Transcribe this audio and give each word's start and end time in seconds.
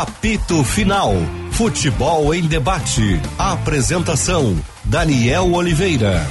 Apito 0.00 0.64
Final. 0.64 1.12
Futebol 1.50 2.34
em 2.34 2.46
debate. 2.46 3.20
Apresentação: 3.38 4.56
Daniel 4.82 5.52
Oliveira. 5.52 6.26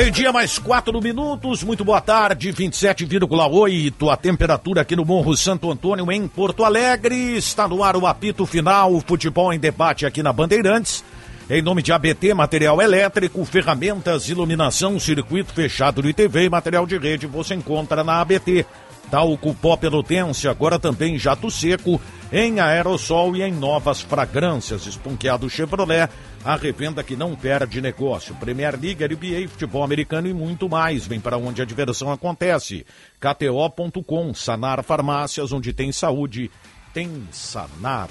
Meio-dia 0.00 0.32
mais 0.32 0.58
quatro 0.58 0.98
minutos, 0.98 1.62
muito 1.62 1.84
boa 1.84 2.00
tarde, 2.00 2.50
27,8. 2.50 4.10
A 4.10 4.16
temperatura 4.16 4.80
aqui 4.80 4.96
no 4.96 5.04
Morro 5.04 5.36
Santo 5.36 5.70
Antônio, 5.70 6.10
em 6.10 6.26
Porto 6.26 6.64
Alegre. 6.64 7.36
Está 7.36 7.68
no 7.68 7.84
ar 7.84 7.94
o 7.96 8.06
apito 8.06 8.46
final, 8.46 8.94
o 8.94 9.02
futebol 9.02 9.52
em 9.52 9.58
debate 9.58 10.06
aqui 10.06 10.22
na 10.22 10.32
Bandeirantes. 10.32 11.04
Em 11.50 11.60
nome 11.60 11.82
de 11.82 11.92
ABT, 11.92 12.32
material 12.32 12.80
elétrico, 12.80 13.44
ferramentas, 13.44 14.26
iluminação, 14.30 14.98
circuito 14.98 15.52
fechado 15.52 16.00
de 16.00 16.14
TV 16.14 16.44
e 16.44 16.48
material 16.48 16.86
de 16.86 16.96
rede, 16.96 17.26
você 17.26 17.54
encontra 17.54 18.02
na 18.02 18.22
ABT. 18.22 18.64
Talco 19.10 19.52
Pó 19.54 19.76
Pelotense, 19.76 20.46
agora 20.46 20.78
também 20.78 21.18
jato 21.18 21.50
seco, 21.50 22.00
em 22.32 22.60
aerossol 22.60 23.36
e 23.36 23.42
em 23.42 23.52
novas 23.52 24.00
fragrâncias. 24.00 24.86
Esponqueado 24.86 25.50
Chevrolet, 25.50 26.08
a 26.44 26.54
revenda 26.54 27.02
que 27.02 27.16
não 27.16 27.34
perde 27.34 27.80
negócio. 27.80 28.34
Premier 28.36 28.78
League, 28.80 29.02
NBA, 29.02 29.48
futebol 29.48 29.82
americano 29.82 30.28
e 30.28 30.32
muito 30.32 30.68
mais. 30.68 31.06
Vem 31.06 31.18
para 31.18 31.36
onde 31.36 31.60
a 31.60 31.64
diversão 31.64 32.12
acontece. 32.12 32.86
KTO.com, 33.18 34.32
Sanar 34.32 34.82
Farmácias, 34.84 35.52
onde 35.52 35.72
tem 35.72 35.90
saúde, 35.90 36.50
tem 36.94 37.26
Sanar. 37.32 38.08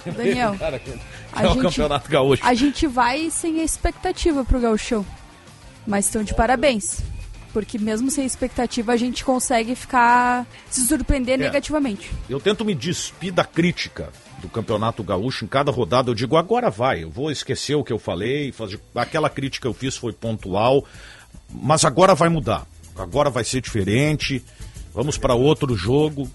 Daniel, 0.04 0.56
Cara, 0.58 0.80
que- 0.80 0.90
a 1.32 1.44
é 1.44 1.46
o 1.46 1.52
gente- 1.52 1.62
Campeonato 1.62 2.10
Gaúcho. 2.10 2.44
a 2.44 2.54
gente 2.54 2.84
vai 2.88 3.30
sem 3.30 3.62
expectativa 3.62 4.44
pro 4.44 4.58
gauchão. 4.58 5.06
Mas 5.86 6.06
estão 6.06 6.24
de 6.24 6.34
parabéns. 6.34 7.02
Porque 7.52 7.78
mesmo 7.78 8.10
sem 8.10 8.26
expectativa, 8.26 8.92
a 8.92 8.96
gente 8.96 9.24
consegue 9.24 9.76
ficar... 9.76 10.44
se 10.68 10.84
surpreender 10.88 11.34
É. 11.34 11.44
negativamente. 11.44 12.10
Eu 12.28 12.40
tento 12.40 12.64
me 12.64 12.74
despir 12.74 13.32
da 13.32 13.44
crítica 13.44 14.08
do 14.42 14.48
Campeonato 14.48 15.04
Gaúcho 15.04 15.44
em 15.44 15.48
cada 15.48 15.70
rodada. 15.70 16.10
Eu 16.10 16.14
digo, 16.16 16.36
agora 16.36 16.68
vai, 16.68 17.04
eu 17.04 17.10
vou 17.10 17.30
esquecer 17.30 17.76
o 17.76 17.84
que 17.84 17.92
eu 17.92 17.98
falei, 18.00 18.50
fazer... 18.50 18.80
aquela 18.92 19.30
crítica 19.30 19.62
que 19.62 19.68
eu 19.68 19.72
fiz 19.72 19.96
foi 19.96 20.12
pontual, 20.12 20.84
mas 21.48 21.84
agora 21.84 22.12
vai 22.12 22.28
mudar. 22.28 22.66
Agora 22.98 23.30
vai 23.30 23.44
ser 23.44 23.60
diferente. 23.60 24.44
Vamos 24.92 25.16
para 25.16 25.32
outro 25.34 25.76
jogo. 25.76 26.28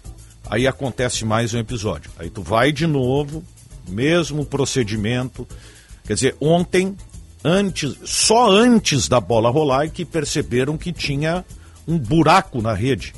Aí 0.52 0.68
acontece 0.68 1.24
mais 1.24 1.54
um 1.54 1.60
episódio. 1.60 2.12
Aí 2.20 2.30
tu 2.30 2.42
vai 2.44 2.74
de 2.74 2.86
novo, 2.86 3.42
mesmo 3.88 4.46
procedimento. 4.46 5.48
Quer 6.04 6.16
dizer, 6.16 6.36
ontem, 6.42 6.94
antes, 7.42 7.96
só 8.04 8.52
antes 8.52 9.08
da 9.08 9.22
bola 9.22 9.50
rolar, 9.50 9.86
é 9.86 9.88
que 9.88 10.04
perceberam 10.04 10.78
que 10.78 10.92
tinha 10.92 11.46
um 11.88 11.98
buraco 11.98 12.62
na 12.62 12.74
rede. 12.74 13.14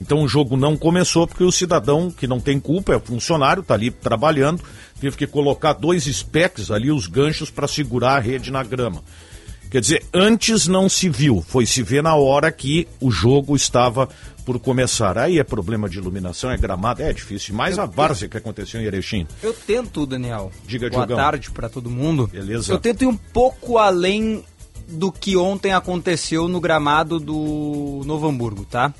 Então 0.00 0.24
o 0.24 0.28
jogo 0.28 0.56
não 0.56 0.76
começou 0.76 1.28
porque 1.28 1.44
o 1.44 1.52
cidadão 1.52 2.10
que 2.10 2.26
não 2.26 2.40
tem 2.40 2.58
culpa, 2.58 2.94
é 2.94 2.98
funcionário, 2.98 3.60
está 3.60 3.74
ali 3.74 3.92
trabalhando, 3.92 4.64
teve 5.00 5.16
que 5.16 5.28
colocar 5.28 5.74
dois 5.74 6.02
specs 6.06 6.72
ali, 6.72 6.90
os 6.90 7.06
ganchos, 7.06 7.50
para 7.50 7.68
segurar 7.68 8.16
a 8.16 8.20
rede 8.20 8.50
na 8.50 8.64
grama. 8.64 9.00
Quer 9.70 9.80
dizer, 9.80 10.04
antes 10.12 10.66
não 10.66 10.88
se 10.88 11.08
viu, 11.08 11.40
foi 11.40 11.66
se 11.66 11.84
ver 11.84 12.02
na 12.02 12.14
hora 12.14 12.52
que 12.52 12.86
o 13.00 13.10
jogo 13.10 13.56
estava 13.56 14.08
por 14.44 14.58
começar. 14.58 15.16
Aí 15.18 15.38
é 15.38 15.44
problema 15.44 15.88
de 15.88 15.98
iluminação, 15.98 16.50
é 16.50 16.56
gramado, 16.56 17.02
é 17.02 17.12
difícil. 17.12 17.54
Mais 17.54 17.78
a 17.78 17.86
várzea 17.86 18.28
que 18.28 18.36
aconteceu 18.36 18.80
em 18.80 18.84
Erechim. 18.84 19.26
Eu 19.42 19.52
tento, 19.52 20.06
Daniel. 20.06 20.52
Diga, 20.66 20.88
Boa 20.90 21.06
Diogão. 21.06 21.16
tarde 21.16 21.50
pra 21.50 21.68
todo 21.68 21.90
mundo. 21.90 22.26
Beleza. 22.26 22.72
Eu 22.72 22.78
tento 22.78 23.02
ir 23.02 23.06
um 23.06 23.16
pouco 23.16 23.78
além 23.78 24.44
do 24.86 25.10
que 25.10 25.36
ontem 25.36 25.72
aconteceu 25.72 26.46
no 26.46 26.60
gramado 26.60 27.18
do 27.18 28.02
Novo 28.04 28.28
Hamburgo, 28.28 28.64
tá? 28.64 28.92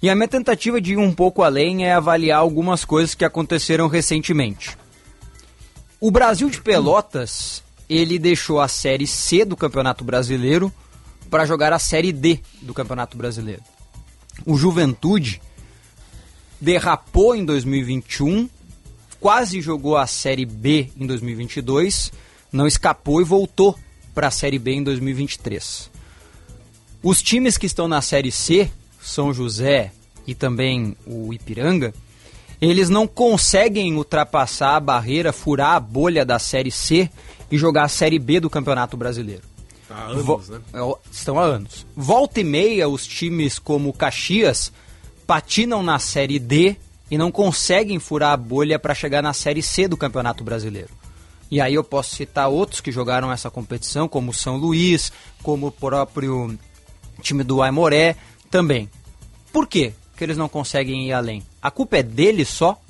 E 0.00 0.08
a 0.08 0.14
minha 0.14 0.28
tentativa 0.28 0.80
de 0.80 0.92
ir 0.92 0.98
um 0.98 1.12
pouco 1.12 1.42
além 1.42 1.86
é 1.86 1.94
avaliar 1.94 2.38
algumas 2.38 2.84
coisas 2.84 3.14
que 3.14 3.24
aconteceram 3.24 3.88
recentemente. 3.88 4.76
O 5.98 6.10
Brasil 6.10 6.50
de 6.50 6.60
Pelotas, 6.60 7.62
ele 7.88 8.18
deixou 8.18 8.60
a 8.60 8.68
Série 8.68 9.06
C 9.06 9.44
do 9.44 9.56
Campeonato 9.56 10.04
Brasileiro 10.04 10.72
para 11.30 11.46
jogar 11.46 11.72
a 11.72 11.78
Série 11.78 12.12
D 12.12 12.38
do 12.60 12.74
Campeonato 12.74 13.16
Brasileiro. 13.16 13.62
O 14.46 14.56
Juventude 14.56 15.40
derrapou 16.60 17.34
em 17.34 17.44
2021, 17.44 18.48
quase 19.20 19.60
jogou 19.60 19.96
a 19.96 20.06
Série 20.06 20.44
B 20.44 20.90
em 20.98 21.06
2022, 21.06 22.12
não 22.52 22.66
escapou 22.66 23.20
e 23.20 23.24
voltou 23.24 23.78
para 24.14 24.28
a 24.28 24.30
Série 24.30 24.58
B 24.58 24.72
em 24.72 24.82
2023. 24.82 25.90
Os 27.02 27.20
times 27.20 27.58
que 27.58 27.66
estão 27.66 27.86
na 27.86 28.00
Série 28.00 28.32
C, 28.32 28.70
São 29.00 29.32
José 29.32 29.92
e 30.26 30.34
também 30.34 30.96
o 31.06 31.32
Ipiranga, 31.34 31.92
eles 32.60 32.88
não 32.88 33.06
conseguem 33.06 33.94
ultrapassar 33.94 34.76
a 34.76 34.80
barreira, 34.80 35.32
furar 35.32 35.74
a 35.74 35.80
bolha 35.80 36.24
da 36.24 36.38
Série 36.38 36.70
C 36.70 37.10
e 37.50 37.58
jogar 37.58 37.84
a 37.84 37.88
Série 37.88 38.18
B 38.18 38.40
do 38.40 38.48
Campeonato 38.48 38.96
Brasileiro. 38.96 39.53
Há 39.94 40.04
anos, 40.06 40.24
Vo- 40.24 40.42
né? 40.48 40.60
é, 40.72 40.94
Estão 41.10 41.38
há 41.38 41.44
anos. 41.44 41.86
Volta 41.96 42.40
e 42.40 42.44
meia, 42.44 42.88
os 42.88 43.06
times 43.06 43.58
como 43.58 43.88
o 43.88 43.92
Caxias 43.92 44.72
patinam 45.26 45.82
na 45.82 45.98
Série 45.98 46.38
D 46.38 46.76
e 47.10 47.16
não 47.16 47.30
conseguem 47.30 47.98
furar 47.98 48.32
a 48.32 48.36
bolha 48.36 48.78
para 48.78 48.94
chegar 48.94 49.22
na 49.22 49.32
Série 49.32 49.62
C 49.62 49.86
do 49.86 49.96
Campeonato 49.96 50.42
Brasileiro. 50.42 50.90
E 51.50 51.60
aí 51.60 51.74
eu 51.74 51.84
posso 51.84 52.16
citar 52.16 52.48
outros 52.48 52.80
que 52.80 52.90
jogaram 52.90 53.30
essa 53.30 53.50
competição, 53.50 54.08
como 54.08 54.30
o 54.30 54.34
São 54.34 54.56
Luís, 54.56 55.12
como 55.42 55.68
o 55.68 55.72
próprio 55.72 56.58
time 57.22 57.44
do 57.44 57.62
Aimoré 57.62 58.16
também. 58.50 58.90
Por 59.52 59.66
quê 59.68 59.92
que 60.16 60.24
eles 60.24 60.36
não 60.36 60.48
conseguem 60.48 61.06
ir 61.08 61.12
além? 61.12 61.42
A 61.62 61.70
culpa 61.70 61.98
é 61.98 62.02
deles 62.02 62.48
só? 62.48 62.80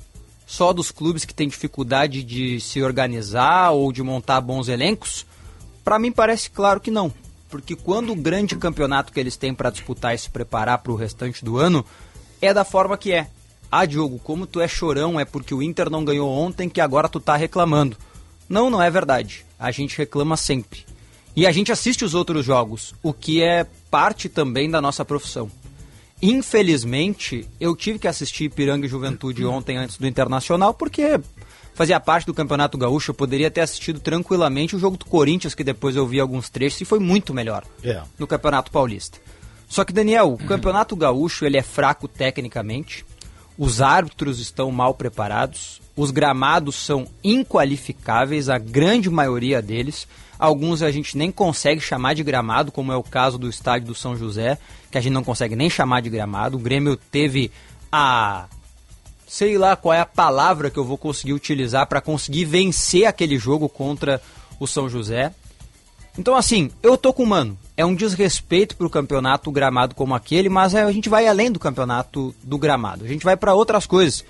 Só 0.47 0.71
dos 0.73 0.91
clubes 0.91 1.25
que 1.25 1.33
têm 1.33 1.47
dificuldade 1.47 2.23
de 2.23 2.59
se 2.59 2.81
organizar 2.81 3.71
ou 3.71 3.91
de 3.91 4.01
montar 4.01 4.41
bons 4.41 4.67
elencos? 4.67 5.25
Para 5.85 5.99
mim 5.99 6.11
parece 6.11 6.49
claro 6.49 6.81
que 6.81 6.89
não. 6.89 7.13
Porque 7.47 7.75
quando 7.75 8.11
o 8.11 8.15
grande 8.15 8.55
campeonato 8.55 9.13
que 9.13 9.19
eles 9.19 9.37
têm 9.37 9.53
para 9.53 9.69
disputar 9.69 10.15
e 10.15 10.17
se 10.17 10.31
preparar 10.31 10.79
para 10.79 10.91
o 10.91 10.95
restante 10.95 11.45
do 11.45 11.57
ano 11.57 11.85
é 12.41 12.51
da 12.51 12.65
forma 12.65 12.97
que 12.97 13.13
é. 13.13 13.27
Ah, 13.71 13.85
Diogo, 13.85 14.19
como 14.19 14.47
tu 14.47 14.59
é 14.59 14.67
chorão, 14.67 15.19
é 15.19 15.25
porque 15.25 15.53
o 15.53 15.61
Inter 15.61 15.89
não 15.89 16.03
ganhou 16.03 16.29
ontem 16.29 16.67
que 16.67 16.81
agora 16.81 17.07
tu 17.07 17.19
tá 17.19 17.35
reclamando. 17.35 17.95
Não, 18.49 18.69
não 18.69 18.81
é 18.81 18.89
verdade. 18.89 19.45
A 19.59 19.69
gente 19.69 19.97
reclama 19.97 20.35
sempre. 20.35 20.85
E 21.35 21.45
a 21.45 21.51
gente 21.51 21.71
assiste 21.71 22.03
os 22.03 22.15
outros 22.15 22.43
jogos, 22.43 22.95
o 23.03 23.13
que 23.13 23.43
é 23.43 23.65
parte 23.91 24.27
também 24.27 24.69
da 24.69 24.81
nossa 24.81 25.05
profissão. 25.05 25.51
Infelizmente, 26.21 27.47
eu 27.59 27.75
tive 27.75 27.99
que 27.99 28.07
assistir 28.07 28.45
Ipiranga 28.45 28.85
e 28.85 28.89
Juventude 28.89 29.45
ontem 29.45 29.77
antes 29.77 29.97
do 29.97 30.07
Internacional, 30.07 30.73
porque 30.73 31.19
fazia 31.75 31.99
parte 31.99 32.25
do 32.25 32.33
Campeonato 32.33 32.77
Gaúcho, 32.77 33.11
eu 33.11 33.15
poderia 33.15 33.51
ter 33.51 33.61
assistido 33.61 33.99
tranquilamente 33.99 34.75
o 34.75 34.79
jogo 34.79 34.97
do 34.97 35.05
Corinthians, 35.05 35.53
que 35.53 35.63
depois 35.63 35.95
eu 35.95 36.07
vi 36.07 36.19
alguns 36.19 36.49
trechos 36.49 36.81
e 36.81 36.85
foi 36.85 36.97
muito 36.97 37.33
melhor 37.33 37.63
É. 37.83 38.01
no 38.17 38.25
Campeonato 38.25 38.71
Paulista. 38.71 39.19
Só 39.67 39.83
que, 39.83 39.91
Daniel, 39.93 40.33
o 40.33 40.37
Campeonato 40.37 40.95
Gaúcho 40.95 41.45
ele 41.45 41.57
é 41.57 41.61
fraco 41.61 42.07
tecnicamente, 42.07 43.05
os 43.57 43.81
árbitros 43.81 44.39
estão 44.39 44.71
mal 44.71 44.93
preparados, 44.93 45.81
os 45.95 46.11
gramados 46.11 46.75
são 46.75 47.07
inqualificáveis, 47.23 48.49
a 48.49 48.57
grande 48.57 49.09
maioria 49.09 49.61
deles. 49.61 50.07
Alguns 50.37 50.81
a 50.81 50.91
gente 50.91 51.17
nem 51.17 51.31
consegue 51.31 51.79
chamar 51.79 52.13
de 52.13 52.23
gramado, 52.23 52.71
como 52.71 52.91
é 52.91 52.95
o 52.97 53.03
caso 53.03 53.37
do 53.37 53.49
estádio 53.49 53.87
do 53.87 53.95
São 53.95 54.15
José, 54.17 54.57
que 54.91 54.97
a 54.97 55.01
gente 55.01 55.13
não 55.13 55.23
consegue 55.23 55.55
nem 55.55 55.69
chamar 55.69 56.01
de 56.01 56.09
gramado. 56.09 56.57
O 56.57 56.59
Grêmio 56.59 56.97
teve 56.97 57.49
a 57.89 58.45
sei 59.35 59.57
lá 59.57 59.75
qual 59.75 59.93
é 59.93 59.99
a 59.99 60.05
palavra 60.05 60.69
que 60.69 60.77
eu 60.77 60.85
vou 60.85 60.97
conseguir 60.97 61.33
utilizar 61.33 61.85
para 61.87 61.99
conseguir 61.99 62.45
vencer 62.45 63.03
aquele 63.03 63.37
jogo 63.37 63.67
contra 63.67 64.21
o 64.61 64.65
São 64.65 64.87
José. 64.87 65.33
Então, 66.17 66.37
assim, 66.37 66.71
eu 66.81 66.97
tô 66.97 67.11
com 67.11 67.23
o 67.23 67.27
mano. 67.27 67.57
É 67.75 67.85
um 67.85 67.93
desrespeito 67.93 68.77
pro 68.77 68.89
campeonato 68.89 69.51
gramado 69.51 69.93
como 69.93 70.15
aquele, 70.15 70.47
mas 70.47 70.73
a 70.73 70.89
gente 70.89 71.09
vai 71.09 71.27
além 71.27 71.51
do 71.51 71.59
campeonato 71.59 72.33
do 72.41 72.57
gramado. 72.57 73.03
A 73.03 73.09
gente 73.09 73.25
vai 73.25 73.35
para 73.35 73.53
outras 73.53 73.85
coisas. 73.85 74.23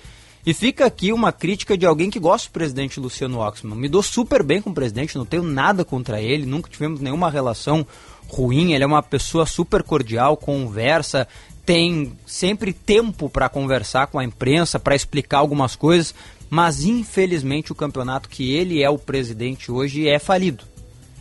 E 0.44 0.52
fica 0.52 0.84
aqui 0.84 1.12
uma 1.12 1.30
crítica 1.30 1.78
de 1.78 1.86
alguém 1.86 2.10
que 2.10 2.18
gosta 2.18 2.48
do 2.48 2.52
presidente 2.52 2.98
Luciano 2.98 3.38
Oxman. 3.38 3.76
Me 3.76 3.88
dou 3.88 4.02
super 4.02 4.42
bem 4.42 4.60
com 4.60 4.70
o 4.70 4.74
presidente, 4.74 5.16
não 5.16 5.24
tenho 5.24 5.44
nada 5.44 5.84
contra 5.84 6.20
ele, 6.20 6.46
nunca 6.46 6.68
tivemos 6.68 7.00
nenhuma 7.00 7.30
relação 7.30 7.86
ruim. 8.26 8.72
Ele 8.72 8.82
é 8.82 8.86
uma 8.86 9.04
pessoa 9.04 9.46
super 9.46 9.84
cordial, 9.84 10.36
conversa, 10.36 11.28
tem 11.66 12.12
sempre 12.24 12.72
tempo 12.72 13.28
para 13.28 13.48
conversar 13.48 14.06
com 14.06 14.20
a 14.20 14.24
imprensa, 14.24 14.78
para 14.78 14.94
explicar 14.94 15.38
algumas 15.38 15.74
coisas, 15.74 16.14
mas 16.48 16.84
infelizmente 16.84 17.72
o 17.72 17.74
campeonato 17.74 18.28
que 18.28 18.54
ele 18.54 18.84
é 18.84 18.88
o 18.88 18.96
presidente 18.96 19.72
hoje 19.72 20.08
é 20.08 20.20
falido. 20.20 20.64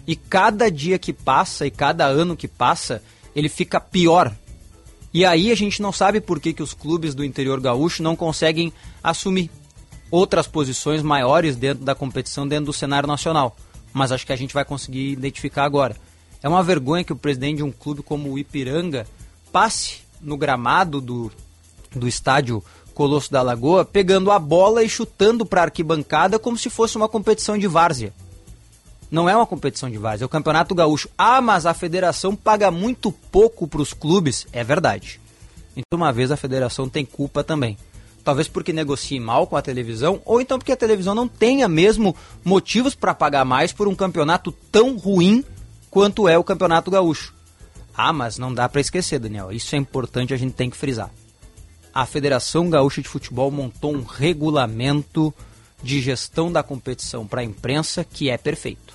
E 0.05 0.15
cada 0.15 0.69
dia 0.69 0.99
que 0.99 1.11
passa 1.11 1.65
e 1.65 1.71
cada 1.71 2.05
ano 2.05 2.37
que 2.37 2.47
passa, 2.47 3.01
ele 3.35 3.49
fica 3.49 3.79
pior. 3.79 4.31
E 5.11 5.25
aí 5.25 5.51
a 5.51 5.55
gente 5.55 5.81
não 5.81 5.91
sabe 5.91 6.21
por 6.21 6.39
que, 6.39 6.53
que 6.53 6.61
os 6.61 6.75
clubes 6.75 7.15
do 7.15 7.25
interior 7.25 7.59
gaúcho 7.59 8.03
não 8.03 8.15
conseguem 8.15 8.71
assumir 9.03 9.49
outras 10.11 10.45
posições 10.45 11.01
maiores 11.01 11.55
dentro 11.55 11.83
da 11.83 11.95
competição, 11.95 12.47
dentro 12.47 12.65
do 12.65 12.73
cenário 12.73 13.07
nacional. 13.07 13.57
Mas 13.91 14.11
acho 14.11 14.27
que 14.27 14.33
a 14.33 14.35
gente 14.35 14.53
vai 14.53 14.63
conseguir 14.63 15.09
identificar 15.09 15.63
agora. 15.63 15.95
É 16.43 16.47
uma 16.47 16.61
vergonha 16.61 17.03
que 17.03 17.13
o 17.13 17.15
presidente 17.15 17.57
de 17.57 17.63
um 17.63 17.71
clube 17.71 18.03
como 18.03 18.31
o 18.31 18.37
Ipiranga 18.37 19.07
passe 19.51 20.04
no 20.25 20.35
gramado 20.35 20.99
do, 20.99 21.31
do 21.95 22.07
estádio 22.07 22.63
Colosso 22.93 23.31
da 23.31 23.41
Lagoa, 23.41 23.85
pegando 23.85 24.31
a 24.31 24.39
bola 24.39 24.83
e 24.83 24.89
chutando 24.89 25.45
para 25.45 25.61
a 25.61 25.63
arquibancada 25.65 26.39
como 26.39 26.57
se 26.57 26.69
fosse 26.69 26.95
uma 26.95 27.09
competição 27.09 27.57
de 27.57 27.67
várzea. 27.67 28.13
Não 29.11 29.29
é 29.29 29.35
uma 29.35 29.45
competição 29.45 29.89
de 29.89 29.97
várzea, 29.97 30.23
é 30.23 30.27
o 30.27 30.29
Campeonato 30.29 30.73
Gaúcho. 30.73 31.09
Ah, 31.17 31.41
mas 31.41 31.65
a 31.65 31.73
federação 31.73 32.35
paga 32.35 32.71
muito 32.71 33.11
pouco 33.11 33.67
para 33.67 33.81
os 33.81 33.93
clubes. 33.93 34.47
É 34.51 34.63
verdade. 34.63 35.19
Então, 35.75 35.97
uma 35.97 36.11
vez 36.11 36.31
a 36.31 36.37
federação 36.37 36.89
tem 36.89 37.05
culpa 37.05 37.43
também. 37.43 37.77
Talvez 38.23 38.47
porque 38.47 38.73
negocie 38.73 39.19
mal 39.19 39.45
com 39.45 39.55
a 39.55 39.61
televisão, 39.61 40.19
ou 40.25 40.41
então 40.41 40.57
porque 40.57 40.71
a 40.71 40.77
televisão 40.77 41.13
não 41.13 41.27
tenha 41.27 41.67
mesmo 41.67 42.15
motivos 42.43 42.95
para 42.95 43.13
pagar 43.13 43.45
mais 43.45 43.71
por 43.71 43.87
um 43.87 43.93
campeonato 43.93 44.51
tão 44.71 44.97
ruim 44.97 45.45
quanto 45.91 46.27
é 46.27 46.35
o 46.35 46.43
Campeonato 46.43 46.89
Gaúcho. 46.89 47.34
Ah, 47.97 48.11
mas 48.11 48.37
não 48.37 48.53
dá 48.53 48.67
para 48.67 48.81
esquecer, 48.81 49.19
Daniel. 49.19 49.51
Isso 49.51 49.73
é 49.75 49.77
importante, 49.77 50.33
a 50.33 50.37
gente 50.37 50.53
tem 50.53 50.69
que 50.69 50.77
frisar. 50.77 51.09
A 51.93 52.05
Federação 52.05 52.69
Gaúcha 52.69 53.01
de 53.01 53.07
Futebol 53.07 53.49
montou 53.49 53.95
um 53.95 54.03
regulamento 54.03 55.33
de 55.81 56.01
gestão 56.01 56.51
da 56.51 56.61
competição 56.61 57.25
para 57.25 57.41
a 57.41 57.43
imprensa 57.43 58.03
que 58.03 58.29
é 58.29 58.37
perfeito. 58.37 58.93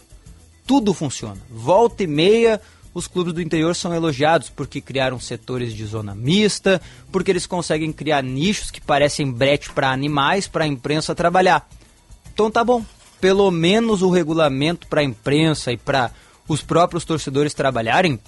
Tudo 0.67 0.93
funciona. 0.93 1.41
Volta 1.49 2.03
e 2.03 2.07
meia, 2.07 2.61
os 2.93 3.07
clubes 3.07 3.33
do 3.33 3.41
interior 3.41 3.75
são 3.75 3.95
elogiados 3.95 4.51
porque 4.51 4.81
criaram 4.81 5.19
setores 5.19 5.73
de 5.73 5.85
zona 5.87 6.15
mista, 6.15 6.81
porque 7.11 7.31
eles 7.31 7.47
conseguem 7.47 7.93
criar 7.93 8.23
nichos 8.23 8.71
que 8.71 8.81
parecem 8.81 9.31
brete 9.31 9.71
para 9.71 9.91
animais, 9.91 10.47
para 10.47 10.65
a 10.65 10.69
imprensa 10.69 11.15
trabalhar. 11.15 11.67
Então 12.33 12.51
tá 12.51 12.63
bom. 12.63 12.85
Pelo 13.21 13.51
menos 13.51 14.03
o 14.03 14.11
regulamento 14.11 14.87
para 14.87 15.01
a 15.01 15.05
imprensa 15.05 15.73
e 15.73 15.77
para 15.77 16.11
os 16.49 16.63
próprios 16.63 17.05
torcedores 17.05 17.55
trabalharem 17.55 18.19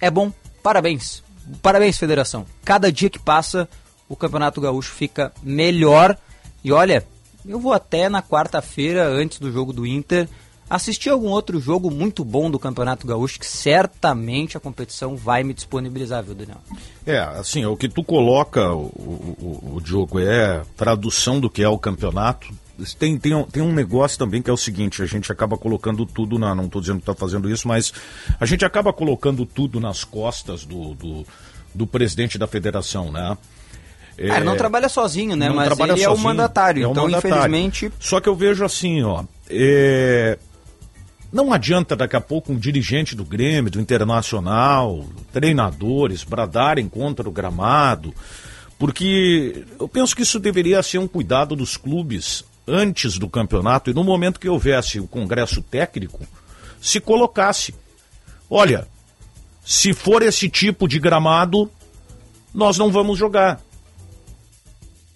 é 0.00 0.10
bom. 0.10 0.32
Parabéns. 0.62 1.22
Parabéns, 1.62 1.98
federação. 1.98 2.46
Cada 2.64 2.92
dia 2.92 3.10
que 3.10 3.18
passa, 3.18 3.68
o 4.08 4.16
Campeonato 4.16 4.60
Gaúcho 4.60 4.92
fica 4.92 5.32
melhor. 5.42 6.16
E 6.62 6.72
olha, 6.72 7.06
eu 7.46 7.58
vou 7.58 7.72
até 7.72 8.08
na 8.08 8.22
quarta-feira, 8.22 9.06
antes 9.08 9.38
do 9.38 9.50
jogo 9.50 9.72
do 9.72 9.86
Inter, 9.86 10.28
assistir 10.68 11.10
algum 11.10 11.28
outro 11.28 11.60
jogo 11.60 11.90
muito 11.90 12.24
bom 12.24 12.50
do 12.50 12.58
Campeonato 12.58 13.06
Gaúcho, 13.06 13.40
que 13.40 13.46
certamente 13.46 14.56
a 14.56 14.60
competição 14.60 15.16
vai 15.16 15.42
me 15.42 15.52
disponibilizar, 15.52 16.22
viu, 16.22 16.34
Daniel? 16.34 16.60
É, 17.04 17.18
assim, 17.18 17.64
o 17.64 17.76
que 17.76 17.88
tu 17.88 18.04
coloca, 18.04 18.72
o, 18.72 18.84
o, 18.86 19.74
o 19.76 19.80
Diogo, 19.80 20.20
é 20.20 20.62
tradução 20.76 21.40
do 21.40 21.50
que 21.50 21.62
é 21.62 21.68
o 21.68 21.78
campeonato 21.78 22.54
tem, 22.98 23.18
tem, 23.18 23.34
um, 23.34 23.44
tem 23.44 23.62
um 23.62 23.72
negócio 23.72 24.18
também 24.18 24.42
que 24.42 24.50
é 24.50 24.52
o 24.52 24.56
seguinte, 24.56 25.02
a 25.02 25.06
gente 25.06 25.30
acaba 25.30 25.56
colocando 25.56 26.04
tudo 26.06 26.38
na. 26.38 26.54
Não 26.54 26.64
estou 26.66 26.80
dizendo 26.80 26.96
que 26.96 27.02
está 27.10 27.14
fazendo 27.14 27.50
isso, 27.50 27.66
mas 27.66 27.92
a 28.38 28.46
gente 28.46 28.64
acaba 28.64 28.92
colocando 28.92 29.44
tudo 29.46 29.80
nas 29.80 30.04
costas 30.04 30.64
do, 30.64 30.94
do, 30.94 31.26
do 31.74 31.86
presidente 31.86 32.38
da 32.38 32.46
federação, 32.46 33.10
né? 33.10 33.36
É, 34.18 34.36
ele 34.36 34.44
não 34.44 34.56
trabalha 34.56 34.88
sozinho, 34.88 35.34
né? 35.34 35.48
Mas 35.48 35.70
ele 35.78 35.86
sozinho, 35.88 36.06
é 36.06 36.10
o 36.10 36.18
mandatário, 36.18 36.84
é 36.84 36.86
o 36.86 36.90
então 36.90 37.04
mandatário. 37.04 37.36
infelizmente. 37.36 37.92
Só 37.98 38.20
que 38.20 38.28
eu 38.28 38.36
vejo 38.36 38.64
assim, 38.64 39.02
ó. 39.02 39.24
É... 39.48 40.38
Não 41.32 41.52
adianta 41.52 41.94
daqui 41.94 42.16
a 42.16 42.20
pouco 42.20 42.52
um 42.52 42.56
dirigente 42.56 43.14
do 43.14 43.24
Grêmio, 43.24 43.70
do 43.70 43.80
Internacional, 43.80 45.06
treinadores 45.32 46.24
bradarem 46.24 46.88
contra 46.88 47.28
o 47.28 47.32
gramado, 47.32 48.12
porque 48.76 49.64
eu 49.78 49.88
penso 49.88 50.14
que 50.14 50.22
isso 50.22 50.40
deveria 50.40 50.82
ser 50.82 50.98
um 50.98 51.06
cuidado 51.06 51.54
dos 51.54 51.76
clubes 51.76 52.44
antes 52.70 53.18
do 53.18 53.28
campeonato 53.28 53.90
e 53.90 53.94
no 53.94 54.04
momento 54.04 54.38
que 54.38 54.48
houvesse 54.48 55.00
o 55.00 55.08
congresso 55.08 55.60
técnico, 55.60 56.20
se 56.80 57.00
colocasse: 57.00 57.74
olha, 58.48 58.86
se 59.64 59.92
for 59.92 60.22
esse 60.22 60.48
tipo 60.48 60.86
de 60.86 60.98
gramado, 60.98 61.70
nós 62.54 62.78
não 62.78 62.90
vamos 62.90 63.18
jogar. 63.18 63.60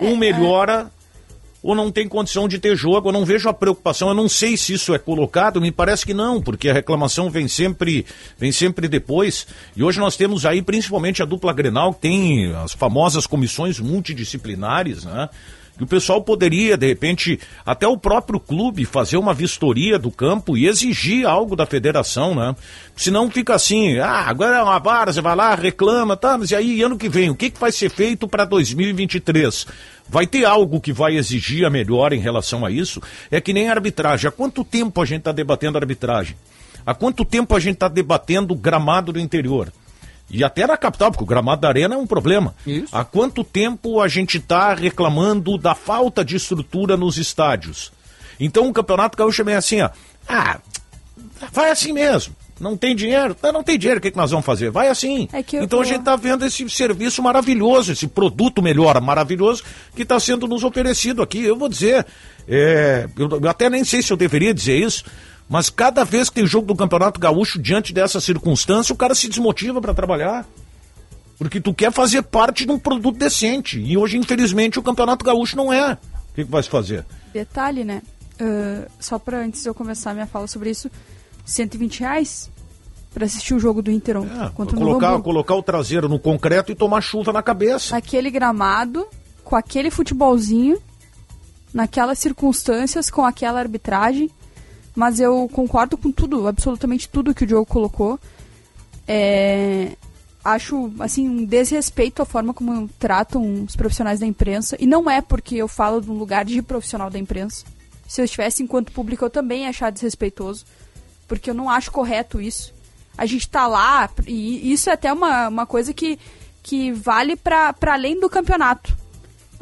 Um 0.01 0.09
é, 0.09 0.13
é. 0.13 0.17
melhora 0.17 0.91
ou 1.65 1.75
não 1.75 1.91
tem 1.91 2.07
condição 2.07 2.47
de 2.47 2.59
ter 2.59 2.77
jogo. 2.77 3.09
Eu 3.09 3.13
não 3.13 3.25
vejo 3.25 3.49
a 3.49 3.55
preocupação. 3.55 4.09
Eu 4.09 4.15
não 4.15 4.29
sei 4.29 4.55
se 4.55 4.75
isso 4.75 4.95
é 4.95 4.99
colocado. 4.99 5.63
Me 5.63 5.73
parece 5.73 6.05
que 6.05 6.13
não, 6.13 6.43
porque 6.43 6.69
a 6.69 6.75
reclamação 6.75 7.31
vem 7.31 7.49
sempre, 7.49 8.05
vem 8.39 8.53
sempre 8.53 8.87
depois. 8.87 9.47
E 9.75 9.83
hoje 9.83 9.99
nós 9.99 10.15
temos 10.15 10.45
aí 10.45 10.61
principalmente 10.61 11.23
a 11.23 11.25
dupla 11.25 11.55
Grenal, 11.55 11.95
que 11.95 12.01
tem 12.03 12.55
as 12.57 12.75
famosas 12.75 13.27
comissões 13.27 13.81
multidisciplinares, 13.81 15.05
né? 15.05 15.31
Que 15.77 15.83
o 15.83 15.87
pessoal 15.87 16.23
poderia, 16.23 16.77
de 16.77 16.87
repente, 16.87 17.39
até 17.67 17.87
o 17.87 17.97
próprio 17.97 18.39
clube 18.39 18.85
fazer 18.85 19.17
uma 19.17 19.35
vistoria 19.35 19.99
do 19.99 20.11
campo 20.11 20.57
e 20.57 20.67
exigir 20.67 21.27
algo 21.27 21.57
da 21.57 21.67
federação, 21.67 22.35
né? 22.35 22.55
Senão 22.97 23.31
fica 23.31 23.55
assim, 23.55 23.99
ah, 23.99 24.25
agora 24.27 24.59
é 24.59 24.63
uma 24.63 24.79
você 25.07 25.21
vai 25.21 25.35
lá, 25.35 25.55
reclama, 25.55 26.17
tá, 26.17 26.39
mas 26.39 26.51
e 26.53 26.55
aí 26.55 26.83
ano 26.83 26.97
que 26.97 27.09
vem, 27.09 27.31
o 27.31 27.35
que, 27.35 27.51
que 27.51 27.59
vai 27.59 27.73
ser 27.73 27.91
feito 27.91 28.29
para 28.29 28.45
2023? 28.45 29.67
Vai 30.09 30.27
ter 30.27 30.45
algo 30.45 30.81
que 30.81 30.93
vai 30.93 31.17
exigir 31.17 31.65
a 31.65 31.71
melhor 31.71 32.13
em 32.13 32.21
relação 32.21 32.65
a 32.65 32.71
isso? 32.71 33.01
É 33.31 33.41
que 33.41 33.53
nem 33.53 33.69
a 33.69 33.73
arbitragem. 33.73 34.29
Há 34.29 34.33
quanto 34.33 34.63
tempo 34.63 35.01
a 35.01 35.05
gente 35.05 35.21
está 35.21 35.33
debatendo 35.33 35.79
arbitragem? 35.79 36.37
Há 36.87 36.95
quanto 36.95 37.25
tempo 37.25 37.57
a 37.57 37.61
gente 37.61 37.75
está 37.75 37.89
debatendo 37.89 38.55
gramado 38.55 39.13
do 39.13 39.19
interior? 39.19 39.73
E 40.31 40.43
até 40.43 40.67
na 40.67 40.77
capital, 40.77 41.11
porque 41.11 41.25
o 41.25 41.27
gramado 41.27 41.61
da 41.61 41.69
arena 41.69 41.95
é 41.95 41.99
um 41.99 42.07
problema. 42.07 42.55
Isso. 42.67 42.95
Há 42.97 43.05
quanto 43.05 43.45
tempo 43.45 44.01
a 44.01 44.09
gente 44.09 44.39
está 44.39 44.75
reclamando 44.75 45.57
da 45.59 45.75
falta 45.75 46.25
de 46.25 46.37
estrutura 46.37 46.97
nos 46.97 47.19
estádios? 47.19 47.93
Então 48.41 48.69
o 48.69 48.73
Campeonato 48.73 49.17
Gaúcho 49.17 49.43
é 49.43 49.45
bem 49.45 49.55
assim, 49.55 49.81
ó. 49.81 49.91
Ah, 50.29 50.59
vai 51.53 51.71
assim 51.71 51.93
mesmo. 51.93 52.35
Não 52.59 52.77
tem 52.77 52.95
dinheiro? 52.95 53.37
Não, 53.43 53.53
não 53.53 53.63
tem 53.65 53.77
dinheiro, 53.77 53.99
o 53.99 54.03
que, 54.03 54.11
que 54.11 54.17
nós 54.17 54.31
vamos 54.31 54.47
fazer? 54.47 54.71
Vai 54.71 54.89
assim. 54.89 55.29
É 55.33 55.45
então 55.63 55.81
a 55.81 55.85
gente 55.85 56.01
está 56.01 56.15
vendo 56.15 56.45
esse 56.45 56.69
serviço 56.71 57.23
maravilhoso, 57.23 57.93
esse 57.93 58.07
produto 58.07 58.63
melhor, 58.63 59.01
maravilhoso, 59.01 59.63
que 59.95 60.03
está 60.03 60.21
sendo 60.21 60.47
nos 60.47 60.63
oferecido 60.63 61.21
aqui. 61.21 61.45
Eu 61.45 61.57
vou 61.57 61.69
dizer, 61.69 62.07
é, 62.49 63.09
eu 63.17 63.49
até 63.49 63.69
nem 63.69 63.85
sei 63.85 64.03
se 64.03 64.13
eu 64.13 64.17
deveria 64.17 64.55
dizer 64.55 64.79
isso, 64.79 65.05
mas 65.49 65.69
cada 65.69 66.05
vez 66.05 66.29
que 66.29 66.37
tem 66.37 66.47
jogo 66.47 66.67
do 66.67 66.75
Campeonato 66.75 67.21
Gaúcho, 67.21 67.61
diante 67.61 67.93
dessa 67.93 68.21
circunstância, 68.21 68.93
o 68.93 68.97
cara 68.97 69.15
se 69.15 69.29
desmotiva 69.29 69.81
para 69.81 69.95
trabalhar. 69.95 70.47
Porque 71.37 71.61
tu 71.61 71.75
quer 71.75 71.93
fazer 71.93 72.23
parte 72.23 72.65
de 72.65 72.73
um 72.73 72.79
produto 72.79 73.19
decente. 73.19 73.79
E 73.81 73.97
hoje, 73.97 74.17
infelizmente, 74.17 74.79
o 74.79 74.83
Campeonato 74.83 75.25
Gaúcho 75.25 75.57
não 75.57 75.73
é. 75.73 75.95
O 75.95 76.35
que, 76.35 76.45
que 76.45 76.51
vai 76.51 76.63
se 76.63 76.71
fazer? 76.71 77.05
Detalhe, 77.33 77.85
né? 77.85 78.03
Uh, 78.41 78.91
só 78.99 79.19
para 79.19 79.39
antes 79.39 79.63
de 79.63 79.69
eu 79.69 79.75
começar 79.75 80.13
a 80.13 80.15
minha 80.15 80.27
fala 80.27 80.47
sobre 80.47 80.71
isso, 80.71 80.91
120 81.45 82.01
reais 82.01 82.51
para 83.15 83.27
assistir 83.27 83.55
o 83.55 83.61
jogo 83.61 83.81
do 83.81 83.93
Inter 83.93 84.17
é, 84.17 84.51
contra 84.51 84.77
colocar, 84.77 85.21
colocar 85.23 85.55
o 85.55 85.63
traseiro 85.63 86.09
no 86.09 86.19
concreto 86.19 86.73
e 86.73 86.75
tomar 86.75 87.01
chuva 87.01 87.33
na 87.33 87.43
cabeça. 87.43 87.97
Aquele 87.97 88.29
gramado, 88.29 89.07
com 89.45 89.55
aquele 89.55 89.89
futebolzinho, 89.89 90.79
naquelas 91.73 92.19
circunstâncias, 92.19 93.09
com 93.09 93.25
aquela 93.25 93.61
arbitragem. 93.61 94.29
Mas 94.95 95.19
eu 95.19 95.49
concordo 95.53 95.97
com 95.97 96.13
tudo, 96.13 96.47
absolutamente 96.47 97.09
tudo 97.09 97.35
que 97.35 97.45
o 97.45 97.47
Diogo 97.47 97.67
colocou. 97.67 98.19
É, 99.09 99.93
acho, 100.45 100.93
assim, 101.01 101.29
um 101.29 101.45
desrespeito 101.45 102.23
a 102.23 102.27
forma 102.27 102.55
como 102.55 102.89
tratam 102.99 103.65
os 103.65 103.75
profissionais 103.75 104.21
da 104.21 104.27
imprensa. 104.27 104.77
E 104.79 104.87
não 104.87 105.11
é 105.11 105.21
porque 105.21 105.57
eu 105.57 105.67
falo 105.67 106.01
de 106.01 106.11
um 106.11 106.15
lugar 106.15 106.45
de 106.45 106.63
profissional 106.63 107.11
da 107.11 107.19
imprensa. 107.19 107.65
Se 108.07 108.21
eu 108.21 108.25
estivesse 108.25 108.63
enquanto 108.63 108.93
público, 108.93 109.25
eu 109.25 109.31
também 109.31 109.63
ia 109.63 109.71
achar 109.71 109.91
desrespeitoso. 109.91 110.65
Porque 111.27 111.51
eu 111.51 111.55
não 111.55 111.71
acho 111.71 111.91
correto 111.91 112.41
isso. 112.41 112.73
A 113.17 113.27
gente 113.27 113.49
tá 113.49 113.67
lá, 113.67 114.11
e 114.27 114.73
isso 114.73 114.91
é 114.91 114.93
até 114.93 115.13
uma, 115.13 115.49
uma 115.49 115.67
coisa 115.67 115.95
que, 115.95 116.19
que 116.63 116.93
vale 116.93 117.37
para 117.37 117.75
além 117.87 118.19
do 118.19 118.29
campeonato. 118.29 119.04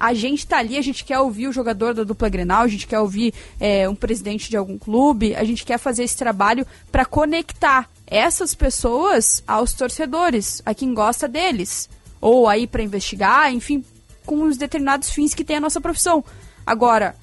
A 0.03 0.15
gente 0.15 0.45
tá 0.45 0.59
ali, 0.59 0.77
a 0.77 0.83
gente 0.83 1.05
quer 1.05 1.21
ouvir 1.21 1.47
o 1.47 1.53
jogador 1.53 1.95
da 1.95 2.03
dupla 2.03 2.29
Grenal, 2.29 2.63
a 2.63 2.67
gente 2.67 2.89
quer 2.89 2.99
ouvir 2.99 3.33
é, 3.61 3.89
um 3.89 3.95
presidente 3.95 4.51
de 4.51 4.57
algum 4.57 4.77
clube, 4.77 5.33
a 5.37 5.45
gente 5.45 5.65
quer 5.65 5.79
fazer 5.79 6.03
esse 6.03 6.17
trabalho 6.17 6.67
para 6.91 7.05
conectar 7.05 7.89
essas 8.05 8.53
pessoas 8.53 9.45
aos 9.47 9.73
torcedores, 9.75 10.61
a 10.67 10.75
quem 10.75 10.93
gosta 10.93 11.29
deles. 11.29 11.89
Ou 12.21 12.49
aí 12.49 12.67
para 12.67 12.83
investigar, 12.83 13.55
enfim, 13.55 13.85
com 14.27 14.43
os 14.43 14.57
determinados 14.57 15.09
fins 15.09 15.35
que 15.35 15.45
tem 15.45 15.59
a 15.59 15.61
nossa 15.61 15.81
profissão. 15.81 16.25
Agora, 16.67 17.15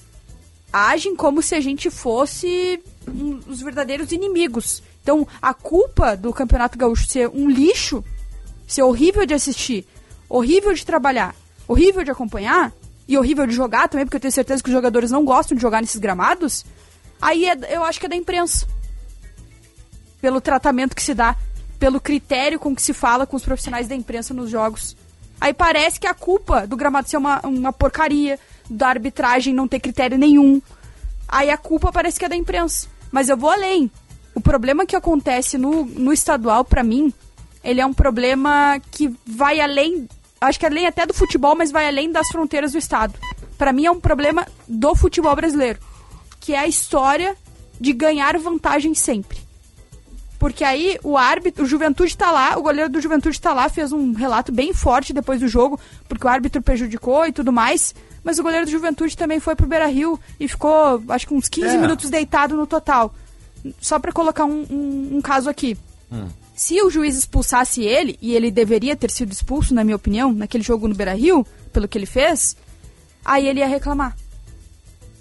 agem 0.71 1.17
como 1.17 1.41
se 1.41 1.55
a 1.55 1.59
gente 1.59 1.89
fosse 1.89 2.81
um, 3.05 3.41
os 3.45 3.59
verdadeiros 3.59 4.13
inimigos. 4.13 4.81
Então, 5.03 5.27
a 5.41 5.53
culpa 5.53 6.15
do 6.15 6.31
Campeonato 6.31 6.77
Gaúcho 6.77 7.09
ser 7.09 7.27
um 7.27 7.49
lixo, 7.49 8.01
ser 8.65 8.83
horrível 8.83 9.25
de 9.25 9.33
assistir, 9.33 9.85
horrível 10.29 10.73
de 10.73 10.85
trabalhar, 10.85 11.35
horrível 11.69 12.03
de 12.03 12.09
acompanhar 12.09 12.73
e 13.07 13.15
horrível 13.15 13.45
de 13.45 13.53
jogar 13.53 13.87
também, 13.87 14.05
porque 14.05 14.17
eu 14.17 14.21
tenho 14.21 14.31
certeza 14.31 14.61
que 14.61 14.69
os 14.69 14.75
jogadores 14.75 15.11
não 15.11 15.23
gostam 15.23 15.55
de 15.55 15.61
jogar 15.61 15.81
nesses 15.81 15.99
gramados, 15.99 16.65
aí 17.21 17.45
é, 17.45 17.57
eu 17.69 17.83
acho 17.83 17.99
que 17.99 18.07
é 18.07 18.09
da 18.09 18.15
imprensa. 18.15 18.67
Pelo 20.19 20.41
tratamento 20.41 20.95
que 20.95 21.03
se 21.03 21.13
dá, 21.13 21.35
pelo 21.77 22.01
critério 22.01 22.59
com 22.59 22.75
que 22.75 22.81
se 22.81 22.91
fala 22.91 23.25
com 23.25 23.37
os 23.37 23.43
profissionais 23.43 23.87
da 23.87 23.95
imprensa 23.95 24.33
nos 24.33 24.49
jogos. 24.49 24.97
Aí 25.39 25.53
parece 25.53 25.99
que 25.99 26.07
a 26.07 26.13
culpa 26.13 26.67
do 26.67 26.75
gramado 26.75 27.07
ser 27.07 27.17
uma, 27.17 27.39
uma 27.45 27.71
porcaria, 27.71 28.37
da 28.69 28.89
arbitragem 28.89 29.53
não 29.53 29.67
ter 29.67 29.79
critério 29.79 30.17
nenhum. 30.17 30.61
Aí 31.27 31.49
a 31.49 31.57
culpa 31.57 31.91
parece 31.91 32.19
que 32.19 32.25
é 32.25 32.29
da 32.29 32.35
imprensa. 32.35 32.87
Mas 33.11 33.29
eu 33.29 33.37
vou 33.37 33.49
além. 33.49 33.89
O 34.35 34.41
problema 34.41 34.85
que 34.85 34.95
acontece 34.95 35.57
no, 35.57 35.85
no 35.85 36.13
estadual, 36.13 36.63
para 36.63 36.83
mim, 36.83 37.13
ele 37.63 37.81
é 37.81 37.85
um 37.85 37.93
problema 37.93 38.79
que 38.91 39.13
vai 39.25 39.59
além, 39.59 40.07
acho 40.41 40.59
que 40.59 40.65
além 40.65 40.87
até 40.87 41.05
do 41.05 41.13
futebol, 41.13 41.55
mas 41.55 41.71
vai 41.71 41.87
além 41.87 42.11
das 42.11 42.27
fronteiras 42.29 42.71
do 42.71 42.77
estado. 42.77 43.13
Para 43.57 43.73
mim 43.73 43.85
é 43.85 43.91
um 43.91 43.99
problema 43.99 44.47
do 44.67 44.95
futebol 44.95 45.35
brasileiro, 45.35 45.79
que 46.39 46.53
é 46.53 46.59
a 46.59 46.67
história 46.67 47.35
de 47.79 47.93
ganhar 47.93 48.37
vantagem 48.37 48.93
sempre. 48.93 49.49
Porque 50.39 50.63
aí 50.63 50.97
o 51.03 51.17
árbitro, 51.17 51.65
o 51.65 51.67
Juventude 51.67 52.15
tá 52.15 52.31
lá, 52.31 52.57
o 52.57 52.61
goleiro 52.61 52.89
do 52.89 53.01
Juventude 53.01 53.39
tá 53.39 53.53
lá, 53.53 53.67
fez 53.67 53.91
um 53.91 54.13
relato 54.13 54.53
bem 54.53 54.73
forte 54.73 55.11
depois 55.11 55.41
do 55.41 55.49
jogo, 55.49 55.77
porque 56.07 56.25
o 56.25 56.29
árbitro 56.29 56.61
prejudicou 56.61 57.25
e 57.27 57.33
tudo 57.33 57.51
mais. 57.51 57.93
Mas 58.23 58.39
o 58.39 58.43
goleiro 58.43 58.65
do 58.65 58.71
Juventude 58.71 59.17
também 59.17 59.41
foi 59.41 59.55
pro 59.55 59.67
Beira 59.67 59.87
Rio 59.87 60.17
e 60.39 60.47
ficou, 60.47 61.03
acho 61.09 61.27
que 61.27 61.33
uns 61.33 61.49
15 61.49 61.67
é. 61.67 61.77
minutos 61.77 62.09
deitado 62.09 62.55
no 62.55 62.65
total. 62.65 63.13
Só 63.81 63.99
para 63.99 64.13
colocar 64.13 64.45
um, 64.45 64.65
um, 64.69 65.17
um, 65.17 65.21
caso 65.21 65.49
aqui. 65.49 65.77
Hum. 66.09 66.27
Se 66.59 66.81
o 66.81 66.89
juiz 66.89 67.15
expulsasse 67.15 67.85
ele, 67.85 68.19
e 68.21 68.35
ele 68.35 68.51
deveria 68.51 68.93
ter 68.93 69.09
sido 69.09 69.31
expulso, 69.31 69.73
na 69.73 69.81
minha 69.81 69.95
opinião, 69.95 70.33
naquele 70.33 70.61
jogo 70.61 70.89
no 70.89 70.93
Beira 70.93 71.13
Rio, 71.13 71.47
pelo 71.71 71.87
que 71.87 71.97
ele 71.97 72.05
fez, 72.05 72.57
aí 73.23 73.47
ele 73.47 73.61
ia 73.61 73.65
reclamar. 73.65 74.13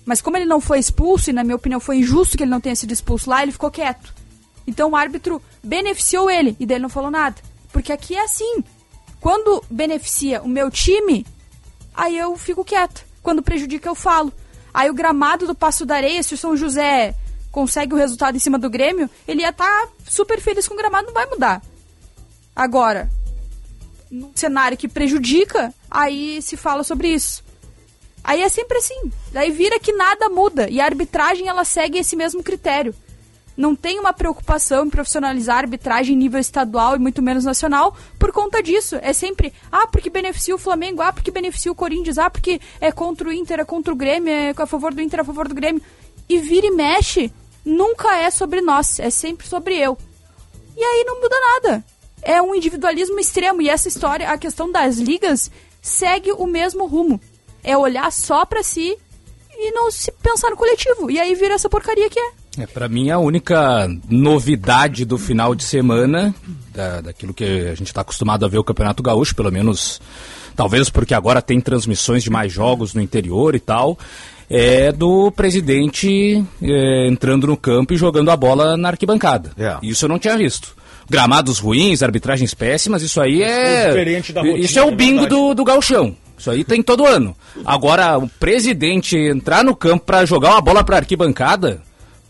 Mas 0.05 0.21
como 0.21 0.37
ele 0.37 0.47
não 0.47 0.61
foi 0.61 0.81
expulso, 0.81 1.31
e 1.31 1.33
na 1.33 1.45
minha 1.45 1.55
opinião 1.55 1.79
foi 1.79 1.99
injusto 1.99 2.37
que 2.37 2.43
ele 2.43 2.51
não 2.51 2.61
tenha 2.61 2.75
sido 2.75 2.93
expulso 2.93 3.31
lá, 3.31 3.41
ele 3.41 3.53
ficou 3.53 3.71
quieto. 3.71 4.13
Então 4.67 4.91
o 4.91 4.97
árbitro 4.97 5.41
beneficiou 5.63 6.29
ele 6.29 6.57
e 6.59 6.67
dele 6.67 6.83
não 6.83 6.89
falou 6.89 7.09
nada. 7.09 7.37
Porque 7.73 7.93
aqui 7.93 8.17
é 8.17 8.25
assim. 8.25 8.65
Quando 9.21 9.63
beneficia 9.71 10.43
o 10.43 10.49
meu 10.49 10.73
time, 10.73 11.25
aí 11.95 12.19
eu 12.19 12.37
fico 12.37 12.65
quieto. 12.65 13.07
Quando 13.23 13.45
prejudica, 13.45 13.89
eu 13.89 13.95
falo. 13.95 14.33
Aí 14.75 14.91
o 14.91 14.95
gramado 14.95 15.47
do 15.47 15.55
Passo 15.55 15.87
da 15.87 15.95
Areia, 15.95 16.21
se 16.21 16.35
o 16.35 16.39
São 16.39 16.57
José 16.57 17.15
consegue 17.51 17.95
o 17.95 17.97
resultado 17.97 18.37
em 18.37 18.41
cima 18.41 18.59
do 18.59 18.71
Grêmio, 18.71 19.09
ele 19.27 19.43
ia 19.43 19.51
estar 19.51 19.65
tá 19.65 19.89
super 20.07 20.41
feliz 20.41 20.67
com 20.69 20.75
o 20.75 20.77
gramado, 20.77 21.07
não 21.07 21.15
vai 21.15 21.27
mudar. 21.27 21.63
Agora, 22.55 23.11
num 24.11 24.33
cenário 24.35 24.77
que 24.77 24.89
prejudica, 24.89 25.73
aí 25.91 26.41
se 26.43 26.57
fala 26.57 26.83
sobre 26.83 27.09
isso. 27.09 27.45
Aí 28.23 28.43
é 28.43 28.49
sempre 28.49 28.79
assim. 28.79 29.11
Daí 29.33 29.51
vira 29.51 29.79
que 29.79 29.93
nada 29.93 30.29
muda 30.29 30.69
e 30.69 30.81
a 30.81 30.85
arbitragem 30.85 31.49
ela 31.49 31.65
segue 31.65 31.99
esse 31.99 32.17
mesmo 32.17 32.43
critério 32.43 32.95
não 33.59 33.75
tem 33.75 33.99
uma 33.99 34.13
preocupação 34.13 34.87
em 34.87 34.91
profissionalizar 34.91 35.57
a 35.57 35.61
arbitragem 35.63 36.15
em 36.15 36.19
nível 36.19 36.39
estadual 36.39 36.95
e 36.95 36.99
muito 37.01 37.21
menos 37.21 37.45
nacional 37.45 37.95
por 38.17 38.31
conta 38.31 38.63
disso. 38.63 38.97
É 39.03 39.13
sempre, 39.13 39.53
ah, 39.71 39.89
porque 39.89 40.09
beneficia 40.09 40.55
o 40.55 40.59
Flamengo, 40.59 41.03
ah, 41.03 41.13
porque 41.13 41.33
beneficia 41.33 41.73
o 41.73 41.75
Corinthians, 41.75 42.19
ah, 42.19 42.31
porque 42.31 42.61
é 42.81 42.93
contra 42.93 43.29
o 43.29 43.33
Inter, 43.33 43.59
é 43.59 43.65
contra 43.65 43.93
o 43.93 43.97
Grêmio, 43.97 44.33
é 44.33 44.55
a 44.57 44.67
favor 44.67 44.95
do 44.95 45.03
Inter, 45.03 45.19
é 45.19 45.23
a 45.23 45.25
favor 45.25 45.49
do 45.49 45.57
Grêmio. 45.57 45.83
E 46.29 46.39
vira 46.39 46.67
e 46.67 46.71
mexe, 46.71 47.33
nunca 47.65 48.17
é 48.17 48.31
sobre 48.31 48.61
nós, 48.61 48.99
é 49.01 49.11
sempre 49.11 49.47
sobre 49.47 49.77
eu. 49.77 49.97
E 50.77 50.83
aí 50.83 51.05
não 51.05 51.21
muda 51.21 51.37
nada. 51.41 51.85
É 52.23 52.41
um 52.43 52.55
individualismo 52.55 53.19
extremo 53.19 53.63
e 53.63 53.69
essa 53.69 53.89
história, 53.89 54.29
a 54.29 54.39
questão 54.39 54.71
das 54.71 54.99
ligas, 54.99 55.51
segue 55.81 56.33
o 56.33 56.47
mesmo 56.47 56.87
rumo. 56.87 57.21
É 57.63 57.77
olhar 57.77 58.11
só 58.13 58.45
para 58.45 58.63
si 58.63 58.97
e 59.59 59.73
não 59.73 59.91
se 59.91 60.13
pensar 60.23 60.51
no 60.51 60.57
coletivo. 60.57 61.11
E 61.11 61.19
aí 61.19 61.35
vira 61.35 61.55
essa 61.55 61.69
porcaria 61.69 62.09
que 62.09 62.19
é. 62.19 62.31
É, 62.59 62.67
para 62.67 62.89
mim, 62.89 63.11
a 63.11 63.19
única 63.19 63.89
novidade 64.09 65.05
do 65.05 65.17
final 65.17 65.55
de 65.55 65.63
semana, 65.63 66.35
da, 66.73 67.01
daquilo 67.01 67.33
que 67.33 67.45
a 67.45 67.75
gente 67.75 67.87
está 67.87 68.01
acostumado 68.01 68.45
a 68.45 68.49
ver 68.49 68.59
o 68.59 68.65
Campeonato 68.65 69.03
Gaúcho, 69.03 69.35
pelo 69.35 69.53
menos, 69.53 70.01
talvez 70.57 70.91
porque 70.91 71.15
agora 71.15 71.41
tem 71.41 71.61
transmissões 71.61 72.23
de 72.23 72.31
mais 72.31 72.53
jogos 72.53 72.95
no 72.95 73.01
interior 73.01 73.55
e 73.55 73.61
tal, 73.61 73.97
é 74.51 74.91
do 74.93 75.31
presidente 75.31 76.45
é, 76.63 77.07
entrando 77.07 77.47
no 77.47 77.57
campo 77.57 77.93
e 77.93 77.97
jogando 77.97 78.31
a 78.31 78.37
bola 78.37 78.77
na 78.77 78.89
arquibancada. 78.89 79.51
É. 79.59 79.77
Isso 79.83 80.05
eu 80.05 80.09
não 80.09 80.19
tinha 80.19 80.37
visto. 80.37 80.77
Gramados 81.09 81.59
ruins, 81.59 82.03
arbitragens 82.03 82.55
péssimas, 82.55 83.03
isso 83.03 83.21
aí 83.21 83.43
é. 83.43 83.91
Rotina, 84.43 84.59
isso 84.59 84.79
é 84.79 84.83
o 84.83 84.91
bingo 84.91 85.27
do, 85.27 85.55
do 85.55 85.65
gauchão. 85.65 86.15
Isso 86.37 86.51
aí 86.51 86.63
tem 86.63 86.83
todo 86.83 87.07
ano. 87.07 87.35
Agora, 87.65 88.17
o 88.17 88.29
presidente 88.29 89.17
entrar 89.17 89.65
no 89.65 89.75
campo 89.75 90.05
para 90.05 90.25
jogar 90.25 90.53
uma 90.53 90.61
bola 90.61 90.85
para 90.85 90.99
arquibancada, 90.99 91.83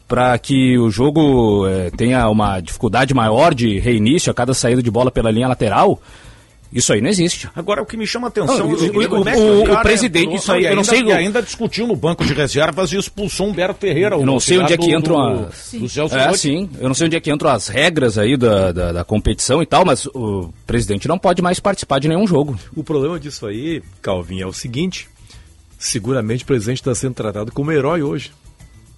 para 0.06 0.38
que 0.38 0.78
o 0.78 0.90
jogo 0.90 1.66
é, 1.68 1.90
tenha 1.90 2.26
uma 2.30 2.60
dificuldade 2.60 3.12
maior 3.12 3.54
de 3.54 3.78
reinício 3.78 4.30
a 4.30 4.34
cada 4.34 4.54
saída 4.54 4.82
de 4.82 4.90
bola 4.90 5.10
pela 5.10 5.30
linha 5.30 5.46
lateral, 5.46 6.00
isso 6.72 6.92
aí 6.92 7.00
não 7.00 7.08
existe. 7.08 7.48
Agora, 7.54 7.82
o 7.82 7.86
que 7.86 7.96
me 7.96 8.06
chama 8.06 8.26
a 8.26 8.28
atenção... 8.28 8.58
Não, 8.58 8.66
o, 8.66 8.72
o, 8.72 9.68
o, 9.68 9.72
o, 9.72 9.82
presidente, 9.82 10.36
isso 10.36 10.52
aí, 10.52 10.66
eu 10.66 10.76
não 10.76 10.84
sei... 10.84 11.02
E 11.02 11.12
ainda 11.12 11.42
discutiu 11.42 11.86
no 11.86 11.96
banco 11.96 12.24
de 12.24 12.34
reservas 12.34 12.92
e 12.92 12.96
expulsou 12.96 13.48
Humberto 13.48 13.80
Ferreira. 13.80 14.16
Eu 14.16 14.26
não 14.26 14.38
sei 14.38 14.58
onde 14.58 14.74
é 14.74 14.76
que 14.76 14.94
entram 14.94 15.20
as... 15.20 15.54
Sim. 15.54 15.86
é, 16.12 16.32
sim, 16.34 16.68
eu 16.78 16.88
não 16.88 16.94
sei 16.94 17.06
onde 17.06 17.16
é 17.16 17.20
que 17.20 17.30
entram 17.30 17.50
as 17.50 17.68
regras 17.68 18.18
aí 18.18 18.36
da, 18.36 18.70
da, 18.70 18.92
da, 18.92 19.04
competição 19.04 19.62
e 19.62 19.66
tal, 19.66 19.84
mas 19.84 20.06
o 20.06 20.52
presidente 20.66 21.08
não 21.08 21.18
pode 21.18 21.40
mais 21.40 21.58
participar 21.58 21.98
de 21.98 22.08
nenhum 22.08 22.26
jogo. 22.26 22.58
O 22.76 22.84
problema 22.84 23.18
disso 23.18 23.46
aí, 23.46 23.82
Calvin, 24.02 24.40
é 24.40 24.46
o 24.46 24.52
seguinte, 24.52 25.08
seguramente 25.78 26.44
o 26.44 26.46
presidente 26.46 26.78
está 26.78 26.94
sendo 26.94 27.14
tratado 27.14 27.50
como 27.50 27.72
herói 27.72 28.02
hoje 28.02 28.30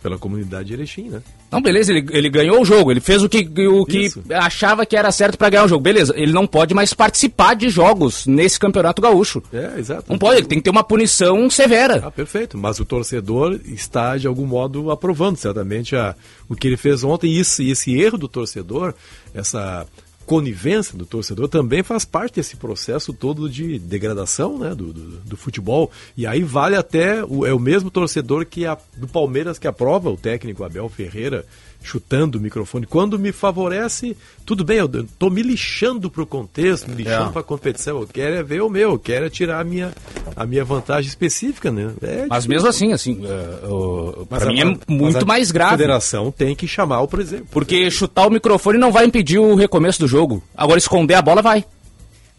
pela 0.03 0.19
comunidade 0.19 0.69
de 0.69 0.75
Erechim, 0.75 1.09
né? 1.09 1.23
Não, 1.51 1.61
beleza, 1.61 1.93
ele, 1.93 2.07
ele 2.11 2.31
ganhou 2.31 2.61
o 2.61 2.65
jogo, 2.65 2.91
ele 2.91 3.01
fez 3.01 3.23
o 3.23 3.29
que, 3.29 3.49
o 3.67 3.85
que 3.85 4.09
achava 4.33 4.87
que 4.87 4.97
era 4.97 5.11
certo 5.11 5.37
para 5.37 5.51
ganhar 5.51 5.65
o 5.65 5.69
jogo. 5.69 5.83
Beleza, 5.83 6.15
ele 6.17 6.33
não 6.33 6.47
pode 6.47 6.75
mais 6.75 6.95
participar 6.95 7.55
de 7.55 7.69
jogos 7.69 8.27
nesse 8.27 8.59
campeonato 8.59 9.03
gaúcho. 9.03 9.43
É, 9.53 9.79
exato. 9.79 10.05
Não 10.09 10.19
pode, 10.19 10.39
ele 10.39 10.47
tem 10.47 10.59
que 10.59 10.65
ter 10.65 10.71
uma 10.71 10.85
punição 10.85 11.49
severa. 11.51 12.03
Ah, 12.05 12.11
perfeito, 12.11 12.57
mas 12.57 12.79
o 12.81 12.85
torcedor 12.85 13.61
está 13.65 14.17
de 14.17 14.27
algum 14.27 14.47
modo 14.47 14.91
aprovando 14.91 15.37
certamente 15.37 15.97
a, 15.97 16.15
o 16.49 16.55
que 16.55 16.69
ele 16.69 16.77
fez 16.77 17.05
ontem. 17.05 17.31
E 17.31 17.41
esse 17.41 17.95
erro 17.95 18.19
do 18.19 18.29
torcedor, 18.29 18.95
essa 19.35 19.87
conivência 20.31 20.97
do 20.97 21.05
torcedor 21.05 21.49
também 21.49 21.83
faz 21.83 22.05
parte 22.05 22.37
desse 22.37 22.55
processo 22.55 23.13
todo 23.13 23.51
de 23.51 23.81
degradação 23.81 24.61
né, 24.61 24.77
do, 24.77 24.93
do, 24.93 25.17
do 25.17 25.37
futebol. 25.37 25.91
E 26.17 26.25
aí 26.25 26.45
vale 26.45 26.77
até, 26.77 27.25
o, 27.25 27.45
é 27.45 27.53
o 27.53 27.59
mesmo 27.59 27.91
torcedor 27.91 28.47
que 28.47 28.65
a, 28.65 28.79
do 28.97 29.09
Palmeiras 29.09 29.59
que 29.59 29.67
aprova 29.67 30.09
o 30.09 30.17
técnico 30.17 30.63
Abel 30.63 30.89
Ferreira 30.89 31.45
chutando 31.83 32.39
o 32.39 32.41
microfone. 32.41 32.87
Quando 32.87 33.19
me 33.19 33.33
favorece, 33.33 34.17
tudo 34.45 34.65
bem, 34.65 34.79
eu 34.79 34.89
tô 35.19 35.31
me 35.31 35.43
lixando 35.43 36.11
pro 36.11 36.27
contexto, 36.27 36.89
me 36.89 36.97
lixando 36.97 37.31
é. 37.31 37.33
pra 37.33 37.43
competição. 37.43 38.01
Eu 38.01 38.07
quero 38.07 38.37
é 38.37 38.43
ver 38.43 38.63
o 38.63 38.69
meu, 38.69 38.91
eu 38.91 38.99
quero 38.99 39.27
é 39.27 39.31
tirar 39.31 39.61
a 39.61 39.65
minha, 39.65 39.93
a 40.37 40.47
minha 40.47 40.65
vantagem 40.65 41.09
específica, 41.09 41.71
né? 41.71 41.93
É 42.03 42.27
mas 42.29 42.47
mesmo 42.47 42.69
assim, 42.69 42.93
assim, 42.93 43.21
uh, 43.25 44.23
uh, 44.23 44.27
pra 44.27 44.47
mim 44.47 44.61
é 44.61 44.77
muito 44.89 45.27
mais 45.27 45.51
grave. 45.51 45.75
A 45.75 45.79
federação 45.79 46.31
tem 46.31 46.55
que 46.55 46.69
chamar 46.69 47.01
o 47.01 47.09
presidente. 47.09 47.47
Porque 47.51 47.91
chutar 47.91 48.27
o 48.27 48.31
microfone 48.31 48.79
não 48.79 48.93
vai 48.93 49.07
impedir 49.07 49.39
o 49.39 49.55
recomeço 49.55 50.01
do 50.01 50.09
jogo. 50.09 50.43
Agora 50.57 50.79
esconder 50.79 51.15
a 51.15 51.23
bola 51.23 51.43
vai. 51.43 51.65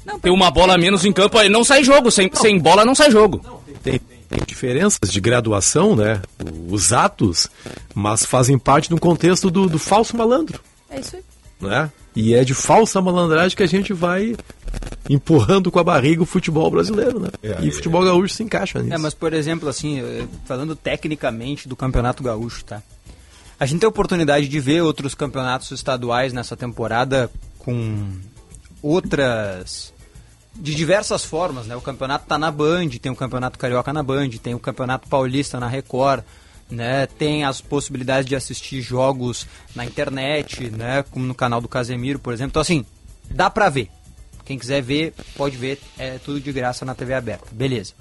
Não, 0.05 0.19
Tem 0.19 0.31
uma 0.31 0.49
bola 0.49 0.77
menos 0.77 1.05
em 1.05 1.13
campo, 1.13 1.37
aí 1.37 1.47
não 1.47 1.63
sai 1.63 1.83
jogo. 1.83 2.09
Sem, 2.09 2.29
sem 2.33 2.59
bola 2.59 2.83
não 2.83 2.95
sai 2.95 3.11
jogo. 3.11 3.39
Não, 3.43 3.59
tem, 3.83 3.99
tem, 3.99 4.01
tem 4.31 4.43
diferenças 4.47 5.11
de 5.11 5.19
graduação, 5.19 5.93
né? 5.93 6.21
Os 6.69 6.93
atos, 6.93 7.49
mas 7.93 8.25
fazem 8.25 8.57
parte 8.57 8.89
do 8.89 8.97
contexto 8.97 9.51
do, 9.51 9.67
do 9.67 9.77
falso 9.77 10.15
malandro. 10.15 10.61
É 10.89 11.01
isso 11.01 11.17
aí. 11.17 11.23
Né? 11.59 11.91
E 12.15 12.33
é 12.33 12.43
de 12.43 12.53
falsa 12.53 13.01
malandragem 13.01 13.55
que 13.55 13.63
a 13.63 13.67
gente 13.67 13.91
vai 13.91 14.35
empurrando 15.09 15.69
com 15.69 15.79
a 15.79 15.83
barriga 15.83 16.23
o 16.23 16.25
futebol 16.25 16.71
brasileiro, 16.71 17.19
né? 17.19 17.29
É, 17.43 17.57
e 17.61 17.69
o 17.69 17.73
futebol 17.73 18.03
gaúcho 18.03 18.33
se 18.33 18.43
encaixa 18.43 18.81
nisso. 18.81 18.93
É, 18.93 18.97
mas 18.97 19.13
por 19.13 19.33
exemplo, 19.33 19.67
assim, 19.67 20.01
falando 20.45 20.75
tecnicamente 20.75 21.67
do 21.67 21.75
Campeonato 21.75 22.23
Gaúcho, 22.23 22.63
tá? 22.63 22.81
A 23.59 23.65
gente 23.65 23.81
tem 23.81 23.87
a 23.87 23.89
oportunidade 23.89 24.47
de 24.47 24.59
ver 24.59 24.81
outros 24.81 25.13
campeonatos 25.13 25.71
estaduais 25.71 26.31
nessa 26.31 26.55
temporada 26.55 27.29
com 27.59 28.07
outras 28.81 29.93
de 30.55 30.75
diversas 30.75 31.23
formas, 31.23 31.65
né? 31.65 31.75
O 31.75 31.81
campeonato 31.81 32.25
tá 32.25 32.37
na 32.37 32.51
Band, 32.51 32.89
tem 33.01 33.11
o 33.11 33.15
campeonato 33.15 33.57
carioca 33.57 33.93
na 33.93 34.03
Band, 34.03 34.29
tem 34.41 34.53
o 34.53 34.59
campeonato 34.59 35.07
paulista 35.07 35.59
na 35.59 35.67
Record, 35.67 36.23
né? 36.69 37.07
Tem 37.07 37.43
as 37.43 37.61
possibilidades 37.61 38.27
de 38.27 38.35
assistir 38.35 38.81
jogos 38.81 39.47
na 39.75 39.85
internet, 39.85 40.69
né? 40.69 41.03
Como 41.03 41.25
no 41.25 41.35
canal 41.35 41.61
do 41.61 41.67
Casemiro, 41.67 42.19
por 42.19 42.33
exemplo. 42.33 42.51
Então 42.51 42.61
assim, 42.61 42.85
dá 43.29 43.49
pra 43.49 43.69
ver. 43.69 43.89
Quem 44.45 44.57
quiser 44.57 44.81
ver, 44.81 45.13
pode 45.35 45.55
ver, 45.55 45.79
é 45.97 46.17
tudo 46.17 46.39
de 46.39 46.51
graça 46.51 46.83
na 46.83 46.95
TV 46.95 47.13
aberta. 47.13 47.47
Beleza. 47.51 47.93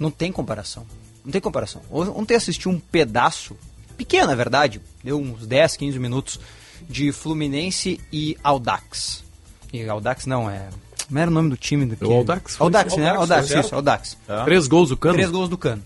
Não 0.00 0.10
tem 0.10 0.32
comparação. 0.32 0.86
Não 1.24 1.30
tem 1.30 1.40
comparação. 1.40 1.82
Ontem 1.90 2.34
assisti 2.34 2.68
um 2.68 2.80
pedaço, 2.80 3.56
pequeno 3.96 4.26
na 4.26 4.34
verdade, 4.34 4.80
deu 5.04 5.20
uns 5.20 5.46
10, 5.46 5.76
15 5.76 5.98
minutos, 5.98 6.40
de 6.88 7.12
Fluminense 7.12 8.00
e 8.12 8.36
Audax. 8.42 9.22
E 9.72 9.88
Audax 9.88 10.26
não, 10.26 10.50
é. 10.50 10.68
Como 11.06 11.18
era 11.18 11.30
o 11.30 11.34
nome 11.34 11.50
do 11.50 11.56
time 11.56 11.84
do 11.86 11.96
que... 11.96 12.04
O 12.04 12.12
Audax, 12.64 12.92
isso. 12.92 13.00
né? 13.00 13.10
Audax, 13.10 13.20
Audax, 13.30 13.48
foi 13.50 13.60
isso, 13.60 13.74
Audax. 13.74 14.18
Três 14.44 14.66
gols 14.68 14.88
do 14.90 14.96
Cano. 14.96 15.14
Três 15.14 15.30
gols 15.30 15.48
do 15.48 15.58
Cano. 15.58 15.82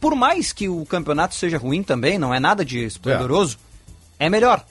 Por 0.00 0.14
mais 0.14 0.52
que 0.52 0.68
o 0.68 0.84
campeonato 0.86 1.34
seja 1.34 1.58
ruim 1.58 1.82
também, 1.82 2.18
não 2.18 2.32
é 2.32 2.38
nada 2.38 2.64
de 2.64 2.84
esplendoroso, 2.84 3.58
é, 4.18 4.28
melhor. 4.28 4.64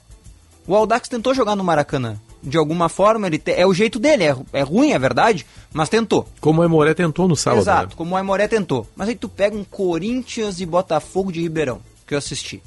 O 0.67 0.75
Audax 0.75 1.07
tentou 1.09 1.33
jogar 1.33 1.55
no 1.55 1.63
Maracanã. 1.63 2.17
De 2.41 2.57
alguma 2.57 2.89
forma, 2.89 3.25
ele 3.25 3.39
te- 3.39 3.53
é 3.53 3.65
o 3.65 3.73
jeito 3.73 3.97
dele. 3.99 4.23
É, 4.23 4.35
é 4.53 4.61
ruim, 4.61 4.91
é 4.91 4.99
verdade, 4.99 5.45
mas 5.73 5.89
tentou. 5.89 6.27
Como 6.39 6.61
o 6.61 6.63
Emoré 6.63 6.93
tentou 6.93 7.27
no 7.27 7.35
sábado. 7.35 7.61
Exato, 7.61 7.89
né? 7.89 7.93
como 7.95 8.13
o 8.13 8.17
Aimoré 8.17 8.47
tentou. 8.47 8.87
Mas 8.95 9.09
aí 9.09 9.15
tu 9.15 9.27
pega 9.27 9.57
um 9.57 9.63
Corinthians 9.63 10.59
e 10.61 10.65
Botafogo 10.65 11.31
de 11.31 11.41
Ribeirão, 11.41 11.81
que 12.05 12.13
eu 12.13 12.17
assisti. 12.19 12.61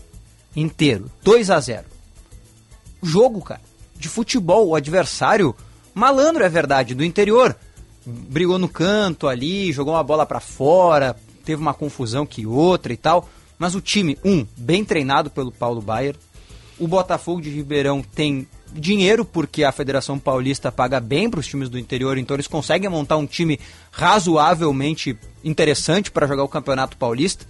Inteiro. 0.57 1.09
2 1.23 1.49
a 1.51 1.61
0 1.61 1.85
Jogo, 3.03 3.41
cara. 3.41 3.61
De 3.97 4.09
futebol, 4.09 4.69
o 4.69 4.75
adversário, 4.75 5.55
malandro 5.99 6.45
é 6.45 6.49
verdade, 6.49 6.95
do 6.95 7.05
interior. 7.05 7.55
Brigou 8.07 8.59
no 8.59 8.69
canto 8.69 9.29
ali, 9.29 9.73
jogou 9.73 9.95
uma 9.95 10.03
bola 10.03 10.25
pra 10.25 10.41
fora, 10.41 11.17
teve 11.45 11.61
uma 11.61 11.75
confusão 11.75 12.25
que 12.25 12.47
outra 12.47 12.93
e 12.93 12.97
tal. 12.97 13.29
Mas 13.59 13.75
o 13.75 13.81
time, 13.81 14.17
um, 14.25 14.47
bem 14.57 14.85
treinado 14.85 15.29
pelo 15.29 15.51
Paulo 15.51 15.83
Baier. 15.83 16.15
O 16.79 16.87
Botafogo 16.87 17.41
de 17.41 17.51
Ribeirão 17.51 18.03
tem 18.03 18.47
dinheiro 18.73 19.25
porque 19.25 19.65
a 19.65 19.73
Federação 19.73 20.19
Paulista 20.19 20.71
paga 20.71 21.01
bem 21.01 21.29
para 21.29 21.41
os 21.41 21.47
times 21.47 21.69
do 21.69 21.79
interior, 21.79 22.19
então 22.19 22.37
eles 22.37 22.47
conseguem 22.47 22.89
montar 22.89 23.17
um 23.17 23.27
time 23.27 23.59
razoavelmente 23.91 25.19
interessante 25.43 26.11
para 26.11 26.27
jogar 26.27 26.45
o 26.45 26.49
Campeonato 26.49 26.97
Paulista. 26.97 27.47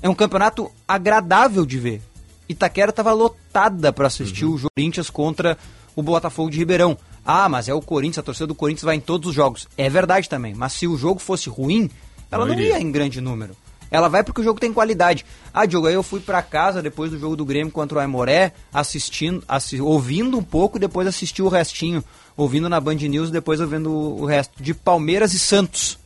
É 0.00 0.08
um 0.08 0.14
campeonato 0.14 0.70
agradável 0.88 1.66
de 1.66 1.78
ver. 1.78 2.02
Itaquera 2.48 2.90
estava 2.90 3.12
lotada 3.12 3.92
para 3.92 4.06
assistir 4.06 4.46
o 4.46 4.56
jogo 4.56 4.72
Corinthians 4.74 5.10
contra 5.10 5.58
o 5.94 6.02
Botafogo 6.02 6.50
de 6.50 6.58
Ribeirão. 6.58 6.96
Ah, 7.32 7.48
mas 7.48 7.68
é 7.68 7.74
o 7.74 7.80
Corinthians, 7.80 8.18
a 8.18 8.22
torcida 8.24 8.46
do 8.48 8.54
Corinthians 8.56 8.82
vai 8.82 8.96
em 8.96 9.00
todos 9.00 9.28
os 9.28 9.34
jogos. 9.34 9.68
É 9.76 9.88
verdade 9.88 10.28
também, 10.28 10.52
mas 10.52 10.72
se 10.72 10.88
o 10.88 10.96
jogo 10.96 11.20
fosse 11.20 11.48
ruim, 11.48 11.88
ela 12.30 12.44
não, 12.44 12.54
Não 12.54 12.60
ia 12.60 12.80
em 12.80 12.90
grande 12.90 13.20
número. 13.20 13.56
Ela 13.88 14.08
vai 14.08 14.24
porque 14.24 14.40
o 14.40 14.44
jogo 14.44 14.58
tem 14.58 14.72
qualidade. 14.72 15.24
Ah, 15.54 15.64
Diogo, 15.64 15.86
aí 15.86 15.94
eu 15.94 16.02
fui 16.02 16.18
pra 16.20 16.42
casa 16.42 16.82
depois 16.82 17.10
do 17.12 17.18
jogo 17.20 17.36
do 17.36 17.44
Grêmio 17.44 17.72
contra 17.72 17.98
o 17.98 18.00
Aimoré, 18.00 18.52
assistindo, 18.72 19.44
assi- 19.48 19.80
ouvindo 19.80 20.36
um 20.38 20.42
pouco 20.42 20.76
e 20.76 20.80
depois 20.80 21.06
assisti 21.06 21.40
o 21.42 21.48
restinho. 21.48 22.02
Ouvindo 22.36 22.68
na 22.68 22.80
Band 22.80 22.94
News 22.94 23.28
e 23.28 23.32
depois 23.32 23.60
ouvindo 23.60 23.90
o 23.92 24.24
resto. 24.24 24.60
De 24.62 24.74
Palmeiras 24.74 25.32
e 25.32 25.38
Santos. 25.38 25.98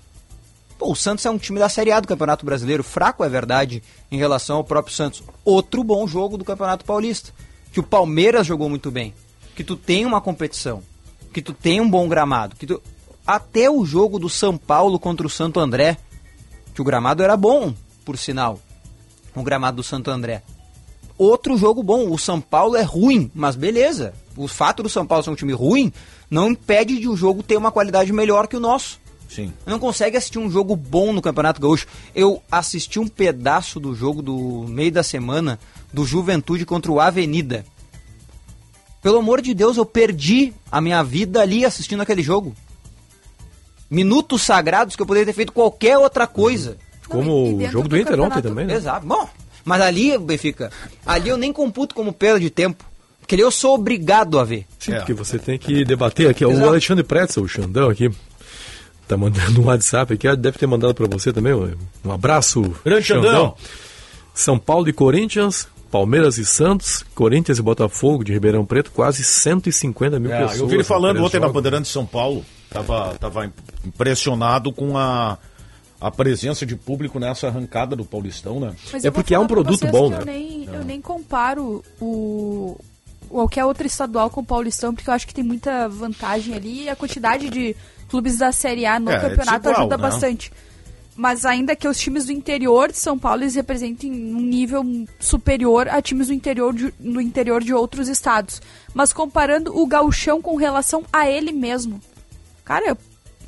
Pô, 0.78 0.92
o 0.92 0.96
Santos 0.96 1.24
é 1.24 1.30
um 1.30 1.38
time 1.38 1.58
da 1.58 1.68
Série 1.70 1.92
A 1.92 2.00
do 2.00 2.08
Campeonato 2.08 2.44
Brasileiro. 2.44 2.82
Fraco, 2.82 3.22
é 3.24 3.28
verdade, 3.30 3.82
em 4.10 4.18
relação 4.18 4.56
ao 4.56 4.64
próprio 4.64 4.94
Santos. 4.94 5.22
Outro 5.44 5.82
bom 5.84 6.06
jogo 6.06 6.36
do 6.36 6.44
Campeonato 6.44 6.84
Paulista. 6.84 7.32
Que 7.72 7.80
o 7.80 7.82
Palmeiras 7.82 8.46
jogou 8.46 8.68
muito 8.68 8.90
bem. 8.90 9.14
Que 9.54 9.62
tu 9.64 9.76
tem 9.76 10.04
uma 10.06 10.20
competição. 10.20 10.82
Que 11.34 11.42
tu 11.42 11.52
tem 11.52 11.80
um 11.80 11.90
bom 11.90 12.08
gramado. 12.08 12.54
Que 12.54 12.64
tu... 12.64 12.80
Até 13.26 13.68
o 13.68 13.84
jogo 13.84 14.20
do 14.20 14.30
São 14.30 14.56
Paulo 14.56 15.00
contra 15.00 15.26
o 15.26 15.30
Santo 15.30 15.58
André. 15.58 15.98
Que 16.72 16.80
o 16.80 16.84
gramado 16.84 17.22
era 17.24 17.36
bom, 17.36 17.74
por 18.04 18.16
sinal. 18.16 18.60
O 19.34 19.42
gramado 19.42 19.78
do 19.78 19.82
Santo 19.82 20.12
André. 20.12 20.42
Outro 21.18 21.56
jogo 21.56 21.82
bom. 21.82 22.08
O 22.08 22.16
São 22.16 22.40
Paulo 22.40 22.76
é 22.76 22.82
ruim, 22.82 23.30
mas 23.34 23.56
beleza. 23.56 24.14
O 24.36 24.46
fato 24.46 24.82
do 24.82 24.88
São 24.88 25.04
Paulo 25.04 25.24
ser 25.24 25.30
um 25.30 25.34
time 25.34 25.52
ruim 25.52 25.92
não 26.30 26.50
impede 26.50 27.00
de 27.00 27.08
o 27.08 27.16
jogo 27.16 27.42
ter 27.42 27.56
uma 27.56 27.72
qualidade 27.72 28.12
melhor 28.12 28.46
que 28.46 28.56
o 28.56 28.60
nosso. 28.60 29.00
Sim. 29.28 29.52
Não 29.66 29.80
consegue 29.80 30.16
assistir 30.16 30.38
um 30.38 30.48
jogo 30.48 30.76
bom 30.76 31.12
no 31.12 31.20
Campeonato 31.20 31.60
Gaúcho. 31.60 31.88
Eu 32.14 32.40
assisti 32.48 33.00
um 33.00 33.08
pedaço 33.08 33.80
do 33.80 33.92
jogo 33.92 34.22
do 34.22 34.66
meio 34.68 34.92
da 34.92 35.02
semana 35.02 35.58
do 35.92 36.04
Juventude 36.04 36.64
contra 36.64 36.92
o 36.92 37.00
Avenida. 37.00 37.66
Pelo 39.04 39.18
amor 39.18 39.40
de 39.42 39.52
Deus, 39.54 39.76
eu 39.76 39.84
perdi 39.84 40.52
a 40.72 40.80
minha 40.80 41.02
vida 41.04 41.40
ali 41.42 41.64
assistindo 41.64 42.00
aquele 42.00 42.22
jogo. 42.22 42.56
Minutos 43.90 44.40
sagrados 44.42 44.96
que 44.96 45.02
eu 45.02 45.06
poderia 45.06 45.26
ter 45.26 45.34
feito 45.34 45.52
qualquer 45.52 45.98
outra 45.98 46.26
coisa. 46.26 46.76
Como 47.06 47.50
Não, 47.52 47.60
e- 47.60 47.64
e 47.64 47.68
o 47.68 47.70
jogo 47.70 47.86
do 47.86 47.90
do 47.96 47.98
Inter 48.00 48.18
ontem 48.18 48.40
também, 48.40 48.64
né? 48.66 48.74
Exato. 48.74 49.06
Bom, 49.06 49.28
mas 49.62 49.80
ali, 49.82 50.16
Benfica, 50.18 50.72
ali 51.04 51.28
eu 51.28 51.36
nem 51.36 51.52
computo 51.52 51.94
como 51.94 52.12
perda 52.14 52.40
de 52.40 52.48
tempo. 52.48 52.82
Porque 53.20 53.34
ali 53.34 53.42
eu 53.42 53.50
sou 53.50 53.74
obrigado 53.74 54.38
a 54.38 54.44
ver. 54.44 54.66
Sim, 54.78 54.92
É. 54.94 54.96
porque 54.96 55.12
você 55.12 55.38
tem 55.38 55.58
que 55.58 55.84
debater 55.84 56.28
aqui. 56.30 56.44
O 56.44 56.50
Exato. 56.50 56.68
Alexandre 56.68 57.04
Pretzel, 57.04 57.42
o 57.42 57.48
Xandão 57.48 57.90
aqui, 57.90 58.10
tá 59.06 59.16
mandando 59.18 59.60
um 59.60 59.66
WhatsApp 59.66 60.14
aqui, 60.14 60.34
deve 60.36 60.58
ter 60.58 60.66
mandado 60.66 60.94
para 60.94 61.06
você 61.06 61.30
também. 61.32 61.52
Um 61.52 61.76
um 62.06 62.10
abraço, 62.10 62.74
Grande 62.84 63.04
Xandão. 63.06 63.54
São 64.32 64.58
Paulo 64.58 64.88
e 64.88 64.92
Corinthians, 64.94 65.68
Palmeiras 65.94 66.38
e 66.38 66.44
Santos, 66.44 67.04
Corinthians 67.14 67.60
e 67.60 67.62
Botafogo 67.62 68.24
de 68.24 68.32
Ribeirão 68.32 68.66
Preto, 68.66 68.90
quase 68.90 69.22
150 69.22 70.18
mil 70.18 70.32
É, 70.32 70.40
pessoas. 70.40 70.58
eu 70.58 70.66
vi 70.66 70.74
ele 70.74 70.82
falando 70.82 71.22
ontem 71.22 71.36
na 71.38 71.42
jogos. 71.46 71.54
Bandeirantes 71.54 71.86
de 71.86 71.92
São 71.92 72.04
Paulo. 72.04 72.44
Tava, 72.68 73.14
tava 73.16 73.52
impressionado 73.86 74.72
com 74.72 74.98
a, 74.98 75.38
a 76.00 76.10
presença 76.10 76.66
de 76.66 76.74
público 76.74 77.20
nessa 77.20 77.46
arrancada 77.46 77.94
do 77.94 78.04
Paulistão, 78.04 78.58
né? 78.58 78.74
Mas 78.92 79.04
É 79.04 79.10
porque 79.12 79.36
é 79.36 79.38
um 79.38 79.46
produto 79.46 79.86
bom, 79.86 80.10
né? 80.10 80.18
Eu 80.18 80.26
nem, 80.26 80.64
eu 80.64 80.84
nem 80.84 81.00
comparo 81.00 81.84
o 82.00 82.76
qualquer 83.28 83.64
outro 83.64 83.86
estadual 83.86 84.28
com 84.30 84.40
o 84.40 84.44
Paulistão, 84.44 84.92
porque 84.92 85.08
eu 85.08 85.14
acho 85.14 85.28
que 85.28 85.34
tem 85.34 85.44
muita 85.44 85.88
vantagem 85.88 86.54
ali 86.56 86.82
e 86.82 86.88
a 86.88 86.96
quantidade 86.96 87.48
de 87.48 87.76
clubes 88.08 88.38
da 88.38 88.50
Série 88.50 88.84
A 88.84 88.98
no 88.98 89.12
É, 89.12 89.14
é 89.14 89.20
campeonato 89.20 89.68
ajuda 89.70 89.96
né? 89.96 90.02
bastante. 90.02 90.52
Mas 91.16 91.44
ainda 91.44 91.76
que 91.76 91.86
os 91.86 91.98
times 91.98 92.26
do 92.26 92.32
interior 92.32 92.90
de 92.90 92.98
São 92.98 93.16
Paulo 93.16 93.42
eles 93.42 93.54
representem 93.54 94.10
um 94.10 94.40
nível 94.40 94.84
superior 95.20 95.88
a 95.88 96.02
times 96.02 96.26
do 96.26 96.34
interior 96.34 96.74
de, 96.74 96.92
do 96.98 97.20
interior 97.20 97.62
de 97.62 97.72
outros 97.72 98.08
estados. 98.08 98.60
Mas 98.92 99.12
comparando 99.12 99.76
o 99.78 99.86
gauchão 99.86 100.42
com 100.42 100.56
relação 100.56 101.04
a 101.12 101.30
ele 101.30 101.52
mesmo, 101.52 102.00
cara, 102.64 102.96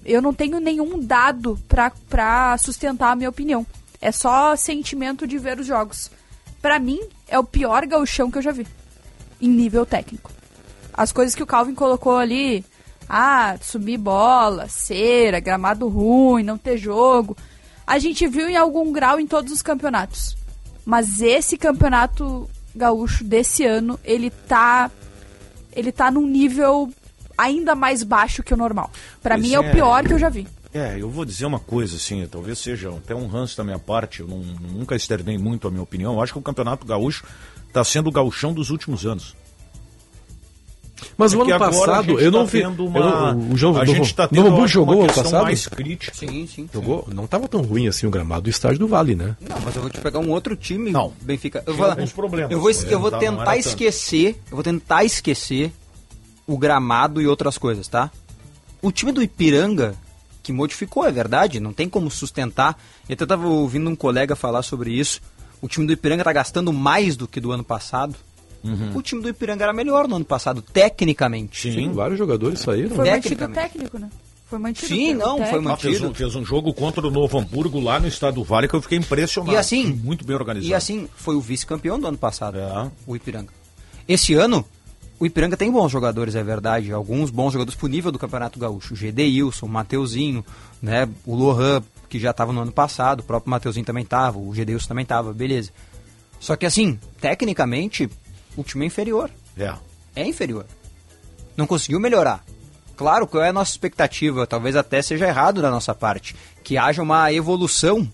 eu, 0.05 0.23
não 0.23 0.33
tenho 0.33 0.61
nenhum 0.61 1.01
dado 1.01 1.59
pra, 1.69 2.57
sustentar 2.59 3.11
a 3.11 3.17
minha 3.17 3.29
opinião. 3.29 3.67
É 4.01 4.13
só 4.13 4.55
sentimento 4.55 5.27
de 5.27 5.37
ver 5.37 5.59
os 5.59 5.67
jogos. 5.67 6.11
Pra 6.63 6.79
mim, 6.79 7.01
é 7.27 7.37
o 7.39 7.45
pior 7.45 7.85
gauchão 7.87 8.31
que 8.31 8.39
eu 8.39 8.43
já 8.43 8.53
vi. 8.53 8.67
Em 9.41 9.49
nível 9.49 9.85
técnico. 9.85 10.31
As 10.95 11.11
coisas 11.11 11.35
que 11.35 11.43
o 11.43 11.47
Calvin 11.47 11.75
colocou 11.75 12.17
ali. 12.17 12.65
Ah, 13.09 13.57
subir 13.61 13.99
bola, 13.99 14.69
cera, 14.69 15.41
gramado 15.41 15.89
ruim, 15.89 16.45
não 16.45 16.57
ter 16.57 16.77
jogo. 16.77 17.37
A 17.87 17.99
gente 17.99 18.27
viu 18.27 18.49
em 18.49 18.57
algum 18.57 18.93
grau 18.93 19.21
em 19.21 19.27
todos 19.27 19.53
os 19.53 19.63
campeonatos. 19.63 20.37
Mas 20.85 21.21
esse 21.21 21.57
campeonato 21.57 22.49
gaúcho 22.75 23.25
desse 23.25 23.65
ano, 23.65 23.99
ele 24.05 24.31
tá. 24.31 24.91
Ele 25.73 25.93
tá 25.93 26.11
num 26.11 26.27
nível 26.27 26.91
ainda 27.37 27.75
mais 27.75 28.03
baixo 28.03 28.43
que 28.43 28.55
o 28.55 28.57
normal. 28.57 28.91
Pois 29.23 29.41
mim 29.41 29.55
é 29.55 29.61
o 29.61 29.65
é. 29.65 29.73
pior 29.73 30.05
que 30.05 30.13
eu 30.13 30.19
já 30.19 30.29
vi. 30.29 30.47
É, 30.73 31.01
eu 31.01 31.11
vou 31.11 31.25
dizer 31.25 31.47
uma 31.47 31.59
coisa, 31.59 31.97
assim, 31.97 32.27
talvez 32.27 32.59
seja 32.59 32.91
até 32.91 33.15
um 33.15 33.27
ranço 33.27 33.57
da 33.57 33.65
minha 33.65 33.79
parte, 33.79 34.21
eu 34.21 34.27
não, 34.27 34.39
nunca 34.39 34.95
externei 34.95 35.39
muito 35.39 35.67
a 35.67 35.71
minha 35.71 35.83
opinião. 35.83 36.15
Eu 36.15 36.23
acho 36.23 36.33
que 36.33 36.39
o 36.39 36.43
Campeonato 36.43 36.87
Gaúcho 36.87 37.25
está 37.67 37.83
sendo 37.83 38.09
o 38.09 38.13
gauchão 38.13 38.53
dos 38.53 38.71
últimos 38.71 39.07
anos. 39.07 39.35
Mas 41.17 41.35
o 41.35 41.43
É 41.43 41.45
que 41.45 41.51
ano 41.53 41.59
passado, 41.59 42.19
eu 42.21 42.31
não 42.31 42.45
tá 42.47 42.51
vi. 42.53 42.61
eu 42.61 42.71
uma- 42.71 43.35
não- 43.35 43.51
o 43.53 43.57
João 43.57 43.77
a 43.77 43.85
Novo, 43.85 43.93
gente 43.97 44.15
tá 44.15 44.27
tendo 44.29 44.49
Novo 44.51 44.65
acho, 44.65 44.73
jogou 44.75 45.03
ano 45.03 45.13
passado? 45.13 45.43
mais 45.43 45.67
crítica. 45.67 46.13
Sim, 46.17 46.47
sim. 46.47 46.69
Jogou? 46.73 47.07
Não 47.13 47.27
tava 47.27 47.47
tão 47.49 47.61
ruim 47.63 47.87
assim 47.87 48.07
o 48.07 48.11
gramado 48.11 48.43
do 48.43 48.51
estádio 48.51 48.79
do 48.79 48.89
Vale, 48.89 49.15
né? 49.15 49.37
Não, 49.47 49.61
mas 49.63 49.77
eu 49.77 49.83
vou 49.83 49.91
te 49.91 50.01
pegar 50.01 50.19
um 50.21 50.31
outro 50.31 50.57
time, 50.57 50.91
Não. 50.91 51.13
Benfica. 51.21 51.63
Eu 51.67 51.75
vou, 51.75 51.87
alguns 51.87 52.13
problemas, 52.13 52.51
eu 52.51 52.59
vou, 52.61 52.69
mas 52.73 52.91
eu 52.91 52.99
vou 53.01 53.11
tá- 53.11 53.19
tentar 53.19 53.57
esquecer, 53.59 54.41
eu 54.51 54.57
vou 54.57 54.63
tentar 54.65 55.05
esquecer 55.05 55.71
o 56.47 56.57
gramado 56.57 57.21
e 57.21 57.27
outras 57.27 57.59
coisas, 57.59 57.89
tá? 57.89 58.11
O 58.81 58.91
time 58.93 59.13
do 59.13 59.23
Ipiranga, 59.23 59.95
que 60.43 60.53
modificou, 60.53 61.05
é 61.05 61.11
verdade, 61.13 61.61
não 61.61 61.73
tem 61.73 61.89
como 61.89 62.11
sustentar. 62.11 62.79
Eu 63.09 63.15
até 63.15 63.27
tava 63.27 63.47
ouvindo 63.49 63.91
um 63.91 63.97
colega 63.97 64.35
falar 64.37 64.63
sobre 64.63 64.93
isso. 64.93 65.21
O 65.61 65.69
time 65.69 65.87
do 65.87 65.93
Ipiranga 65.93 66.23
tá 66.25 66.33
gastando 66.33 66.73
mais 66.73 67.17
do 67.17 67.27
que 67.27 67.41
do 67.41 67.51
ano 67.53 67.65
passado. 67.65 68.15
O 68.95 69.03
time 69.03 69.23
do 69.23 69.29
Ipiranga 69.29 69.65
era 69.65 69.73
melhor 69.73 70.09
no 70.09 70.17
ano 70.17 70.25
passado, 70.25 70.61
tecnicamente. 70.63 71.73
Sim. 71.73 71.93
Vários 71.93 72.19
jogadores 72.19 72.61
saíram. 72.61 72.91
Foi 72.97 73.11
mantido 73.11 73.49
técnico, 73.49 73.99
né? 73.99 74.09
Foi 74.49 74.59
mantido 74.61 74.87
Sim, 74.87 75.15
não, 75.15 75.39
foi 75.39 75.47
técnico. 75.47 75.69
Ah, 75.71 75.77
fez, 75.77 75.93
mantido. 76.01 76.11
um, 76.11 76.15
fez 76.15 76.35
um 76.37 76.45
jogo 76.45 76.73
contra 76.73 77.07
o 77.07 77.11
Novo 77.11 77.39
Hamburgo 77.39 77.81
lá 77.81 77.99
no 77.99 78.07
estado 78.07 78.35
do 78.37 78.45
Vale 78.45 78.69
que 78.69 78.75
eu 78.75 78.83
fiquei 78.83 78.97
impressionado. 78.99 79.53
E 79.53 79.57
assim, 79.59 79.87
muito 79.93 80.25
bem 80.25 80.37
organizado. 80.37 80.71
E 80.71 80.75
assim, 80.75 81.09
foi 81.17 81.35
o 81.35 81.41
vice-campeão 81.41 81.99
do 81.99 82.07
ano 82.07 82.17
passado, 82.19 82.59
É. 82.59 82.91
o 83.07 83.17
Ipiranga. 83.17 83.53
Esse 84.09 84.35
ano, 84.35 84.65
o 85.19 85.27
Ipiranga 85.27 85.57
tem 85.57 85.69
bons 85.71 85.91
jogadores, 85.91 86.37
é 86.37 86.45
verdade. 86.45 86.93
Alguns 86.93 87.31
bons 87.31 87.53
jogadores 87.55 87.77
pro 87.77 87.89
nível 87.89 88.13
do 88.13 88.19
Campeonato 88.21 88.59
Gaúcho. 88.59 88.95
O 88.95 88.97
Gedeilson, 88.97 89.67
o 89.67 89.69
Mateuzinho, 89.69 90.45
né? 90.81 91.09
O 91.25 91.35
Lohan, 91.35 91.83
que 92.09 92.21
já 92.21 92.31
estava 92.31 92.53
no 92.53 92.61
ano 92.61 92.71
passado, 92.71 93.21
o 93.21 93.25
próprio 93.25 93.51
Mateuzinho 93.51 93.85
também 93.85 94.05
estava, 94.05 94.39
o 94.39 94.55
Gedeilson 94.55 94.87
também 94.87 95.03
estava, 95.03 95.33
beleza. 95.33 95.73
Só 96.39 96.55
que 96.55 96.65
assim, 96.67 97.01
tecnicamente, 97.21 98.09
o 98.57 98.63
time 98.63 98.85
é 98.85 98.87
inferior. 98.87 99.31
É. 99.57 99.75
É 100.15 100.27
inferior. 100.27 100.67
Não 101.57 101.67
conseguiu 101.67 102.01
melhorar. 102.01 102.45
Claro, 102.97 103.27
qual 103.27 103.45
é 103.45 103.51
a 103.51 103.53
nossa 103.53 103.71
expectativa? 103.71 104.47
Talvez 104.47 104.75
até 104.75 105.03
seja 105.03 105.27
errado 105.27 105.61
da 105.61 105.71
nossa 105.71 105.95
parte. 105.95 106.35
Que 106.65 106.79
haja 106.79 107.03
uma 107.03 107.33
evolução 107.33 108.11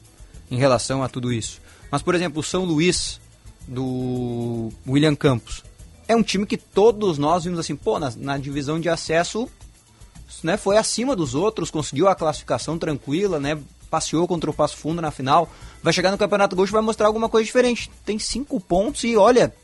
em 0.51 0.57
relação 0.57 1.03
a 1.03 1.09
tudo 1.09 1.33
isso. 1.33 1.61
Mas, 1.91 2.03
por 2.03 2.15
exemplo, 2.15 2.41
o 2.41 2.43
São 2.43 2.65
Luís, 2.65 3.21
do 3.67 4.71
William 4.87 5.15
Campos, 5.15 5.63
é 6.09 6.17
um 6.17 6.23
time 6.23 6.47
que 6.47 6.57
todos 6.57 7.17
nós 7.19 7.45
vimos 7.45 7.59
assim, 7.59 7.77
pô, 7.77 7.99
na, 7.99 8.13
na 8.17 8.39
divisão 8.39 8.81
de 8.81 8.89
acesso 8.89 9.49
né, 10.43 10.57
foi 10.57 10.77
acima 10.77 11.15
dos 11.15 11.35
outros, 11.35 11.71
conseguiu 11.71 12.09
a 12.09 12.15
classificação 12.15 12.79
tranquila, 12.79 13.39
né, 13.39 13.59
passeou 13.91 14.27
contra 14.27 14.51
o 14.51 14.55
Passo 14.55 14.77
Fundo 14.77 15.03
na 15.03 15.11
final, 15.11 15.51
vai 15.83 15.93
chegar 15.93 16.11
no 16.11 16.19
Campeonato 16.19 16.57
Gaúcho 16.57 16.73
e 16.73 16.75
vai 16.75 16.83
mostrar 16.83 17.07
alguma 17.07 17.29
coisa 17.29 17.45
diferente. 17.45 17.91
Tem 18.05 18.19
cinco 18.19 18.59
pontos 18.59 19.05
e 19.05 19.17
olha, 19.17 19.55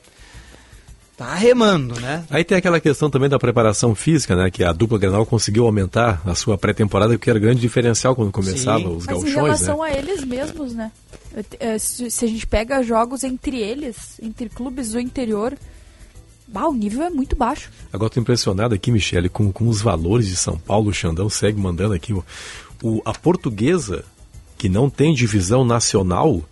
tá 1.19 1.35
remando, 1.35 2.01
né? 2.01 2.25
Aí 2.31 2.45
tem 2.45 2.57
aquela 2.57 2.81
questão 2.81 3.11
também 3.11 3.29
da 3.29 3.39
preparação 3.39 3.95
física, 3.95 4.35
né? 4.37 4.51
Que 4.51 4.63
a 4.65 4.73
dupla 4.73 4.99
Grenal 4.99 5.27
conseguiu 5.27 5.67
aumentar 5.67 6.23
a 6.25 6.35
sua 6.35 6.57
pré-temporada, 6.57 7.19
que 7.19 7.29
era 7.29 7.39
grande 7.39 7.61
diferencial 7.61 8.15
quando 8.15 8.31
começava 8.31 8.79
Sim. 8.79 8.97
os 8.97 9.05
Mas 9.05 9.17
em 9.17 9.21
gauchões, 9.21 9.35
relação 9.35 9.83
né? 9.83 9.91
a 9.91 9.99
eles 9.99 10.25
mesmos, 10.25 10.73
né? 10.75 10.93
Eh, 11.59 11.79
Se 11.79 12.25
a 12.25 12.29
gente 12.29 12.47
pega 12.47 12.83
jogos 12.83 13.25
entre 13.25 13.59
eles, 13.61 14.19
entre 14.23 14.49
clubes 14.49 14.93
do 14.93 15.01
interior, 15.01 15.59
bah, 16.47 16.69
o 16.69 16.73
nível 16.73 17.03
é 17.03 17.11
muito 17.11 17.35
baixo. 17.35 17.71
Agora 17.93 18.09
tô 18.11 18.21
impressionado 18.21 18.75
aqui, 18.75 18.91
Michele, 18.93 19.29
com, 19.29 19.51
com 19.53 19.69
os 19.69 19.83
valores 19.83 20.29
de 20.29 20.37
São 20.37 20.57
Paulo. 20.57 20.89
O 20.91 20.95
Xandão 20.95 21.29
segue 21.29 21.61
mandando 21.61 21.95
aqui. 21.95 22.13
O, 22.13 22.25
o- 22.83 23.03
a 23.05 23.13
portuguesa, 23.13 24.05
que 24.57 24.69
não 24.69 24.89
tem 24.89 25.13
divisão 25.13 25.65
nacional, 25.65 26.43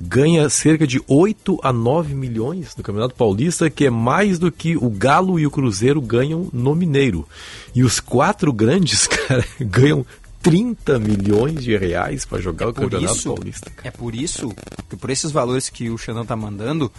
ganha 0.00 0.48
cerca 0.48 0.86
de 0.86 1.00
8 1.06 1.58
a 1.62 1.72
9 1.72 2.14
milhões 2.14 2.76
no 2.76 2.82
Campeonato 2.82 3.14
Paulista, 3.14 3.70
que 3.70 3.86
é 3.86 3.90
mais 3.90 4.38
do 4.38 4.52
que 4.52 4.76
o 4.76 4.90
Galo 4.90 5.38
e 5.38 5.46
o 5.46 5.50
Cruzeiro 5.50 6.00
ganham 6.00 6.48
no 6.52 6.74
Mineiro. 6.74 7.26
E 7.74 7.82
os 7.82 8.00
quatro 8.00 8.52
grandes, 8.52 9.06
cara, 9.08 9.44
ganham 9.60 10.04
30 10.42 10.98
milhões 10.98 11.64
de 11.64 11.76
reais 11.76 12.24
para 12.24 12.40
jogar 12.40 12.68
o 12.68 12.72
por 12.72 12.82
Campeonato 12.82 13.16
isso, 13.16 13.34
Paulista. 13.34 13.70
cara. 13.70 13.88
É 13.88 13.90
por 13.90 14.14
isso, 14.14 14.54
que 14.88 14.96
por 14.96 15.10
esses 15.10 15.32
valores 15.32 15.68
que 15.68 15.90
o 15.90 15.98
Xandão 15.98 16.24
tá 16.24 16.36
mandando, 16.36 16.92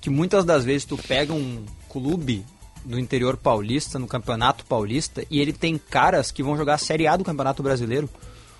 que 0.00 0.10
muitas 0.10 0.44
das 0.44 0.64
vezes 0.64 0.84
tu 0.84 0.98
pega 0.98 1.32
um 1.32 1.64
clube 1.88 2.44
do 2.84 2.98
interior 2.98 3.36
paulista, 3.36 3.98
no 3.98 4.06
Campeonato 4.06 4.64
Paulista, 4.64 5.24
e 5.30 5.40
ele 5.40 5.52
tem 5.52 5.78
caras 5.78 6.30
que 6.30 6.42
vão 6.42 6.56
jogar 6.56 6.74
a 6.74 6.78
Série 6.78 7.06
A 7.06 7.16
do 7.16 7.24
Campeonato 7.24 7.62
Brasileiro. 7.62 8.08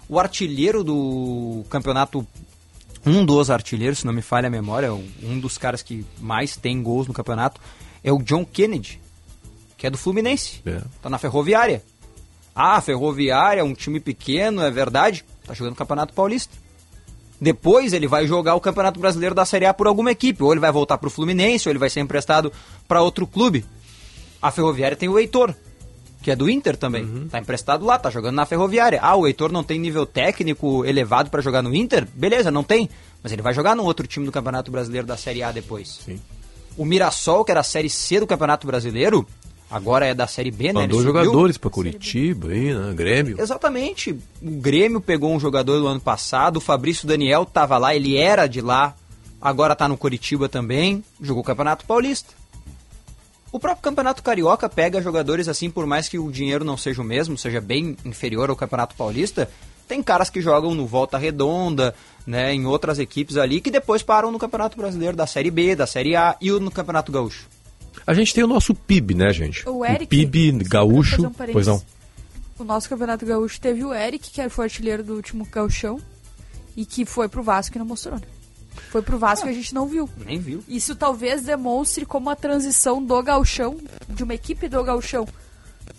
O 0.09 0.19
artilheiro 0.19 0.83
do 0.83 1.65
campeonato, 1.71 2.27
um 3.05 3.25
dos 3.25 3.51
artilheiros, 3.51 4.01
se 4.01 4.07
não 4.07 4.13
me 4.13 4.23
falha 4.23 4.49
a 4.49 4.51
memória, 4.51 4.93
um 4.93 5.41
dos 5.41 5.57
caras 5.57 5.83
que 5.83 6.05
mais 6.21 6.57
tem 6.57 6.83
gols 6.83 7.07
no 7.07 7.15
campeonato, 7.15 7.61
é 8.05 8.13
o 8.13 8.23
John 8.23 8.45
Kennedy, 8.45 9.01
que 9.77 9.87
é 9.87 9.91
do 9.91 9.99
Fluminense. 9.99 10.61
É. 10.67 10.83
Tá 11.03 11.09
na 11.09 11.19
Ferroviária. 11.19 11.83
Ah, 12.55 12.81
Ferroviária, 12.81 13.65
um 13.65 13.75
time 13.75 14.01
pequeno, 14.01 14.61
é 14.63 14.71
verdade. 14.71 15.25
Tá 15.47 15.55
jogando 15.55 15.73
o 15.73 15.77
Campeonato 15.77 16.13
Paulista. 16.13 16.55
Depois 17.41 17.95
ele 17.95 18.07
vai 18.07 18.27
jogar 18.27 18.55
o 18.55 18.61
Campeonato 18.61 19.01
Brasileiro 19.01 19.35
da 19.35 19.47
Série 19.47 19.65
A 19.65 19.73
por 19.73 19.87
alguma 19.87 20.11
equipe. 20.11 20.43
Ou 20.43 20.53
ele 20.53 20.61
vai 20.61 20.71
voltar 20.71 20.99
pro 20.99 21.09
Fluminense, 21.09 21.67
ou 21.69 21.73
ele 21.73 21.79
vai 21.79 21.89
ser 21.89 22.01
emprestado 22.01 22.53
para 22.87 23.01
outro 23.01 23.27
clube. 23.27 23.65
A 24.43 24.51
Ferroviária 24.51 24.97
tem 24.97 25.09
o 25.09 25.19
Heitor, 25.19 25.55
que 26.23 26.31
é 26.31 26.37
do 26.37 26.51
Inter 26.51 26.77
também. 26.77 27.29
Tá 27.31 27.39
emprestado 27.39 27.85
lá, 27.85 27.99
tá 27.99 28.11
jogando 28.11 28.35
na 28.35 28.47
Ferroviária. 28.47 29.01
Ah, 29.03 29.17
o 29.17 29.27
Heitor 29.27 29.51
não 29.51 29.65
tem 29.65 29.79
nível 29.79 30.05
técnico 30.05 30.85
elevado 30.85 31.31
para 31.31 31.41
jogar 31.41 31.63
no 31.63 31.75
Inter? 31.75 32.07
Beleza, 32.15 32.51
não 32.51 32.63
tem. 32.63 32.89
Mas 33.23 33.33
ele 33.33 33.43
vai 33.43 33.55
jogar 33.55 33.75
num 33.75 33.85
outro 33.85 34.07
time 34.07 34.27
do 34.27 34.33
Campeonato 34.33 34.71
Brasileiro 34.71 35.07
da 35.07 35.17
Série 35.17 35.43
A 35.43 35.51
depois. 35.51 36.01
Sim. 36.05 36.21
O 36.77 36.85
Mirassol, 36.85 37.45
que 37.45 37.51
era 37.51 37.61
a 37.61 37.65
Série 37.65 37.91
C 37.91 38.21
do 38.21 38.27
Campeonato 38.27 38.67
Brasileiro, 38.67 39.27
agora 39.71 40.07
é 40.07 40.15
da 40.15 40.27
Série 40.27 40.51
B, 40.51 40.73
né? 40.73 40.83
Mandou 40.83 41.03
jogadores 41.03 41.59
para 41.59 41.71
Curitiba, 41.71 42.49
aí, 42.49 42.73
né? 42.73 42.93
Grêmio. 42.95 43.41
Exatamente. 43.41 44.13
O 44.13 44.51
Grêmio 44.53 45.01
pegou 45.01 45.35
um 45.35 45.41
jogador 45.41 45.79
do 45.79 45.87
ano 45.87 46.01
passado, 46.01 46.59
o 46.59 46.61
Fabrício 46.61 47.07
Daniel 47.07 47.45
tava 47.45 47.77
lá, 47.79 47.95
ele 47.95 48.17
era 48.17 48.47
de 48.47 48.61
lá, 48.61 48.95
agora 49.41 49.75
tá 49.75 49.89
no 49.89 49.97
Curitiba 49.97 50.49
também, 50.49 51.05
jogou 51.21 51.43
o 51.43 51.47
Campeonato 51.47 51.85
Paulista. 51.85 52.40
O 53.53 53.59
próprio 53.59 53.83
Campeonato 53.83 54.23
Carioca 54.23 54.69
pega 54.69 55.03
jogadores 55.03 55.49
assim, 55.49 55.69
por 55.71 55.85
mais 55.87 56.09
que 56.09 56.19
o 56.19 56.31
dinheiro 56.31 56.65
não 56.65 56.77
seja 56.77 57.03
o 57.03 57.05
mesmo, 57.05 57.37
seja 57.37 57.61
bem 57.61 57.97
inferior 58.05 58.49
ao 58.49 58.55
Campeonato 58.57 58.95
Paulista, 58.95 59.51
tem 59.89 60.01
caras 60.03 60.31
que 60.31 60.41
jogam 60.41 60.73
no 60.75 60.87
Volta 60.87 61.19
Redonda, 61.19 61.93
né, 62.25 62.55
em 62.55 62.65
outras 62.65 63.01
equipes 63.01 63.37
ali, 63.37 63.61
que 63.61 63.71
depois 63.71 64.03
param 64.05 64.31
no 64.31 64.39
Campeonato 64.39 64.77
Brasileiro 64.77 65.17
da 65.17 65.27
Série 65.27 65.51
B, 65.51 65.75
da 65.75 65.85
Série 65.87 66.15
A 66.15 66.37
e 66.41 66.53
o- 66.53 66.61
no 66.61 66.71
Campeonato 66.71 67.11
Gaúcho. 67.11 67.49
A 68.07 68.15
gente 68.15 68.33
tem 68.33 68.45
o 68.45 68.47
nosso 68.47 68.73
PIB, 68.73 69.15
né, 69.15 69.33
gente? 69.33 69.69
O 69.69 69.85
Eric. 69.85 70.07
PIB 70.07 70.53
só 70.53 70.59
pra 70.59 70.69
gaúcho. 70.69 71.27
um 71.27 71.33
pois 71.53 71.67
não. 71.67 71.83
O 72.57 72.63
nosso 72.63 72.89
campeonato 72.89 73.27
gaúcho 73.27 73.61
teve 73.61 73.85
o 73.85 73.93
Eric, 73.93 74.31
que 74.31 74.49
foi 74.49 74.67
artilheiro 74.67 75.03
do 75.03 75.15
último 75.15 75.45
gauchão, 75.51 75.99
e 76.77 76.85
que 76.85 77.05
foi 77.05 77.29
pro 77.29 77.43
Vasco 77.43 77.77
e 77.77 77.79
não 77.79 77.87
mostrou, 77.87 78.15
né? 78.15 78.23
Foi 78.91 79.03
pro 79.03 79.19
Vasco 79.19 79.47
e 79.47 79.51
a 79.51 79.53
gente 79.53 79.75
não 79.75 79.87
viu. 79.87 80.09
Nem 80.25 80.39
viu. 80.39 80.63
Isso 80.69 80.95
talvez 80.97 81.43
demonstre 81.43 82.05
como 82.05 82.31
a 82.31 82.37
transição 82.37 83.03
do 83.03 83.23
gauchão, 83.23 83.77
de 84.09 84.25
uma 84.25 84.35
equipe 84.35 84.69
do 84.69 84.83
gauchão 84.83 85.27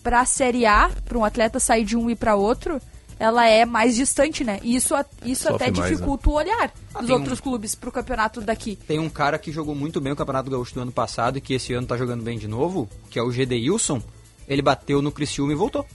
pra 0.04 0.26
Série 0.26 0.66
A, 0.66 0.90
pra 1.06 1.18
um 1.18 1.24
atleta 1.26 1.60
sair 1.60 1.86
de 1.86 1.96
um 1.96 2.10
e 2.10 2.16
pra 2.16 2.36
outro, 2.36 2.82
ela 3.20 3.48
é 3.48 3.66
mais 3.66 3.96
distante, 3.96 4.44
né? 4.44 4.60
E 4.64 4.76
isso, 4.76 4.96
isso 5.24 5.44
Sofre 5.44 5.68
até 5.68 5.80
mais, 5.80 5.92
dificulta 5.92 6.30
o 6.30 6.34
olhar 6.34 6.74
Ah, 6.94 7.02
dos 7.02 7.10
outros 7.12 7.40
clubes 7.40 7.76
pro 7.76 7.92
campeonato 7.92 8.42
daqui. 8.42 8.76
Tem 8.76 8.98
um 9.00 9.10
cara 9.10 9.38
que 9.38 9.52
jogou 9.52 9.76
muito 9.76 10.02
bem 10.02 10.12
o 10.12 10.16
Campeonato 10.16 10.50
Gaúcho 10.50 10.74
do 10.74 10.82
ano 10.82 10.92
passado 10.92 11.38
e 11.38 11.42
que 11.42 11.54
esse 11.54 11.72
ano 11.74 11.86
tá 11.86 11.96
jogando 11.96 12.24
bem 12.24 12.40
de 12.40 12.48
novo, 12.48 12.90
que 13.12 13.20
é 13.20 13.22
o 13.24 13.32
Gedeilson. 13.32 14.02
Ele 14.48 14.62
bateu 14.62 15.02
no 15.02 15.12
Criciúma 15.12 15.52
e 15.54 15.56
voltou. 15.56 15.86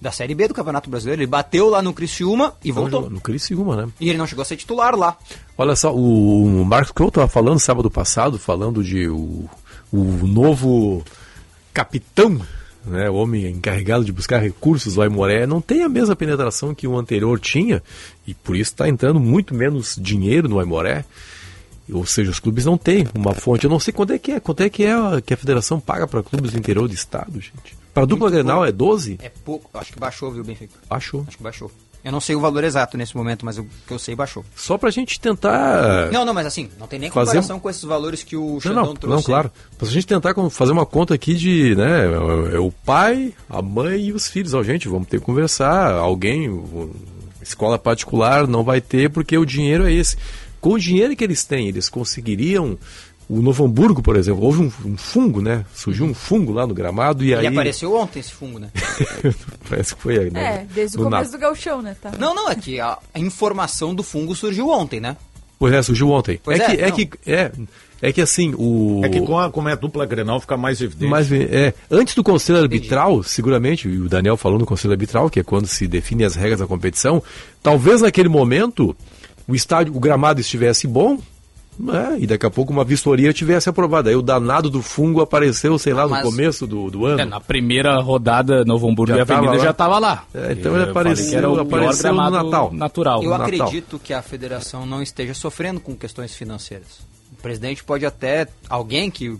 Da 0.00 0.12
Série 0.12 0.34
B 0.34 0.46
do 0.48 0.54
Campeonato 0.54 0.88
Brasileiro. 0.88 1.20
Ele 1.22 1.26
bateu 1.26 1.68
lá 1.68 1.82
no 1.82 1.92
Criciúma 1.92 2.54
e 2.64 2.70
voltou. 2.70 3.10
No 3.10 3.20
Criciúma, 3.20 3.76
né? 3.76 3.88
E 4.00 4.08
ele 4.08 4.18
não 4.18 4.26
chegou 4.26 4.42
a 4.42 4.44
ser 4.44 4.56
titular 4.56 4.94
lá. 4.94 5.16
Olha 5.56 5.74
só, 5.74 5.92
o 5.94 6.64
Marcos 6.64 6.92
Crow 6.92 7.08
estava 7.08 7.26
falando 7.28 7.58
sábado 7.58 7.90
passado, 7.90 8.38
falando 8.38 8.82
de 8.84 9.08
o, 9.08 9.48
o 9.92 9.98
novo 10.26 11.04
capitão, 11.72 12.40
né, 12.84 13.08
o 13.10 13.14
homem 13.14 13.46
encarregado 13.46 14.04
de 14.04 14.12
buscar 14.12 14.38
recursos 14.38 14.94
lá 14.96 15.06
em 15.06 15.10
Moré, 15.10 15.46
não 15.46 15.60
tem 15.60 15.82
a 15.82 15.88
mesma 15.88 16.16
penetração 16.16 16.74
que 16.74 16.86
o 16.86 16.96
anterior 16.96 17.38
tinha, 17.38 17.82
e 18.26 18.34
por 18.34 18.56
isso 18.56 18.70
está 18.72 18.88
entrando 18.88 19.20
muito 19.20 19.54
menos 19.54 19.96
dinheiro 20.00 20.48
no 20.48 20.58
Aimoré. 20.58 21.04
Ou 21.90 22.04
seja, 22.04 22.30
os 22.30 22.38
clubes 22.38 22.66
não 22.66 22.76
têm 22.76 23.08
uma 23.14 23.32
fonte. 23.34 23.64
Eu 23.64 23.70
não 23.70 23.80
sei 23.80 23.94
quanto 23.94 24.12
é 24.12 24.18
que 24.18 24.32
é, 24.32 24.40
quanto 24.40 24.62
é 24.62 24.68
que 24.68 24.84
é 24.84 24.92
a- 24.92 25.22
que 25.24 25.32
a 25.32 25.36
federação 25.38 25.80
paga 25.80 26.06
para 26.06 26.22
clubes 26.22 26.52
do 26.52 26.58
interior 26.58 26.86
do 26.86 26.92
estado, 26.92 27.32
gente. 27.40 27.77
Para 27.98 28.06
dupla 28.06 28.30
Grenal 28.30 28.56
pouco. 28.58 28.68
é 28.68 28.72
12? 28.72 29.18
É 29.22 29.28
pouco. 29.44 29.70
Acho 29.74 29.92
que 29.92 29.98
baixou, 29.98 30.30
viu, 30.32 30.44
Benfica? 30.44 30.74
Achou. 30.90 31.24
Acho 31.26 31.36
que 31.36 31.42
baixou. 31.42 31.70
Eu 32.04 32.12
não 32.12 32.20
sei 32.20 32.36
o 32.36 32.40
valor 32.40 32.62
exato 32.62 32.96
nesse 32.96 33.16
momento, 33.16 33.44
mas 33.44 33.58
o 33.58 33.64
que 33.86 33.92
eu 33.92 33.98
sei 33.98 34.14
baixou. 34.14 34.44
Só 34.54 34.78
pra 34.78 34.88
gente 34.88 35.18
tentar 35.20 36.10
Não, 36.12 36.24
não, 36.24 36.32
mas 36.32 36.46
assim, 36.46 36.70
não 36.78 36.86
tem 36.86 36.98
nem 36.98 37.10
Fazer- 37.10 37.30
comparação 37.32 37.58
com 37.58 37.68
esses 37.68 37.82
valores 37.82 38.22
que 38.22 38.36
o 38.36 38.52
Não, 38.54 38.60
Xandão 38.60 38.84
não, 38.86 38.94
trouxe. 38.94 39.16
não, 39.16 39.22
claro. 39.22 39.50
Mas 39.78 39.88
a 39.88 39.92
gente 39.92 40.06
tentar 40.06 40.32
fazer 40.50 40.70
uma 40.72 40.86
conta 40.86 41.14
aqui 41.14 41.34
de, 41.34 41.74
né, 41.74 42.04
é 42.54 42.58
o 42.58 42.70
pai, 42.70 43.34
a 43.50 43.60
mãe 43.60 44.00
e 44.06 44.12
os 44.12 44.28
filhos. 44.28 44.54
Ó, 44.54 44.62
gente, 44.62 44.88
vamos 44.88 45.08
ter 45.08 45.18
que 45.18 45.26
conversar. 45.26 45.92
Alguém, 45.94 46.48
escola 47.42 47.78
particular 47.78 48.46
não 48.46 48.62
vai 48.62 48.80
ter 48.80 49.10
porque 49.10 49.36
o 49.36 49.44
dinheiro 49.44 49.86
é 49.86 49.92
esse. 49.92 50.16
Com 50.60 50.74
o 50.74 50.78
dinheiro 50.78 51.14
que 51.16 51.22
eles 51.24 51.44
têm, 51.44 51.68
eles 51.68 51.88
conseguiriam 51.88 52.78
o 53.28 53.42
Novo 53.42 53.64
Hamburgo, 53.64 54.02
por 54.02 54.16
exemplo, 54.16 54.42
houve 54.42 54.62
um, 54.62 54.72
um 54.86 54.96
fungo, 54.96 55.42
né? 55.42 55.64
Surgiu 55.74 56.06
um 56.06 56.14
fungo 56.14 56.52
lá 56.52 56.66
no 56.66 56.72
gramado 56.72 57.22
e 57.22 57.32
Ele 57.32 57.40
aí 57.40 57.46
apareceu 57.46 57.94
ontem, 57.94 58.20
esse 58.20 58.32
fungo, 58.32 58.58
né? 58.58 58.70
parece 59.68 59.94
que 59.94 60.00
foi 60.00 60.18
aí, 60.18 60.30
né? 60.30 60.62
É, 60.62 60.66
desde 60.74 60.96
o 60.96 61.00
no 61.00 61.10
começo 61.10 61.30
Na- 61.32 61.36
do 61.36 61.40
gauchão, 61.40 61.82
né? 61.82 61.94
Tá. 62.00 62.12
não, 62.18 62.34
não, 62.34 62.50
é 62.50 62.54
que 62.54 62.80
a, 62.80 62.96
a 63.12 63.18
informação 63.18 63.94
do 63.94 64.02
fungo 64.02 64.34
surgiu 64.34 64.70
ontem, 64.70 64.98
né? 64.98 65.16
Pois 65.58 65.74
é, 65.74 65.82
surgiu 65.82 66.10
ontem. 66.10 66.40
Pois 66.42 66.58
é, 66.58 66.62
é, 66.62 66.66
que, 66.68 66.82
é 66.82 66.90
que 66.90 67.10
é, 67.30 67.52
é 68.00 68.12
que 68.12 68.20
assim, 68.20 68.54
o 68.56 69.02
É 69.04 69.08
que 69.08 69.20
com 69.20 69.38
a, 69.38 69.50
como 69.50 69.68
é 69.68 69.76
dupla 69.76 70.06
Grenal 70.06 70.40
fica 70.40 70.56
mais 70.56 70.80
evidente. 70.80 71.10
Mas 71.10 71.30
é, 71.32 71.74
antes 71.90 72.14
do 72.14 72.22
conselho 72.22 72.60
arbitral, 72.60 73.22
seguramente, 73.22 73.88
e 73.88 73.98
o 73.98 74.08
Daniel 74.08 74.36
falou 74.36 74.58
no 74.58 74.64
conselho 74.64 74.92
arbitral, 74.92 75.28
que 75.28 75.40
é 75.40 75.42
quando 75.42 75.66
se 75.66 75.86
define 75.86 76.24
as 76.24 76.34
regras 76.36 76.60
da 76.60 76.66
competição, 76.66 77.22
talvez 77.62 78.00
naquele 78.00 78.28
momento 78.28 78.96
o 79.48 79.54
estádio, 79.54 79.94
o 79.96 80.00
gramado 80.00 80.40
estivesse 80.40 80.86
bom, 80.86 81.18
né, 81.78 82.16
e 82.18 82.26
daqui 82.26 82.44
a 82.44 82.50
pouco 82.50 82.72
uma 82.72 82.84
vistoria 82.84 83.32
tivesse 83.32 83.68
aprovado. 83.68 84.08
Aí 84.08 84.16
o 84.16 84.22
danado 84.22 84.68
do 84.68 84.82
fungo 84.82 85.20
apareceu, 85.20 85.78
sei 85.78 85.92
lá, 85.94 86.04
no 86.04 86.10
Mas- 86.10 86.22
começo 86.24 86.66
do, 86.66 86.90
do 86.90 87.06
ano. 87.06 87.20
É, 87.20 87.24
na 87.24 87.40
primeira 87.40 88.00
rodada, 88.00 88.64
Novo 88.64 88.88
Hamburgo 88.88 89.12
Já 89.12 89.18
e 89.18 89.20
Avenida 89.20 89.52
lá? 89.52 89.58
já 89.58 89.70
estava 89.70 89.98
lá. 89.98 90.24
É, 90.34 90.52
então 90.52 90.74
ele 90.74 90.90
apareceu- 90.90 91.30
que 91.30 91.36
era 91.36 91.48
o 91.48 91.60
apareceu 91.60 92.12
no 92.14 92.30
Natal. 92.30 92.72
natural. 92.72 93.22
Eu 93.22 93.30
Natal. 93.30 93.46
acredito 93.46 93.98
que 93.98 94.12
a 94.12 94.20
federação 94.22 94.84
não 94.84 95.00
esteja 95.02 95.34
sofrendo 95.34 95.78
com 95.80 95.94
questões 95.94 96.34
financeiras. 96.34 97.00
O 97.32 97.36
presidente 97.40 97.84
pode 97.84 98.04
até, 98.04 98.48
alguém 98.68 99.10
que 99.10 99.38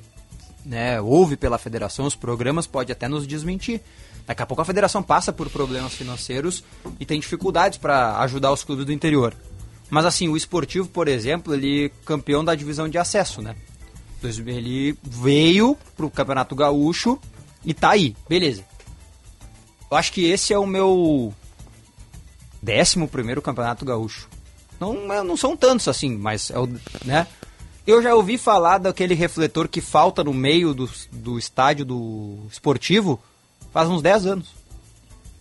né, 0.64 1.00
ouve 1.00 1.36
pela 1.36 1.56
federação 1.58 2.04
os 2.06 2.14
programas 2.14 2.66
pode 2.66 2.92
até 2.92 3.08
nos 3.08 3.26
desmentir. 3.26 3.80
Daqui 4.26 4.42
a 4.42 4.46
pouco 4.46 4.60
a 4.60 4.64
federação 4.64 5.02
passa 5.02 5.32
por 5.32 5.48
problemas 5.48 5.94
financeiros 5.94 6.62
e 7.00 7.06
tem 7.06 7.18
dificuldades 7.18 7.78
para 7.78 8.18
ajudar 8.20 8.52
os 8.52 8.62
clubes 8.62 8.84
do 8.84 8.92
interior. 8.92 9.32
Mas 9.90 10.04
assim, 10.04 10.28
o 10.28 10.36
esportivo, 10.36 10.88
por 10.88 11.08
exemplo, 11.08 11.54
ele 11.54 11.90
campeão 12.04 12.44
da 12.44 12.54
divisão 12.54 12.88
de 12.88 12.98
acesso, 12.98 13.40
né? 13.40 13.56
Ele 14.22 14.98
veio 15.02 15.76
pro 15.96 16.10
Campeonato 16.10 16.54
Gaúcho 16.54 17.18
e 17.64 17.72
tá 17.72 17.90
aí, 17.90 18.16
beleza. 18.28 18.64
Eu 19.90 19.96
acho 19.96 20.12
que 20.12 20.24
esse 20.26 20.52
é 20.52 20.58
o 20.58 20.66
meu 20.66 21.32
décimo 22.60 23.08
primeiro 23.08 23.40
Campeonato 23.40 23.84
Gaúcho. 23.84 24.28
Não, 24.78 25.24
não 25.24 25.36
são 25.36 25.56
tantos 25.56 25.88
assim, 25.88 26.16
mas 26.16 26.50
é 26.50 26.58
o, 26.58 26.68
né? 27.04 27.26
Eu 27.86 28.02
já 28.02 28.14
ouvi 28.14 28.36
falar 28.36 28.78
daquele 28.78 29.14
refletor 29.14 29.66
que 29.66 29.80
falta 29.80 30.22
no 30.22 30.34
meio 30.34 30.74
do, 30.74 30.90
do 31.10 31.38
estádio 31.38 31.86
do 31.86 32.38
esportivo 32.50 33.18
faz 33.72 33.88
uns 33.88 34.02
10 34.02 34.26
anos. 34.26 34.48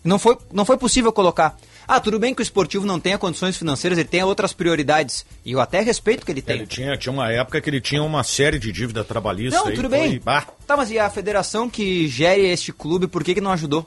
Não 0.02 0.18
foi, 0.18 0.38
não 0.50 0.64
foi 0.64 0.78
possível 0.78 1.12
colocar. 1.12 1.58
Ah, 1.90 1.98
tudo 2.00 2.18
bem 2.18 2.34
que 2.34 2.42
o 2.42 2.44
esportivo 2.44 2.84
não 2.84 3.00
tenha 3.00 3.16
condições 3.16 3.56
financeiras, 3.56 3.98
ele 3.98 4.06
tenha 4.06 4.26
outras 4.26 4.52
prioridades. 4.52 5.24
E 5.42 5.52
eu 5.52 5.60
até 5.60 5.80
respeito 5.80 6.26
que 6.26 6.30
ele 6.30 6.42
tem. 6.42 6.56
Ele 6.56 6.66
tinha, 6.66 6.94
tinha 6.98 7.10
uma 7.10 7.32
época 7.32 7.62
que 7.62 7.70
ele 7.70 7.80
tinha 7.80 8.02
uma 8.02 8.22
série 8.22 8.58
de 8.58 8.70
dívida 8.70 9.02
trabalhista. 9.02 9.58
Não, 9.58 9.72
tudo 9.72 9.88
foi- 9.88 9.98
bem. 9.98 10.20
Tá, 10.66 10.76
mas 10.76 10.90
e 10.90 10.98
a 10.98 11.08
federação 11.08 11.70
que 11.70 12.06
gere 12.06 12.42
este 12.46 12.74
clube, 12.74 13.06
por 13.06 13.24
que, 13.24 13.34
que 13.34 13.40
não 13.40 13.52
ajudou? 13.52 13.86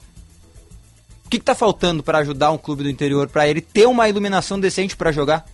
O 1.23 1.29
que, 1.29 1.37
que 1.37 1.45
tá 1.45 1.53
faltando 1.53 2.01
para 2.01 2.17
ajudar 2.17 2.51
um 2.51 2.57
clube 2.57 2.81
do 2.83 2.89
interior, 2.89 3.29
para 3.29 3.47
ele 3.47 3.61
ter 3.61 3.85
uma 3.85 4.09
iluminação 4.09 4.59
decente 4.59 4.97
para 4.97 5.11
jogar? 5.11 5.45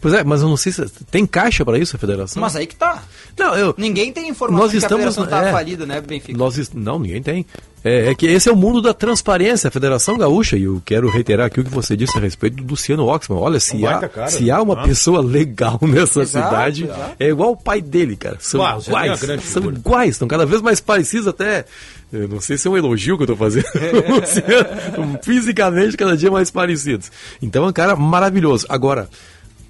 Pois 0.00 0.14
é, 0.14 0.24
mas 0.24 0.42
eu 0.42 0.48
não 0.48 0.56
sei 0.56 0.72
se 0.72 0.84
tem 1.10 1.26
caixa 1.26 1.64
para 1.64 1.78
isso 1.78 1.96
a 1.96 1.98
federação. 1.98 2.40
Mas 2.40 2.56
aí 2.56 2.66
que 2.66 2.76
tá. 2.76 3.02
não, 3.38 3.54
eu 3.56 3.74
Ninguém 3.76 4.12
tem 4.12 4.28
informação 4.28 4.62
Nós 4.62 4.70
de 4.72 4.78
que 4.78 4.84
a 4.84 4.86
estamos- 4.86 5.14
federação 5.14 5.26
tá 5.26 5.48
é. 5.48 5.52
falida, 5.52 5.84
né, 5.86 6.00
Benfica? 6.00 6.36
Nós 6.38 6.56
est- 6.58 6.74
não, 6.74 6.98
ninguém 6.98 7.22
tem. 7.22 7.46
É, 7.86 8.10
é 8.10 8.14
que 8.14 8.24
esse 8.26 8.48
é 8.48 8.52
o 8.52 8.56
mundo 8.56 8.80
da 8.80 8.94
transparência, 8.94 9.68
a 9.68 9.70
Federação 9.70 10.16
Gaúcha, 10.16 10.56
e 10.56 10.62
eu 10.62 10.80
quero 10.86 11.10
reiterar 11.10 11.48
aqui 11.48 11.60
o 11.60 11.64
que 11.64 11.70
você 11.70 11.94
disse 11.94 12.16
a 12.16 12.20
respeito 12.20 12.56
do 12.56 12.70
Luciano 12.70 13.06
Oxman. 13.06 13.38
Olha, 13.38 13.60
se, 13.60 13.76
Um 13.76 13.86
há, 13.86 14.08
cara, 14.08 14.28
se 14.28 14.50
há 14.50 14.62
uma 14.62 14.74
né? 14.76 14.84
pessoa 14.84 15.20
legal 15.20 15.78
nessa 15.84 16.22
Exato, 16.22 16.48
cidade, 16.48 16.84
exato. 16.84 17.16
é 17.20 17.28
igual 17.28 17.50
o 17.52 17.56
pai 17.58 17.82
dele, 17.82 18.16
cara. 18.16 18.38
São 18.40 18.60
Uau, 18.60 18.78
é 18.78 18.88
iguais. 18.88 19.20
grande 19.20 19.42
São 19.42 19.60
figura. 19.62 19.78
iguais, 19.78 20.10
estão 20.12 20.26
cada 20.26 20.46
vez 20.46 20.62
mais 20.62 20.80
parecidos 20.80 21.28
até. 21.28 21.66
Eu 22.10 22.26
não 22.26 22.40
sei 22.40 22.56
se 22.56 22.66
é 22.66 22.70
um 22.70 22.76
elogio 22.76 23.18
que 23.18 23.24
eu 23.24 23.26
tô 23.26 23.36
fazendo. 23.36 23.66
Luciano, 24.08 25.18
fisicamente, 25.22 25.94
cada 25.96 26.16
dia 26.16 26.30
mais 26.30 26.50
parecidos. 26.50 27.10
Então 27.42 27.64
é 27.64 27.68
um 27.68 27.72
cara 27.72 27.94
maravilhoso. 27.96 28.64
Agora. 28.68 29.08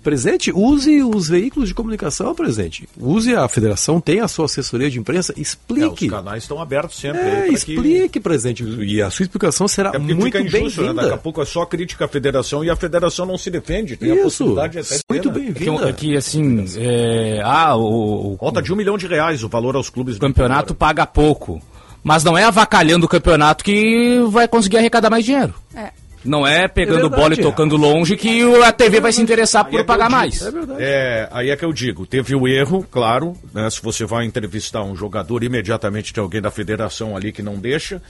Presente, 0.04 0.52
use 0.54 1.02
os 1.02 1.28
veículos 1.28 1.68
de 1.70 1.74
comunicação, 1.74 2.34
presente. 2.34 2.86
Use 3.00 3.34
a 3.34 3.48
federação, 3.48 4.00
tem 4.00 4.20
a 4.20 4.28
sua 4.28 4.44
assessoria 4.44 4.90
de 4.90 4.98
imprensa, 5.00 5.32
é, 5.36 5.40
explique. 5.40 6.04
os 6.04 6.10
canais 6.10 6.42
estão 6.44 6.60
abertos 6.60 6.98
sempre. 6.98 7.22
É, 7.22 7.24
aí 7.24 7.30
pra 7.32 7.46
que- 7.46 7.54
explique, 7.54 8.20
presente. 8.20 8.62
E 8.62 9.00
a 9.00 9.10
sua 9.10 9.22
explicação 9.24 9.66
será 9.66 9.88
É 9.88 9.92
porque 9.98 10.12
muito 10.14 10.36
fica 10.36 10.40
injusto, 10.40 10.82
né? 10.82 10.88
Daqui 10.88 10.90
a 10.90 11.02
bem-vinda. 11.02 11.16
pouco 11.16 11.40
é 11.40 11.44
só 11.46 11.64
crítica 11.64 12.04
à 12.04 12.08
federação 12.08 12.62
e 12.62 12.68
a 12.68 12.76
federação 12.76 13.24
não 13.24 13.38
se 13.38 13.50
defende. 13.50 13.96
Tem 13.96 14.10
a 14.10 14.14
Isso, 14.14 14.22
possibilidade 14.24 14.78
até 14.78 14.94
de 14.96 15.02
muito 15.10 15.28
né? 15.30 15.34
Que, 15.34 15.40
bem-vinda. 15.40 15.92
que, 15.94 16.16
assim, 16.16 16.64
é, 16.76 17.40
ah, 17.42 17.74
o, 17.74 18.34
o 18.34 18.36
Falta 18.38 18.60
de 18.60 18.72
um 18.72 18.76
milhão 18.76 18.98
de 18.98 19.06
reais 19.06 19.42
o 19.42 19.48
valor 19.48 19.74
aos 19.74 19.88
clubes. 19.88 20.16
do 20.16 20.20
campeonato 20.20 20.74
paga 20.74 21.06
pouco. 21.06 21.62
Mas 22.02 22.22
não 22.22 22.36
é 22.36 22.44
avacalhando 22.44 23.06
o 23.06 23.08
campeonato 23.08 23.64
que 23.64 24.18
vai 24.28 24.46
conseguir 24.46 24.76
arrecadar 24.76 25.08
mais 25.08 25.24
dinheiro. 25.24 25.54
É. 25.74 25.88
Não 26.24 26.46
é 26.46 26.66
pegando 26.66 27.02
verdade, 27.02 27.22
bola 27.22 27.34
e 27.34 27.40
é. 27.40 27.42
tocando 27.42 27.76
longe 27.76 28.16
que 28.16 28.42
a 28.62 28.72
TV 28.72 29.00
vai 29.00 29.12
se 29.12 29.20
interessar 29.20 29.62
é 29.62 29.64
por 29.64 29.78
que 29.78 29.84
pagar 29.84 30.06
digo, 30.06 30.16
mais. 30.16 30.42
É 30.42 30.50
verdade. 30.50 30.82
É, 30.82 31.28
aí 31.30 31.50
é 31.50 31.56
que 31.56 31.64
eu 31.64 31.72
digo, 31.72 32.06
teve 32.06 32.34
o 32.34 32.48
erro, 32.48 32.86
claro, 32.90 33.34
né? 33.52 33.68
Se 33.70 33.82
você 33.82 34.04
vai 34.04 34.24
entrevistar 34.24 34.82
um 34.82 34.96
jogador, 34.96 35.44
imediatamente 35.44 36.12
tem 36.12 36.22
alguém 36.22 36.40
da 36.40 36.50
federação 36.50 37.16
ali 37.16 37.32
que 37.32 37.42
não 37.42 37.56
deixa. 37.56 38.00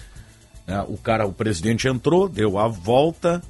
né, 0.66 0.85
O 0.88 0.96
cara, 0.96 1.27
o 1.27 1.33
presidente 1.33 1.88
entrou, 1.88 2.29
deu 2.29 2.59
a 2.59 2.68
volta. 2.68 3.42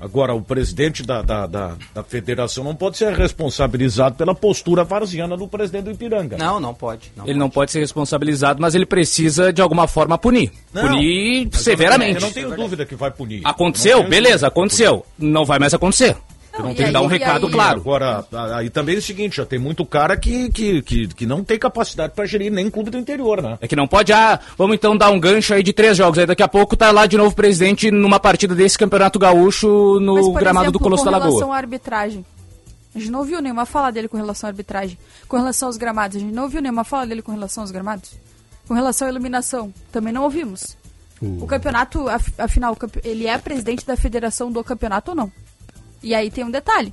Agora, 0.00 0.34
o 0.34 0.40
presidente 0.40 1.02
da, 1.02 1.20
da, 1.20 1.46
da, 1.46 1.76
da 1.94 2.02
federação 2.02 2.64
não 2.64 2.74
pode 2.74 2.96
ser 2.96 3.12
responsabilizado 3.12 4.14
pela 4.16 4.34
postura 4.34 4.82
varziana 4.82 5.36
do 5.36 5.46
presidente 5.46 5.84
do 5.84 5.90
Ipiranga. 5.90 6.38
Não, 6.38 6.58
não 6.58 6.72
pode. 6.72 7.12
Não 7.14 7.26
Ele 7.26 7.38
não 7.38 7.50
pode 7.50 7.70
ser 7.70 7.80
responsabilizado, 7.80 8.62
mas 8.62 8.74
ele 8.74 8.86
precisa 8.86 9.52
de 9.52 9.60
alguma 9.60 9.86
forma 9.86 10.16
punir. 10.16 10.50
Não, 10.72 10.88
punir 10.88 11.50
severamente. 11.52 12.14
Eu 12.14 12.22
não 12.22 12.32
tenho 12.32 12.56
dúvida 12.56 12.86
que 12.86 12.94
vai 12.94 13.10
punir. 13.10 13.42
Aconteceu? 13.44 14.02
Beleza, 14.08 14.46
aconteceu. 14.46 15.04
Não 15.18 15.44
vai 15.44 15.58
mais 15.58 15.74
acontecer. 15.74 16.16
Não, 16.60 16.66
Não 16.66 16.72
e 16.72 16.74
tem 16.76 16.84
que 16.84 16.88
aí- 16.88 16.92
dar 16.92 17.02
um 17.02 17.06
recado 17.06 17.46
aí- 17.46 17.52
claro. 17.52 17.80
Agora, 17.80 18.24
aí 18.56 18.70
também 18.70 18.94
é 18.96 18.98
o 18.98 19.02
seguinte, 19.02 19.36
já 19.36 19.46
tem 19.46 19.58
muito 19.58 19.84
cara 19.84 20.16
que, 20.16 20.50
que, 20.50 20.82
que, 20.82 21.08
que 21.08 21.26
não 21.26 21.42
tem 21.44 21.58
capacidade 21.58 22.12
para 22.14 22.26
gerir 22.26 22.50
nem 22.52 22.70
clube 22.70 22.90
do 22.90 22.98
interior, 22.98 23.42
né? 23.42 23.58
É 23.60 23.66
que 23.68 23.76
não 23.76 23.86
pode, 23.88 24.12
ah, 24.12 24.38
vamos 24.56 24.76
então 24.76 24.96
dar 24.96 25.10
um 25.10 25.18
gancho 25.20 25.52
aí 25.54 25.62
de 25.62 25.72
três 25.72 25.96
jogos. 25.96 26.18
Aí 26.18 26.26
daqui 26.26 26.42
a 26.42 26.48
pouco 26.48 26.76
tá 26.76 26.90
lá 26.90 27.06
de 27.06 27.16
novo 27.16 27.30
o 27.30 27.34
presidente 27.34 27.90
numa 27.90 28.20
partida 28.20 28.54
desse 28.54 28.78
Campeonato 28.78 29.18
Gaúcho 29.18 29.98
no 30.00 30.14
Mas, 30.14 30.34
gramado 30.40 30.64
exemplo, 30.66 30.72
do 30.72 30.78
Colosso 30.80 31.04
da 31.04 31.10
com 31.12 31.16
relação 31.18 31.38
Lagoa. 31.40 31.54
à 31.54 31.58
arbitragem. 31.58 32.24
A 32.94 32.98
gente 32.98 33.10
não 33.10 33.20
ouviu 33.20 33.40
nenhuma 33.40 33.64
fala 33.66 33.90
dele 33.92 34.08
com 34.08 34.16
relação 34.16 34.48
à 34.48 34.50
arbitragem. 34.50 34.98
Com 35.28 35.36
relação 35.36 35.68
aos 35.68 35.76
gramados, 35.76 36.16
a 36.16 36.20
gente 36.20 36.34
não 36.34 36.42
ouviu 36.44 36.60
nenhuma 36.60 36.82
fala 36.84 37.06
dele 37.06 37.22
com 37.22 37.30
relação 37.32 37.62
aos 37.62 37.70
gramados. 37.70 38.10
Com 38.66 38.74
relação 38.74 39.06
à 39.06 39.10
iluminação, 39.10 39.72
também 39.92 40.12
não 40.12 40.24
ouvimos. 40.24 40.76
O 41.22 41.46
campeonato, 41.46 42.08
af- 42.08 42.32
afinal, 42.38 42.74
ele 43.04 43.26
é 43.26 43.36
presidente 43.36 43.86
da 43.86 43.94
federação 43.94 44.50
do 44.50 44.64
campeonato 44.64 45.10
ou 45.10 45.16
não? 45.16 45.30
E 46.02 46.14
aí 46.14 46.30
tem 46.30 46.44
um 46.44 46.50
detalhe. 46.50 46.92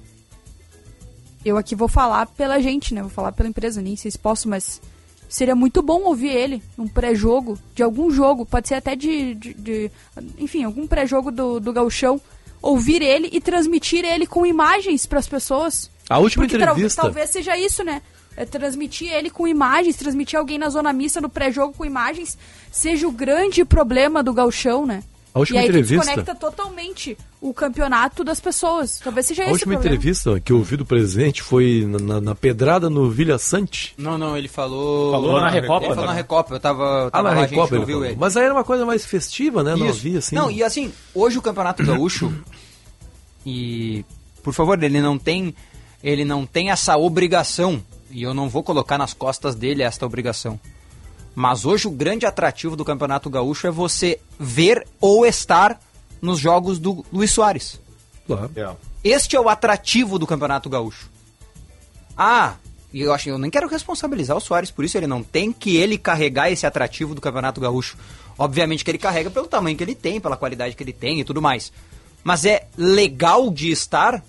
Eu 1.46 1.58
aqui 1.58 1.76
vou 1.76 1.88
falar 1.88 2.26
pela 2.28 2.60
gente, 2.60 2.94
né? 2.94 3.02
Vou 3.02 3.10
falar 3.10 3.32
pela 3.32 3.48
empresa, 3.50 3.82
nem 3.82 3.96
sei 3.96 4.12
se 4.12 4.18
posso, 4.18 4.50
mas 4.50 4.82
seria 5.30 5.56
muito 5.56 5.82
bom 5.82 6.02
ouvir 6.04 6.30
ele 6.30 6.62
num 6.78 6.88
pré-jogo 6.88 7.58
de 7.76 7.84
algum 7.84 8.10
jogo, 8.10 8.46
pode 8.46 8.68
ser 8.68 8.76
até 8.76 8.96
de, 8.96 9.36
de- 9.36 9.54
de- 9.54 9.92
enfim, 10.38 10.64
algum 10.64 10.88
pré-jogo 10.88 11.32
do, 11.32 11.60
do 11.60 11.72
gauchão, 11.74 12.20
ouvir 12.62 13.02
ele 13.02 13.30
e 13.32 13.40
transmitir 13.40 14.04
ele 14.04 14.26
com 14.26 14.46
imagens 14.46 15.06
para 15.06 15.20
as 15.20 15.28
pessoas. 15.28 15.90
A 16.10 16.18
última 16.20 16.44
Porque 16.46 16.58
tal- 16.58 16.70
entrevista. 16.74 17.02
talvez 17.02 17.30
seja 17.30 17.58
isso, 17.58 17.84
né? 17.84 18.02
É 18.36 18.46
transmitir 18.46 19.12
ele 19.12 19.30
com 19.30 19.48
imagens, 19.48 19.96
transmitir 19.96 20.38
alguém 20.38 20.58
na 20.58 20.70
zona 20.70 20.94
mista 20.94 21.20
no 21.22 21.30
pré-jogo 21.30 21.74
com 21.78 21.86
imagens, 21.86 22.38
seja 22.72 23.08
o 23.08 23.12
grande 23.12 23.64
problema 23.66 24.22
do 24.22 24.34
gauchão, 24.34 24.86
né? 24.86 25.04
A 25.38 25.40
última 25.40 25.58
e 25.58 25.62
aí 25.62 25.68
entrevista- 25.70 25.96
que 26.02 26.06
desconecta 26.06 26.36
totalmente 26.36 27.18
o 27.40 27.54
campeonato 27.54 28.24
das 28.24 28.40
pessoas. 28.40 29.00
Talvez 29.00 29.26
seja 29.28 29.46
A 29.46 29.52
última 29.52 29.76
entrevista 29.76 30.40
que 30.40 30.52
eu 30.52 30.58
ouvi 30.58 30.76
do 30.76 30.86
presidente 30.86 31.42
foi 31.42 31.86
na, 31.88 32.00
na- 32.00 32.22
na 32.22 32.36
pedrada 32.36 32.90
no 32.90 33.10
Vilha 33.10 33.38
Sante. 33.38 33.94
Não, 33.98 34.18
não, 34.18 34.36
ele 34.38 34.48
falou. 34.48 35.12
Falou 35.12 35.40
na 35.40 35.50
Recopa, 35.50 35.86
Ele 35.86 35.94
falou 35.96 36.02
né? 36.06 36.08
na 36.08 36.14
Recopa, 36.18 36.54
eu 36.56 36.60
tava, 36.60 36.84
eu 36.84 37.08
Ah, 37.08 37.12
tava 37.12 37.30
na 37.30 37.36
lá, 37.36 37.42
a 37.42 37.46
Recopa 37.46 37.68
gente 37.68 37.80
ouviu 37.80 38.04
ele. 38.06 38.18
Mas 38.20 38.36
aí 38.36 38.44
era 38.46 38.54
uma 38.54 38.64
coisa 38.64 38.86
mais 38.86 39.06
festiva, 39.06 39.64
né? 39.64 39.76
Não 39.76 39.86
Isso. 39.88 40.00
havia 40.00 40.20
assim. 40.20 40.36
Não, 40.36 40.52
e 40.52 40.64
assim, 40.64 40.92
hoje 41.14 41.38
o 41.38 41.42
Campeonato 41.42 41.82
Gaúcho 41.86 42.34
e 43.46 44.04
por 44.44 44.54
favor, 44.54 44.82
ele 44.82 45.02
não 45.02 45.18
tem 45.18 45.54
ele 46.04 46.24
não 46.24 46.46
tem 46.46 46.70
essa 46.70 46.96
obrigação 46.98 47.84
e 48.10 48.24
eu 48.24 48.34
não 48.34 48.48
vou 48.48 48.64
colocar 48.64 48.98
nas 48.98 49.14
costas 49.14 49.56
dele 49.56 49.84
esta 49.84 50.06
obrigação. 50.06 50.60
Mas 51.40 51.66
hoje 51.66 51.88
o 51.88 51.92
grande 51.92 52.26
atrativo 52.26 52.76
do 52.76 52.84
Campeonato 52.84 53.30
Gaúcho 53.30 53.68
é 53.68 53.70
você 53.70 54.20
ver 54.40 54.88
ou 55.00 55.24
estar 55.24 55.80
nos 56.20 56.40
jogos 56.40 56.80
do 56.80 57.06
Luiz 57.14 57.30
Soares. 57.30 57.80
Claro. 58.26 58.50
É. 58.56 58.76
Este 59.04 59.36
é 59.36 59.40
o 59.40 59.48
atrativo 59.48 60.18
do 60.18 60.26
Campeonato 60.26 60.68
Gaúcho. 60.68 61.08
Ah, 62.18 62.56
e 62.92 63.02
eu 63.02 63.14
acho 63.14 63.30
eu 63.30 63.38
nem 63.38 63.52
quero 63.52 63.68
responsabilizar 63.68 64.36
o 64.36 64.42
Soares 64.42 64.72
por 64.72 64.84
isso, 64.84 64.98
ele 64.98 65.06
não 65.06 65.22
tem 65.22 65.54
que 65.54 65.78
ele 65.78 65.96
carregar 65.96 66.52
esse 66.52 66.66
atrativo 66.66 67.14
do 67.14 67.22
Campeonato 67.22 67.62
Gaúcho. 67.62 67.98
Obviamente 68.36 68.84
que 68.84 68.90
ele 68.90 68.98
carrega 68.98 69.30
pelo 69.30 69.46
tamanho 69.46 69.78
que 69.78 69.84
ele 69.84 69.94
tem, 69.94 70.20
pela 70.20 70.38
qualidade 70.38 70.76
que 70.76 70.82
ele 70.82 70.92
tem 70.92 71.20
e 71.20 71.24
tudo 71.24 71.40
mais. 71.40 71.72
Mas 72.24 72.46
é 72.46 72.68
legal 72.76 73.52
de 73.52 73.70
estar 73.70 74.26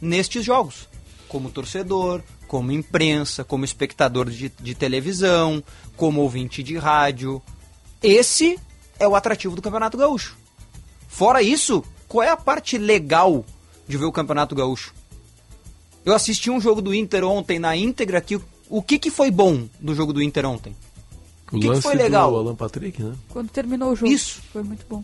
nestes 0.00 0.42
jogos, 0.42 0.88
como 1.28 1.50
torcedor, 1.50 2.22
como 2.46 2.72
imprensa, 2.72 3.44
como 3.44 3.64
espectador 3.64 4.30
de, 4.30 4.48
de 4.48 4.74
televisão, 4.74 5.62
como 5.96 6.20
ouvinte 6.20 6.62
de 6.62 6.76
rádio. 6.76 7.42
Esse 8.02 8.58
é 8.98 9.06
o 9.06 9.14
atrativo 9.14 9.56
do 9.56 9.62
Campeonato 9.62 9.96
Gaúcho. 9.96 10.36
Fora 11.08 11.42
isso, 11.42 11.84
qual 12.08 12.22
é 12.22 12.30
a 12.30 12.36
parte 12.36 12.78
legal 12.78 13.44
de 13.86 13.96
ver 13.96 14.04
o 14.04 14.12
Campeonato 14.12 14.54
Gaúcho? 14.54 14.94
Eu 16.04 16.14
assisti 16.14 16.50
um 16.50 16.60
jogo 16.60 16.80
do 16.80 16.94
Inter 16.94 17.24
ontem 17.24 17.58
na 17.58 17.76
íntegra 17.76 18.20
que 18.20 18.40
o 18.68 18.82
que, 18.82 18.98
que 18.98 19.10
foi 19.10 19.30
bom 19.30 19.68
do 19.80 19.94
jogo 19.94 20.12
do 20.12 20.22
Inter 20.22 20.46
ontem? 20.46 20.74
O 21.48 21.52
que 21.52 21.60
que 21.60 21.68
lance 21.68 21.82
foi 21.82 21.94
legal? 21.94 22.30
do 22.30 22.36
Alan 22.38 22.54
Patrick, 22.54 23.02
né? 23.02 23.14
Quando 23.28 23.48
terminou 23.50 23.92
o 23.92 23.96
jogo. 23.96 24.10
Isso. 24.10 24.40
Foi 24.52 24.62
muito 24.62 24.84
bom. 24.88 25.02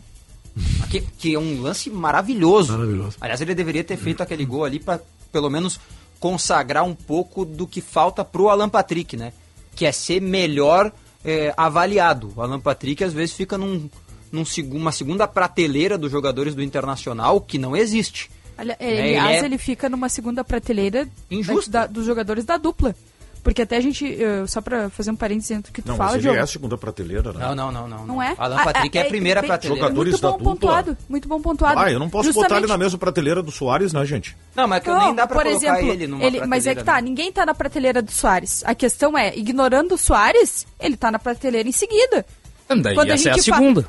Que, 0.89 1.01
que 1.01 1.33
é 1.33 1.39
um 1.39 1.59
lance 1.59 1.89
maravilhoso. 1.89 2.73
Maravilhoso. 2.73 3.17
Aliás, 3.19 3.41
ele 3.41 3.55
deveria 3.55 3.83
ter 3.83 3.97
feito 3.97 4.21
aquele 4.21 4.45
gol 4.45 4.63
ali 4.63 4.79
para 4.79 5.01
pelo 5.31 5.49
menos 5.49 5.79
consagrar 6.23 6.85
um 6.85 6.95
pouco 6.95 7.43
do 7.43 7.67
que 7.67 7.81
falta 7.81 8.23
pro 8.23 8.47
Alan 8.47 8.69
Patrick, 8.69 9.17
né? 9.17 9.33
Que 9.75 9.85
é 9.85 9.91
ser 9.91 10.21
melhor 10.21 10.89
é, 11.25 11.53
avaliado. 11.57 12.31
O 12.33 12.41
Alan 12.41 12.61
Patrick 12.61 13.03
às 13.03 13.11
vezes 13.11 13.35
fica 13.35 13.57
num, 13.57 13.89
num 14.31 14.45
uma 14.71 14.93
segunda 14.93 15.27
prateleira 15.27 15.97
dos 15.97 16.09
jogadores 16.09 16.55
do 16.55 16.63
Internacional 16.63 17.41
que 17.41 17.57
não 17.57 17.75
existe. 17.75 18.31
Ali- 18.57 18.73
ele 18.79 19.17
Aliás, 19.17 19.43
é- 19.43 19.45
ele 19.45 19.57
fica 19.57 19.89
numa 19.89 20.07
segunda 20.07 20.45
prateleira 20.45 21.09
Injusto. 21.29 21.69
da- 21.69 21.87
dos 21.87 22.05
jogadores 22.05 22.45
da 22.45 22.55
dupla. 22.55 22.95
Porque 23.43 23.61
até 23.61 23.75
a 23.75 23.81
gente, 23.81 24.05
eh, 24.23 24.45
só 24.47 24.61
pra 24.61 24.89
fazer 24.89 25.11
um 25.11 25.17
parênteses 25.17 25.49
dentro 25.49 25.69
do 25.69 25.75
que 25.75 25.81
tu 25.81 25.89
Não, 25.89 25.97
fala, 25.97 26.11
mas 26.11 26.15
ele 26.15 26.21
Diogo. 26.23 26.37
é 26.37 26.41
a 26.41 26.47
segunda 26.47 26.77
prateleira, 26.77 27.33
né? 27.33 27.39
Não, 27.45 27.53
não, 27.53 27.71
não, 27.73 27.87
não. 27.89 28.05
Não 28.07 28.23
é? 28.23 28.33
Alan 28.37 28.55
Ah, 28.57 28.63
Patrick 28.63 28.97
ah, 28.97 29.01
é 29.01 29.03
a 29.05 29.09
primeira 29.09 29.41
bem- 29.41 29.49
prateleira. 29.49 29.81
Jogador- 29.83 30.05
Muito 30.05 30.21
da 30.21 30.31
bom 30.31 30.37
dupla. 30.37 30.51
pontuado, 30.53 30.97
muito 31.09 31.27
bom 31.27 31.41
pontuado. 31.41 31.79
Ah, 31.79 31.91
eu 31.91 31.99
não 31.99 32.09
posso 32.09 32.29
botar 32.29 32.45
ele 32.45 32.53
Justamente- 32.61 32.69
na 32.69 32.77
mesma 32.77 32.97
prateleira 32.97 33.43
do 33.43 33.51
Soares, 33.51 33.91
né, 33.91 34.05
gente? 34.05 34.37
Não, 34.55 34.65
mas 34.65 34.77
é 34.77 34.81
que 34.81 34.89
eu 34.89 34.95
Não, 34.95 35.05
nem 35.07 35.15
dá 35.15 35.27
pra 35.27 35.35
por 35.35 35.43
colocar 35.45 35.57
exemplo, 35.77 35.91
ele 35.91 36.07
numa 36.07 36.23
ele, 36.23 36.45
mas 36.47 36.65
é 36.65 36.73
que 36.73 36.83
tá, 36.85 36.95
né? 36.95 37.01
ninguém 37.01 37.33
tá 37.33 37.45
na 37.45 37.53
prateleira 37.53 38.01
do 38.01 38.11
Soares. 38.11 38.63
A 38.65 38.73
questão 38.73 39.17
é, 39.17 39.35
ignorando 39.37 39.95
o 39.95 39.97
Soares, 39.97 40.65
ele 40.79 40.95
tá 40.95 41.11
na 41.11 41.19
prateleira 41.19 41.67
em 41.67 41.73
seguida. 41.73 42.25
Daí 42.69 42.95
Quando 42.95 43.11
a 43.11 43.13
essa 43.15 43.27
é 43.27 43.31
a 43.33 43.35
gente 43.35 43.49
fa- 43.51 43.57
segunda. 43.57 43.85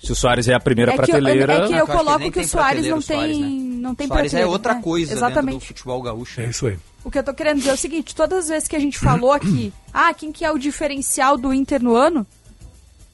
Se 0.00 0.12
o 0.12 0.14
Soares 0.14 0.46
é 0.46 0.54
a 0.54 0.60
primeira 0.60 0.92
É 0.92 0.94
que, 0.94 1.00
eu- 1.00 1.04
prateleira. 1.06 1.52
é 1.54 1.66
que 1.66 1.72
eu 1.72 1.78
eu 1.78 1.86
que 1.86 1.92
coloco 1.92 2.18
nem 2.20 2.30
que, 2.30 2.38
o 2.38 2.46
Soares 2.46 2.86
não 2.86 3.00
tem, 3.02 3.16
Soares, 3.18 3.38
né? 3.38 3.46
não 3.48 3.94
tem 3.96 4.06
Soares 4.06 4.34
é 4.34 4.46
outra 4.46 4.74
né? 4.74 4.80
coisa 4.82 5.06
dentro 5.14 5.20
do 5.20 5.26
Exatamente. 5.32 5.66
futebol 5.66 6.00
gaúcho. 6.02 6.40
É 6.40 6.44
isso 6.46 6.66
aí. 6.68 6.78
O 7.06 7.10
que 7.10 7.20
eu 7.20 7.22
tô 7.22 7.32
querendo 7.32 7.58
dizer 7.58 7.70
é 7.70 7.74
o 7.74 7.76
seguinte, 7.76 8.16
todas 8.16 8.38
as 8.40 8.48
vezes 8.48 8.68
que 8.68 8.74
a 8.74 8.80
gente 8.80 8.98
falou 8.98 9.30
aqui, 9.30 9.72
ah, 9.94 10.12
quem 10.12 10.32
que 10.32 10.44
é 10.44 10.50
o 10.50 10.58
diferencial 10.58 11.38
do 11.38 11.54
Inter 11.54 11.80
no 11.80 11.94
ano? 11.94 12.26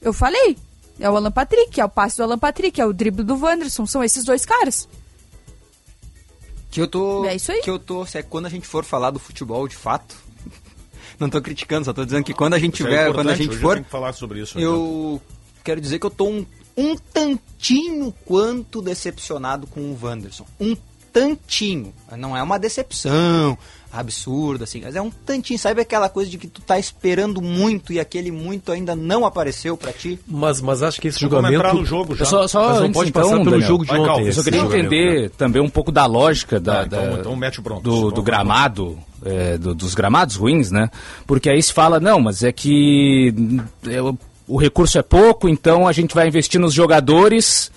Eu 0.01 0.11
falei, 0.11 0.57
é 0.99 1.07
o 1.07 1.15
Alan 1.15 1.31
Patrick, 1.31 1.79
é 1.79 1.85
o 1.85 1.89
passe 1.89 2.17
do 2.17 2.23
Alan 2.23 2.39
Patrick, 2.39 2.81
é 2.81 2.85
o 2.87 2.91
drible 2.91 3.23
do 3.23 3.37
Wanderson, 3.37 3.85
são 3.85 4.03
esses 4.03 4.25
dois 4.25 4.47
caras. 4.47 4.89
Que 6.71 6.81
eu 6.81 6.87
tô. 6.87 7.23
É 7.25 7.35
isso 7.35 7.51
aí. 7.51 7.61
Que 7.61 7.69
eu 7.69 7.77
tô. 7.77 8.03
Se 8.03 8.17
é 8.17 8.23
quando 8.23 8.47
a 8.47 8.49
gente 8.49 8.65
for 8.65 8.83
falar 8.83 9.11
do 9.11 9.19
futebol 9.19 9.67
de 9.67 9.75
fato. 9.75 10.15
não 11.19 11.29
tô 11.29 11.39
criticando, 11.39 11.85
só 11.85 11.93
tô 11.93 12.03
dizendo 12.03 12.23
que 12.23 12.33
quando 12.33 12.55
a 12.55 12.59
gente 12.59 12.73
Isso 12.73 12.87
é 12.87 12.89
tiver, 12.89 13.13
quando 13.13 13.29
a 13.29 13.35
gente 13.35 13.53
eu 13.53 13.61
for. 13.61 13.79
que 13.79 13.91
falar 13.91 14.13
sobre 14.13 14.41
isso. 14.41 14.57
Eu 14.57 15.21
quero 15.63 15.79
dizer 15.79 15.99
que 15.99 16.05
eu 16.07 16.09
tô 16.09 16.27
um, 16.27 16.43
um 16.75 16.95
tantinho 16.97 18.11
quanto 18.25 18.81
decepcionado 18.81 19.67
com 19.67 19.81
o 19.81 19.99
Wanderson. 20.01 20.47
Um 20.59 20.75
tantinho. 21.13 21.93
Não 22.17 22.35
é 22.35 22.41
uma 22.41 22.57
decepção 22.57 23.55
absurda, 23.93 24.63
assim, 24.63 24.81
mas 24.83 24.95
é 24.95 25.01
um 25.01 25.11
tantinho. 25.11 25.59
Sabe 25.59 25.79
aquela 25.81 26.09
coisa 26.09 26.29
de 26.29 26.37
que 26.39 26.47
tu 26.47 26.61
tá 26.61 26.79
esperando 26.79 27.41
muito 27.41 27.93
e 27.93 27.99
aquele 27.99 28.31
muito 28.31 28.71
ainda 28.71 28.95
não 28.95 29.23
apareceu 29.25 29.77
pra 29.77 29.91
ti? 29.93 30.19
Mas, 30.27 30.59
mas 30.61 30.81
acho 30.81 30.99
que 30.99 31.09
esse 31.09 31.19
vamos 31.19 31.31
julgamento. 31.35 31.55
entrar 31.61 31.73
no 31.75 31.85
jogo 31.85 32.15
já. 32.15 32.23
Eu 32.23 32.25
só, 32.25 32.47
só 32.47 32.67
Mas 32.69 32.77
não 32.77 32.83
antes, 32.85 32.93
pode 32.93 33.09
então, 33.11 33.21
passar 33.21 33.35
pelo 33.37 33.49
Daniel, 33.51 33.67
jogo 33.67 33.85
de 33.85 33.91
ontem. 33.91 34.05
Calma, 34.05 34.25
Eu 34.27 34.33
só 34.33 34.43
queria 34.43 34.61
entender 34.61 35.21
né? 35.23 35.29
também 35.37 35.61
um 35.61 35.69
pouco 35.69 35.91
da 35.91 36.05
lógica 36.07 36.59
da, 36.59 36.81
Ah, 36.81 36.83
então- 36.87 37.05
da- 37.09 37.19
então 37.19 37.35
mete 37.35 37.61
do, 37.61 37.69
Vamos 37.69 38.13
do 38.13 38.23
gramado, 38.23 38.97
é, 39.23 39.57
do- 39.57 39.75
dos 39.75 39.93
gramados 39.93 40.35
ruins, 40.37 40.71
né? 40.71 40.89
Porque 41.27 41.49
aí 41.49 41.61
se 41.61 41.71
fala, 41.71 41.99
não, 41.99 42.19
mas 42.19 42.43
é 42.43 42.51
que 42.51 43.33
é, 43.87 43.99
o 44.47 44.57
recurso 44.57 44.97
é 44.97 45.03
pouco, 45.03 45.47
então 45.47 45.87
a 45.87 45.91
gente 45.91 46.15
vai 46.15 46.27
investir 46.27 46.59
nos 46.59 46.73
jogadores 46.73 47.71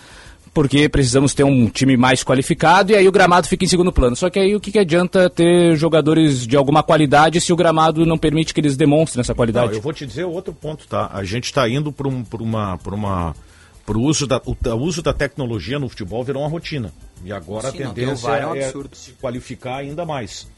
porque 0.57 0.89
precisamos 0.89 1.35
ter 1.35 1.45
um 1.45 1.69
time 1.69 1.99
mais 1.99 2.25
qualificado 2.25 2.91
e 2.91 2.97
aí 2.97 3.07
o 3.07 3.13
gramado 3.13 3.47
fica 3.47 3.67
em 3.67 3.69
segundo 3.69 3.93
plano. 3.93 4.17
Só 4.17 4.31
que 4.31 4.39
aí 4.39 4.57
o 4.57 4.59
que, 4.59 4.73
que 4.73 4.79
adianta 4.79 5.29
ter 5.29 5.77
jogadores 5.77 6.47
de 6.47 6.57
alguma 6.57 6.83
qualidade 6.83 7.43
se 7.43 7.53
o 7.53 7.57
gramado 7.57 8.07
não 8.07 8.17
permite 8.17 8.55
que 8.55 8.61
eles 8.63 8.75
demonstrem 8.75 9.21
essa 9.21 9.33
Não, 9.33 9.37
qualidade? 9.37 9.75
eu 9.75 9.83
vou 9.83 9.93
te 9.93 10.07
dizer 10.07 10.25
outro 10.25 10.55
ponto, 10.55 10.89
tá? 10.89 11.11
A 11.13 11.23
gente 11.25 11.45
está 11.45 11.69
indo 11.69 11.93
para 11.93 12.09
um, 12.09 12.25
pra 12.25 12.43
uma, 12.43 12.79
para 12.79 12.95
uma, 12.95 13.37
pro 13.85 14.01
uso 14.01 14.27
da, 14.27 14.41
o, 14.47 14.57
o 14.57 14.77
uso 14.83 15.03
da 15.03 15.13
tecnologia 15.13 15.79
no 15.79 15.91
futebol 15.91 16.25
virou 16.25 16.41
uma 16.41 16.49
rotina. 16.49 16.91
E 17.23 17.31
agora 17.31 17.71
Sim, 17.71 17.83
a 17.83 17.87
não 17.89 17.93
tendência 17.93 18.29
é 18.31 18.47
um 18.47 18.55
é 18.55 18.65
absurdo. 18.65 18.97
se 18.97 19.13
qualificar 19.13 19.77
ainda 19.77 20.07
mais. 20.07 20.49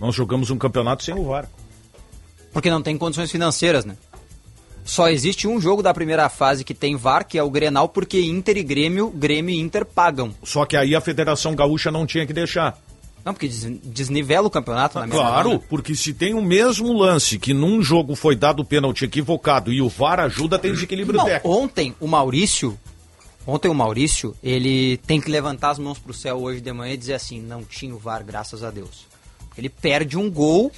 Nós 0.00 0.14
jogamos 0.14 0.48
um 0.48 0.56
campeonato 0.56 1.04
sem 1.04 1.12
o 1.14 1.24
VAR. 1.24 1.46
Porque 2.54 2.70
não 2.70 2.80
tem 2.80 2.96
condições 2.96 3.30
financeiras, 3.30 3.84
né? 3.84 3.98
Só 4.84 5.08
existe 5.08 5.46
um 5.46 5.60
jogo 5.60 5.82
da 5.82 5.94
primeira 5.94 6.28
fase 6.28 6.64
que 6.64 6.74
tem 6.74 6.96
VAR, 6.96 7.26
que 7.26 7.38
é 7.38 7.42
o 7.42 7.50
Grenal, 7.50 7.88
porque 7.88 8.20
Inter 8.20 8.56
e 8.56 8.62
Grêmio, 8.62 9.10
Grêmio 9.10 9.54
e 9.54 9.58
Inter 9.60 9.84
pagam. 9.86 10.34
Só 10.42 10.64
que 10.66 10.76
aí 10.76 10.94
a 10.94 11.00
Federação 11.00 11.54
Gaúcha 11.54 11.90
não 11.90 12.04
tinha 12.06 12.26
que 12.26 12.32
deixar. 12.32 12.76
Não, 13.24 13.32
porque 13.32 13.46
des- 13.46 13.78
desnivela 13.84 14.48
o 14.48 14.50
campeonato 14.50 14.98
na 14.98 15.06
mesma 15.06 15.22
Claro, 15.22 15.62
porque 15.68 15.94
se 15.94 16.12
tem 16.12 16.34
o 16.34 16.42
mesmo 16.42 16.92
lance 16.92 17.38
que 17.38 17.54
num 17.54 17.80
jogo 17.80 18.16
foi 18.16 18.34
dado 18.34 18.64
pênalti 18.64 19.04
equivocado 19.04 19.72
e 19.72 19.80
o 19.80 19.88
VAR 19.88 20.18
ajuda, 20.18 20.58
tem 20.58 20.72
desequilíbrio 20.72 21.18
Não, 21.18 21.26
técnico. 21.26 21.48
ontem 21.56 21.94
o 22.00 22.08
Maurício, 22.08 22.76
ontem 23.46 23.68
o 23.68 23.74
Maurício, 23.74 24.34
ele 24.42 24.96
tem 25.06 25.20
que 25.20 25.30
levantar 25.30 25.70
as 25.70 25.78
mãos 25.78 26.00
pro 26.00 26.12
céu 26.12 26.38
hoje 26.42 26.60
de 26.60 26.72
manhã 26.72 26.94
e 26.94 26.96
dizer 26.96 27.14
assim, 27.14 27.40
não 27.40 27.62
tinha 27.62 27.94
o 27.94 27.98
VAR, 27.98 28.24
graças 28.24 28.64
a 28.64 28.70
Deus. 28.72 29.06
Ele 29.56 29.68
perde 29.68 30.18
um 30.18 30.28
gol 30.28 30.72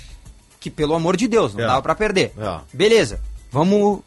que, 0.60 0.68
pelo 0.68 0.94
amor 0.94 1.16
de 1.16 1.26
Deus, 1.26 1.54
não 1.54 1.64
É. 1.64 1.66
dava 1.66 1.80
pra 1.80 1.94
perder. 1.94 2.32
É. 2.36 2.60
Beleza, 2.74 3.20
vamos... 3.54 4.00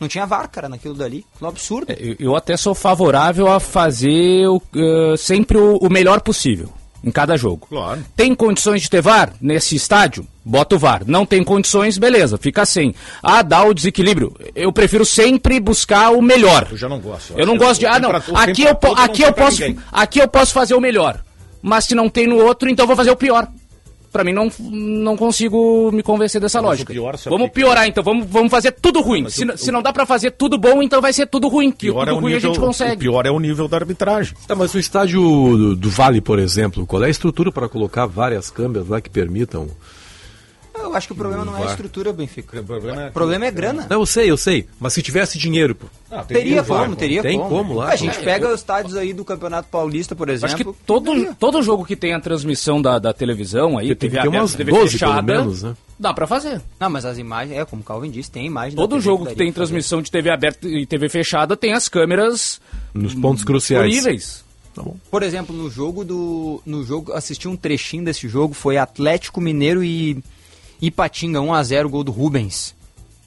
Não 0.00 0.06
tinha 0.06 0.24
VAR, 0.24 0.48
cara, 0.48 0.68
naquilo 0.68 0.94
dali. 0.94 1.26
Um 1.42 1.46
absurdo. 1.48 1.90
É, 1.92 1.96
Eu, 1.98 2.16
eu 2.20 2.36
até 2.36 2.56
sou 2.56 2.72
favorável 2.72 3.48
a 3.52 3.58
fazer 3.58 4.46
o, 4.46 4.62
eh, 4.76 5.16
sempre 5.16 5.58
o, 5.58 5.76
o 5.78 5.90
melhor 5.90 6.20
possível 6.20 6.72
em 7.02 7.10
cada 7.10 7.36
jogo. 7.36 7.66
Claro. 7.68 8.04
Tem 8.14 8.32
condições 8.32 8.82
de 8.82 8.90
ter 8.90 9.00
VAR 9.02 9.32
nesse 9.40 9.74
estádio? 9.74 10.24
Bota 10.44 10.76
o 10.76 10.78
VAR. 10.78 11.02
Não 11.04 11.26
tem 11.26 11.42
condições, 11.42 11.98
beleza, 11.98 12.38
fica 12.38 12.64
sem. 12.64 12.94
Ah, 13.20 13.42
dá 13.42 13.64
o 13.64 13.74
desequilíbrio. 13.74 14.32
Eu 14.54 14.72
prefiro 14.72 15.04
sempre 15.04 15.58
buscar 15.58 16.10
o 16.10 16.22
melhor. 16.22 16.68
Eu 16.70 16.76
já 16.76 16.88
não 16.88 17.00
gosto. 17.00 17.34
Eu 17.36 17.44
não 17.44 17.54
acho 17.54 17.64
gosto 17.64 17.80
de. 17.80 17.86
Ah, 17.86 17.98
não. 17.98 18.10
pra- 18.10 18.22
Aqui 18.42 18.62
eu, 18.62 18.78
aqui 18.96 19.20
não 19.22 19.28
eu 19.28 19.32
posso. 19.34 19.60
ninguém. 19.60 19.78
Aqui 19.90 20.18
eu 20.20 20.28
posso 20.28 20.52
fazer 20.52 20.74
o 20.74 20.80
melhor. 20.80 21.20
Mas 21.60 21.86
se 21.86 21.94
não 21.96 22.08
tem 22.08 22.28
no 22.28 22.36
outro, 22.36 22.70
então 22.70 22.84
eu 22.84 22.86
vou 22.86 22.96
fazer 22.96 23.10
o 23.10 23.16
pior. 23.16 23.48
Pra 24.10 24.24
mim 24.24 24.32
não, 24.32 24.50
não 24.70 25.16
consigo 25.16 25.90
me 25.92 26.02
convencer 26.02 26.40
dessa 26.40 26.62
Mas 26.62 26.70
lógica. 26.70 26.90
o 26.90 26.94
pior, 26.94 27.16
vamos 27.26 27.48
o 27.48 27.50
piorar 27.50 27.86
então, 27.86 28.02
vamos, 28.02 28.26
vamos 28.26 28.50
fazer 28.50 28.72
tudo 28.72 29.00
ruim. 29.02 29.28
Se, 29.28 29.44
o- 29.44 29.58
se 29.58 29.70
não 29.70 29.82
dá 29.82 29.92
pra 29.92 30.06
fazer 30.06 30.30
tudo 30.30 30.56
bom, 30.56 30.82
então 30.82 31.00
vai 31.02 31.12
ser 31.12 31.26
tudo 31.26 31.46
ruim. 31.48 31.70
Que 31.70 31.86
Pior 31.90 32.00
tudo 32.06 32.10
é 32.10 32.12
o 32.12 32.20
ruim 32.20 32.32
nível, 32.32 32.50
a 32.50 32.54
gente 32.54 32.62
o 32.62 32.66
consegue. 32.66 32.96
pior 32.96 33.26
é 33.26 33.30
o 33.30 33.38
nível 33.38 33.68
da 33.68 33.76
arbitragem. 33.76 34.34
Tá, 34.46 34.54
mas 34.54 34.72
o 34.74 34.78
estádio 34.78 35.20
do, 35.20 35.76
do 35.76 35.90
Vale, 35.90 36.20
por 36.22 36.38
exemplo, 36.38 36.86
qual 36.86 37.02
é 37.04 37.06
a 37.06 37.10
estrutura 37.10 37.52
para 37.52 37.68
colocar 37.68 38.06
várias 38.06 38.50
câmeras 38.50 38.88
lá 38.88 39.00
que 39.00 39.10
permitam? 39.10 39.68
Eu 40.88 40.96
acho 40.96 41.06
que 41.06 41.12
o 41.12 41.16
problema 41.16 41.44
não 41.44 41.56
é 41.56 41.62
a 41.62 41.66
estrutura, 41.66 42.12
Benfica. 42.12 42.60
O 42.60 42.64
problema 42.64 43.02
é 43.04 43.08
O 43.08 43.12
problema 43.12 43.46
é 43.46 43.50
grana. 43.50 43.86
Não, 43.88 44.00
eu 44.00 44.06
sei, 44.06 44.30
eu 44.30 44.36
sei. 44.36 44.66
Mas 44.80 44.92
se 44.92 45.02
tivesse 45.02 45.38
dinheiro, 45.38 45.74
pô. 45.74 45.86
Ah, 46.10 46.22
tem 46.24 46.36
Teria 46.38 46.62
que 46.62 46.68
como, 46.68 46.90
pô. 46.90 46.96
teria 46.96 47.22
Tem 47.22 47.38
como. 47.38 47.50
como 47.50 47.74
lá, 47.74 47.88
A 47.90 47.96
gente 47.96 48.16
pô. 48.18 48.24
pega 48.24 48.48
os 48.48 48.54
estádios 48.60 48.96
aí 48.96 49.12
do 49.12 49.24
Campeonato 49.24 49.68
Paulista, 49.68 50.16
por 50.16 50.28
exemplo. 50.28 50.54
Acho 50.54 50.64
que 50.64 50.84
todo, 50.86 51.34
todo 51.34 51.62
jogo 51.62 51.84
que 51.84 51.94
tem 51.96 52.14
a 52.14 52.20
transmissão 52.20 52.80
da, 52.80 52.98
da 52.98 53.12
televisão 53.12 53.76
aí, 53.78 53.94
Tem 53.94 54.08
que 54.10 54.16
TV 54.16 54.28
umas 54.28 54.54
TV 54.54 54.70
12 54.72 54.92
fechada, 54.92 55.22
pelo 55.22 55.40
menos, 55.44 55.62
né? 55.62 55.74
dá 55.98 56.14
pra 56.14 56.26
fazer. 56.26 56.60
Não, 56.80 56.88
mas 56.88 57.04
as 57.04 57.18
imagens, 57.18 57.58
é 57.58 57.64
como 57.64 57.82
o 57.82 57.84
Calvin 57.84 58.10
disse, 58.10 58.30
tem 58.30 58.46
imagem 58.46 58.76
Todo 58.76 59.00
jogo 59.00 59.24
que 59.24 59.30
daria 59.30 59.36
tem 59.38 59.46
fazer. 59.48 59.54
transmissão 59.54 60.00
de 60.00 60.10
TV 60.10 60.30
aberta 60.30 60.66
e 60.66 60.86
TV 60.86 61.08
fechada 61.08 61.56
tem 61.56 61.72
as 61.72 61.88
câmeras 61.88 62.60
Nos 62.94 63.14
pontos 63.14 63.44
cruciais. 63.44 63.90
disponíveis. 63.90 64.44
Tá 64.74 64.82
bom. 64.82 64.96
Por 65.10 65.24
exemplo, 65.24 65.54
no 65.56 65.68
jogo 65.68 66.04
do. 66.04 66.62
No 66.64 66.84
jogo, 66.84 67.12
assisti 67.12 67.48
um 67.48 67.56
trechinho 67.56 68.04
desse 68.04 68.28
jogo, 68.28 68.54
foi 68.54 68.76
Atlético 68.76 69.40
Mineiro 69.40 69.82
e 69.82 70.22
Ipatinga, 70.80 71.40
1x0, 71.40 71.88
gol 71.88 72.04
do 72.04 72.12
Rubens. 72.12 72.74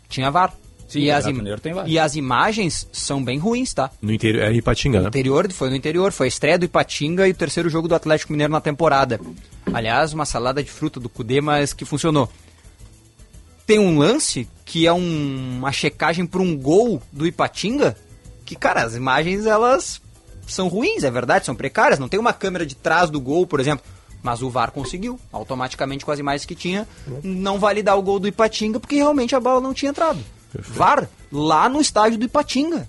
Tinha 0.09 0.29
VAR. 0.31 0.53
Sim, 0.87 0.99
e, 0.99 1.07
o 1.07 1.11
as 1.11 1.19
Atlético 1.19 1.29
im- 1.31 1.37
Mineiro 1.37 1.61
tem 1.61 1.73
VAR. 1.73 1.87
e 1.87 1.97
as 1.97 2.15
imagens 2.17 2.87
são 2.91 3.23
bem 3.23 3.37
ruins, 3.39 3.73
tá? 3.73 3.89
No 4.01 4.11
interior, 4.11 4.43
é 4.43 4.53
Ipatinga, 4.53 4.99
né? 5.01 5.07
Interior, 5.07 5.49
foi 5.53 5.69
no 5.69 5.75
interior, 5.75 6.11
foi 6.11 6.27
a 6.27 6.29
estreia 6.29 6.57
do 6.59 6.65
Ipatinga 6.65 7.27
e 7.27 7.31
o 7.31 7.35
terceiro 7.35 7.69
jogo 7.69 7.87
do 7.87 7.95
Atlético 7.95 8.33
Mineiro 8.33 8.51
na 8.51 8.59
temporada. 8.59 9.19
Aliás, 9.73 10.11
uma 10.11 10.25
salada 10.25 10.61
de 10.61 10.69
fruta 10.69 10.99
do 10.99 11.07
Cudê, 11.07 11.39
mas 11.39 11.71
que 11.71 11.85
funcionou. 11.85 12.29
Tem 13.65 13.79
um 13.79 13.97
lance 13.97 14.47
que 14.65 14.85
é 14.85 14.91
um- 14.93 15.57
uma 15.59 15.71
checagem 15.71 16.25
para 16.25 16.41
um 16.41 16.57
gol 16.57 17.01
do 17.11 17.25
Ipatinga, 17.25 17.95
que, 18.45 18.55
cara, 18.55 18.83
as 18.83 18.95
imagens 18.95 19.45
elas 19.45 20.01
são 20.45 20.67
ruins, 20.67 21.03
é 21.05 21.11
verdade, 21.11 21.45
são 21.45 21.55
precárias, 21.55 21.99
não 21.99 22.09
tem 22.09 22.19
uma 22.19 22.33
câmera 22.33 22.65
de 22.65 22.75
trás 22.75 23.09
do 23.09 23.19
gol, 23.21 23.47
por 23.47 23.59
exemplo. 23.61 23.85
Mas 24.23 24.41
o 24.41 24.49
VAR 24.49 24.71
conseguiu, 24.71 25.19
automaticamente 25.31 26.05
com 26.05 26.11
as 26.11 26.19
imagens 26.19 26.45
que 26.45 26.55
tinha, 26.55 26.87
não 27.23 27.57
validar 27.57 27.97
o 27.97 28.01
gol 28.01 28.19
do 28.19 28.27
Ipatinga, 28.27 28.79
porque 28.79 28.95
realmente 28.95 29.35
a 29.35 29.39
bola 29.39 29.59
não 29.59 29.73
tinha 29.73 29.89
entrado. 29.89 30.19
VAR, 30.53 31.09
lá 31.31 31.67
no 31.67 31.81
estádio 31.81 32.19
do 32.19 32.25
Ipatinga. 32.25 32.87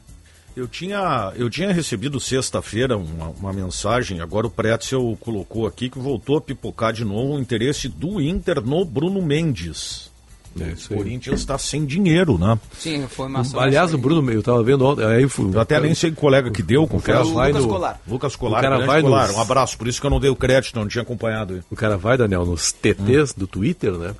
Eu 0.54 0.68
tinha, 0.68 1.32
eu 1.34 1.48
tinha 1.48 1.72
recebido 1.72 2.20
sexta-feira 2.20 2.98
uma, 2.98 3.28
uma 3.30 3.52
mensagem, 3.54 4.20
agora 4.20 4.46
o 4.46 4.50
Pretzel 4.50 5.16
colocou 5.18 5.66
aqui 5.66 5.88
que 5.88 5.98
voltou 5.98 6.36
a 6.36 6.42
pipocar 6.42 6.92
de 6.92 7.06
novo 7.06 7.34
o 7.34 7.40
interesse 7.40 7.88
do 7.88 8.20
Inter 8.20 8.60
no 8.60 8.84
Bruno 8.84 9.22
Mendes. 9.22 10.11
É 10.60 10.74
O. 10.74 10.96
Corinthians 10.96 11.40
está 11.40 11.56
sem 11.56 11.84
dinheiro, 11.84 12.36
né? 12.38 12.58
Sim, 12.78 13.06
foi 13.08 13.26
uma 13.26 13.40
ação 13.40 13.58
Aliás, 13.60 13.88
essa 13.88 13.96
o. 13.96 13.98
Bruno, 13.98 14.30
eu 14.30 14.42
tava 14.42 14.62
vendo 14.62 14.84
ontem, 14.84 15.04
aí 15.04 15.26
fui, 15.28 15.50
Eu 15.54 15.60
até 15.60 15.80
nem 15.80 15.94
sei 15.94 16.10
que 16.10 16.16
colega 16.16 16.50
que 16.50 16.62
deu, 16.62 16.86
confesso. 16.86 17.34
cara 17.34 17.46
Lucas 17.48 17.62
no- 17.62 17.68
Colar. 17.68 18.00
Lucas 18.06 18.34
O 18.34 18.38
Colar, 18.38 18.60
cara 18.60 18.76
grande 18.76 18.86
vai 18.92 19.02
Colar. 19.02 19.28
nos- 19.28 19.36
Um 19.36 19.40
abraço, 19.40 19.78
por 19.78 19.88
isso 19.88 20.00
que 20.00 20.06
eu 20.06 20.10
não 20.10 20.20
dei 20.20 20.30
o 20.30 20.36
crédito, 20.36 20.78
não 20.78 20.86
tinha 20.86 21.02
acompanhado. 21.02 21.64
O 21.70 21.76
cara 21.76 21.96
vai, 21.96 22.16
Daniel, 22.18 22.44
nos 22.44 22.70
TTs 22.72 23.32
do 23.32 23.46
Twitter, 23.46 23.92
né? 23.92 24.14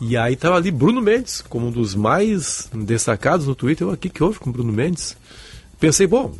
E 0.00 0.16
aí 0.16 0.34
tava 0.36 0.56
ali 0.56 0.70
Bruno 0.70 1.00
Mendes, 1.00 1.40
como 1.48 1.68
um 1.68 1.70
dos 1.70 1.94
mais 1.94 2.68
destacados 2.74 3.46
no 3.46 3.54
Twitter. 3.54 3.86
Eu, 3.86 3.92
o 3.92 3.96
que, 3.96 4.08
que 4.08 4.22
houve 4.22 4.38
com 4.38 4.50
o 4.50 4.52
Bruno 4.52 4.72
Mendes? 4.72 5.16
Pensei, 5.78 6.06
bom, 6.06 6.32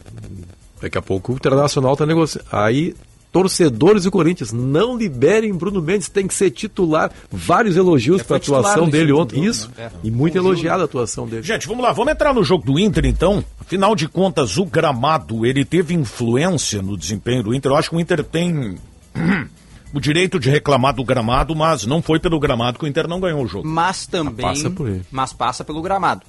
daqui 0.81 0.99
a 0.99 1.03
pouco 1.03 1.33
o 1.33 1.37
Internacional 1.37 1.97
tá 1.97 2.05
negociando. 2.07 2.47
Aí, 2.51 2.95
torcedores 3.33 4.05
do 4.05 4.11
Corinthians, 4.11 4.53
não 4.53 4.97
liberem 4.97 5.53
Bruno 5.55 5.81
Mendes, 5.81 6.09
tem 6.09 6.27
que 6.29 6.35
ser 6.35 6.51
titular. 6.51 7.11
Vários 7.31 7.77
elogios 7.77 8.21
É, 8.21 8.25
para 8.25 8.37
a 8.37 8.39
atuação 8.39 8.89
dele 8.89 9.13
ontem. 9.13 9.37
jogo, 9.37 9.49
Isso. 9.49 9.71
né? 9.77 9.85
É. 9.87 9.91
E 10.05 10.11
muito 10.11 10.37
elogiada 10.37 10.83
a 10.83 10.85
atuação 10.85 11.27
dele. 11.27 11.43
Gente, 11.43 11.67
vamos 11.67 11.83
lá, 11.83 11.93
vamos 11.93 12.13
entrar 12.13 12.35
no 12.35 12.45
jogo 12.45 12.65
do 12.67 12.79
Inter 12.79 13.07
então. 13.07 13.43
Afinal 13.59 13.97
de 13.97 14.07
contas, 14.07 14.59
o 14.59 14.67
gramado, 14.67 15.47
ele 15.47 15.65
teve 15.65 15.95
influência 15.95 16.83
no 16.83 16.97
desempenho 16.97 17.43
do 17.43 17.55
Inter. 17.55 17.73
Eu 17.73 17.77
acho 17.77 17.89
que 17.89 17.97
o 17.97 18.01
Inter 18.01 18.23
tem 18.23 18.77
o 19.95 19.99
direito 20.01 20.39
de 20.39 20.51
reclamar 20.51 20.95
do 20.95 21.03
gramado, 21.05 21.57
mas 21.57 21.87
não 21.87 22.03
foi 22.03 22.21
pelo 22.21 22.39
gramado 22.39 22.79
que 22.79 22.85
o 22.85 22.89
Inter 22.89 23.09
não 23.09 23.19
ganhou 23.19 23.43
o 23.43 23.47
jogo. 23.49 23.67
Mas 23.67 24.07
também. 24.07 24.45
Passa 24.45 24.69
por 24.69 24.89
ele. 24.89 25.03
Mas 25.11 25.33
passa 25.33 25.65
pelo 25.65 25.81
gramado. 25.81 26.23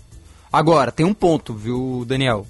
Agora, 0.52 0.92
tem 0.92 1.06
um 1.06 1.14
ponto, 1.14 1.54
viu, 1.54 2.06
Daniel? 2.08 2.48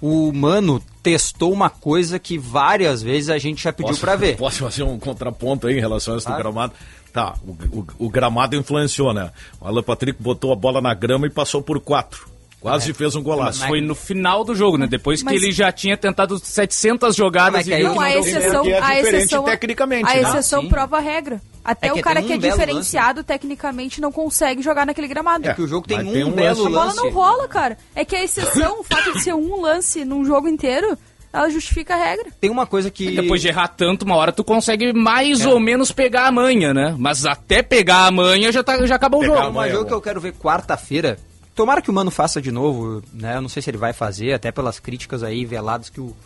O 0.00 0.32
Mano 0.32 0.80
testou 1.02 1.52
uma 1.52 1.68
coisa 1.70 2.18
que 2.18 2.38
várias 2.38 3.02
vezes 3.02 3.28
a 3.30 3.38
gente 3.38 3.62
já 3.62 3.72
pediu 3.72 3.96
pra 3.96 4.16
ver. 4.16 4.36
Posso 4.38 4.58
fazer 4.64 4.82
um 4.82 4.98
contraponto 4.98 5.66
aí 5.66 5.76
em 5.76 5.80
relação 5.80 6.14
a 6.14 6.16
isso 6.18 6.26
do 6.26 6.30
Claro. 6.30 6.42
gramado? 6.42 6.72
Tá, 7.12 7.34
o, 7.44 7.50
o- 7.80 7.86
o 8.06 8.08
gramado 8.08 8.54
influenciou, 8.54 9.12
né? 9.12 9.32
O 9.60 9.66
Alan 9.66 9.82
Patrick 9.82 10.22
botou 10.22 10.52
a 10.52 10.56
bola 10.56 10.80
na 10.80 10.94
grama 10.94 11.26
e 11.26 11.30
passou 11.30 11.60
por 11.60 11.80
quatro. 11.80 12.29
Quase 12.60 12.92
fez 12.92 13.16
um 13.16 13.22
golaço. 13.22 13.60
Mas 13.60 13.68
foi 13.68 13.80
no 13.80 13.94
final 13.94 14.44
do 14.44 14.54
jogo, 14.54 14.76
né? 14.76 14.86
Depois 14.86 15.22
Mas- 15.22 15.32
que 15.38 15.44
ele 15.44 15.52
já 15.52 15.72
tinha 15.72 15.96
tentado 15.96 16.38
700 16.38 17.16
jogadas 17.16 17.66
Mas 17.66 17.66
e 17.66 17.70
viu 17.70 17.76
que 17.78 17.82
que 17.82 17.88
Não, 17.88 17.94
não 17.94 18.02
a 18.02 18.14
exceção, 18.16 18.64
é 18.66 18.74
a 18.78 18.80
diferente 18.80 19.16
exceção, 19.16 19.44
tecnicamente, 19.44 20.10
a 20.10 20.14
né? 20.14 20.20
exceção 20.22 20.62
sim. 20.62 20.68
prova 20.68 20.98
a 20.98 21.00
regra. 21.00 21.40
Até 21.64 21.88
É 21.88 21.92
o 21.92 22.00
cara 22.02 22.20
tem 22.20 22.26
que 22.26 22.32
é 22.32 22.36
um 22.36 22.38
diferenciado 22.56 23.24
tecnicamente 23.24 24.00
não 24.00 24.12
consegue 24.12 24.60
jogar 24.62 24.84
naquele 24.86 25.08
gramado. 25.08 25.48
É, 25.48 25.54
que 25.54 25.62
o 25.62 25.68
jogo 25.68 25.86
tem 25.86 25.98
mas 25.98 26.06
um 26.08 26.12
tem 26.12 26.24
um 26.24 26.30
belo 26.32 26.64
lance- 26.64 26.66
A 26.66 26.70
bola 26.70 26.84
lance. 26.86 26.96
não 26.98 27.10
rola, 27.10 27.48
cara. 27.48 27.78
É 27.94 28.04
que 28.04 28.14
a 28.16 28.22
exceção, 28.24 28.80
o 28.80 28.84
fato 28.84 29.12
de 29.12 29.22
ser 29.22 29.34
um 29.34 29.60
lance 29.60 30.04
num 30.04 30.24
jogo 30.24 30.48
inteiro, 30.48 30.96
ela 31.32 31.48
justifica 31.48 31.94
a 31.94 31.98
regra. 31.98 32.26
Tem 32.40 32.50
uma 32.50 32.66
coisa 32.66 32.90
que. 32.90 33.10
Depois 33.14 33.40
de 33.40 33.48
errar 33.48 33.68
tanto, 33.68 34.04
uma 34.04 34.16
hora 34.16 34.32
tu 34.32 34.42
consegue 34.44 34.92
mais 34.92 35.42
É. 35.42 35.48
ou 35.48 35.60
menos 35.60 35.92
pegar 35.92 36.26
a 36.26 36.32
manha, 36.32 36.74
né? 36.74 36.94
Mas 36.98 37.24
até 37.24 37.62
pegar 37.62 38.06
a 38.06 38.10
manha 38.10 38.50
já, 38.52 38.62
tá, 38.62 38.84
já 38.86 38.96
acabou 38.96 39.20
Pegar 39.20 39.32
o 39.32 39.36
jogo. 39.44 39.58
Um 39.58 39.62
é 39.62 39.70
jogo 39.70 39.86
que 39.86 39.94
eu 39.94 40.00
quero 40.00 40.20
ver 40.20 40.32
quarta-feira. 40.32 41.18
Tomara 41.54 41.82
que 41.82 41.90
o 41.90 41.92
Mano 41.92 42.10
faça 42.10 42.40
de 42.40 42.50
novo, 42.50 43.02
né? 43.12 43.36
Eu 43.36 43.42
não 43.42 43.48
sei 43.48 43.62
se 43.62 43.70
ele 43.70 43.78
vai 43.78 43.92
fazer, 43.92 44.32
até 44.32 44.50
pelas 44.50 44.78
críticas 44.78 45.22
aí 45.22 45.44
veladas 45.44 45.90
que 45.90 46.00
o 46.00 46.16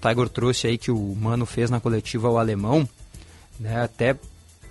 Tiger 0.00 0.28
trouxe 0.28 0.66
aí, 0.66 0.76
que 0.76 0.90
o 0.90 1.14
Mano 1.14 1.46
fez 1.46 1.70
na 1.70 1.80
coletiva 1.80 2.28
ao 2.28 2.38
alemão. 2.38 2.88
Né? 3.58 3.82
Até 3.82 4.16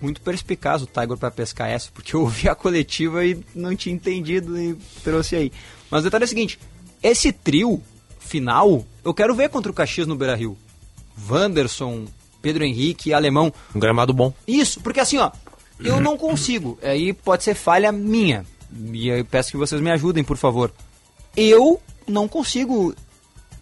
muito 0.02 0.22
perspicaz 0.22 0.82
o 0.82 0.86
Tiger 0.88 1.18
para 1.18 1.32
pescar 1.32 1.70
essa, 1.70 1.90
porque 1.94 2.16
eu 2.16 2.22
ouvi 2.22 2.50
a 2.50 2.56
coletiva 2.56 3.26
e 3.26 3.44
não 3.56 3.76
tinha 3.76 3.96
entendido 3.96 4.60
e 4.60 4.76
trouxe 5.04 5.36
aí. 5.36 5.52
Mas 5.90 6.02
o 6.02 6.04
detalhe 6.04 6.24
é 6.24 6.26
o 6.26 6.30
seguinte: 6.30 6.60
esse 7.02 7.32
trio 7.32 7.82
final, 8.20 8.86
eu 9.04 9.14
quero 9.14 9.34
ver 9.34 9.50
contra 9.50 9.72
o 9.72 9.76
Caxias 9.76 10.08
no 10.08 10.16
Beira 10.16 10.36
Rio. 10.36 10.58
Wanderson, 11.30 12.06
Pedro 12.42 12.64
Henrique 12.64 13.10
e 13.10 13.14
Alemão. 13.14 13.54
Um 13.74 13.80
gramado 13.80 14.14
bom. 14.14 14.34
Isso, 14.48 14.82
porque 14.82 15.00
assim, 15.00 15.18
ó, 15.18 15.32
eu 15.80 16.00
não 16.00 16.18
consigo. 16.18 16.78
Aí 16.82 17.14
pode 17.14 17.44
ser 17.44 17.56
falha 17.56 17.92
minha. 17.92 18.46
E 18.94 19.08
eu 19.08 19.24
peço 19.26 19.52
que 19.52 19.58
vocês 19.58 19.80
me 19.82 19.92
ajudem, 19.92 20.24
por 20.24 20.38
favor. 20.38 20.72
Eu 21.36 21.80
não 22.08 22.28
consigo 22.28 22.94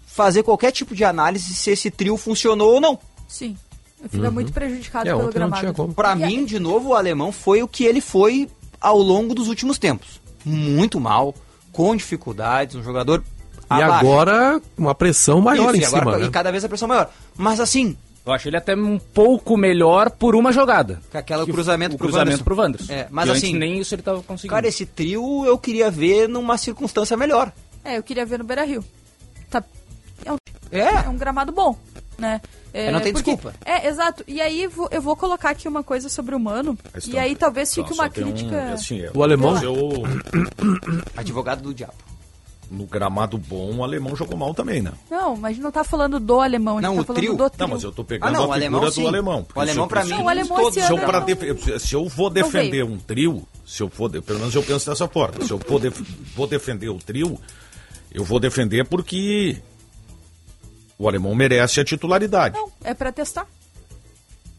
fazer 0.05 0.43
qualquer 0.43 0.71
tipo 0.71 0.93
de 0.95 1.03
análise 1.03 1.53
se 1.53 1.71
esse 1.71 1.89
trio 1.89 2.17
funcionou 2.17 2.73
ou 2.75 2.81
não. 2.81 2.99
Sim. 3.27 3.57
Eu 4.03 4.09
fico 4.09 4.31
muito 4.31 4.51
prejudicado 4.51 5.09
É, 5.09 5.15
pelo 5.15 5.31
gramado. 5.31 5.59
tinha 5.61 5.73
como. 5.73 5.93
Pra 5.93 6.15
E 6.17 6.23
a- 6.23 6.27
mim, 6.27 6.43
de 6.45 6.59
novo, 6.59 6.89
o 6.89 6.95
alemão 6.95 7.31
foi 7.31 7.61
o 7.61 7.67
que 7.67 7.83
ele 7.85 8.01
foi 8.01 8.49
ao 8.79 8.97
longo 8.97 9.33
dos 9.35 9.47
últimos 9.47 9.77
tempos. 9.77 10.19
Muito 10.43 10.99
mal, 10.99 11.35
com 11.71 11.95
dificuldades, 11.95 12.75
um 12.75 12.83
jogador 12.83 13.23
E 13.69 13.73
abaixo. 13.73 13.93
agora, 13.93 14.61
uma 14.77 14.95
pressão 14.95 15.39
maior 15.39 15.75
Isso, 15.75 15.77
em 15.77 15.81
e 15.81 15.85
agora, 15.85 16.03
cima, 16.05 16.17
né? 16.17 16.25
E 16.25 16.29
cada 16.31 16.51
vez 16.51 16.65
a 16.65 16.67
pressão 16.67 16.87
maior. 16.87 17.09
Mas 17.37 17.59
assim, 17.59 17.95
Eu 18.25 18.31
acho 18.33 18.47
ele 18.49 18.57
até 18.57 18.75
um 18.75 18.99
pouco 18.99 19.57
melhor 19.57 20.11
por 20.11 20.35
uma 20.35 20.51
jogada. 20.51 21.01
com 21.11 21.17
aquela 21.17 21.43
Que 21.45 21.51
cruzamento 21.51 21.95
o 21.95 21.97
pro 21.97 22.07
cruzamento 22.07 22.31
Wanderson. 22.39 22.43
pro 22.43 22.55
Wanderson. 22.55 22.93
É, 22.93 23.07
mas 23.09 23.27
E 23.27 23.31
antes 23.31 23.43
assim, 23.43 23.57
nem 23.57 23.79
isso 23.79 23.95
ele 23.95 24.01
tava 24.03 24.21
conseguindo. 24.21 24.53
cara, 24.53 24.67
esse 24.67 24.85
trio 24.85 25.43
eu 25.45 25.57
queria 25.57 25.89
ver 25.89 26.27
numa 26.29 26.57
circunstância 26.57 27.17
melhor. 27.17 27.51
É, 27.83 27.97
eu 27.97 28.03
queria 28.03 28.25
ver 28.25 28.37
no 28.37 28.45
Beira 28.45 28.63
Rio. 28.63 28.83
Tá... 29.49 29.63
É, 30.23 30.31
um, 30.31 30.37
É, 30.71 31.05
é 31.05 31.09
um 31.09 31.17
gramado 31.17 31.51
bom, 31.51 31.75
né? 32.17 32.39
É, 32.73 32.85
É, 32.85 32.91
não 32.91 33.01
tem 33.01 33.11
porque- 33.11 33.31
desculpa. 33.35 33.57
É, 33.65 33.87
exato. 33.87 34.23
E 34.27 34.39
aí 34.39 34.65
vou- 34.67 34.87
eu 34.91 35.01
vou 35.01 35.15
colocar 35.15 35.49
aqui 35.49 35.67
uma 35.67 35.83
coisa 35.83 36.07
sobre 36.07 36.33
o 36.35 36.39
Mano. 36.39 36.77
Mas 36.93 37.07
E 37.07 37.17
aí 37.17 37.35
talvez 37.35 37.73
fique 37.73 37.91
uma 37.91 38.07
tem 38.09 38.23
um- 38.23 38.31
crítica. 38.31 38.71
assim, 38.73 39.01
é, 39.01 39.11
O 39.13 39.23
alemão? 39.23 39.61
eu- 39.63 40.03
advogado 41.17 41.61
do 41.63 41.73
diabo. 41.73 41.93
No 42.71 42.85
gramado 42.85 43.37
bom, 43.37 43.75
o 43.75 43.83
alemão 43.83 44.15
jogou 44.15 44.37
mal 44.37 44.53
também, 44.53 44.81
né? 44.81 44.93
Não, 45.09 45.35
mas 45.35 45.57
não 45.57 45.69
tá 45.71 45.83
falando 45.83 46.19
do 46.21 46.39
alemão, 46.39 46.77
a 46.77 46.81
gente 46.81 46.89
Não, 46.89 46.95
tá 46.95 47.01
o 47.01 47.05
falando 47.05 47.19
trio. 47.19 47.35
do 47.35 47.49
trio. 47.49 47.67
Não, 47.67 47.73
mas 47.75 47.83
eu 47.83 47.91
tô 47.91 48.03
pegando 48.03 48.29
Ah, 48.29 48.31
não, 48.31 48.47
o 48.47 48.51
a 48.51 48.55
alemão, 48.55 48.79
figura 48.79 48.91
sim. 48.93 49.01
do 49.01 49.07
alemão. 49.09 49.45
O 49.53 49.59
alemão, 49.59 49.87
pra 49.89 50.05
mim, 50.05 50.13
o 50.13 50.29
alemão 50.29 50.57
todos- 50.57 50.83
Se 50.85 50.91
eu, 50.91 50.97
pra 50.97 51.19
def- 51.19 51.79
se 51.81 51.93
eu 51.93 52.09
Não 52.09 52.29
defender 52.29 52.83
um 52.85 52.97
trio, 52.97 53.45
se 53.67 53.83
eu 53.83 53.89
for, 53.89 54.09
de- 54.09 54.21
pelo 54.21 54.39
menos 54.39 54.55
eu 54.55 54.63
penso 54.63 54.89
dessa 54.89 55.05
forma, 55.07 55.43
se 55.45 55.51
eu 55.51 55.59
for, 55.59 55.79
def- 55.81 56.01
vou 56.33 56.47
defender 56.47 56.87
o 56.89 56.97
trio, 56.97 57.37
eu 58.11 58.23
vou 58.23 58.39
defender 58.39 58.85
porque 58.85 59.61
o 60.97 61.07
alemão 61.09 61.35
merece 61.35 61.79
a 61.81 61.83
titularidade. 61.83 62.55
Não, 62.55 62.71
é 62.83 62.93
pra 62.93 63.11
testar. 63.11 63.45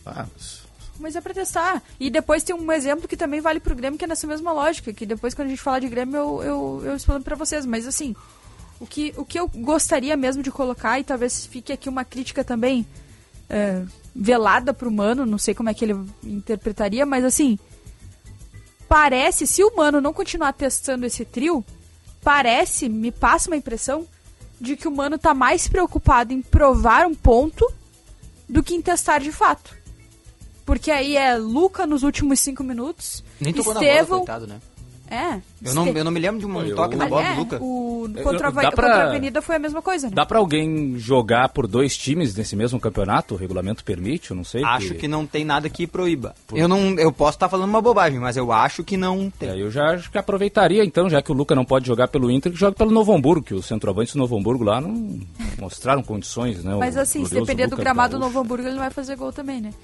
Ah, 0.05 0.27
mas- 0.35 0.62
Mas 1.03 1.17
é 1.17 1.21
pra 1.21 1.35
testar. 1.35 1.83
E 1.99 2.09
depois 2.09 2.45
tem 2.45 2.55
um 2.55 2.71
exemplo 2.71 3.09
que 3.09 3.17
também 3.17 3.41
vale 3.41 3.59
pro 3.59 3.75
Grêmio, 3.75 3.99
que 3.99 4.05
é 4.05 4.09
nessa 4.09 4.27
mesma 4.27 4.53
lógica, 4.53 4.93
que 4.93 5.05
depois 5.05 5.35
quando 5.35 5.49
a 5.49 5.51
gente 5.51 5.61
falar 5.61 5.81
de 5.81 5.89
Grêmio 5.89 6.17
eu, 6.17 6.43
eu, 6.43 6.83
eu 6.85 6.97
explano 6.97 7.25
pra 7.25 7.35
vocês. 7.35 7.67
Mas 7.67 7.87
assim, 7.87 8.15
o 8.79 8.87
que, 8.87 9.13
o 9.17 9.25
que 9.25 9.39
eu 9.39 9.49
gostaria 9.49 10.17
mesmo 10.17 10.43
de 10.43 10.51
colocar, 10.51 11.01
e 11.01 11.05
talvez 11.05 11.45
fique 11.45 11.73
aqui 11.73 11.89
uma 11.89 12.05
crítica 12.05 12.45
também 12.45 12.87
é, 13.51 13.83
velada 14.15 14.73
pro 14.73 14.91
Mano, 14.91 15.27
não 15.27 15.39
sei 15.39 15.55
como 15.55 15.69
é 15.69 15.75
que 15.75 15.85
ele 15.85 15.97
interpretaria, 16.23 17.05
mas 17.05 17.25
assim, 17.25 17.59
parece, 18.89 19.47
se 19.47 19.63
o 19.63 19.75
Mano 19.77 20.01
não 20.01 20.13
continuar 20.13 20.53
testando 20.53 21.05
esse 21.05 21.25
trio, 21.25 21.65
parece, 22.23 22.89
me 22.89 23.11
passa 23.11 23.51
uma 23.51 23.57
impressão 23.57 24.07
de 24.61 24.77
que 24.77 24.87
o 24.87 24.93
Mano 24.93 25.19
tá 25.19 25.35
mais 25.35 25.67
preocupado 25.67 26.33
em 26.33 26.41
provar 26.41 27.07
um 27.07 27.15
ponto 27.15 27.71
do 28.49 28.63
que 28.63 28.75
em 28.75 28.83
testar 28.83 29.19
de 29.19 29.33
fato. 29.33 29.82
Porque 30.65 30.91
aí 30.91 31.17
é 31.17 31.37
Luca 31.37 31.87
nos 31.87 32.03
últimos 32.03 32.41
cinco 32.41 32.63
minutos. 32.63 33.23
Nem 33.41 33.53
tocou 33.53 33.75
na 33.75 33.81
bola, 33.81 33.93
Estevão. 33.93 34.19
coitado, 34.21 34.47
né? 34.47 34.61
É. 35.11 35.43
Eu 35.63 35.75
não, 35.75 35.87
eu 35.89 36.05
não 36.05 36.11
me 36.11 36.19
lembro 36.19 36.41
de 36.41 36.47
um 36.47 36.63
Eu- 36.63 36.75
toque 36.75 36.97
na 36.97 37.07
bola 37.07 37.23
é, 37.23 37.35
do 37.35 37.41
Luca. 37.41 37.59
O, 37.63 38.09
Eu- 38.17 38.23
contra, 38.23 38.49
a, 38.49 38.51
dá 38.51 38.63
Va- 38.63 38.71
pra- 38.71 38.71
contra 38.71 39.05
a 39.05 39.09
Avenida 39.11 39.43
foi 39.43 39.57
a 39.57 39.59
mesma 39.59 39.83
coisa, 39.83 40.07
né? 40.09 40.15
Dá 40.17 40.25
pra 40.25 40.39
alguém 40.39 40.99
jogar 40.99 41.51
por 41.51 41.67
dois 41.67 41.95
times 41.99 42.35
nesse 42.35 42.57
mesmo 42.57 42.81
campeonato? 42.81 43.35
O 43.35 43.37
regulamento 43.37 43.85
permite? 43.85 44.31
Eu 44.31 44.37
não 44.39 44.43
sei. 44.45 44.65
Acho 44.65 44.95
que 44.95 45.07
não 45.07 45.27
tem 45.27 45.45
nada 45.45 45.69
que 45.69 45.87
proíba. 45.87 46.35
Eu 46.55 46.67
não, 46.67 46.99
eu 46.99 47.13
posso 47.13 47.37
estar 47.37 47.51
falando 47.51 47.69
uma 47.69 47.83
bobagem, 47.83 48.19
mas 48.19 48.39
eu 48.39 48.51
acho 48.51 48.83
que 48.83 48.97
não 48.97 49.29
tem. 49.29 49.51
É, 49.51 49.61
eu 49.61 49.71
já 49.71 49.85
acho 49.91 50.11
que 50.11 50.17
aproveitaria, 50.17 50.83
então, 50.83 51.11
já 51.11 51.21
que 51.21 51.31
o 51.31 51.35
Luca 51.35 51.55
não 51.55 51.65
pode 51.67 51.87
jogar 51.87 52.09
pelo 52.09 52.31
Inter, 52.31 52.51
que 52.51 52.59
joga 52.59 52.75
pelo 52.75 52.91
Novo 52.91 53.13
Hamburgo, 53.15 53.45
que 53.45 53.53
os 53.55 53.67
centroavantes 53.67 54.15
do 54.15 54.19
Novo 54.19 54.39
Hamburgo 54.39 54.65
lá 54.65 54.81
não 54.81 55.21
mostraram 55.61 56.03
condições, 56.03 56.65
né? 56.65 56.75
Mas 56.79 56.97
O 56.97 57.01
assim, 57.01 57.23
se 57.27 57.35
depender 57.35 57.67
do 57.67 57.77
gramado 57.77 58.17
do. 58.17 58.21
Novo 58.21 58.41
Hamburgo, 58.41 58.65
ele 58.65 58.73
não 58.77 58.79
vai 58.81 58.91
fazer 58.91 59.15
gol 59.17 59.31
também, 59.31 59.61
né? 59.61 59.75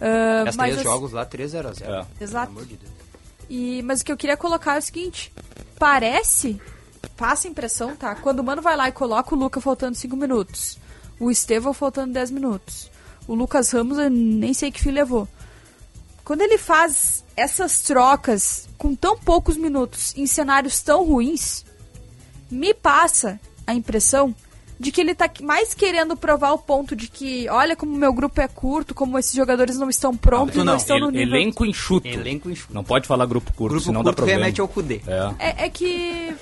Ah, 0.00 0.44
As 0.48 0.56
mas 0.56 0.72
três 0.72 0.82
jogos 0.82 1.12
lá, 1.12 1.26
3x0. 1.26 1.82
É. 1.82 2.24
Exato. 2.24 2.46
Pelo 2.46 2.58
amor 2.58 2.66
de 2.66 2.76
Deus. 2.76 2.92
E, 3.48 3.82
mas 3.82 4.00
o 4.00 4.04
que 4.04 4.12
eu 4.12 4.16
queria 4.16 4.36
colocar 4.36 4.76
é 4.76 4.78
o 4.78 4.82
seguinte: 4.82 5.32
parece, 5.78 6.60
passa 7.16 7.46
a 7.46 7.50
impressão, 7.50 7.94
tá? 7.94 8.14
Quando 8.14 8.40
o 8.40 8.44
mano 8.44 8.62
vai 8.62 8.76
lá 8.76 8.88
e 8.88 8.92
coloca 8.92 9.34
o 9.34 9.38
Luca 9.38 9.60
faltando 9.60 9.96
5 9.96 10.16
minutos, 10.16 10.78
o 11.20 11.30
Estevão 11.30 11.72
faltando 11.72 12.12
10 12.12 12.30
minutos, 12.30 12.90
o 13.26 13.34
Lucas 13.34 13.70
Ramos 13.70 13.98
eu 13.98 14.10
nem 14.10 14.54
sei 14.54 14.70
que 14.70 14.80
fim 14.80 14.90
levou. 14.90 15.28
Quando 16.24 16.40
ele 16.40 16.56
faz 16.56 17.22
essas 17.36 17.82
trocas 17.82 18.66
com 18.78 18.94
tão 18.94 19.18
poucos 19.18 19.56
minutos 19.58 20.14
em 20.16 20.26
cenários 20.26 20.80
tão 20.80 21.04
ruins, 21.04 21.64
me 22.50 22.72
passa 22.72 23.38
a 23.66 23.74
impressão 23.74 24.34
de 24.84 24.92
que 24.92 25.00
ele 25.00 25.14
tá 25.14 25.28
mais 25.42 25.72
querendo 25.74 26.16
provar 26.16 26.52
o 26.52 26.58
ponto 26.58 26.94
de 26.94 27.08
que, 27.08 27.48
olha 27.48 27.74
como 27.74 27.96
meu 27.96 28.12
grupo 28.12 28.40
é 28.40 28.46
curto, 28.46 28.94
como 28.94 29.18
esses 29.18 29.32
jogadores 29.34 29.78
não 29.78 29.88
estão 29.88 30.14
prontos, 30.16 30.56
Não, 30.56 30.64
não, 30.64 30.72
não, 30.72 30.78
estão 30.78 30.98
no 31.00 31.06
El- 31.06 31.10
nível 31.12 31.34
Elenco 31.36 31.64
enxuto. 31.64 32.06
Elenco 32.06 32.50
enxuto. 32.50 32.74
Não 32.74 32.84
pode 32.84 33.06
falar 33.08 33.24
grupo 33.26 33.52
curto, 33.54 33.70
Grupo 33.72 33.86
senão 33.86 34.00
dá 34.02 34.10
curto 34.10 34.16
problema. 34.18 34.40
remete 34.40 34.60
ao. 34.60 34.70
É. 35.38 35.48
É, 35.62 35.64
é 35.64 35.68
que. 35.70 36.34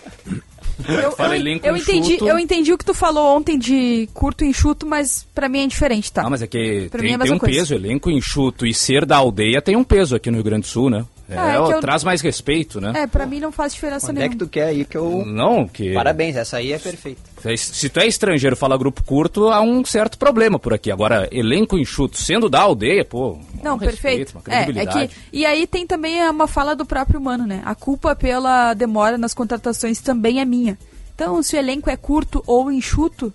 Eu, 0.88 1.12
Fala 1.16 1.36
eu- 1.36 1.40
elenco 1.40 1.66
eu 1.66 1.76
entendi, 1.76 2.14
enxuto. 2.14 2.28
eu 2.28 2.38
entendi 2.38 2.72
o 2.72 2.78
que 2.78 2.84
tu 2.84 2.94
falou 2.94 3.36
ontem 3.36 3.58
de 3.58 4.08
curto 4.14 4.44
e 4.44 4.48
enxuto, 4.48 4.86
mas 4.86 5.26
pra 5.34 5.48
mim 5.48 5.60
é 5.60 5.66
diferente, 5.66 6.10
tá? 6.12 6.22
Não, 6.22 6.30
mas 6.30 6.42
é 6.42 6.46
que 6.46 6.88
Pra 6.90 7.00
mim 7.00 7.08
é 7.08 7.10
tem, 7.10 7.14
a 7.16 7.18
tem 7.24 7.32
um 7.32 7.38
coisa. 7.38 7.54
peso, 7.58 7.74
elenco 7.74 8.10
enxuto 8.10 8.66
e 8.66 8.74
ser 8.74 9.04
da 9.06 9.16
aldeia 9.18 9.62
tem 9.62 9.76
um 9.76 9.84
peso 9.84 10.16
aqui 10.16 10.30
no 10.30 10.36
Rio 10.38 10.44
Grande 10.44 10.62
do 10.62 10.66
Sul, 10.68 10.90
né? 10.90 11.04
É, 11.32 11.38
Ah, 11.38 11.52
é 11.54 11.56
eu- 11.56 11.80
Traz 11.80 12.04
mais 12.04 12.20
respeito, 12.20 12.80
né? 12.80 12.92
É, 12.94 13.06
pra 13.06 13.26
mim 13.26 13.40
não 13.40 13.50
faz 13.50 13.74
diferença 13.74 14.06
Onde 14.10 14.18
é 14.18 14.20
nenhuma. 14.20 14.32
que 14.38 14.44
tu 14.44 14.48
quer 14.50 14.64
aí 14.66 14.84
que 14.84 14.96
eu... 14.96 15.24
Não, 15.26 15.66
que. 15.66 15.92
Parabéns, 15.94 16.36
essa 16.36 16.58
aí 16.58 16.72
é 16.72 16.78
perfeita. 16.78 17.20
Se 17.56 17.88
tu 17.88 17.98
é 18.00 18.06
estrangeiro 18.06 18.54
e 18.54 18.58
fala 18.58 18.76
grupo 18.76 19.02
curto, 19.02 19.48
há 19.48 19.60
um 19.60 19.84
certo 19.84 20.16
problema 20.16 20.58
por 20.58 20.72
aqui. 20.72 20.90
Agora, 20.92 21.28
elenco 21.32 21.76
enxuto, 21.76 22.16
sendo 22.16 22.48
da 22.48 22.60
aldeia, 22.60 23.04
pô. 23.04 23.38
Não, 23.62 23.74
um 23.74 23.78
respeito, 23.78 24.32
perfeito. 24.32 24.34
Uma 24.34 24.42
É, 24.54 24.60
é 24.60 24.64
credibilidade. 24.64 25.08
que, 25.08 25.14
e 25.38 25.44
aí 25.46 25.66
tem 25.66 25.86
também 25.86 26.22
uma 26.28 26.46
fala 26.46 26.76
do 26.76 26.84
próprio 26.86 27.20
Mano, 27.20 27.46
né? 27.46 27.62
A 27.64 27.74
culpa 27.74 28.14
pela 28.14 28.74
demora 28.74 29.18
nas 29.18 29.34
contratações 29.34 30.00
também 30.00 30.40
é 30.40 30.44
minha. 30.44 30.78
Então, 31.14 31.42
se 31.42 31.56
o 31.56 31.58
elenco 31.58 31.90
é 31.90 31.96
curto 31.96 32.42
ou 32.46 32.70
enxuto, 32.70 33.32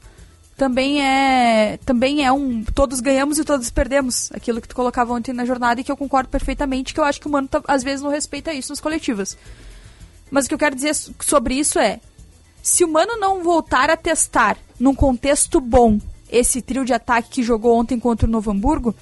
também 0.57 1.01
é 1.05 1.77
também 1.85 2.25
é 2.25 2.31
um 2.31 2.63
todos 2.63 2.99
ganhamos 2.99 3.37
e 3.37 3.43
todos 3.45 3.69
perdemos. 3.69 4.31
Aquilo 4.33 4.59
que 4.59 4.67
tu 4.67 4.75
colocava 4.75 5.13
ontem 5.13 5.31
na 5.31 5.45
jornada 5.45 5.79
e 5.79 5.83
que 5.83 5.91
eu 5.91 5.95
concordo 5.97 6.29
perfeitamente, 6.29 6.93
que 6.93 6.99
eu 6.99 7.03
acho 7.03 7.21
que 7.21 7.27
o 7.27 7.29
Mano 7.31 7.47
tá- 7.47 7.61
às 7.67 7.83
vezes 7.83 8.01
não 8.01 8.09
respeita 8.09 8.51
isso 8.51 8.71
nas 8.71 8.81
coletivas. 8.81 9.37
Mas 10.31 10.45
o 10.45 10.47
que 10.49 10.53
eu 10.55 10.59
quero 10.59 10.75
dizer 10.75 10.93
so- 10.95 11.13
sobre 11.21 11.53
isso 11.55 11.77
é, 11.79 11.99
se 12.61 12.83
o 12.83 12.91
Mano 12.91 13.15
não 13.17 13.43
voltar 13.43 13.89
a 13.89 13.95
testar 13.95 14.57
num 14.79 14.95
contexto 14.95 15.61
bom 15.61 15.99
esse 16.29 16.61
trio 16.61 16.83
de 16.83 16.91
ataque 16.93 17.29
que 17.29 17.43
jogou 17.43 17.77
ontem 17.77 17.99
contra 17.99 18.27
o 18.27 18.29
Novo 18.29 18.51
Hamburgo, 18.51 18.93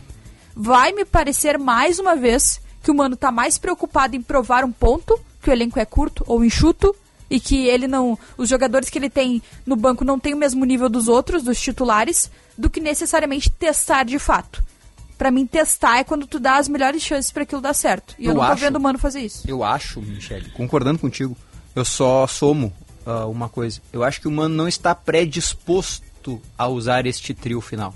vai 0.56 0.92
me 0.92 1.06
parecer 1.06 1.58
mais 1.58 1.98
uma 2.00 2.16
vez 2.16 2.62
que 2.84 2.92
o 2.92 2.96
Mano 2.96 3.16
tá 3.16 3.32
mais 3.32 3.58
preocupado 3.58 4.16
em 4.16 4.22
provar 4.22 4.64
um 4.64 4.72
ponto, 4.72 5.20
que 5.42 5.50
o 5.50 5.54
elenco 5.54 5.80
é 5.80 5.86
curto 5.86 6.24
ou 6.28 6.44
enxuto, 6.46 6.96
e 7.30 7.40
que 7.40 7.68
ele 7.68 7.88
não. 7.88 8.18
Os 8.38 8.48
jogadores 8.50 8.90
que 8.90 8.98
ele 9.00 9.10
tem 9.10 9.42
no 9.66 9.76
banco 9.76 10.04
não 10.06 10.20
têm 10.20 10.34
o 10.34 10.38
mesmo 10.38 10.64
nível 10.66 10.88
dos 10.90 11.08
outros, 11.08 11.44
dos 11.44 11.60
titulares, 11.60 12.30
do 12.58 12.70
que 12.70 12.80
necessariamente 12.80 13.50
testar 13.50 14.04
de 14.04 14.20
fato. 14.20 14.64
Pra 15.18 15.32
mim, 15.32 15.46
testar 15.46 15.98
é 16.00 16.04
quando 16.04 16.28
tu 16.28 16.40
dá 16.40 16.58
as 16.58 16.68
melhores 16.68 17.02
chances 17.02 17.32
para 17.32 17.44
aquilo 17.44 17.62
dar 17.62 17.74
certo. 17.74 18.16
E 18.20 18.26
eu, 18.26 18.32
Eu 18.32 18.36
não 18.36 18.46
tô 18.46 18.52
acho- 18.52 18.62
vendo 18.62 18.76
o 18.76 18.82
Mano 18.82 19.00
fazer 19.00 19.22
isso. 19.22 19.44
Eu 19.50 19.64
acho, 19.64 20.02
Michele, 20.02 20.50
concordando 20.50 21.00
contigo, 21.00 21.38
eu 21.74 21.86
só 21.86 22.28
somo 22.28 22.74
ah, 23.06 23.26
uma 23.26 23.48
coisa. 23.48 23.82
Eu 23.94 24.04
acho 24.04 24.20
que 24.20 24.28
o 24.28 24.32
Mano 24.32 24.54
não 24.56 24.68
está 24.68 24.94
predisposto 24.94 26.42
a 26.58 26.68
usar 26.68 27.06
este 27.06 27.34
trio 27.34 27.62
final. 27.62 27.94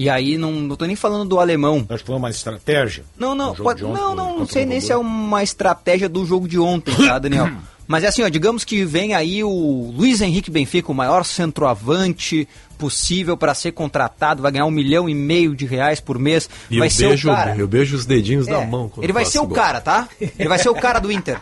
E 0.00 0.08
aí, 0.08 0.38
não, 0.38 0.50
não 0.52 0.76
tô 0.76 0.86
nem 0.86 0.96
falando 0.96 1.28
do 1.28 1.38
alemão. 1.38 1.84
Acho 1.90 1.98
que 2.02 2.06
foi 2.06 2.16
uma 2.16 2.30
estratégia. 2.30 3.04
Não, 3.18 3.34
não, 3.34 3.54
pode- 3.54 3.80
de 3.80 3.84
ontem 3.84 4.00
não, 4.00 4.14
não, 4.14 4.38
não 4.38 4.46
sei 4.46 4.64
nem 4.64 4.80
se 4.80 4.90
é 4.90 4.96
uma 4.96 5.42
estratégia 5.42 6.08
do 6.08 6.24
jogo 6.24 6.48
de 6.48 6.58
ontem, 6.58 6.94
tá, 7.06 7.18
Daniel? 7.18 7.50
Mas 7.86 8.04
é 8.04 8.06
assim, 8.06 8.22
ó, 8.22 8.28
digamos 8.28 8.64
que 8.64 8.82
vem 8.84 9.14
aí 9.14 9.42
o 9.44 9.92
Luiz 9.94 10.20
Henrique 10.22 10.50
Benfica, 10.50 10.90
o 10.92 10.94
maior 10.94 11.24
centroavante 11.24 12.48
possível 12.78 13.36
para 13.36 13.52
ser 13.52 13.72
contratado, 13.72 14.40
vai 14.42 14.52
ganhar 14.52 14.64
um 14.64 14.70
milhão 14.70 15.08
e 15.08 15.14
meio 15.14 15.54
de 15.54 15.66
reais 15.66 16.00
por 16.00 16.18
mês, 16.18 16.48
E 16.70 16.78
vai 16.78 16.86
eu, 16.86 16.90
ser 16.92 17.08
beijo, 17.08 17.30
o 17.30 17.34
cara. 17.34 17.56
eu 17.56 17.68
beijo 17.68 17.96
os 17.96 18.06
dedinhos 18.06 18.46
da 18.46 18.60
É, 18.62 18.66
mão. 18.66 18.88
quando 18.88 19.04
ele 19.04 19.12
vai 19.12 19.24
ser 19.24 19.40
o 19.40 19.46
gol. 19.46 19.54
cara, 19.56 19.80
tá? 19.80 20.08
Ele 20.20 20.48
vai 20.48 20.58
ser 20.58 20.68
o 20.70 20.74
cara 20.74 20.98
do 21.00 21.10
Inter. 21.12 21.38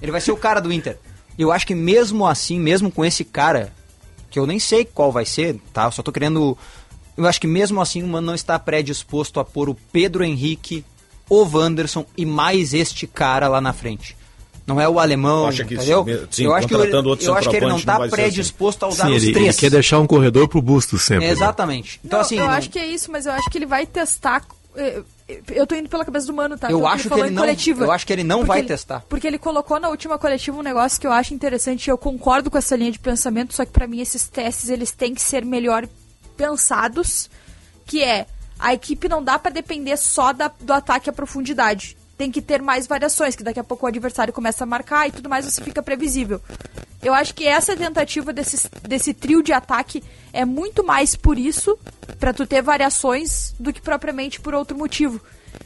Ele 0.00 0.12
vai 0.12 0.20
ser 0.20 0.32
o 0.32 0.36
cara 0.36 0.60
do 0.60 0.72
Inter. 0.72 0.96
Eu 1.38 1.52
acho 1.52 1.66
que 1.66 1.74
mesmo 1.74 2.24
assim, 2.26 2.58
mesmo 2.58 2.90
com 2.90 3.04
esse 3.04 3.24
cara, 3.24 3.72
que 4.30 4.38
eu 4.38 4.46
nem 4.46 4.58
sei 4.58 4.84
qual 4.84 5.10
vai 5.12 5.26
ser, 5.26 5.60
tá? 5.72 5.84
Eu 5.84 5.92
só 5.92 6.02
tô 6.02 6.10
querendo. 6.12 6.56
Eu 7.16 7.26
acho 7.26 7.40
que 7.40 7.46
mesmo 7.46 7.80
assim 7.80 8.02
o 8.02 8.06
Mano 8.08 8.26
não 8.28 8.34
está 8.34 8.58
predisposto 8.58 9.38
a 9.40 9.44
pôr 9.44 9.68
o 9.68 9.74
Pedro 9.92 10.24
Henrique, 10.24 10.84
o 11.28 11.44
Wanderson 11.44 12.04
e 12.16 12.26
mais 12.26 12.74
este 12.74 13.06
cara 13.06 13.48
lá 13.48 13.60
na 13.60 13.72
frente. 13.72 14.16
Não 14.66 14.80
é 14.80 14.88
o 14.88 14.98
alemão, 14.98 15.46
Acha 15.46 15.62
que 15.64 15.74
entendeu? 15.74 16.04
sim, 16.06 16.26
sim, 16.30 16.44
eu 16.44 16.54
acho 16.54 16.66
que, 16.66 16.72
ele, 16.72 16.78
contratando 16.84 17.08
outro 17.10 17.26
eu 17.26 17.34
acho 17.34 17.50
que 17.50 17.56
ele 17.56 17.66
não 17.66 17.76
está 17.76 17.96
ser 17.96 18.02
assim. 18.04 18.10
predisposto 18.10 18.84
a 18.84 18.88
usar 18.88 19.04
Sim, 19.06 19.10
os 19.10 19.22
ele, 19.22 19.26
ele 19.32 19.40
três. 19.40 19.56
quer 19.60 19.70
deixar 19.70 20.00
um 20.00 20.06
corredor 20.06 20.48
pro 20.48 20.62
busto 20.62 20.98
sempre. 20.98 21.26
né? 21.26 21.32
Exatamente. 21.32 22.00
Então, 22.02 22.18
Não, 22.18 22.24
assim. 22.24 22.38
eu 22.38 22.46
não- 22.46 22.50
acho 22.52 22.70
que 22.70 22.78
é 22.78 22.86
isso, 22.86 23.12
mas 23.12 23.26
eu 23.26 23.32
acho 23.32 23.50
que 23.50 23.58
ele 23.58 23.66
vai 23.66 23.84
testar. 23.86 24.42
eh, 24.74 25.02
Eu 25.48 25.66
tô 25.66 25.74
indo 25.74 25.88
pela 25.88 26.04
cabeça 26.04 26.26
do 26.26 26.34
Mano, 26.34 26.58
tá? 26.58 26.70
Eu 26.70 26.86
acho 26.86 27.08
que 27.08 27.18
ele 27.20 27.30
não- 27.30 27.42
coletiva. 27.42 27.84
eu 27.84 27.90
acho 27.92 28.06
que 28.06 28.12
ele 28.12 28.24
não 28.24 28.44
vai 28.44 28.58
ele- 28.60 28.68
testar. 28.68 29.02
Porque 29.08 29.26
ele 29.26 29.38
colocou 29.38 29.78
na 29.80 29.88
última 29.88 30.18
coletiva 30.18 30.58
um 30.58 30.62
negócio 30.62 31.00
que 31.00 31.06
eu 31.06 31.12
acho 31.12 31.32
interessante 31.32 31.86
e 31.86 31.90
eu 31.90 31.96
concordo 31.96 32.50
com 32.50 32.58
essa 32.58 32.74
linha 32.76 32.90
de 32.92 32.98
pensamento, 32.98 33.54
só 33.54 33.64
que 33.64 33.70
pra 33.72 33.86
mim 33.86 34.00
esses 34.00 34.26
testes 34.28 34.68
eles 34.68 34.90
têm 34.92 35.14
que 35.14 35.22
ser 35.22 35.42
melhor 35.44 35.86
pensados, 36.36 37.30
que 37.86 38.02
é 38.02 38.26
a 38.58 38.72
equipe 38.72 39.08
não 39.08 39.22
dá 39.22 39.38
pra 39.38 39.50
depender 39.50 39.96
só 39.96 40.32
da- 40.32 40.52
do 40.60 40.72
ataque 40.72 41.10
à 41.10 41.12
profundidade. 41.12 41.96
Tem 42.16 42.30
que 42.30 42.40
ter 42.40 42.62
mais 42.62 42.86
variações, 42.86 43.34
que 43.34 43.42
daqui 43.42 43.58
a 43.58 43.64
pouco 43.64 43.84
o 43.84 43.88
adversário 43.88 44.32
começa 44.32 44.62
a 44.62 44.66
marcar 44.66 45.08
e 45.08 45.12
tudo 45.12 45.28
mais, 45.28 45.44
você 45.44 45.60
fica 45.62 45.82
previsível. 45.82 46.40
Eu 47.02 47.12
acho 47.12 47.34
que 47.34 47.46
essa 47.46 47.76
tentativa 47.76 48.32
desse, 48.32 48.68
desse 48.88 49.12
trio 49.12 49.42
de 49.42 49.52
ataque 49.52 50.02
é 50.32 50.44
muito 50.44 50.84
mais 50.84 51.16
por 51.16 51.36
isso, 51.36 51.76
pra 52.18 52.32
tu 52.32 52.46
ter 52.46 52.62
variações, 52.62 53.54
do 53.58 53.72
que 53.72 53.82
propriamente 53.82 54.40
por 54.40 54.54
outro 54.54 54.78
motivo. 54.78 55.20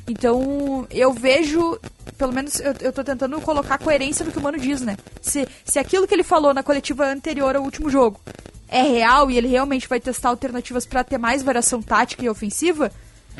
Então, 0.06 0.86
eu 0.90 1.12
vejo, 1.12 1.78
pelo 2.16 2.32
menos 2.32 2.58
eu, 2.60 2.74
eu 2.80 2.92
tô 2.92 3.04
tentando 3.04 3.40
colocar 3.42 3.78
coerência 3.78 4.24
no 4.24 4.32
que 4.32 4.38
o 4.38 4.42
Mano 4.42 4.58
diz, 4.58 4.80
né? 4.80 4.96
Se, 5.20 5.46
se 5.64 5.78
aquilo 5.78 6.06
que 6.08 6.14
ele 6.14 6.24
falou 6.24 6.52
na 6.54 6.62
coletiva 6.62 7.06
anterior 7.06 7.54
ao 7.54 7.62
último 7.62 7.88
jogo 7.90 8.20
é 8.68 8.82
real 8.82 9.30
e 9.30 9.36
ele 9.38 9.48
realmente 9.48 9.88
vai 9.88 9.98
testar 10.00 10.28
alternativas 10.28 10.84
pra 10.86 11.02
ter 11.02 11.18
mais 11.18 11.42
variação 11.42 11.80
tática 11.82 12.24
e 12.24 12.28
ofensiva, 12.28 12.90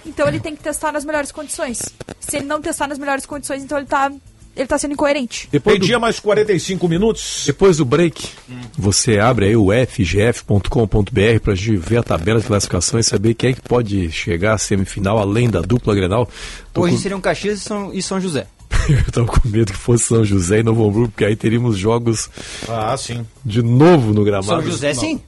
então 0.06 0.26
ele 0.28 0.40
tem 0.40 0.56
que 0.56 0.62
testar 0.62 0.92
nas 0.92 1.04
melhores 1.04 1.30
condições. 1.32 1.82
Se 2.20 2.36
ele 2.38 2.46
não 2.46 2.60
testar 2.60 2.86
nas 2.88 2.98
melhores 2.98 3.26
condições, 3.26 3.62
então 3.62 3.76
ele 3.78 3.86
tá, 3.86 4.10
ele 4.56 4.66
tá 4.66 4.78
sendo 4.78 4.92
incoerente. 4.92 5.48
Depois 5.50 5.76
do, 5.76 5.80
Meio-dia 5.80 5.98
mais 5.98 6.18
45 6.20 6.88
minutos. 6.88 7.42
depois 7.46 7.76
do 7.76 7.84
break, 7.84 8.28
você 8.76 9.18
abre 9.18 9.46
aí 9.46 9.56
o 9.56 9.70
fgf.com.br 9.72 11.40
pra 11.42 11.54
gente 11.54 11.76
ver 11.76 11.98
a 11.98 12.02
tabela 12.02 12.40
de 12.40 12.46
classificação 12.46 12.98
e 12.98 13.02
saber 13.04 13.34
quem 13.34 13.50
é 13.50 13.52
que 13.54 13.60
pode 13.62 14.10
chegar 14.10 14.54
à 14.54 14.58
semifinal 14.58 15.18
além 15.18 15.48
da 15.50 15.60
dupla 15.60 15.94
Grenal. 15.94 16.28
Hoje 16.74 16.94
com- 16.96 17.00
seriam 17.02 17.20
Caxias 17.20 17.58
e 17.60 17.62
São, 17.62 17.92
e 17.94 18.02
São 18.02 18.20
José. 18.20 18.46
Eu 19.07 19.12
tava 19.12 19.26
com 19.26 19.49
medo 19.49 19.72
que 19.72 19.78
fosse 19.78 20.05
São 20.05 20.24
José 20.24 20.61
e 20.61 20.62
Novo 20.62 20.86
Hamburgo, 20.89 21.09
porque 21.11 21.24
aí 21.24 21.36
teríamos 21.36 21.76
jogos 21.76 22.30
Ah, 22.68 22.97
sim. 22.97 23.26
de 23.45 23.62
novo 23.62 24.12
no 24.14 24.24
gramado. 24.24 24.47
São 24.47 24.62
José, 24.62 24.95
sim. 24.95 25.20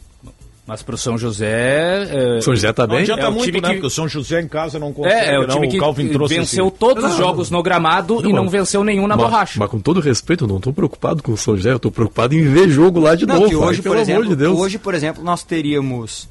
Mas 0.67 0.83
pro 0.83 0.97
São 0.97 1.19
José. 1.19 2.37
é, 2.39 2.41
São 2.41 2.55
José 2.55 2.73
tá 2.73 2.87
Não 2.87 2.95
bem? 2.95 3.03
adianta 3.03 3.23
É 3.23 3.29
o 3.29 3.33
muito, 3.33 3.45
time 3.47 3.61
né? 3.61 3.69
que- 3.69 3.75
Porque 3.75 3.87
o 3.89 3.91
São 3.91 4.07
José 4.09 4.41
em 4.41 4.47
casa 4.47 4.79
não 4.79 4.93
consegue. 4.93 5.15
É, 5.31 5.35
é 5.35 5.39
o 5.39 5.43
não. 5.47 5.55
time 5.57 5.69
que 5.69 5.79
Calvin 5.81 6.09
trouxe 6.09 6.37
venceu 6.37 6.69
esse- 6.69 6.77
todos 6.79 7.03
os 7.05 7.11
Não, 7.11 7.19
jogos 7.19 7.51
no 7.51 7.61
gramado 7.61 8.21
e 8.21 8.33
não, 8.33 8.45
não 8.45 8.49
venceu 8.49 8.85
nenhum 8.85 9.09
na 9.09 9.17
mas, 9.17 9.27
borracha. 9.27 9.59
mas 9.59 9.69
com 9.69 9.81
todo 9.81 9.99
respeito, 10.01 10.45
eu 10.45 10.49
não 10.49 10.61
tô 10.61 10.73
preocupado 10.73 11.23
com 11.25 11.33
o 11.33 11.37
São 11.37 11.57
José, 11.57 11.73
eu 11.73 11.79
tô 11.81 11.91
preocupado 11.91 12.37
em 12.37 12.45
ver 12.45 12.69
jogo 12.69 13.01
lá 13.01 13.17
de 13.17 13.27
Não, 13.27 13.41
novo. 13.41 13.47
hoje, 13.65 13.79
aí, 13.81 13.83
por 13.83 13.83
pelo 13.83 13.95
exemplo, 14.01 14.23
amor 14.23 14.31
de 14.31 14.37
Deus. 14.37 14.59
hoje, 14.61 14.79
por 14.79 14.95
exemplo, 14.95 15.25
nós 15.25 15.43
teríamos 15.43 16.29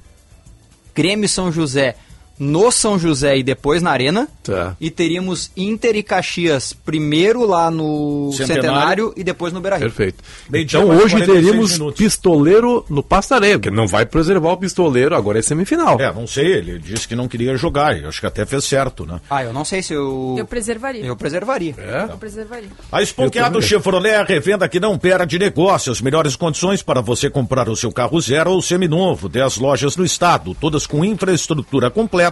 Grêmio 0.95 1.25
e 1.25 1.29
São 1.29 1.51
José 1.51 1.95
no 2.39 2.71
São 2.71 2.97
José 2.97 3.37
e 3.37 3.43
depois 3.43 3.81
na 3.81 3.91
Arena. 3.91 4.27
Tá. 4.43 4.75
E 4.79 4.89
teríamos 4.89 5.51
Inter 5.57 5.95
e 5.97 6.01
Caxias 6.01 6.71
primeiro 6.73 7.45
lá 7.45 7.69
no 7.69 8.31
Centenário. 8.31 8.61
Centenário, 8.61 9.13
e 9.17 9.23
depois 9.23 9.51
no 9.51 9.59
Beira-Rio. 9.59 9.87
Perfeito. 9.87 10.23
Então 10.53 10.87
hoje 10.89 11.15
46 11.17 11.27
teríamos 11.27 11.71
minutos. 11.73 11.97
pistoleiro 11.97 12.85
no 12.89 13.03
Pastareio, 13.03 13.59
porque 13.59 13.75
não 13.75 13.87
vai 13.87 14.05
preservar 14.05 14.53
o 14.53 14.57
pistoleiro, 14.57 15.15
agora 15.15 15.39
é 15.39 15.41
semifinal. 15.41 15.99
É, 15.99 16.11
não 16.13 16.25
sei, 16.25 16.45
ele 16.45 16.79
disse 16.79 17.07
que 17.07 17.15
não 17.15 17.27
queria 17.27 17.57
jogar, 17.57 17.99
e 17.99 18.05
acho 18.05 18.21
que 18.21 18.25
até 18.25 18.45
fez 18.45 18.63
certo, 18.63 19.05
né? 19.05 19.19
Ah, 19.29 19.43
eu 19.43 19.51
não 19.51 19.65
sei 19.65 19.83
se 19.83 19.93
eu... 19.93 20.35
Eu 20.37 20.45
preservaria. 20.45 21.03
Eu 21.03 21.17
preservaria. 21.17 21.75
Eu 22.09 22.17
preservaria. 22.17 22.69
A 22.91 23.01
Esponqueado 23.01 23.57
Eu. 23.57 23.61
Chevrolet 23.61 24.13
é 24.13 24.17
a 24.17 24.23
revenda 24.23 24.69
que 24.69 24.79
não 24.79 24.97
perde 24.97 25.37
negócio. 25.37 25.91
As 25.91 25.99
melhores 25.99 26.35
condições 26.35 26.81
para 26.81 27.01
você 27.01 27.29
comprar 27.29 27.67
o 27.67 27.75
seu 27.75 27.91
carro 27.91 28.19
zero 28.21 28.51
ou 28.51 28.61
seminovo. 28.61 29.27
10 29.27 29.57
lojas 29.57 29.97
no 29.97 30.05
estado, 30.05 30.55
todas 30.59 30.87
com 30.87 31.03
infraestrutura 31.03 31.89
completa 31.89 32.28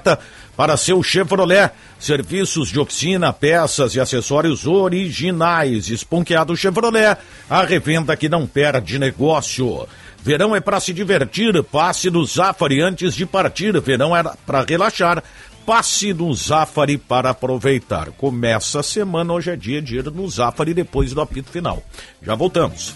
para 0.56 0.78
seu 0.78 1.02
Chevrolet. 1.02 1.72
Serviços 2.00 2.70
de 2.70 2.80
oficina, 2.80 3.34
peças 3.34 3.96
e 3.96 4.00
acessórios 4.00 4.68
originais. 4.68 5.90
Esponqueado 5.90 6.56
Chevrolet, 6.56 7.18
a 7.50 7.64
revenda 7.64 8.16
que 8.16 8.30
não 8.30 8.46
perde 8.46 9.00
negócio. 9.00 9.88
Verão 10.22 10.56
é 10.56 10.60
para 10.60 10.80
se 10.80 10.92
divertir, 10.92 11.64
passe 11.64 12.10
no 12.10 12.26
Zafari 12.26 12.82
antes 12.82 13.16
de 13.16 13.26
partir. 13.26 13.80
Verão 13.80 14.16
é 14.16 14.24
para 14.46 14.64
relaxar. 14.64 15.24
Passe 15.66 16.14
no 16.14 16.34
Zafari 16.34 16.98
para 16.98 17.32
aproveitar. 17.32 18.12
Começa 18.12 18.80
a 18.80 18.84
semana, 18.84 19.34
hoje 19.34 19.52
é 19.52 19.56
dia 19.56 19.82
de 19.82 19.98
ir 19.98 20.06
no 20.12 20.30
Zafari 20.30 20.74
depois 20.74 21.14
do 21.14 21.22
apito 21.22 21.52
final. 21.52 21.84
Já 22.22 22.36
voltamos. 22.36 22.96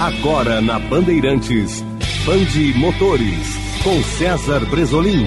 Agora 0.00 0.62
na 0.62 0.78
Bandeirantes, 0.78 1.84
Bande 2.24 2.72
Motores, 2.72 3.48
com 3.84 4.02
César 4.02 4.64
Bresolim. 4.64 5.26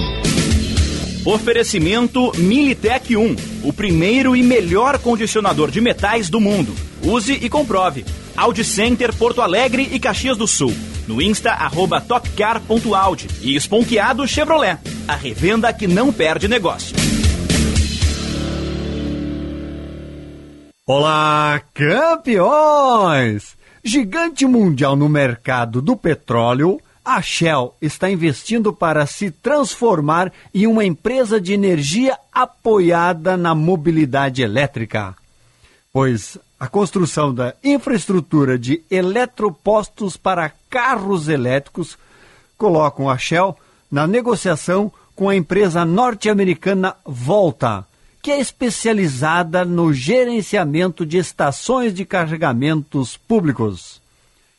Oferecimento 1.24 2.32
Militec 2.40 3.16
1, 3.16 3.36
o 3.66 3.72
primeiro 3.72 4.36
e 4.36 4.42
melhor 4.42 4.98
condicionador 4.98 5.70
de 5.70 5.80
metais 5.80 6.28
do 6.28 6.40
mundo. 6.40 6.74
Use 7.04 7.34
e 7.34 7.48
comprove. 7.52 8.04
Audi 8.36 8.64
Center 8.64 9.14
Porto 9.14 9.44
Alegre 9.44 9.88
e 9.92 10.00
Caxias 10.00 10.38
do 10.38 10.48
Sul. 10.48 10.74
No 11.08 11.22
Insta, 11.22 11.52
arroba 11.52 12.02
topcar.audi. 12.02 13.28
E 13.44 13.56
Esponqueado 13.56 14.28
Chevrolet, 14.28 14.80
a 15.08 15.16
revenda 15.16 15.72
que 15.72 15.86
não 15.86 16.12
perde 16.12 16.48
negócio. 16.48 16.96
Olá, 20.88 21.62
campeões! 21.76 23.56
Gigante 23.86 24.46
mundial 24.46 24.96
no 24.96 25.10
mercado 25.10 25.82
do 25.82 25.98
petróleo, 25.98 26.80
a 27.04 27.22
Shell 27.22 27.76
está 27.82 28.10
investindo 28.10 28.72
para 28.72 29.06
se 29.06 29.30
transformar 29.30 30.32
em 30.54 30.66
uma 30.66 30.86
empresa 30.86 31.40
de 31.40 31.52
energia 31.52 32.18
apoiada 32.32 33.36
na 33.36 33.54
mobilidade 33.54 34.42
elétrica. 34.42 35.14
Pois 35.92 36.38
a 36.58 36.66
construção 36.70 37.34
da 37.34 37.56
infraestrutura 37.62 38.58
de 38.58 38.82
eletropostos 38.90 40.16
para 40.16 40.54
carros 40.70 41.28
elétricos 41.28 41.98
colocam 42.58 43.10
a 43.10 43.18
Shell 43.18 43.54
na 43.92 44.08
negociação 44.08 44.90
com 45.14 45.28
a 45.28 45.36
empresa 45.36 45.84
norte-americana 45.84 46.96
Volta, 47.06 47.86
que 48.24 48.32
é 48.32 48.40
especializada 48.40 49.66
no 49.66 49.94
gerenciamento 49.94 51.06
de 51.06 51.18
estações 51.18 51.94
de 51.94 52.06
carregamentos 52.06 53.18
públicos. 53.18 54.02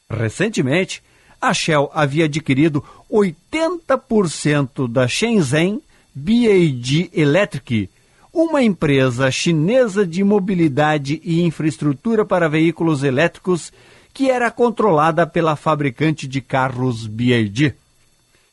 Recentemente, 0.08 1.02
a 1.40 1.54
Shell 1.54 1.90
havia 1.94 2.26
adquirido 2.26 2.84
80% 3.10 4.86
da 4.86 5.08
Shenzhen 5.08 5.80
BAD 6.14 7.10
Electric, 7.14 7.88
uma 8.30 8.62
empresa 8.62 9.30
chinesa 9.30 10.06
de 10.06 10.22
mobilidade 10.22 11.22
e 11.24 11.40
infraestrutura 11.42 12.22
para 12.22 12.50
veículos 12.50 13.02
elétricos 13.02 13.72
que 14.12 14.30
era 14.30 14.50
controlada 14.50 15.26
pela 15.26 15.56
fabricante 15.56 16.28
de 16.28 16.42
carros 16.42 17.06
BYD, 17.06 17.74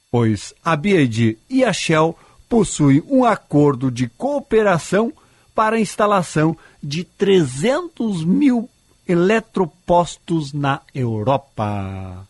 pois 0.10 0.54
a 0.64 0.74
BYD 0.74 1.38
e 1.50 1.66
a 1.66 1.74
Shell 1.74 2.18
possuem 2.52 3.02
um 3.08 3.24
acordo 3.24 3.90
de 3.90 4.10
cooperação 4.10 5.14
para 5.56 5.78
a 5.78 5.80
instalação 5.80 6.58
de 6.84 7.06
300 7.06 8.26
mil 8.26 8.70
eletropostos 9.08 10.52
na 10.52 10.82
Europa. 10.94 12.28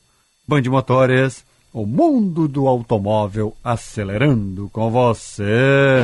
Band 0.47 0.61
Motores, 0.69 1.43
o 1.73 1.87
mundo 1.87 2.47
do 2.47 2.67
automóvel 2.67 3.55
acelerando 3.63 4.69
com 4.71 4.91
você. 4.91 6.03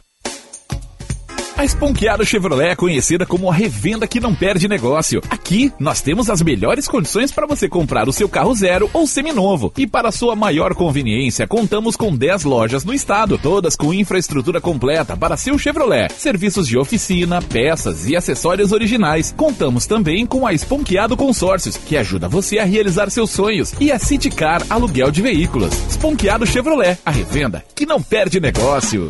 A 1.57 1.65
Esponqueado 1.65 2.25
Chevrolet 2.25 2.69
é 2.69 2.75
conhecida 2.75 3.25
como 3.25 3.49
a 3.49 3.53
revenda 3.53 4.07
que 4.07 4.19
não 4.19 4.33
perde 4.33 4.67
negócio. 4.67 5.21
Aqui, 5.29 5.71
nós 5.77 6.01
temos 6.01 6.29
as 6.29 6.41
melhores 6.41 6.87
condições 6.87 7.31
para 7.31 7.45
você 7.45 7.67
comprar 7.67 8.07
o 8.07 8.13
seu 8.13 8.27
carro 8.27 8.55
zero 8.55 8.89
ou 8.93 9.05
seminovo. 9.05 9.71
E 9.77 9.85
para 9.85 10.11
sua 10.11 10.35
maior 10.35 10.73
conveniência, 10.73 11.45
contamos 11.45 11.95
com 11.95 12.15
10 12.15 12.45
lojas 12.45 12.83
no 12.83 12.93
estado, 12.93 13.37
todas 13.37 13.75
com 13.75 13.93
infraestrutura 13.93 14.59
completa 14.59 15.15
para 15.15 15.37
seu 15.37 15.57
Chevrolet. 15.59 16.11
Serviços 16.13 16.67
de 16.67 16.77
oficina, 16.77 17.41
peças 17.41 18.07
e 18.07 18.15
acessórios 18.15 18.71
originais. 18.71 19.33
Contamos 19.35 19.85
também 19.85 20.25
com 20.25 20.47
a 20.47 20.53
Esponqueado 20.53 21.17
Consórcios, 21.17 21.77
que 21.77 21.97
ajuda 21.97 22.27
você 22.27 22.59
a 22.59 22.65
realizar 22.65 23.11
seus 23.11 23.29
sonhos. 23.29 23.73
E 23.79 23.91
a 23.91 23.99
Citicar 23.99 24.63
Aluguel 24.69 25.11
de 25.11 25.21
Veículos. 25.21 25.73
Esponqueado 25.89 26.45
Chevrolet, 26.45 26.97
a 27.05 27.11
revenda 27.11 27.63
que 27.75 27.85
não 27.85 28.01
perde 28.01 28.39
negócio. 28.39 29.09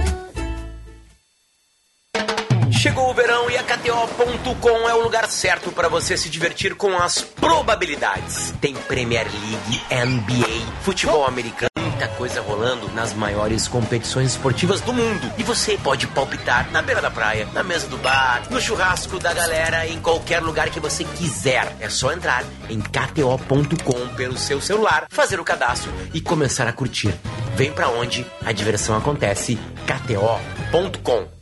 KTO.com 4.01 4.89
é 4.89 4.95
o 4.95 5.03
lugar 5.03 5.29
certo 5.29 5.71
para 5.71 5.87
você 5.87 6.17
se 6.17 6.27
divertir 6.27 6.73
com 6.73 6.97
as 6.97 7.21
probabilidades. 7.21 8.51
Tem 8.59 8.73
Premier 8.73 9.27
League, 9.27 9.81
NBA, 9.91 10.81
futebol 10.81 11.23
americano, 11.25 11.69
muita 11.79 12.07
coisa 12.07 12.41
rolando 12.41 12.89
nas 12.93 13.13
maiores 13.13 13.67
competições 13.67 14.31
esportivas 14.31 14.81
do 14.81 14.91
mundo. 14.91 15.31
E 15.37 15.43
você 15.43 15.77
pode 15.77 16.07
palpitar 16.07 16.71
na 16.71 16.81
beira 16.81 16.99
da 16.99 17.11
praia, 17.11 17.47
na 17.53 17.61
mesa 17.61 17.87
do 17.87 17.97
bar, 17.97 18.41
no 18.49 18.59
churrasco 18.59 19.19
da 19.19 19.33
galera, 19.33 19.87
em 19.87 19.99
qualquer 19.99 20.41
lugar 20.41 20.71
que 20.71 20.79
você 20.79 21.03
quiser. 21.03 21.75
É 21.79 21.87
só 21.87 22.11
entrar 22.11 22.43
em 22.69 22.81
KTO.com 22.81 24.15
pelo 24.15 24.37
seu 24.37 24.59
celular, 24.59 25.05
fazer 25.11 25.39
o 25.39 25.45
cadastro 25.45 25.93
e 26.11 26.19
começar 26.19 26.67
a 26.67 26.73
curtir. 26.73 27.13
Vem 27.55 27.71
pra 27.71 27.89
onde 27.89 28.25
a 28.43 28.51
diversão 28.51 28.97
acontece. 28.97 29.59
KTO.com 29.85 31.41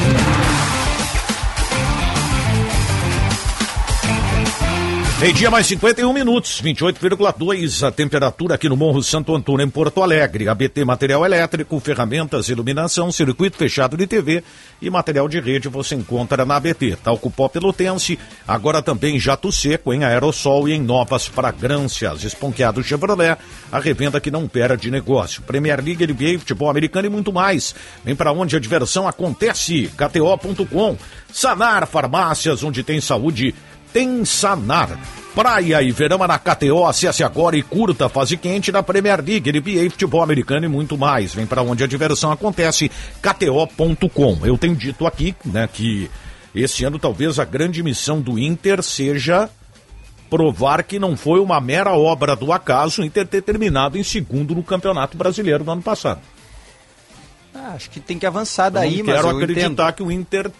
Meio-dia 5.21 5.51
mais 5.51 5.67
51 5.67 6.11
minutos, 6.11 6.59
28,2 6.63 7.87
a 7.87 7.91
temperatura 7.91 8.55
aqui 8.55 8.67
no 8.67 8.75
Morro 8.75 9.03
Santo 9.03 9.35
Antônio, 9.35 9.63
em 9.63 9.69
Porto 9.69 10.01
Alegre. 10.01 10.49
ABT 10.49 10.83
Material 10.83 11.23
Elétrico, 11.23 11.79
ferramentas, 11.79 12.49
iluminação, 12.49 13.11
circuito 13.11 13.55
fechado 13.55 13.95
de 13.95 14.07
TV 14.07 14.43
e 14.81 14.89
material 14.89 15.29
de 15.29 15.39
rede 15.39 15.67
você 15.69 15.93
encontra 15.93 16.43
na 16.43 16.55
ABT. 16.55 16.97
Talco 17.03 17.29
Pó 17.29 17.47
Pelotense, 17.47 18.17
agora 18.47 18.81
também 18.81 19.19
jato 19.19 19.51
seco 19.51 19.93
em 19.93 20.03
aerossol 20.03 20.67
e 20.67 20.73
em 20.73 20.81
novas 20.81 21.27
fragrâncias. 21.27 22.23
Esponqueado 22.23 22.83
Chevrolet, 22.83 23.37
a 23.71 23.79
revenda 23.79 24.19
que 24.19 24.31
não 24.31 24.47
perde 24.47 24.89
negócio. 24.89 25.43
Premier 25.43 25.83
League, 25.85 26.03
NBA, 26.03 26.39
futebol 26.39 26.67
americano 26.67 27.05
e 27.05 27.11
muito 27.11 27.31
mais. 27.31 27.75
Vem 28.03 28.15
para 28.15 28.31
onde 28.31 28.55
a 28.55 28.59
diversão 28.59 29.07
acontece. 29.07 29.87
KTO.com. 29.95 30.97
Sanar 31.31 31.85
Farmácias, 31.85 32.63
onde 32.63 32.83
tem 32.83 32.99
saúde 32.99 33.53
tem 33.93 34.23
Sanar. 34.25 34.97
Praia 35.33 35.81
e 35.81 35.91
verão 35.91 36.17
na 36.17 36.37
KTO, 36.37 36.85
acesse 36.85 37.23
agora 37.23 37.55
e 37.55 37.63
curta 37.63 38.07
a 38.07 38.09
fase 38.09 38.35
quente 38.35 38.69
da 38.69 38.83
Premier 38.83 39.23
League, 39.23 39.49
NBA, 39.49 39.89
futebol 39.89 40.21
americano 40.21 40.65
e 40.65 40.69
muito 40.69 40.97
mais. 40.97 41.33
Vem 41.33 41.45
para 41.45 41.61
onde 41.61 41.83
a 41.83 41.87
diversão 41.87 42.33
acontece, 42.33 42.91
kto.com. 43.21 44.39
Eu 44.45 44.57
tenho 44.57 44.75
dito 44.75 45.07
aqui, 45.07 45.33
né, 45.45 45.69
que 45.71 46.11
esse 46.53 46.83
ano 46.83 46.99
talvez 46.99 47.39
a 47.39 47.45
grande 47.45 47.81
missão 47.81 48.19
do 48.19 48.37
Inter 48.37 48.83
seja 48.83 49.49
provar 50.29 50.83
que 50.83 50.99
não 50.99 51.15
foi 51.15 51.39
uma 51.39 51.61
mera 51.61 51.91
obra 51.93 52.35
do 52.35 52.51
acaso 52.51 53.01
o 53.01 53.05
Inter 53.05 53.25
ter 53.25 53.41
terminado 53.41 53.97
em 53.97 54.03
segundo 54.03 54.53
no 54.53 54.63
Campeonato 54.63 55.17
Brasileiro 55.17 55.63
no 55.63 55.71
ano 55.71 55.81
passado. 55.81 56.19
Ah, 57.53 57.73
acho 57.75 57.89
que 57.89 57.99
tem 57.99 58.19
que 58.19 58.25
avançar 58.25 58.69
daí, 58.69 58.99
eu 58.99 59.05
não 59.05 59.05
mas 59.05 59.15
quero 59.15 59.27
eu 59.27 59.37
acreditar 59.37 59.67
entendo. 59.67 59.93
que 59.93 60.03
o 60.03 60.11
Inter 60.11 60.51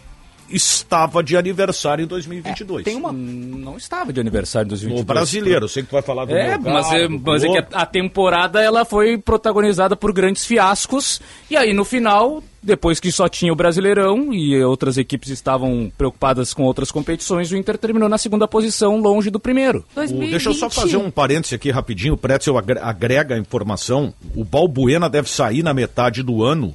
estava 0.52 1.24
de 1.24 1.36
aniversário 1.38 2.04
em 2.04 2.08
2022. 2.08 2.84
tem 2.84 2.96
uma... 2.96 3.12
Não 3.12 3.78
estava 3.78 4.12
de 4.14 4.20
aniversário 4.20 4.66
em 4.68 4.70
2022. 4.70 5.02
O 5.02 5.06
brasileiro, 5.06 5.66
eu 5.66 5.70
sei 5.70 5.84
que 5.84 5.90
tu 5.90 5.94
vai 5.94 6.02
falar 6.02 6.26
do 6.26 6.34
É, 6.36 6.58
mas, 6.58 6.88
carro, 6.88 6.98
é, 6.98 7.08
mas 7.08 7.44
é 7.44 7.48
que 7.50 7.58
a, 7.58 7.68
a 7.82 7.86
temporada 7.86 8.62
ela 8.62 8.84
foi 8.86 9.18
protagonizada 9.18 9.96
por 9.96 10.12
grandes 10.14 10.46
fiascos 10.46 11.22
e 11.50 11.56
aí 11.58 11.74
no 11.74 11.84
final, 11.86 12.44
depois 12.62 13.00
que 13.00 13.12
só 13.12 13.28
tinha 13.28 13.52
o 13.52 13.56
Brasileirão 13.56 14.34
e 14.34 14.62
outras 14.64 14.98
equipes 14.98 15.30
estavam 15.30 15.92
preocupadas 15.98 16.54
com 16.54 16.64
outras 16.64 16.92
competições, 16.92 17.52
o 17.52 17.58
Inter 17.58 17.78
terminou 17.78 18.08
na 18.10 18.18
segunda 18.18 18.48
posição, 18.48 18.98
longe 18.98 19.30
do 19.30 19.40
primeiro. 19.40 19.86
O- 19.96 20.06
deixa 20.20 20.50
eu 20.50 20.54
só 20.54 20.70
fazer 20.70 20.98
um 20.98 21.10
parêntese 21.12 21.56
aqui 21.56 21.72
rapidinho. 21.72 22.14
O 22.14 22.18
Pretzel 22.18 22.58
agre- 22.58 22.80
agrega 22.82 23.36
a 23.36 23.38
informação. 23.38 24.14
O 24.36 24.44
Balbuena 24.44 25.10
deve 25.10 25.30
sair 25.30 25.64
na 25.64 25.74
metade 25.74 26.22
do 26.24 26.44
ano. 26.44 26.74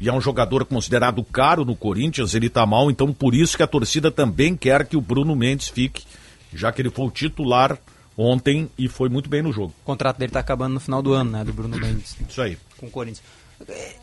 E 0.00 0.08
é 0.08 0.12
um 0.12 0.20
jogador 0.20 0.64
considerado 0.64 1.22
caro 1.24 1.64
no 1.64 1.74
Corinthians. 1.74 2.34
Ele 2.34 2.48
tá 2.48 2.64
mal, 2.64 2.90
então 2.90 3.12
por 3.12 3.34
isso 3.34 3.56
que 3.56 3.62
a 3.62 3.66
torcida 3.66 4.10
também 4.10 4.56
quer 4.56 4.86
que 4.86 4.96
o 4.96 5.00
Bruno 5.00 5.34
Mendes 5.34 5.68
fique. 5.68 6.04
Já 6.54 6.70
que 6.72 6.80
ele 6.80 6.90
foi 6.90 7.06
o 7.06 7.10
titular 7.10 7.76
ontem 8.16 8.70
e 8.78 8.88
foi 8.88 9.08
muito 9.08 9.28
bem 9.28 9.42
no 9.42 9.52
jogo. 9.52 9.72
O 9.82 9.86
contrato 9.86 10.18
dele 10.18 10.32
tá 10.32 10.40
acabando 10.40 10.74
no 10.74 10.80
final 10.80 11.02
do 11.02 11.12
ano, 11.12 11.30
né? 11.30 11.44
Do 11.44 11.52
Bruno 11.52 11.76
Mendes. 11.76 12.16
Isso 12.28 12.40
aí. 12.40 12.56
Com 12.78 12.86
o 12.86 12.90
Corinthians. 12.90 13.22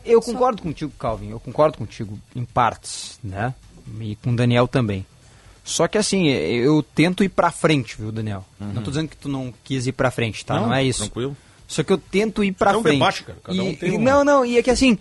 Eu 0.04 0.20
concordo 0.20 0.60
contigo, 0.62 0.92
Calvin. 0.98 1.30
Eu 1.30 1.40
concordo 1.40 1.78
contigo 1.78 2.18
em 2.34 2.44
partes, 2.44 3.18
né? 3.24 3.54
E 4.00 4.14
com 4.16 4.32
o 4.32 4.36
Daniel 4.36 4.68
também. 4.68 5.04
Só 5.64 5.88
que 5.88 5.96
assim, 5.98 6.28
eu 6.28 6.82
tento 6.82 7.24
ir 7.24 7.28
pra 7.30 7.50
frente, 7.50 7.96
viu, 7.98 8.12
Daniel? 8.12 8.44
Não 8.60 8.82
tô 8.82 8.90
dizendo 8.90 9.08
que 9.08 9.16
tu 9.16 9.28
não 9.28 9.52
quis 9.64 9.86
ir 9.86 9.92
pra 9.92 10.10
frente, 10.10 10.44
tá? 10.44 10.54
Não, 10.60 10.66
Não, 10.68 10.74
é 10.74 10.84
isso. 10.84 11.00
tranquilo. 11.00 11.36
Só 11.66 11.82
que 11.82 11.92
eu 11.92 11.98
tento 11.98 12.44
ir 12.44 12.52
pra 12.52 12.76
um 12.78 12.82
frente. 12.82 12.94
debate, 12.98 13.22
cara. 13.24 13.38
Cada 13.42 13.62
um 13.62 13.74
tem 13.74 13.98
um- 13.98 14.00
Não, 14.02 14.22
não, 14.22 14.44
e 14.46 14.58
é 14.58 14.62
que 14.62 14.70
assim, 14.70 14.96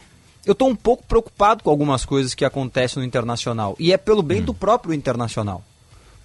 eu 0.46 0.54
tô 0.56 0.66
um 0.68 0.76
pouco 0.76 1.04
preocupado 1.04 1.64
com 1.64 1.70
algumas 1.70 2.06
coisas 2.06 2.34
que 2.34 2.46
acontecem 2.46 3.02
no 3.02 3.06
Internacional. 3.08 3.76
E 3.80 3.91
é 3.91 3.98
pelo 3.98 4.22
bem 4.22 4.41
Hum. 4.41 4.46
do 4.46 4.54
próprio 4.54 4.93
Internacional. 4.93 5.64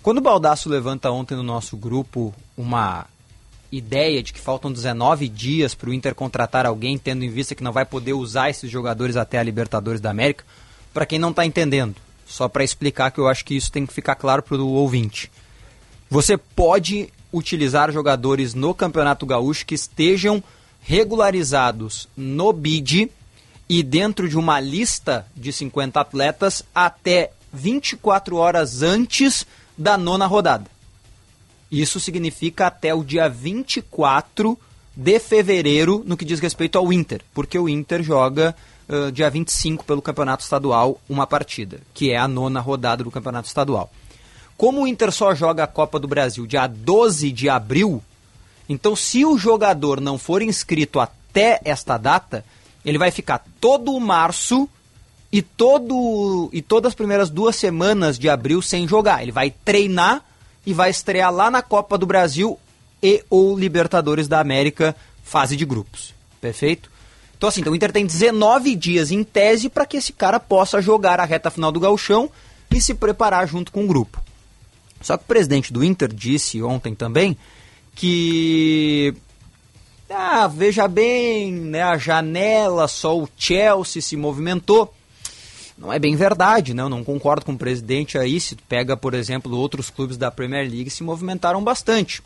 Quando 0.02 0.18
o 0.18 0.22
Baldaço 0.22 0.68
levanta 0.68 1.10
ontem 1.10 1.34
no 1.34 1.42
nosso 1.42 1.76
grupo 1.76 2.34
uma 2.56 3.06
ideia 3.70 4.22
de 4.22 4.32
que 4.32 4.40
faltam 4.40 4.72
19 4.72 5.28
dias 5.28 5.74
para 5.74 5.90
o 5.90 5.94
Inter 5.94 6.14
contratar 6.14 6.66
alguém, 6.66 6.98
tendo 6.98 7.24
em 7.24 7.30
vista 7.30 7.54
que 7.54 7.62
não 7.62 7.72
vai 7.72 7.84
poder 7.84 8.12
usar 8.14 8.50
esses 8.50 8.70
jogadores 8.70 9.16
até 9.16 9.38
a 9.38 9.42
Libertadores 9.42 10.00
da 10.00 10.10
América, 10.10 10.44
para 10.92 11.06
quem 11.06 11.18
não 11.18 11.30
está 11.30 11.46
entendendo, 11.46 11.94
só 12.26 12.48
para 12.48 12.64
explicar 12.64 13.10
que 13.10 13.18
eu 13.18 13.28
acho 13.28 13.44
que 13.44 13.54
isso 13.54 13.70
tem 13.70 13.86
que 13.86 13.92
ficar 13.92 14.16
claro 14.16 14.42
para 14.42 14.56
o 14.56 14.72
ouvinte. 14.72 15.30
Você 16.08 16.36
pode 16.36 17.08
utilizar 17.32 17.92
jogadores 17.92 18.54
no 18.54 18.74
Campeonato 18.74 19.24
Gaúcho 19.24 19.64
que 19.64 19.74
estejam 19.74 20.42
regularizados 20.80 22.08
no 22.16 22.52
BID 22.52 23.10
e 23.70 23.84
dentro 23.84 24.28
de 24.28 24.36
uma 24.36 24.58
lista 24.58 25.24
de 25.36 25.52
50 25.52 26.00
atletas 26.00 26.64
até 26.74 27.30
24 27.52 28.34
horas 28.34 28.82
antes 28.82 29.46
da 29.78 29.96
nona 29.96 30.26
rodada. 30.26 30.68
Isso 31.70 32.00
significa 32.00 32.66
até 32.66 32.92
o 32.92 33.04
dia 33.04 33.28
24 33.28 34.58
de 34.96 35.20
fevereiro 35.20 36.02
no 36.04 36.16
que 36.16 36.24
diz 36.24 36.40
respeito 36.40 36.78
ao 36.78 36.92
Inter, 36.92 37.22
porque 37.32 37.56
o 37.56 37.68
Inter 37.68 38.02
joga 38.02 38.56
ãh, 38.88 39.12
dia 39.12 39.30
25 39.30 39.84
pelo 39.84 40.02
Campeonato 40.02 40.42
Estadual 40.42 41.00
uma 41.08 41.24
partida, 41.24 41.78
que 41.94 42.10
é 42.10 42.16
a 42.16 42.26
nona 42.26 42.58
rodada 42.58 43.04
do 43.04 43.10
Campeonato 43.10 43.46
Estadual. 43.46 43.88
Como 44.56 44.82
o 44.82 44.86
Inter 44.88 45.12
só 45.12 45.32
joga 45.32 45.62
a 45.62 45.68
Copa 45.68 46.00
do 46.00 46.08
Brasil 46.08 46.44
dia 46.44 46.66
12 46.66 47.30
de 47.30 47.48
abril, 47.48 48.02
então 48.68 48.96
se 48.96 49.24
o 49.24 49.38
jogador 49.38 50.00
não 50.00 50.18
for 50.18 50.42
inscrito 50.42 50.98
até 50.98 51.60
esta 51.64 51.96
data, 51.96 52.44
ele 52.84 52.98
vai 52.98 53.10
ficar 53.10 53.44
todo 53.60 53.92
o 53.92 54.00
março 54.00 54.68
e 55.32 55.42
todo 55.42 56.48
e 56.52 56.60
todas 56.60 56.90
as 56.90 56.94
primeiras 56.94 57.30
duas 57.30 57.56
semanas 57.56 58.18
de 58.18 58.28
abril 58.28 58.60
sem 58.60 58.86
jogar. 58.88 59.22
Ele 59.22 59.32
vai 59.32 59.50
treinar 59.50 60.24
e 60.66 60.72
vai 60.72 60.90
estrear 60.90 61.32
lá 61.32 61.50
na 61.50 61.62
Copa 61.62 61.96
do 61.96 62.06
Brasil 62.06 62.58
e 63.02 63.24
ou 63.30 63.58
Libertadores 63.58 64.28
da 64.28 64.40
América, 64.40 64.94
fase 65.22 65.56
de 65.56 65.64
grupos. 65.64 66.14
Perfeito? 66.40 66.90
Então 67.36 67.48
assim, 67.48 67.60
então 67.60 67.72
o 67.72 67.76
Inter 67.76 67.92
tem 67.92 68.04
19 68.04 68.74
dias 68.74 69.10
em 69.10 69.24
tese 69.24 69.68
para 69.68 69.86
que 69.86 69.96
esse 69.96 70.12
cara 70.12 70.38
possa 70.38 70.80
jogar 70.82 71.20
a 71.20 71.24
reta 71.24 71.50
final 71.50 71.72
do 71.72 71.80
gauchão 71.80 72.30
e 72.70 72.80
se 72.80 72.94
preparar 72.94 73.48
junto 73.48 73.72
com 73.72 73.84
o 73.84 73.86
grupo. 73.86 74.20
Só 75.00 75.16
que 75.16 75.24
o 75.24 75.26
presidente 75.26 75.72
do 75.72 75.82
Inter 75.82 76.12
disse 76.12 76.62
ontem 76.62 76.94
também 76.94 77.36
que 77.94 79.14
ah, 80.10 80.46
veja 80.46 80.88
bem, 80.88 81.52
né, 81.52 81.82
a 81.82 81.96
janela, 81.96 82.88
só 82.88 83.16
o 83.16 83.28
Chelsea 83.36 84.02
se 84.02 84.16
movimentou. 84.16 84.92
Não 85.78 85.92
é 85.92 85.98
bem 85.98 86.14
verdade, 86.14 86.74
né? 86.74 86.82
Eu 86.82 86.90
não 86.90 87.02
concordo 87.02 87.46
com 87.46 87.52
o 87.52 87.58
presidente 87.58 88.18
aí. 88.18 88.38
Se 88.38 88.54
pega, 88.54 88.96
por 88.98 89.14
exemplo, 89.14 89.56
outros 89.56 89.88
clubes 89.88 90.18
da 90.18 90.30
Premier 90.30 90.68
League 90.70 90.90
se 90.90 91.02
movimentaram 91.02 91.64
bastante. 91.64 92.22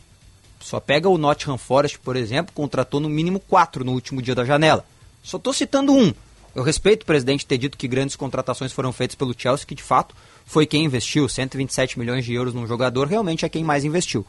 Só 0.58 0.80
pega 0.80 1.08
o 1.08 1.16
Nottingham 1.16 1.56
Forest, 1.56 2.00
por 2.00 2.16
exemplo, 2.16 2.52
contratou 2.52 2.98
no 2.98 3.08
mínimo 3.08 3.38
quatro 3.38 3.84
no 3.84 3.92
último 3.92 4.20
dia 4.20 4.34
da 4.34 4.44
janela. 4.44 4.84
Só 5.22 5.36
estou 5.36 5.52
citando 5.52 5.92
um. 5.92 6.12
Eu 6.54 6.64
respeito 6.64 7.02
o 7.02 7.06
presidente 7.06 7.46
ter 7.46 7.58
dito 7.58 7.78
que 7.78 7.86
grandes 7.86 8.16
contratações 8.16 8.72
foram 8.72 8.92
feitas 8.92 9.14
pelo 9.14 9.34
Chelsea, 9.36 9.66
que 9.66 9.74
de 9.74 9.82
fato 9.82 10.16
foi 10.46 10.66
quem 10.66 10.84
investiu. 10.84 11.28
127 11.28 11.98
milhões 11.98 12.24
de 12.24 12.34
euros 12.34 12.54
num 12.54 12.66
jogador 12.66 13.06
realmente 13.06 13.44
é 13.44 13.48
quem 13.48 13.62
mais 13.62 13.84
investiu. 13.84 14.26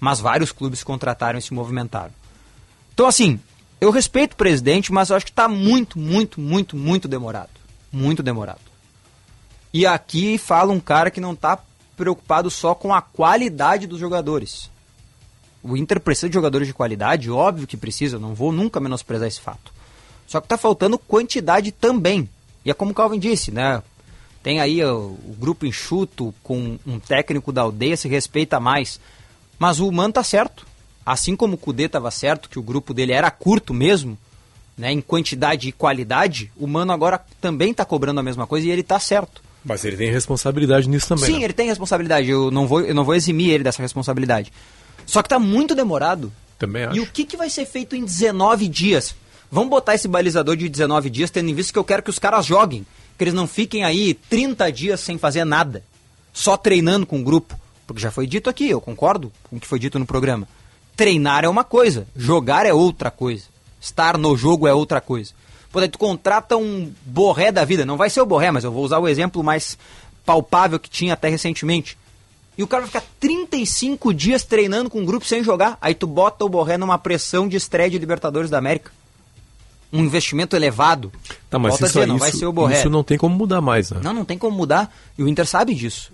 Mas 0.00 0.18
vários 0.18 0.50
clubes 0.50 0.82
contrataram 0.82 1.38
e 1.38 1.42
se 1.42 1.52
movimentaram. 1.52 2.21
Então, 2.92 3.06
assim, 3.06 3.40
eu 3.80 3.90
respeito 3.90 4.34
o 4.34 4.36
presidente, 4.36 4.92
mas 4.92 5.10
eu 5.10 5.16
acho 5.16 5.26
que 5.26 5.32
está 5.32 5.48
muito, 5.48 5.98
muito, 5.98 6.40
muito, 6.40 6.76
muito 6.76 7.08
demorado. 7.08 7.50
Muito 7.90 8.22
demorado. 8.22 8.60
E 9.72 9.86
aqui 9.86 10.38
fala 10.38 10.72
um 10.72 10.80
cara 10.80 11.10
que 11.10 11.20
não 11.20 11.32
está 11.32 11.58
preocupado 11.96 12.50
só 12.50 12.74
com 12.74 12.94
a 12.94 13.00
qualidade 13.00 13.86
dos 13.86 13.98
jogadores. 13.98 14.70
O 15.62 15.76
Inter 15.76 16.00
precisa 16.00 16.28
de 16.28 16.34
jogadores 16.34 16.66
de 16.66 16.74
qualidade, 16.74 17.30
óbvio 17.30 17.66
que 17.66 17.76
precisa, 17.76 18.18
não 18.18 18.34
vou 18.34 18.52
nunca 18.52 18.80
menosprezar 18.80 19.28
esse 19.28 19.40
fato. 19.40 19.72
Só 20.26 20.40
que 20.40 20.46
está 20.46 20.58
faltando 20.58 20.98
quantidade 20.98 21.70
também. 21.72 22.28
E 22.64 22.70
é 22.70 22.74
como 22.74 22.90
o 22.90 22.94
Calvin 22.94 23.18
disse, 23.18 23.50
né? 23.50 23.82
Tem 24.42 24.60
aí 24.60 24.84
o, 24.84 25.18
o 25.24 25.36
grupo 25.38 25.64
enxuto 25.64 26.34
com 26.42 26.78
um 26.86 26.98
técnico 26.98 27.52
da 27.52 27.62
aldeia, 27.62 27.96
se 27.96 28.08
respeita 28.08 28.58
mais. 28.58 28.98
Mas 29.58 29.78
o 29.78 29.90
Mano 29.92 30.14
tá 30.14 30.24
certo. 30.24 30.66
Assim 31.04 31.34
como 31.34 31.54
o 31.54 31.58
Cudê 31.58 31.84
estava 31.84 32.10
certo, 32.10 32.48
que 32.48 32.58
o 32.58 32.62
grupo 32.62 32.94
dele 32.94 33.12
era 33.12 33.30
curto 33.30 33.74
mesmo, 33.74 34.16
né, 34.76 34.92
em 34.92 35.00
quantidade 35.00 35.68
e 35.68 35.72
qualidade, 35.72 36.50
o 36.56 36.66
Mano 36.66 36.92
agora 36.92 37.20
também 37.40 37.72
está 37.72 37.84
cobrando 37.84 38.20
a 38.20 38.22
mesma 38.22 38.46
coisa 38.46 38.66
e 38.66 38.70
ele 38.70 38.80
está 38.80 38.98
certo. 38.98 39.42
Mas 39.64 39.84
ele 39.84 39.96
tem 39.96 40.10
responsabilidade 40.10 40.88
nisso 40.88 41.08
também. 41.08 41.26
Sim, 41.26 41.38
né? 41.38 41.44
ele 41.44 41.52
tem 41.52 41.68
responsabilidade. 41.68 42.28
Eu 42.28 42.50
não 42.50 42.66
vou, 42.66 42.80
eu 42.80 42.94
não 42.94 43.04
vou 43.04 43.14
eximir 43.14 43.50
ele 43.50 43.64
dessa 43.64 43.80
responsabilidade. 43.80 44.52
Só 45.06 45.22
que 45.22 45.28
tá 45.28 45.38
muito 45.38 45.74
demorado. 45.74 46.32
Também 46.58 46.84
acho. 46.84 46.96
E 46.96 47.00
o 47.00 47.06
que, 47.06 47.24
que 47.24 47.36
vai 47.36 47.48
ser 47.48 47.64
feito 47.64 47.94
em 47.94 48.04
19 48.04 48.68
dias? 48.68 49.14
Vamos 49.50 49.70
botar 49.70 49.94
esse 49.94 50.08
balizador 50.08 50.56
de 50.56 50.68
19 50.68 51.10
dias, 51.10 51.30
tendo 51.30 51.50
em 51.50 51.54
vista 51.54 51.72
que 51.72 51.78
eu 51.78 51.84
quero 51.84 52.02
que 52.02 52.10
os 52.10 52.18
caras 52.18 52.44
joguem. 52.44 52.84
Que 53.16 53.24
eles 53.24 53.34
não 53.34 53.46
fiquem 53.46 53.84
aí 53.84 54.14
30 54.14 54.72
dias 54.72 55.00
sem 55.00 55.16
fazer 55.16 55.44
nada. 55.44 55.84
Só 56.32 56.56
treinando 56.56 57.06
com 57.06 57.20
o 57.20 57.24
grupo. 57.24 57.58
Porque 57.86 58.02
já 58.02 58.10
foi 58.10 58.26
dito 58.26 58.48
aqui, 58.48 58.68
eu 58.68 58.80
concordo 58.80 59.30
com 59.44 59.56
o 59.56 59.60
que 59.60 59.66
foi 59.66 59.78
dito 59.78 59.98
no 59.98 60.06
programa. 60.06 60.48
Treinar 60.96 61.44
é 61.44 61.48
uma 61.48 61.64
coisa, 61.64 62.06
jogar 62.14 62.66
é 62.66 62.72
outra 62.72 63.10
coisa. 63.10 63.44
Estar 63.80 64.16
no 64.16 64.36
jogo 64.36 64.66
é 64.66 64.74
outra 64.74 65.00
coisa. 65.00 65.32
Pô, 65.72 65.80
daí 65.80 65.88
tu 65.88 65.98
contrata 65.98 66.56
um 66.56 66.92
borré 67.04 67.50
da 67.50 67.64
vida. 67.64 67.86
Não 67.86 67.96
vai 67.96 68.10
ser 68.10 68.20
o 68.20 68.26
borré, 68.26 68.50
mas 68.50 68.62
eu 68.62 68.70
vou 68.70 68.84
usar 68.84 68.98
o 68.98 69.08
exemplo 69.08 69.42
mais 69.42 69.78
palpável 70.24 70.78
que 70.78 70.90
tinha 70.90 71.14
até 71.14 71.28
recentemente. 71.28 71.96
E 72.56 72.62
o 72.62 72.66
cara 72.66 72.82
vai 72.82 72.88
ficar 72.88 73.04
35 73.18 74.12
dias 74.12 74.44
treinando 74.44 74.90
com 74.90 75.00
um 75.00 75.04
grupo 75.04 75.24
sem 75.24 75.42
jogar. 75.42 75.78
Aí 75.80 75.94
tu 75.94 76.06
bota 76.06 76.44
o 76.44 76.48
Borré 76.48 76.76
numa 76.76 76.98
pressão 76.98 77.48
de 77.48 77.56
estreia 77.56 77.88
de 77.88 77.98
Libertadores 77.98 78.50
da 78.50 78.58
América. 78.58 78.92
Um 79.90 80.00
investimento 80.00 80.54
elevado. 80.54 81.10
Tá, 81.48 81.58
mas 81.58 81.70
Volta 81.70 81.86
isso, 81.86 81.94
dizer, 81.94 82.06
não 82.06 82.16
isso, 82.16 82.24
vai 82.24 82.32
ser 82.32 82.46
o 82.46 82.52
Borré. 82.52 82.78
isso 82.78 82.90
não 82.90 83.02
tem 83.02 83.16
como 83.16 83.34
mudar 83.34 83.60
mais, 83.60 83.90
né? 83.90 84.00
Não, 84.02 84.12
não 84.12 84.24
tem 84.24 84.36
como 84.36 84.56
mudar. 84.56 84.94
E 85.16 85.22
o 85.22 85.28
Inter 85.28 85.46
sabe 85.46 85.74
disso. 85.74 86.12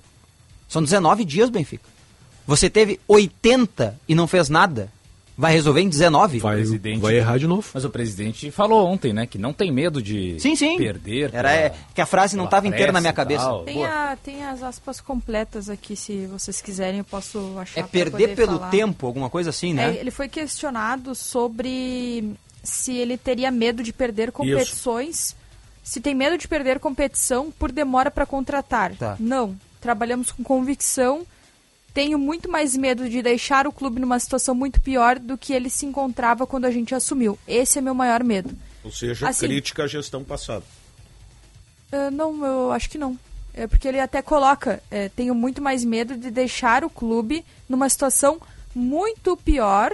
São 0.69 0.83
19 0.83 1.25
dias, 1.25 1.51
Benfica. 1.51 1.85
Você 2.49 2.69
teve 2.71 2.99
80 3.07 3.95
e 4.09 4.15
não 4.15 4.27
fez 4.27 4.49
nada. 4.49 4.91
Vai 5.37 5.53
resolver 5.53 5.83
em 5.83 5.89
19? 5.89 6.41
Vai, 6.41 6.57
presidente- 6.57 7.01
vai 7.01 7.15
errar 7.17 7.39
de 7.39 7.47
novo. 7.47 7.69
Mas 7.73 7.85
o 7.85 7.91
presidente 7.91 8.51
falou 8.51 8.85
ontem, 8.89 9.13
né, 9.13 9.25
que 9.25 9.39
não 9.39 9.53
tem 9.53 9.71
medo 9.71 10.03
de 10.03 10.37
Sim, 10.41 10.57
sim. 10.57 10.77
perder. 10.77 11.31
Era 11.33 11.49
pela- 11.51 11.53
é, 11.53 11.75
que 11.95 12.01
a 12.01 12.07
frase 12.07 12.37
não 12.37 12.47
estava 12.47 12.67
inteira 12.67 12.91
na 12.91 13.01
minha 13.01 13.13
cabeça. 13.13 13.47
Tem, 13.65 13.85
a, 13.85 14.17
tem 14.25 14.45
as 14.45 14.65
aspas 14.65 15.01
completas 15.01 15.69
aqui, 15.71 15.95
se 15.95 16.27
vocês 16.27 16.61
quiserem, 16.61 16.99
eu 16.99 17.05
posso 17.05 17.55
achar 17.57 17.79
É 17.79 17.83
perder 17.85 18.11
poder 18.31 18.35
pelo 18.35 18.59
falar. 18.59 18.71
tempo, 18.71 19.07
alguma 19.07 19.31
coisa 19.31 19.51
assim, 19.51 19.73
né? 19.73 19.95
É, 19.95 20.01
ele 20.01 20.11
foi 20.11 20.27
questionado 20.29 21.15
sobre 21.15 22.33
se 22.65 22.97
ele 22.97 23.17
teria 23.17 23.51
medo 23.53 23.81
de 23.83 23.93
perder 23.93 24.33
competições, 24.33 25.37
se 25.85 26.01
tem 26.01 26.17
medo 26.17 26.37
de 26.37 26.49
perder 26.49 26.81
competição 26.81 27.53
por 27.57 27.71
demora 27.71 28.11
para 28.11 28.27
contratar. 28.27 28.95
Tá. 28.97 29.17
Não, 29.21 29.55
trabalhamos 29.81 30.33
com 30.33 30.43
convicção. 30.43 31.25
Tenho 31.99 32.17
muito 32.17 32.49
mais 32.49 32.77
medo 32.77 33.11
de 33.11 33.21
deixar 33.21 33.67
o 33.67 33.73
clube 33.73 34.01
numa 34.01 34.21
situação 34.21 34.55
muito 34.55 34.81
pior 34.81 35.19
do 35.19 35.37
que 35.37 35.53
ele 35.53 35.69
se 35.69 35.85
encontrava 35.85 36.47
quando 36.47 36.65
a 36.65 36.71
gente 36.71 36.95
assumiu. 36.95 37.37
Esse 37.45 37.81
é 37.81 37.81
meu 37.81 37.93
maior 37.93 38.23
medo. 38.23 38.57
Ou 38.85 38.93
seja, 38.93 39.29
Assim- 39.29 39.49
crítica 39.49 39.83
à 39.83 39.87
gestão 39.89 40.23
passada. 40.23 40.63
Ah, 41.91 42.09
não, 42.09 42.47
eu 42.47 42.71
acho 42.71 42.89
que 42.89 42.99
não. 42.99 43.19
É 43.53 43.67
porque 43.67 43.89
ele 43.89 43.99
até 43.99 44.23
coloca, 44.23 44.81
é, 44.93 45.09
tenho 45.09 45.35
muito 45.35 45.61
mais 45.61 45.85
medo 45.85 46.17
de 46.17 46.31
deixar 46.31 46.85
o 46.85 46.89
clube 46.89 47.45
numa 47.69 47.89
situação 47.89 48.41
muito 48.73 49.37
pior 49.37 49.93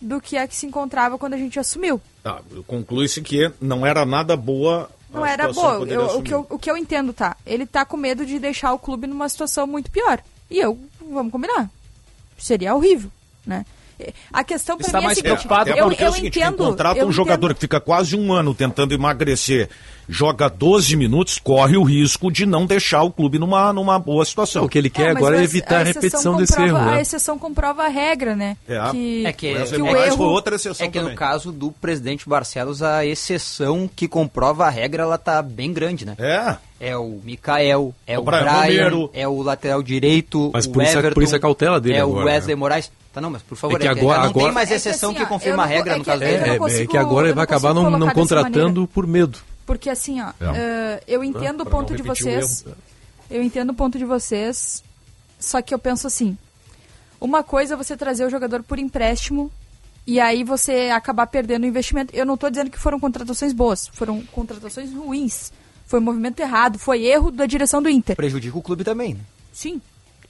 do 0.00 0.20
que 0.20 0.36
a 0.36 0.48
que 0.48 0.56
se 0.56 0.66
encontrava 0.66 1.16
quando 1.16 1.34
a 1.34 1.38
gente 1.38 1.60
assumiu. 1.60 2.00
Tá, 2.24 2.42
conclui-se 2.66 3.22
que 3.22 3.52
não 3.60 3.86
era 3.86 4.04
nada 4.04 4.36
boa 4.36 4.90
a 5.14 5.16
Não 5.16 5.24
era 5.24 5.46
situação 5.46 5.78
boa. 5.78 5.88
Eu- 5.92 6.18
o, 6.18 6.22
que 6.24 6.34
eu, 6.34 6.46
o 6.50 6.58
que 6.58 6.68
eu 6.68 6.76
entendo, 6.76 7.12
tá? 7.12 7.36
Ele 7.46 7.64
tá 7.64 7.84
com 7.84 7.96
medo 7.96 8.26
de 8.26 8.40
deixar 8.40 8.72
o 8.72 8.80
clube 8.80 9.06
numa 9.06 9.28
situação 9.28 9.64
muito 9.64 9.92
pior. 9.92 10.20
E 10.50 10.58
eu, 10.58 10.78
vamos 11.10 11.32
combinar. 11.32 11.70
Seria 12.38 12.74
horrível, 12.74 13.10
né? 13.44 13.64
A 14.32 14.44
questão 14.44 14.76
Está 14.86 14.98
mim 14.98 15.04
é 15.04 15.06
a 15.06 15.08
mais 15.08 15.18
eu, 15.78 15.86
porque 15.88 16.02
é 16.02 16.06
eu 16.06 16.10
o 16.10 16.14
seguinte, 16.14 16.38
entendo... 16.38 16.56
contrata 16.56 17.00
eu 17.00 17.06
um 17.08 17.12
jogador 17.12 17.46
entendo- 17.46 17.54
que 17.54 17.60
fica 17.60 17.80
quase 17.80 18.16
um 18.16 18.32
ano 18.32 18.54
tentando 18.54 18.92
emagrecer, 18.92 19.68
joga 20.08 20.48
12 20.48 20.94
minutos, 20.96 21.38
corre 21.38 21.76
o 21.76 21.82
risco 21.82 22.30
de 22.30 22.44
não 22.46 22.66
deixar 22.66 23.02
o 23.02 23.10
clube 23.10 23.38
numa, 23.38 23.72
numa 23.72 23.98
boa 23.98 24.24
situação. 24.24 24.64
O 24.64 24.68
que 24.68 24.78
ele 24.78 24.90
quer 24.90 25.08
mas 25.14 25.16
agora 25.16 25.36
é 25.36 25.40
a- 25.40 25.42
evitar 25.44 25.78
a, 25.78 25.82
exceção 25.82 26.00
repetição 26.02 26.36
desse 26.36 26.52
comprova- 26.56 26.78
erro, 26.78 26.88
A 26.90 26.94
né? 26.94 27.00
exceção 27.00 27.38
comprova 27.38 27.82
a 27.84 27.88
regra, 27.88 28.36
né? 28.36 28.56
É. 28.68 28.90
que, 28.90 29.26
É 29.26 29.32
que, 29.32 29.54
que 29.54 29.82
o 29.82 29.86
é 29.96 30.06
erro... 30.08 30.16
foi 30.16 30.26
outra 30.26 30.56
exceção 30.56 30.86
é 30.86 30.90
que 30.90 30.98
também. 30.98 31.12
no 31.14 31.18
caso 31.18 31.50
do 31.50 31.72
presidente 31.72 32.28
Barcelos, 32.28 32.82
a 32.82 33.04
exceção 33.04 33.88
que 33.94 34.06
comprova 34.06 34.66
a 34.66 34.70
regra, 34.70 35.02
ela 35.02 35.18
tá 35.18 35.40
bem 35.42 35.72
grande, 35.72 36.04
né? 36.04 36.14
É, 36.18 36.56
É 36.78 36.96
o 36.96 37.18
Mikael, 37.24 37.94
é 38.06 38.18
O 38.18 38.22
o, 38.22 38.24
Brian 38.24 38.42
Brian, 38.66 39.08
é 39.14 39.26
o 39.26 39.40
lateral 39.42 39.82
direito, 39.82 40.50
Mas 40.52 40.66
o 40.66 40.70
por 40.70 40.82
isso, 40.82 40.94
a- 40.94 40.98
Everton, 40.98 41.14
por 41.14 41.22
isso 41.22 41.34
a 41.34 41.40
cautela 41.40 41.80
dele 41.80 41.96
é 41.96 42.00
agora. 42.02 42.20
o 42.24 42.26
Wesley 42.26 42.54
né? 42.54 42.60
Moraes. 42.60 42.92
Tá, 43.16 43.20
não, 43.22 43.30
mas 43.30 43.40
por 43.40 43.56
favor, 43.56 43.76
É 43.76 43.78
que 43.78 43.88
é 43.88 43.90
agora- 43.92 44.16
já 44.18 44.22
não 44.24 44.28
agora- 44.28 44.44
tem 44.44 44.54
mais 44.54 44.68
É 44.68 44.72
que 44.72 44.76
exceção 44.76 45.08
assim, 45.08 45.18
que 45.20 45.24
confirma 45.24 45.62
a 45.62 45.66
regra 45.66 45.94
é 45.94 45.96
no 45.96 46.04
caso 46.04 46.22
é 46.22 46.26
dele. 46.26 46.50
É, 46.50 46.82
é 46.82 46.86
que 46.86 46.98
agora 46.98 47.28
ele 47.28 47.34
vai 47.34 47.44
acabar 47.44 47.72
não, 47.72 47.88
não 47.88 48.10
contratando 48.10 48.86
por 48.86 49.06
medo. 49.06 49.38
Porque 49.64 49.88
assim, 49.88 50.20
ó, 50.20 50.28
É. 50.38 50.44
eh, 50.54 51.02
eu 51.08 51.24
entendo 51.24 51.62
o 51.62 51.64
ponto 51.66 51.96
de 51.96 52.02
vocês. 52.02 52.62
Eu 53.30 53.42
entendo 53.42 53.70
o 53.70 53.74
ponto 53.74 53.96
de 53.96 54.04
vocês. 54.04 54.84
Só 55.40 55.62
que 55.62 55.72
eu 55.72 55.78
penso 55.78 56.06
assim: 56.06 56.36
uma 57.18 57.42
coisa 57.42 57.72
é 57.72 57.76
você 57.78 57.96
trazer 57.96 58.26
o 58.26 58.28
jogador 58.28 58.62
por 58.62 58.78
empréstimo 58.78 59.50
e 60.06 60.20
aí 60.20 60.44
você 60.44 60.90
acabar 60.94 61.26
perdendo 61.26 61.64
o 61.64 61.66
investimento. 61.66 62.14
Eu 62.14 62.26
não 62.26 62.36
tô 62.36 62.50
dizendo 62.50 62.68
que 62.70 62.78
foram 62.78 63.00
contratações 63.00 63.54
boas, 63.54 63.88
foram 63.94 64.20
contratações 64.26 64.92
ruins. 64.92 65.50
Foi 65.86 66.00
um 66.00 66.02
movimento 66.02 66.38
errado, 66.40 66.78
foi 66.78 67.06
erro 67.06 67.30
da 67.30 67.46
direção 67.46 67.80
do 67.82 67.88
Inter. 67.88 68.14
Prejudica 68.14 68.58
o 68.58 68.62
clube 68.62 68.84
também, 68.84 69.14
né? 69.14 69.20
Sim. 69.54 69.80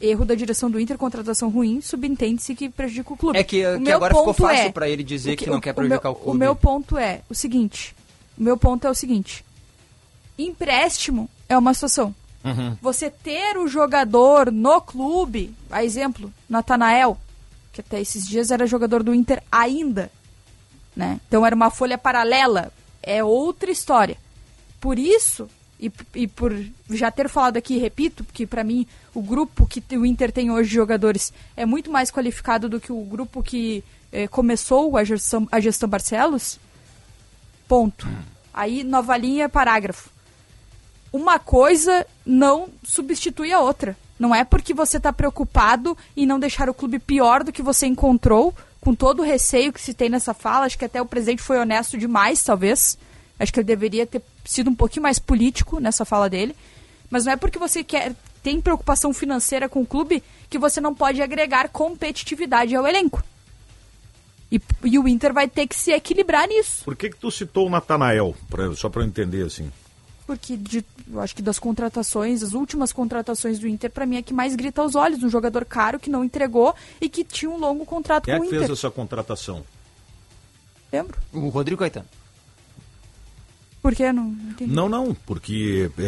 Erro 0.01 0.25
da 0.25 0.35
direção 0.35 0.71
do 0.71 0.79
Inter, 0.79 0.99
contratação 0.99 1.49
ruim, 1.49 1.81
subentende-se 1.81 2.55
que 2.55 2.69
prejudica 2.69 3.13
o 3.15 3.17
clube. 3.17 3.39
É 3.39 3.43
que, 3.45 3.67
O 3.67 3.75
que 3.75 3.79
meu 3.81 3.97
agora 3.97 4.13
ficou 4.15 4.27
ponto 4.35 4.43
fácil 4.43 4.67
é- 4.67 4.73
pra 4.73 4.89
ele 4.89 5.03
dizer 5.03 5.33
o 5.33 5.37
que, 5.37 5.49
não 5.49 5.61
quer 5.61 5.71
o 5.73 5.75
prejudicar 5.75 6.11
meu, 6.11 6.13
o 6.13 6.15
clube. 6.17 6.37
O 6.37 6.39
meu 6.39 6.55
ponto 6.57 6.99
é 6.99 7.23
o 7.31 7.35
seguinte: 7.35 7.97
o 8.39 8.43
meu 8.43 8.57
ponto 8.59 8.87
é 8.87 8.91
o 8.91 8.95
seguinte. 8.95 9.45
Empréstimo 10.39 11.31
é 11.49 11.57
uma 11.57 11.73
situação. 11.73 12.15
Uhum. 12.45 12.77
Você 12.81 13.11
ter 13.11 13.57
o 13.57 13.67
jogador 13.67 14.53
no 14.53 14.81
clube, 14.81 15.55
a 15.71 15.83
exemplo, 15.83 16.33
Natanael, 16.49 17.19
que 17.73 17.81
até 17.81 18.01
esses 18.01 18.27
dias 18.29 18.51
era 18.51 18.67
jogador 18.67 19.03
do 19.03 19.15
Inter 19.15 19.43
ainda, 19.51 20.11
né? 20.95 21.21
Então 21.27 21.45
era 21.45 21.57
uma 21.57 21.71
folha 21.71 21.99
paralela, 21.99 22.73
é 23.03 23.25
outra 23.25 23.71
história. 23.71 24.17
Por 24.81 24.99
isso, 24.99 25.49
e, 25.81 25.91
e 26.15 26.29
por 26.29 26.55
já 26.91 27.11
ter 27.11 27.29
falado 27.29 27.57
aqui, 27.57 27.79
repito, 27.79 28.25
que 28.33 28.47
pra 28.47 28.63
mim 28.63 28.87
o 29.17 29.23
grupo 29.23 29.67
que 29.67 29.83
o 29.97 30.05
Inter 30.05 30.31
tem 30.31 30.51
hoje 30.51 30.69
de 30.69 30.75
jogadores 30.75 31.33
é 31.57 31.65
muito 31.65 31.91
mais 31.91 32.11
qualificado 32.11 32.69
do 32.69 32.81
que 32.81 32.93
o 32.93 33.01
grupo 33.03 33.43
que 33.43 33.83
eh, 34.13 34.29
começou 34.29 34.97
a 34.97 35.05
gestão, 35.05 35.49
a 35.51 35.59
gestão 35.61 35.89
Barcelos. 35.89 36.59
Ponto. 37.67 38.07
Aí, 38.53 38.85
nova 38.85 39.17
linha, 39.17 39.49
parágrafo 39.49 40.11
uma 41.17 41.39
coisa 41.39 42.07
não 42.25 42.69
substitui 42.83 43.53
a 43.53 43.61
outra. 43.61 43.97
Não 44.19 44.35
é 44.35 44.45
porque 44.45 44.75
você 44.75 44.99
está 44.99 45.13
preocupado 45.13 45.97
em 46.17 46.27
não 46.27 46.39
deixar 46.39 46.69
o 46.69 46.75
clube 46.75 46.99
pior 46.99 47.43
do 47.43 47.53
que 47.53 47.63
você 47.63 47.87
encontrou, 47.87 48.55
com 48.81 48.95
todo 48.95 49.21
o 49.21 49.25
receio 49.25 49.73
que 49.73 49.81
se 49.81 49.95
tem 49.95 50.09
nessa 50.09 50.35
fala. 50.35 50.67
Acho 50.67 50.79
que 50.79 50.85
até 50.85 51.01
o 51.01 51.07
presidente 51.07 51.43
foi 51.43 51.59
honesto 51.59 51.99
demais, 51.99 52.43
talvez. 52.43 52.99
Acho 53.39 53.53
que 53.53 53.61
ele 53.61 53.67
deveria 53.67 54.07
ter 54.07 54.23
sido 54.45 54.71
um 54.71 54.75
pouquinho 54.75 55.03
mais 55.03 55.19
político 55.19 55.81
nessa 55.81 56.05
fala 56.05 56.29
dele. 56.29 56.55
Mas 57.11 57.25
não 57.25 57.33
é 57.33 57.37
porque 57.37 57.59
você 57.59 57.83
quer 57.83 58.15
tem 58.47 58.61
preocupação 58.61 59.13
financeira 59.13 59.69
com 59.69 59.81
o 59.83 59.87
clube 59.87 60.23
que 60.49 60.57
você 60.57 60.81
não 60.81 60.95
pode 60.95 61.21
agregar 61.21 61.69
competitividade 61.69 62.77
ao 62.77 62.87
elenco. 62.87 63.21
E, 64.53 64.61
e 64.85 64.97
o 65.01 65.09
Inter 65.09 65.33
vai 65.33 65.49
ter 65.49 65.67
que 65.67 65.75
se 65.75 65.91
equilibrar 65.91 66.47
nisso. 66.47 66.85
Por 66.85 66.95
que 66.95 67.11
que 67.11 67.17
tu 67.17 67.29
citou 67.29 67.67
o 67.67 67.71
Natanael? 67.71 68.37
Pra- 68.49 68.73
só 68.77 68.89
para 68.89 69.03
eu 69.03 69.07
entender, 69.09 69.45
assim. 69.45 69.69
Porque 70.29 70.57
de- 70.57 70.85
eu 71.13 71.21
acho 71.21 71.35
que 71.35 71.43
das 71.43 71.59
contratações, 71.59 72.41
as 72.45 72.53
últimas 72.53 72.93
contratações 72.93 73.59
do 73.59 73.67
Inter, 73.67 73.91
pra 73.91 74.07
mim 74.07 74.17
é 74.17 74.23
que 74.23 74.33
mais 74.33 74.55
grita 74.55 74.81
aos 74.81 74.95
olhos. 74.95 75.25
Um 75.25 75.29
jogador 75.29 75.65
caro 75.65 75.99
que 75.99 76.09
não 76.09 76.23
entregou 76.23 76.73
e 77.01 77.09
que 77.09 77.25
tinha 77.25 77.51
um 77.51 77.59
longo 77.59 77.85
contrato 77.85 78.27
Quem 78.27 78.35
é 78.35 78.39
com 78.39 78.45
que 78.45 78.51
o 78.51 78.55
Inter. 78.55 78.69
fez 78.69 78.79
essa 78.79 78.91
contratação? 78.93 79.65
Lembro. 80.93 81.19
O 81.33 81.49
Rodrigo 81.49 81.81
Caetano. 81.81 82.07
Por 83.87 83.95
que? 83.95 84.13
Não, 84.13 84.25
não 84.25 84.51
entendi. 84.51 84.73
Não, 84.75 84.89
não, 84.89 85.15
porque 85.25 85.89
é, 85.97 86.03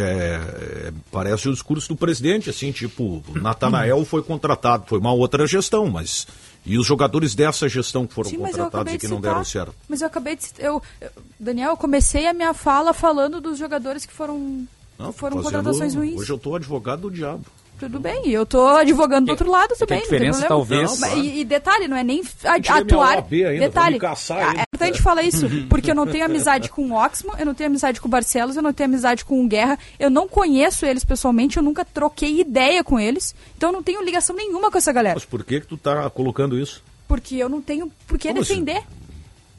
é, 0.89 0.93
parece 1.13 1.49
o 1.49 1.53
discurso 1.53 1.87
do 1.91 1.97
presidente, 1.97 2.51
assim, 2.51 2.73
tipo, 2.73 3.23
o 3.29 3.39
Natanael 3.39 4.05
foi 4.05 4.21
contratado, 4.21 4.85
foi 4.89 4.99
uma 4.99 5.13
outra 5.13 5.47
gestão, 5.47 5.87
mas. 5.89 6.27
E 6.67 6.77
os 6.77 6.85
jogadores 6.85 7.37
dessa 7.37 7.69
gestão 7.69 8.05
que 8.05 8.13
foram 8.13 8.31
Sim, 8.31 8.39
contratados 8.39 8.93
e 8.93 8.97
de 8.97 9.01
que 9.01 9.07
não 9.07 9.19
citar. 9.19 9.31
deram 9.33 9.45
certo? 9.45 9.75
Mas 9.89 10.01
eu 10.01 10.09
acabei 10.09 10.35
de. 10.35 10.47
Eu, 10.59 10.83
eu- 11.01 11.11
Daniel, 11.39 11.71
eu 11.71 11.77
comecei 11.77 12.27
a 12.27 12.35
minha 12.35 12.53
fala 12.53 12.93
falando 12.93 13.41
dos 13.41 13.57
jogadores 13.57 14.05
que 14.05 14.13
foram, 14.13 14.67
Não, 14.99 15.13
foram 15.13 15.37
fazendo- 15.37 15.53
contratações 15.55 15.95
ruins. 15.95 16.21
Hoje 16.21 16.33
eu 16.33 16.37
tô 16.39 16.57
advogado 16.57 17.03
do 17.03 17.11
diabo. 17.13 17.45
Tudo 17.79 18.01
bem, 18.01 18.27
e 18.29 18.33
eu 18.33 18.45
tô 18.45 18.67
advogando 18.67 19.27
do 19.27 19.31
outro 19.31 19.49
lado 19.49 19.73
a 19.73 19.77
também. 19.77 20.03
diferença, 20.03 20.41
não 20.41 20.49
tem 20.49 20.49
problema. 20.49 20.89
talvez- 20.89 20.99
Mas- 21.01 21.25
E, 21.25 21.41
e 21.41 21.45
detalhe, 21.45 21.87
não 21.87 21.97
é 21.97 22.03
nem 22.03 22.23
a- 22.45 22.79
atuar. 22.79 23.25
Ainda, 23.31 23.51
detalhe, 23.61 23.99
caçar 24.01 24.57
é 24.57 24.63
importante 24.63 25.01
falar 25.01 25.23
isso, 25.23 25.47
porque 25.69 25.91
eu 25.91 25.95
não 25.95 26.07
tenho 26.07 26.25
amizade 26.25 26.69
com 26.71 26.91
o 26.91 26.95
Oxman, 26.95 27.35
eu 27.39 27.47
não 27.47 27.55
tenho 27.55 27.69
amizade 27.71 28.01
com 28.01 28.09
o 28.09 28.11
Barcelos, 28.11 28.57
eu 28.57 28.63
não 28.63 28.73
tenho 28.73 28.89
amizade 28.89 29.25
com 29.25 29.45
o 29.45 29.47
Guerra, 29.47 29.79
eu 29.99 30.11
não 30.11 30.27
conheço 30.27 30.85
eles 30.85 31.05
pessoalmente, 31.05 31.57
eu 31.57 31.63
nunca 31.63 31.85
troquei 31.85 32.41
ideia 32.41 32.83
com 32.83 32.99
eles, 32.99 33.33
então 33.57 33.69
eu 33.69 33.73
não 33.73 33.83
tenho 33.83 34.03
ligação 34.05 34.35
nenhuma 34.35 34.71
com 34.73 34.79
essa 34.79 34.93
galera. 34.93 35.15
Mas 35.15 35.25
por 35.25 35.45
que 35.45 35.61
que 35.61 35.67
tu 35.69 35.77
tá 35.77 36.11
colocando 36.11 36.59
isso? 36.59 36.83
Porque 37.07 37.37
eu 37.37 37.49
não 37.49 37.61
tenho 37.63 37.93
por 38.09 38.19
que 38.19 38.27
Como 38.29 38.41
assim? 38.41 38.65
defender. 38.65 38.83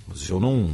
Mas 0.08 0.28
eu 0.30 0.40
não. 0.40 0.70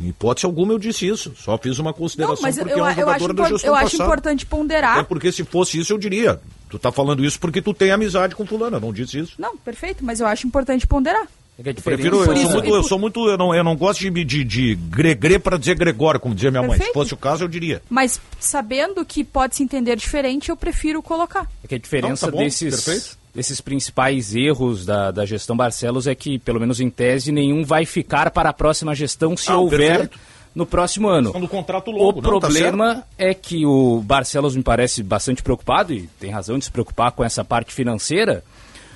Em 0.00 0.08
hipótese 0.08 0.46
alguma 0.46 0.72
eu 0.72 0.78
disse 0.78 1.06
isso. 1.06 1.34
Só 1.36 1.56
fiz 1.58 1.78
uma 1.78 1.90
Não, 1.90 1.96
consideração 1.98 2.38
mas 2.42 2.56
eu, 2.58 2.64
porque 2.64 2.80
eu, 2.80 2.84
é 2.84 2.88
um 2.88 2.90
eu 2.90 2.94
jogador 2.96 3.14
acho, 3.24 3.34
da 3.34 3.48
gestão 3.48 3.68
eu 3.70 3.74
acho 3.74 3.84
passada. 3.92 4.04
importante 4.04 4.46
ponderar. 4.46 4.98
É 4.98 5.02
porque 5.02 5.30
se 5.30 5.44
fosse 5.44 5.78
isso 5.78 5.92
eu 5.92 5.98
diria. 5.98 6.40
Tu 6.74 6.78
tá 6.80 6.90
falando 6.90 7.24
isso 7.24 7.38
porque 7.38 7.62
tu 7.62 7.72
tem 7.72 7.92
amizade 7.92 8.34
com 8.34 8.44
fulano, 8.44 8.76
eu 8.76 8.80
não 8.80 8.92
disse 8.92 9.18
isso. 9.20 9.34
Não, 9.38 9.56
perfeito, 9.56 10.04
mas 10.04 10.18
eu 10.18 10.26
acho 10.26 10.44
importante 10.46 10.86
ponderar. 10.88 11.26
É 11.56 11.62
que 11.62 11.68
a 11.68 11.72
Eu 11.72 11.74
prefiro, 11.82 12.16
eu 12.18 12.24
sou 12.24 12.34
isso- 12.34 12.50
muito, 12.50 12.66
eu 12.66 12.82
por- 12.82 12.88
sou 12.88 12.98
muito, 12.98 13.28
eu 13.28 13.38
não, 13.38 13.54
eu 13.54 13.62
não 13.62 13.76
gosto 13.76 14.00
de, 14.00 14.24
de, 14.24 14.42
de 14.42 14.74
gregre 14.74 15.38
para 15.38 15.56
dizer 15.56 15.76
Gregório, 15.76 16.18
como 16.18 16.34
dizia 16.34 16.50
minha 16.50 16.62
mãe. 16.62 16.72
Se 16.72 16.78
Perfeito. 16.78 16.94
fosse 16.94 17.14
o 17.14 17.16
caso, 17.16 17.44
eu 17.44 17.48
diria. 17.48 17.80
Mas 17.88 18.20
sabendo 18.40 19.04
que 19.04 19.22
pode 19.22 19.54
se 19.54 19.62
entender 19.62 19.94
diferente, 19.96 20.48
eu 20.50 20.56
prefiro 20.56 21.00
colocar. 21.00 21.48
É 21.62 21.68
que 21.68 21.76
a 21.76 21.78
diferença 21.78 22.26
Não, 22.26 22.32
tá 22.36 22.42
desses, 22.42 22.84
perfeito. 22.84 23.16
desses 23.32 23.60
principais 23.60 24.34
erros 24.34 24.84
da, 24.84 25.12
da 25.12 25.24
gestão 25.24 25.56
Barcelos 25.56 26.08
é 26.08 26.14
que, 26.16 26.40
pelo 26.40 26.58
menos 26.58 26.80
em 26.80 26.90
tese, 26.90 27.30
nenhum 27.30 27.64
vai 27.64 27.86
ficar 27.86 28.32
para 28.32 28.48
a 28.50 28.52
próxima 28.52 28.92
gestão 28.92 29.36
se 29.36 29.48
Ah, 29.50 29.56
houver 29.58 29.78
perfeito. 30.08 30.18
No 30.54 30.64
próximo 30.64 31.08
ano. 31.08 31.32
Quando 31.32 31.44
o 31.44 31.48
contrato 31.48 31.88
O 31.88 31.92
longo, 31.92 32.22
não, 32.22 32.38
tá 32.38 32.46
problema 32.48 33.04
é 33.18 33.34
que 33.34 33.66
o 33.66 34.00
Barcelos 34.04 34.54
me 34.56 34.62
parece 34.62 35.02
bastante 35.02 35.42
preocupado, 35.42 35.92
e 35.92 36.08
tem 36.20 36.30
razão 36.30 36.58
de 36.58 36.64
se 36.66 36.70
preocupar 36.70 37.12
com 37.12 37.24
essa 37.24 37.44
parte 37.44 37.72
financeira. 37.74 38.44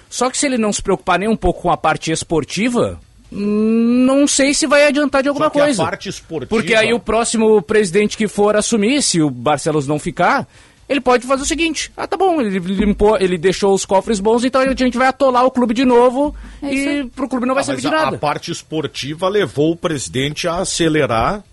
Só 0.09 0.30
que 0.30 0.38
se 0.38 0.46
ele 0.46 0.56
não 0.56 0.72
se 0.72 0.82
preocupar 0.82 1.18
nem 1.18 1.28
um 1.28 1.36
pouco 1.36 1.62
com 1.62 1.70
a 1.70 1.76
parte 1.76 2.11
esportiva, 2.12 2.98
não 3.30 4.26
sei 4.26 4.54
se 4.54 4.66
vai 4.66 4.86
adiantar 4.86 5.22
de 5.22 5.28
alguma 5.28 5.46
Só 5.46 5.50
que 5.50 5.59
coisa. 5.59 5.82
a 5.82 5.86
parte 5.86 6.09
esportiva... 6.09 6.48
Porque 6.48 6.74
aí 6.74 6.92
o 6.94 7.00
próximo 7.00 7.61
presidente 7.61 8.16
que 8.16 8.26
for 8.28 8.56
assumir, 8.56 9.02
se 9.02 9.20
o 9.20 9.28
Barcelos 9.28 9.86
não 9.86 9.98
ficar, 9.98 10.46
ele 10.88 11.00
pode 11.00 11.26
fazer 11.26 11.42
o 11.42 11.46
seguinte: 11.46 11.92
ah, 11.94 12.06
tá 12.06 12.16
bom, 12.16 12.40
ele 12.40 12.59
limpou, 12.59 13.18
ele 13.20 13.36
deixou 13.36 13.74
os 13.74 13.84
cofres 13.84 14.18
bons, 14.20 14.44
então 14.44 14.62
a 14.62 14.74
gente 14.74 14.96
vai 14.96 15.09
atolar 15.09 15.44
o 15.44 15.50
clube 15.50 15.74
de 15.74 15.84
novo 15.84 16.34
É 16.62 16.72
e 16.72 17.04
pro 17.04 17.28
clube 17.28 17.44
não 17.46 17.54
vai 17.54 17.62
Ah, 17.62 17.66
servir 17.66 17.82
mas 17.82 17.90
de 17.92 17.96
nada. 18.04 18.16
a 18.16 18.18
parte 18.18 18.50
esportiva 18.50 19.28
levou 19.28 19.72
o 19.72 19.76
presidente 19.76 20.48
a 20.48 20.56
acelerar 20.61 21.44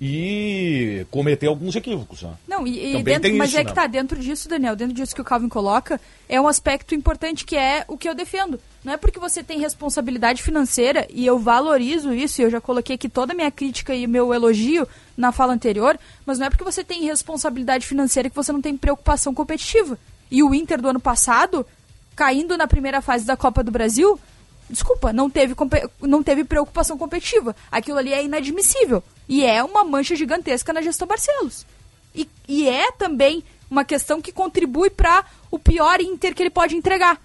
e 0.00 1.06
cometer 1.10 1.46
alguns 1.46 1.74
equívocos. 1.74 2.22
Né? 2.22 2.34
Não, 2.46 2.66
e, 2.66 2.96
e 2.96 3.02
dentro, 3.02 3.34
mas 3.34 3.48
isso, 3.48 3.58
é 3.58 3.64
né? 3.64 3.70
que 3.70 3.74
tá 3.74 3.86
dentro 3.86 4.18
disso, 4.18 4.48
Daniel, 4.48 4.76
dentro 4.76 4.94
disso 4.94 5.14
que 5.14 5.20
o 5.20 5.24
Calvin 5.24 5.48
coloca, 5.48 6.00
é 6.28 6.40
um 6.40 6.46
aspecto 6.46 6.94
importante 6.94 7.44
que 7.44 7.56
é 7.56 7.84
o 7.88 7.96
que 7.96 8.08
eu 8.08 8.14
defendo. 8.14 8.60
Não 8.84 8.92
é 8.92 8.96
porque 8.96 9.18
você 9.18 9.42
tem 9.42 9.58
responsabilidade 9.58 10.42
financeira, 10.42 11.06
e 11.10 11.24
eu 11.26 11.38
valorizo 11.38 12.12
isso, 12.12 12.40
e 12.40 12.44
eu 12.44 12.50
já 12.50 12.60
coloquei 12.60 12.94
aqui 12.94 13.08
toda 13.08 13.32
a 13.32 13.36
minha 13.36 13.50
crítica 13.50 13.94
e 13.94 14.04
o 14.04 14.08
meu 14.08 14.32
elogio 14.34 14.86
na 15.16 15.32
fala 15.32 15.54
anterior, 15.54 15.98
mas 16.24 16.38
não 16.38 16.46
é 16.46 16.50
porque 16.50 16.64
você 16.64 16.84
tem 16.84 17.02
responsabilidade 17.04 17.86
financeira 17.86 18.28
que 18.28 18.36
você 18.36 18.52
não 18.52 18.60
tem 18.60 18.76
preocupação 18.76 19.32
competitiva. 19.32 19.98
E 20.30 20.42
o 20.42 20.54
Inter 20.54 20.80
do 20.80 20.88
ano 20.88 21.00
passado, 21.00 21.66
caindo 22.14 22.56
na 22.56 22.66
primeira 22.66 23.00
fase 23.00 23.24
da 23.24 23.36
Copa 23.36 23.64
do 23.64 23.70
Brasil, 23.70 24.20
desculpa, 24.68 25.12
não 25.12 25.30
teve, 25.30 25.54
não 26.00 26.22
teve 26.22 26.44
preocupação 26.44 26.98
competitiva. 26.98 27.54
Aquilo 27.70 27.98
ali 27.98 28.12
é 28.12 28.24
inadmissível. 28.24 29.02
E 29.28 29.44
é 29.44 29.62
uma 29.62 29.84
mancha 29.84 30.16
gigantesca 30.16 30.72
na 30.72 30.82
gestão 30.82 31.06
Barcelos. 31.06 31.66
E, 32.14 32.28
e 32.48 32.68
é 32.68 32.90
também 32.92 33.44
uma 33.70 33.84
questão 33.84 34.20
que 34.22 34.32
contribui 34.32 34.90
para 34.90 35.24
o 35.50 35.58
pior 35.58 36.00
Inter 36.00 36.34
que 36.34 36.42
ele 36.42 36.50
pode 36.50 36.76
entregar. 36.76 37.20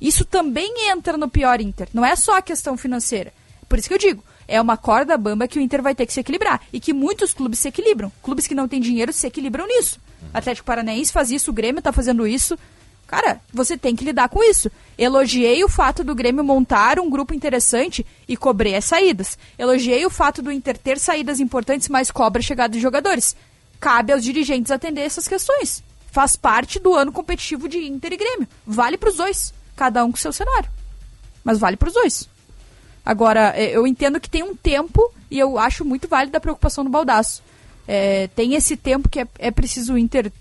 Isso 0.00 0.24
também 0.24 0.90
entra 0.90 1.16
no 1.16 1.28
pior 1.28 1.60
Inter. 1.60 1.88
Não 1.92 2.04
é 2.04 2.16
só 2.16 2.36
a 2.36 2.42
questão 2.42 2.76
financeira. 2.76 3.32
Por 3.68 3.78
isso 3.78 3.88
que 3.88 3.94
eu 3.94 3.98
digo, 3.98 4.24
é 4.48 4.60
uma 4.60 4.76
corda 4.76 5.16
bamba 5.16 5.46
que 5.46 5.58
o 5.58 5.62
Inter 5.62 5.80
vai 5.80 5.94
ter 5.94 6.06
que 6.06 6.12
se 6.12 6.20
equilibrar. 6.20 6.60
E 6.72 6.80
que 6.80 6.92
muitos 6.92 7.32
clubes 7.32 7.60
se 7.60 7.68
equilibram. 7.68 8.10
Clubes 8.22 8.46
que 8.46 8.54
não 8.54 8.66
têm 8.66 8.80
dinheiro 8.80 9.12
se 9.12 9.26
equilibram 9.26 9.66
nisso. 9.66 10.00
Atlético 10.32 10.66
Paranaense 10.66 11.12
faz 11.12 11.30
isso, 11.30 11.50
o 11.50 11.54
Grêmio 11.54 11.78
está 11.78 11.92
fazendo 11.92 12.26
isso. 12.26 12.58
Cara, 13.12 13.42
você 13.52 13.76
tem 13.76 13.94
que 13.94 14.06
lidar 14.06 14.30
com 14.30 14.42
isso. 14.42 14.70
Elogiei 14.96 15.62
o 15.62 15.68
fato 15.68 16.02
do 16.02 16.14
Grêmio 16.14 16.42
montar 16.42 16.98
um 16.98 17.10
grupo 17.10 17.34
interessante 17.34 18.06
e 18.26 18.38
cobrei 18.38 18.74
as 18.74 18.86
saídas. 18.86 19.36
Elogiei 19.58 20.06
o 20.06 20.08
fato 20.08 20.40
do 20.40 20.50
Inter 20.50 20.78
ter 20.78 20.98
saídas 20.98 21.38
importantes, 21.38 21.90
mas 21.90 22.10
cobra 22.10 22.40
a 22.40 22.42
chegada 22.42 22.72
de 22.72 22.80
jogadores. 22.80 23.36
Cabe 23.78 24.14
aos 24.14 24.24
dirigentes 24.24 24.72
atender 24.72 25.02
essas 25.02 25.28
questões. 25.28 25.84
Faz 26.10 26.36
parte 26.36 26.78
do 26.78 26.94
ano 26.94 27.12
competitivo 27.12 27.68
de 27.68 27.84
Inter 27.84 28.14
e 28.14 28.16
Grêmio. 28.16 28.48
Vale 28.66 28.96
para 28.96 29.10
os 29.10 29.16
dois. 29.16 29.52
Cada 29.76 30.02
um 30.06 30.10
com 30.10 30.16
seu 30.16 30.32
cenário. 30.32 30.70
Mas 31.44 31.58
vale 31.58 31.76
para 31.76 31.88
os 31.88 31.94
dois. 31.94 32.26
Agora, 33.04 33.52
eh, 33.54 33.76
eu 33.76 33.86
entendo 33.86 34.18
que 34.18 34.30
tem 34.30 34.42
um 34.42 34.56
tempo 34.56 35.12
e 35.30 35.38
eu 35.38 35.58
acho 35.58 35.84
muito 35.84 36.08
válida 36.08 36.38
a 36.38 36.40
preocupação 36.40 36.82
do 36.82 36.88
Baldaço. 36.88 37.42
É, 37.86 38.28
tem 38.28 38.54
esse 38.54 38.74
tempo 38.74 39.10
que 39.10 39.20
é, 39.20 39.26
é 39.38 39.50
preciso 39.50 39.92
o 39.92 39.98
Inter 39.98 40.32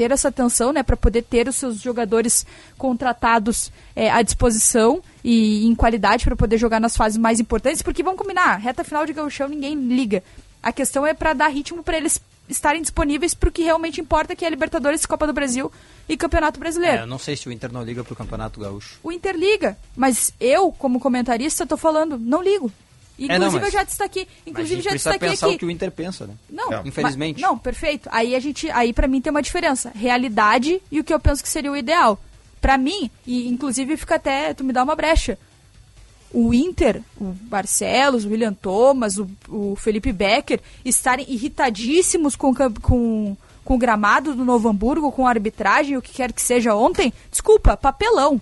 ter 0.00 0.12
essa 0.12 0.28
atenção, 0.28 0.72
né, 0.72 0.82
para 0.82 0.96
poder 0.96 1.20
ter 1.20 1.46
os 1.46 1.56
seus 1.56 1.78
jogadores 1.78 2.46
contratados 2.78 3.70
é, 3.94 4.10
à 4.10 4.22
disposição 4.22 5.02
e 5.22 5.66
em 5.66 5.74
qualidade 5.74 6.24
para 6.24 6.34
poder 6.34 6.56
jogar 6.56 6.80
nas 6.80 6.96
fases 6.96 7.18
mais 7.18 7.38
importantes, 7.38 7.82
porque 7.82 8.02
vamos 8.02 8.18
combinar, 8.18 8.56
reta 8.56 8.82
final 8.82 9.04
de 9.04 9.12
gauchão 9.12 9.46
ninguém 9.46 9.74
liga. 9.74 10.24
A 10.62 10.72
questão 10.72 11.06
é 11.06 11.12
para 11.12 11.34
dar 11.34 11.48
ritmo 11.48 11.82
para 11.82 11.98
eles 11.98 12.18
estarem 12.48 12.80
disponíveis 12.80 13.34
para 13.34 13.50
o 13.50 13.52
que 13.52 13.62
realmente 13.62 14.00
importa, 14.00 14.34
que 14.34 14.42
é 14.42 14.48
Libertadores, 14.48 15.04
Copa 15.04 15.26
do 15.26 15.34
Brasil 15.34 15.70
e 16.08 16.16
Campeonato 16.16 16.58
Brasileiro. 16.58 16.96
É, 16.96 17.02
eu 17.02 17.06
não 17.06 17.18
sei 17.18 17.36
se 17.36 17.46
o 17.46 17.52
Inter 17.52 17.70
não 17.70 17.82
liga 17.82 18.02
pro 18.02 18.16
Campeonato 18.16 18.58
Gaúcho. 18.58 18.98
O 19.02 19.12
Inter 19.12 19.36
liga, 19.36 19.76
mas 19.94 20.32
eu, 20.40 20.72
como 20.72 20.98
comentarista, 20.98 21.66
tô 21.66 21.76
falando, 21.76 22.16
não 22.18 22.42
ligo. 22.42 22.72
Inclusive, 23.20 23.34
É, 23.34 23.38
não, 23.38 23.52
mas- 23.52 23.62
eu 23.64 23.70
já 23.70 23.84
destaquei, 23.84 24.24
Mas 24.24 24.46
a 24.46 24.50
inclusive 24.50 24.74
gente 24.76 24.84
já 24.84 24.90
precisa 24.90 25.10
destaquei 25.10 25.30
pensar 25.30 25.46
aqui. 25.46 25.54
o 25.56 25.58
que 25.58 25.66
o 25.66 25.70
Inter 25.70 25.90
pensa, 25.92 26.26
né? 26.26 26.34
Não, 26.48 26.72
É. 26.72 26.82
infelizmente. 26.84 27.40
mas- 27.40 27.50
não, 27.50 27.58
perfeito. 27.58 28.08
Aí 28.12 28.34
a 28.34 28.40
gente, 28.40 28.70
aí 28.70 28.92
para 28.92 29.06
mim 29.06 29.20
tem 29.20 29.30
uma 29.30 29.42
diferença, 29.42 29.92
realidade 29.94 30.80
e 30.90 30.98
o 31.00 31.04
que 31.04 31.12
eu 31.12 31.20
penso 31.20 31.42
que 31.42 31.48
seria 31.48 31.70
o 31.70 31.76
ideal. 31.76 32.18
Pra 32.60 32.76
mim, 32.78 33.10
e 33.26 33.46
inclusive 33.48 33.96
fica 33.96 34.14
até, 34.16 34.52
tu 34.54 34.64
me 34.64 34.72
dá 34.72 34.82
uma 34.82 34.94
brecha. 34.96 35.38
O 36.32 36.54
Inter, 36.54 37.02
o 37.20 37.24
Barcelos, 37.24 38.24
o 38.24 38.28
William 38.30 38.54
Thomas, 38.54 39.18
o, 39.18 39.28
o 39.48 39.74
Felipe 39.76 40.12
Becker 40.12 40.60
estarem 40.84 41.26
irritadíssimos 41.28 42.36
com, 42.36 42.50
o 42.50 42.54
cam- 42.54 42.72
com, 42.80 43.36
com 43.64 43.74
o 43.74 43.78
gramado 43.78 44.34
do 44.34 44.44
Novo 44.44 44.68
Hamburgo, 44.68 45.10
com 45.10 45.26
a 45.26 45.30
arbitragem, 45.30 45.96
o 45.96 46.02
que 46.02 46.12
quer 46.12 46.32
que 46.32 46.40
seja 46.40 46.74
ontem, 46.74 47.12
desculpa, 47.30 47.76
papelão 47.76 48.40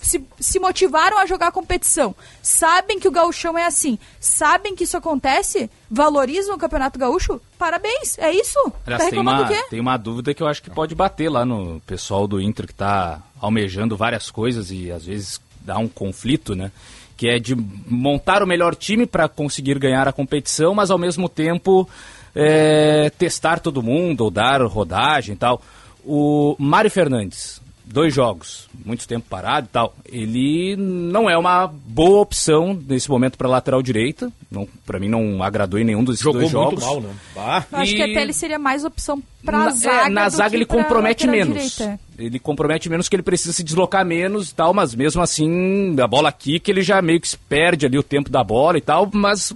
se, 0.00 0.22
se 0.38 0.58
motivaram 0.58 1.18
a 1.18 1.26
jogar 1.26 1.48
a 1.48 1.52
competição, 1.52 2.14
sabem 2.42 2.98
que 3.00 3.08
o 3.08 3.10
gauchão 3.10 3.56
é 3.56 3.66
assim, 3.66 3.98
sabem 4.20 4.74
que 4.74 4.84
isso 4.84 4.96
acontece, 4.96 5.70
valorizam 5.90 6.54
o 6.54 6.58
Campeonato 6.58 6.98
Gaúcho, 6.98 7.40
parabéns, 7.58 8.18
é 8.18 8.32
isso? 8.32 8.58
Aliás, 8.86 9.04
tá 9.04 9.10
tem 9.10 9.18
uma, 9.18 9.48
tem 9.70 9.80
uma 9.80 9.96
dúvida 9.96 10.34
que 10.34 10.42
eu 10.42 10.46
acho 10.46 10.62
que 10.62 10.70
pode 10.70 10.94
bater 10.94 11.28
lá 11.28 11.44
no 11.44 11.80
pessoal 11.86 12.26
do 12.26 12.40
Inter 12.40 12.66
que 12.66 12.72
está 12.72 13.22
almejando 13.40 13.96
várias 13.96 14.30
coisas 14.30 14.70
e 14.70 14.90
às 14.90 15.04
vezes 15.04 15.40
dá 15.60 15.78
um 15.78 15.88
conflito, 15.88 16.54
né? 16.54 16.70
Que 17.16 17.28
é 17.28 17.38
de 17.38 17.54
montar 17.54 18.42
o 18.42 18.46
melhor 18.46 18.74
time 18.74 19.06
para 19.06 19.28
conseguir 19.28 19.78
ganhar 19.78 20.06
a 20.06 20.12
competição, 20.12 20.74
mas 20.74 20.90
ao 20.90 20.98
mesmo 20.98 21.28
tempo 21.28 21.88
é, 22.34 23.10
testar 23.18 23.58
todo 23.58 23.82
mundo 23.82 24.20
ou 24.22 24.30
dar 24.30 24.62
rodagem 24.62 25.34
e 25.34 25.38
tal. 25.38 25.60
O 26.04 26.54
Mário 26.58 26.90
Fernandes, 26.90 27.60
dois 27.86 28.12
jogos, 28.12 28.68
muito 28.84 29.06
tempo 29.06 29.26
parado 29.30 29.66
e 29.66 29.70
tal, 29.72 29.94
ele 30.06 30.74
não 30.76 31.30
é 31.30 31.38
uma 31.38 31.66
boa 31.68 32.20
opção 32.20 32.78
nesse 32.88 33.08
momento 33.08 33.38
para 33.38 33.48
lateral 33.48 33.80
direita. 33.80 34.30
Não, 34.50 34.68
para 34.84 34.98
mim 34.98 35.08
não 35.08 35.42
agradou 35.42 35.78
em 35.78 35.84
nenhum 35.84 36.02
dos 36.02 36.18
Jogou 36.18 36.40
dois 36.40 36.52
muito 36.52 36.80
jogos. 36.80 36.84
mal, 36.84 37.00
né? 37.00 37.14
Bah. 37.34 37.64
Eu 37.72 37.78
acho 37.78 37.94
que 37.94 38.02
até 38.02 38.22
ele 38.22 38.32
seria 38.32 38.58
mais 38.58 38.84
opção 38.84 39.22
pra 39.44 39.58
na, 39.58 39.70
zaga 39.70 40.06
é, 40.06 40.08
na 40.10 40.28
do 40.28 40.36
zaga 40.36 40.50
que 40.50 40.56
ele 40.56 40.66
compromete 40.66 41.26
menos. 41.26 41.54
direita. 41.54 42.00
Ele 42.18 42.38
compromete 42.38 42.88
menos 42.90 43.08
que 43.08 43.14
ele 43.16 43.22
precisa 43.22 43.52
se 43.52 43.62
deslocar 43.62 44.04
menos 44.04 44.50
e 44.50 44.54
tal, 44.54 44.74
mas 44.74 44.94
mesmo 44.94 45.22
assim, 45.22 45.94
a 46.00 46.06
bola 46.06 46.28
aqui 46.28 46.58
que 46.58 46.70
ele 46.70 46.82
já 46.82 47.00
meio 47.00 47.20
que 47.20 47.28
se 47.28 47.36
perde 47.38 47.86
ali 47.86 47.96
o 47.98 48.02
tempo 48.02 48.28
da 48.30 48.42
bola 48.42 48.76
e 48.78 48.80
tal, 48.80 49.08
mas 49.12 49.52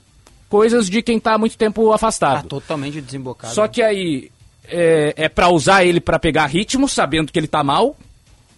coisas 0.49 0.89
de 0.89 1.03
quem 1.03 1.19
tá 1.19 1.35
há 1.35 1.39
muito 1.39 1.57
tempo 1.57 1.89
Tá 1.89 1.95
afastado. 1.97 2.47
totalmente 2.49 3.01
desembocado. 3.01 3.55
Só 3.55 3.67
que 3.67 3.83
aí 3.83 4.31
é, 4.69 5.15
é 5.17 5.29
para 5.29 5.49
usar 5.49 5.85
ele 5.85 6.01
para 6.01 6.19
pegar 6.19 6.47
ritmo, 6.47 6.89
sabendo 6.89 7.33
que 7.33 7.39
ele 7.39 7.49
tá 7.49 7.65
mal, 7.65 7.97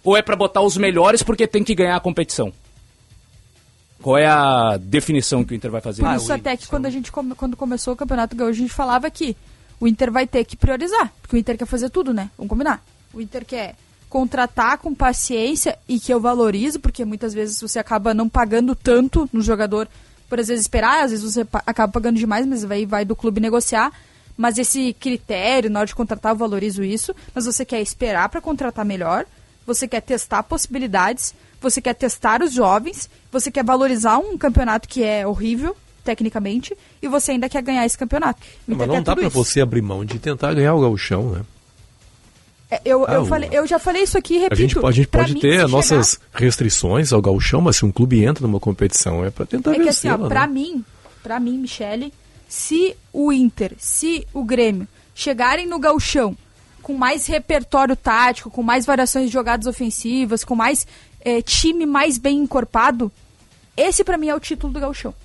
ou 0.03 0.15
é 0.17 0.21
para 0.21 0.35
botar 0.35 0.61
os 0.61 0.77
melhores 0.77 1.23
porque 1.23 1.47
tem 1.47 1.63
que 1.63 1.73
ganhar 1.75 1.95
a 1.95 1.99
competição? 1.99 2.51
Qual 4.01 4.17
é 4.17 4.25
a 4.27 4.77
definição 4.77 5.43
que 5.43 5.53
o 5.53 5.55
Inter 5.55 5.71
vai 5.71 5.79
fazer? 5.81 6.01
Por 6.01 6.13
isso 6.15 6.33
até 6.33 6.57
que 6.57 6.67
quando 6.67 6.85
a 6.85 6.89
gente 6.89 7.11
come- 7.11 7.35
quando 7.35 7.55
começou 7.55 7.93
o 7.93 7.97
Campeonato 7.97 8.35
Gaúcho, 8.35 8.51
a 8.59 8.61
gente 8.63 8.73
falava 8.73 9.09
que 9.09 9.35
o 9.79 9.87
Inter 9.87 10.11
vai 10.11 10.27
ter 10.27 10.43
que 10.43 10.57
priorizar, 10.57 11.11
porque 11.21 11.35
o 11.37 11.39
Inter 11.39 11.57
quer 11.57 11.65
fazer 11.65 11.89
tudo, 11.89 12.13
né? 12.13 12.29
Vamos 12.37 12.49
combinar. 12.49 12.83
O 13.13 13.21
Inter 13.21 13.45
quer 13.45 13.75
contratar 14.09 14.77
com 14.77 14.93
paciência 14.93 15.77
e 15.87 15.99
que 15.99 16.13
eu 16.13 16.19
valorizo, 16.19 16.79
porque 16.79 17.05
muitas 17.05 17.33
vezes 17.33 17.59
você 17.61 17.79
acaba 17.79 18.13
não 18.13 18.27
pagando 18.27 18.75
tanto 18.75 19.27
no 19.31 19.41
jogador 19.41 19.87
por 20.29 20.39
às 20.39 20.47
vezes 20.49 20.63
esperar, 20.65 21.03
às 21.05 21.11
vezes 21.11 21.33
você 21.33 21.47
acaba 21.65 21.91
pagando 21.91 22.17
demais, 22.17 22.45
mas 22.45 22.63
vai, 22.63 22.85
vai 22.85 23.05
do 23.05 23.15
clube 23.15 23.39
negociar. 23.39 23.91
Mas 24.35 24.57
esse 24.57 24.93
critério, 24.99 25.69
na 25.69 25.79
hora 25.79 25.87
de 25.87 25.95
contratar, 25.95 26.31
eu 26.33 26.35
valorizo 26.37 26.83
isso. 26.83 27.15
Mas 27.33 27.45
você 27.45 27.63
quer 27.63 27.81
esperar 27.81 28.27
para 28.29 28.41
contratar 28.41 28.83
melhor, 28.83 29.25
você 29.65 29.87
quer 29.87 30.01
testar 30.01 30.43
possibilidades, 30.43 31.33
você 31.61 31.81
quer 31.81 31.93
testar 31.93 32.41
os 32.41 32.53
jovens, 32.53 33.09
você 33.31 33.49
quer 33.49 33.63
valorizar 33.63 34.17
um 34.17 34.37
campeonato 34.37 34.87
que 34.87 35.03
é 35.03 35.25
horrível, 35.25 35.75
tecnicamente, 36.03 36.75
e 37.01 37.07
você 37.07 37.31
ainda 37.31 37.47
quer 37.47 37.61
ganhar 37.61 37.85
esse 37.85 37.97
campeonato. 37.97 38.41
Mas 38.67 38.77
não 38.77 38.87
quer 38.87 39.01
dá 39.01 39.13
isso. 39.21 39.29
você 39.29 39.61
abrir 39.61 39.81
mão 39.81 40.03
de 40.03 40.19
tentar 40.19 40.53
ganhar 40.53 40.73
o 40.73 40.81
gauchão, 40.81 41.31
né? 41.31 41.41
É, 42.69 42.81
Eu, 42.83 43.05
Ah, 43.07 43.13
eu, 43.13 43.25
falei, 43.25 43.49
eu 43.51 43.67
já 43.67 43.79
falei 43.79 44.03
isso 44.03 44.17
aqui 44.17 44.35
e 44.35 44.39
repito. 44.39 44.53
A 44.53 44.55
gente, 44.55 44.85
a 44.85 44.91
gente 44.91 45.07
pode 45.07 45.33
mim, 45.35 45.39
ter 45.39 45.67
nossas 45.67 46.19
restrições 46.33 47.13
ao 47.13 47.21
gauchão, 47.21 47.61
mas 47.61 47.77
se 47.77 47.85
um 47.85 47.91
clube 47.91 48.23
entra 48.23 48.45
numa 48.45 48.59
competição 48.59 49.23
é 49.23 49.29
pra 49.29 49.45
tentar 49.45 49.73
É 49.73 49.79
que 49.79 49.89
assim, 49.89 50.09
ó, 50.09 50.17
né? 50.17 50.47
mim, 50.47 50.83
pra 51.21 51.39
mim, 51.39 51.57
Michele, 51.59 52.11
se 52.49 52.95
o 53.11 53.31
Inter, 53.31 53.73
se 53.77 54.27
o 54.33 54.43
Grêmio 54.43 54.87
chegarem 55.15 55.67
no 55.67 55.79
gauchão 55.79 56.35
com 56.83 56.93
mais 56.93 57.25
repertório 57.25 57.95
tático, 57.95 58.51
com 58.51 58.61
mais 58.61 58.85
variações 58.85 59.27
de 59.27 59.33
jogadas 59.33 59.65
ofensivas, 59.65 60.43
com 60.43 60.53
mais 60.55 60.85
eh, 61.21 61.41
time 61.41 61.85
mais 61.85 62.17
bem 62.19 62.37
encorpado, 62.39 63.11
esse 63.75 64.03
pra 64.03 64.17
mim 64.17 64.27
é 64.27 64.35
o 64.35 64.39
título 64.39 64.71
do 64.73 64.79
gauchão. 64.79 65.15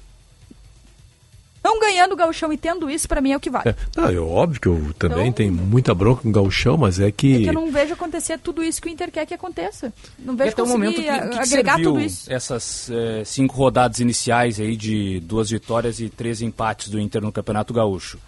Não 1.63 1.81
ganhando 1.81 2.13
o 2.13 2.17
gauchão 2.17 2.53
e 2.53 2.57
tendo 2.57 2.89
isso, 2.89 3.07
pra 3.09 3.21
mim 3.21 3.33
é 3.33 3.37
o 3.37 3.41
que 3.41 3.51
vale. 3.51 3.71
É, 3.71 3.73
tá, 3.93 4.11
é 4.13 4.17
óbvio 4.19 4.61
que 4.61 4.69
eu 4.69 4.95
também 4.99 5.23
Então- 5.27 5.33
tenho 5.33 5.53
muita 5.53 5.93
bronca 5.95 6.23
com 6.23 6.29
o 6.29 6.33
gauchão, 6.33 6.79
mas 6.79 7.01
é 7.01 7.11
que... 7.11 7.35
É 7.35 7.43
que 7.43 7.49
eu 7.49 7.53
não 7.53 7.71
vejo 7.71 7.93
acontecer 7.93 8.39
tudo 8.39 8.63
isso 8.63 8.81
que 8.81 8.89
o 8.89 8.91
Inter 8.91 9.11
quer 9.11 9.27
que 9.27 9.35
aconteça. 9.35 9.93
Não 10.19 10.35
vejo 10.37 10.51
até 10.53 10.63
o 10.63 10.67
momento 10.69 10.95
que, 10.95 11.03
que 11.03 11.29
que 11.29 11.39
agregar 11.39 11.73
serviu 11.75 11.93
tudo 11.93 12.01
isso. 12.01 12.33
essas 12.33 12.89
eh, 12.91 13.23
cinco 13.25 13.57
rodadas 13.57 13.99
iniciais 13.99 14.59
aí 14.61 14.77
de 14.77 15.21
duas 15.21 15.51
vitórias 15.51 15.99
e 16.01 16.09
três 16.09 16.41
empates 16.41 16.89
do 16.89 16.99
Inter 16.99 17.21
no 17.21 17.33
Campeonato 17.33 17.75
Gaúcho. 17.75 18.19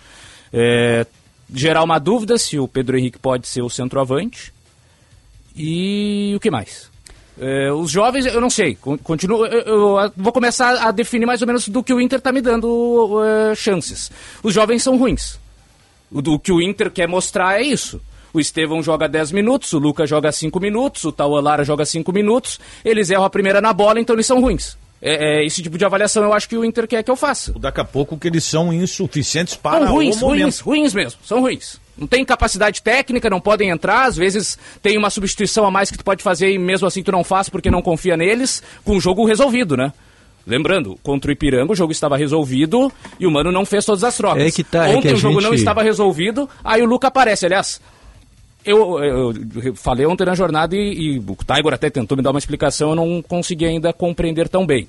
É, 0.53 1.07
gerar 1.55 1.83
uma 1.83 1.99
dúvida 1.99 2.39
se 2.39 2.59
o 2.59 2.69
Pedro 2.69 2.97
Henrique 2.99 3.19
pode 3.19 3.47
ser 3.49 3.63
o 3.63 3.71
centroavante 3.71 4.53
e 5.57 6.33
o 6.37 6.41
que 6.41 6.51
mais? 6.51 6.91
É, 7.41 7.73
os 7.73 7.91
jovens, 7.91 8.27
eu 8.27 8.41
não 8.41 8.51
sei, 8.51 8.75
con- 8.75 8.99
continuo, 8.99 9.47
eu, 9.47 9.61
eu 9.97 10.13
vou 10.17 10.33
começar 10.33 10.87
a 10.87 10.91
definir 10.91 11.25
mais 11.27 11.41
ou 11.41 11.47
menos 11.47 11.69
do 11.69 11.83
que 11.83 11.93
o 11.95 12.01
Inter 12.01 12.19
está 12.19 12.31
me 12.33 12.41
dando 12.43 13.19
eh, 13.25 13.55
chances. 13.55 14.11
Os 14.43 14.53
jovens 14.53 14.83
são 14.83 14.99
ruins. 14.99 15.39
O, 16.13 16.21
do 16.21 16.39
que 16.39 16.53
o 16.53 16.61
Inter 16.61 16.91
quer 16.91 17.09
mostrar 17.09 17.59
é 17.59 17.63
isso. 17.63 18.01
O 18.33 18.39
Estevão 18.41 18.83
joga 18.83 19.09
10 19.09 19.33
minutos, 19.33 19.73
o 19.73 19.79
Lucas 19.79 20.09
joga 20.09 20.31
5 20.31 20.61
minutos, 20.61 21.03
o 21.05 21.11
Taualara 21.13 21.65
joga 21.65 21.85
5 21.87 22.13
minutos, 22.13 22.61
eles 22.85 23.09
erram 23.11 23.25
a 23.25 23.31
primeira 23.31 23.61
na 23.61 23.73
bola, 23.73 23.99
então 24.01 24.15
eles 24.15 24.27
são 24.27 24.41
ruins. 24.41 24.77
É, 25.03 25.41
é 25.41 25.47
esse 25.47 25.63
tipo 25.63 25.79
de 25.79 25.85
avaliação 25.85 26.23
eu 26.23 26.33
acho 26.33 26.49
que 26.49 26.57
o 26.57 26.65
Inter 26.65 26.87
quer 26.87 27.03
que 27.03 27.11
eu 27.11 27.17
faça. 27.17 27.53
Daqui 27.59 27.81
a 27.81 27.85
pouco 27.85 28.19
que 28.19 28.29
eles 28.29 28.45
são 28.45 28.73
insuficientes 28.73 29.55
para 29.55 29.87
São 29.87 29.95
ruins, 29.95 30.17
o 30.17 30.21
momento. 30.27 30.43
ruins, 30.43 30.61
ruins 30.61 30.95
mesmo, 30.95 31.21
são 31.25 31.41
ruins. 31.41 31.81
Não 31.97 32.07
tem 32.07 32.25
capacidade 32.25 32.83
técnica, 32.83 33.29
não 33.31 33.41
podem 33.41 33.71
entrar, 33.71 34.05
às 34.05 34.17
vezes 34.17 34.59
tem 34.83 34.97
uma 34.99 35.11
substituição 35.11 35.65
a 35.67 35.71
mais 35.71 35.91
que 35.91 35.99
tu 35.99 36.05
pode 36.05 36.23
fazer 36.23 36.51
e 36.53 36.59
mesmo 36.59 36.87
assim 36.87 37.03
tu 37.03 37.13
não 37.13 37.25
faz 37.25 37.49
porque 37.49 37.71
não 37.71 37.81
confia 37.83 38.17
neles, 38.17 38.63
com 38.85 38.97
o 38.97 39.01
jogo 39.01 39.25
resolvido, 39.27 39.77
né? 39.77 39.93
Lembrando, 40.47 40.99
contra 41.03 41.29
o 41.31 41.33
Ipiranga 41.33 41.73
o 41.73 41.77
jogo 41.77 41.93
estava 41.93 42.17
resolvido 42.17 42.91
e 43.19 43.27
o 43.27 43.31
Mano 43.31 43.53
não 43.53 43.65
fez 43.67 43.85
todas 43.85 44.03
as 44.05 44.17
trocas. 44.17 44.43
É 44.43 44.51
que 44.51 44.65
tá, 44.65 44.87
é 44.89 44.97
Ontem 44.97 45.09
que 45.09 45.09
a 45.09 45.15
o 45.15 45.17
jogo 45.19 45.41
não 45.41 45.51
gente- 45.51 45.59
estava 45.61 45.83
resolvido, 45.83 46.49
aí 46.65 46.81
o 46.83 46.87
Luca 46.87 47.09
aparece, 47.09 47.45
aliás. 47.47 47.81
Eu, 48.65 49.03
eu- 49.03 49.35
eu 49.65 49.75
falei 49.75 50.05
ontem 50.07 50.25
na 50.27 50.35
jornada 50.35 50.77
e, 50.77 50.93
e 51.15 51.19
o 51.19 51.37
Tiger 51.47 51.73
até 51.75 51.89
tentou 51.89 52.17
me 52.17 52.23
dar 52.23 52.31
uma 52.31 52.39
explicação, 52.39 52.91
eu 52.91 52.95
não 52.97 53.23
consegui 53.23 53.65
ainda 53.65 53.93
compreender 53.93 54.49
tão 54.49 54.67
bem. 54.67 54.87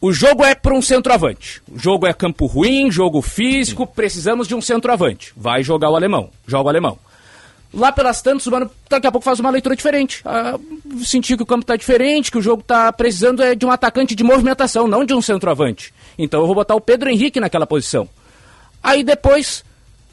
O 0.00 0.12
jogo 0.12 0.44
é 0.44 0.54
para 0.54 0.74
um 0.74 0.82
centroavante. 0.82 1.60
O 1.72 1.78
jogo 1.78 2.06
é 2.06 2.12
campo 2.12 2.46
ruim, 2.46 2.90
jogo 2.90 3.20
físico, 3.20 3.86
precisamos 3.86 4.46
de 4.46 4.54
um 4.54 4.60
centroavante. 4.60 5.32
Vai 5.36 5.62
jogar 5.62 5.90
o 5.90 5.96
alemão. 5.96 6.30
Joga 6.46 6.66
o 6.66 6.68
alemão. 6.68 6.98
Lá 7.74 7.92
pelas 7.92 8.22
tantas, 8.22 8.46
o 8.46 8.50
Mano 8.50 8.70
daqui 8.88 9.06
a 9.06 9.12
pouco 9.12 9.24
faz 9.24 9.38
uma 9.40 9.50
leitura 9.50 9.76
diferente. 9.76 10.22
Ah, 10.24 10.58
sentir 11.04 11.36
que 11.36 11.42
o 11.42 11.46
campo 11.46 11.62
está 11.62 11.76
diferente, 11.76 12.30
que 12.30 12.38
o 12.38 12.42
jogo 12.42 12.62
está 12.62 12.90
precisando 12.92 13.42
é 13.42 13.54
de 13.54 13.66
um 13.66 13.70
atacante 13.70 14.14
de 14.14 14.24
movimentação, 14.24 14.86
não 14.88 15.04
de 15.04 15.12
um 15.12 15.20
centroavante. 15.20 15.92
Então 16.16 16.40
eu 16.40 16.46
vou 16.46 16.54
botar 16.54 16.74
o 16.74 16.80
Pedro 16.80 17.10
Henrique 17.10 17.38
naquela 17.40 17.66
posição. 17.66 18.08
Aí 18.82 19.02
depois. 19.04 19.64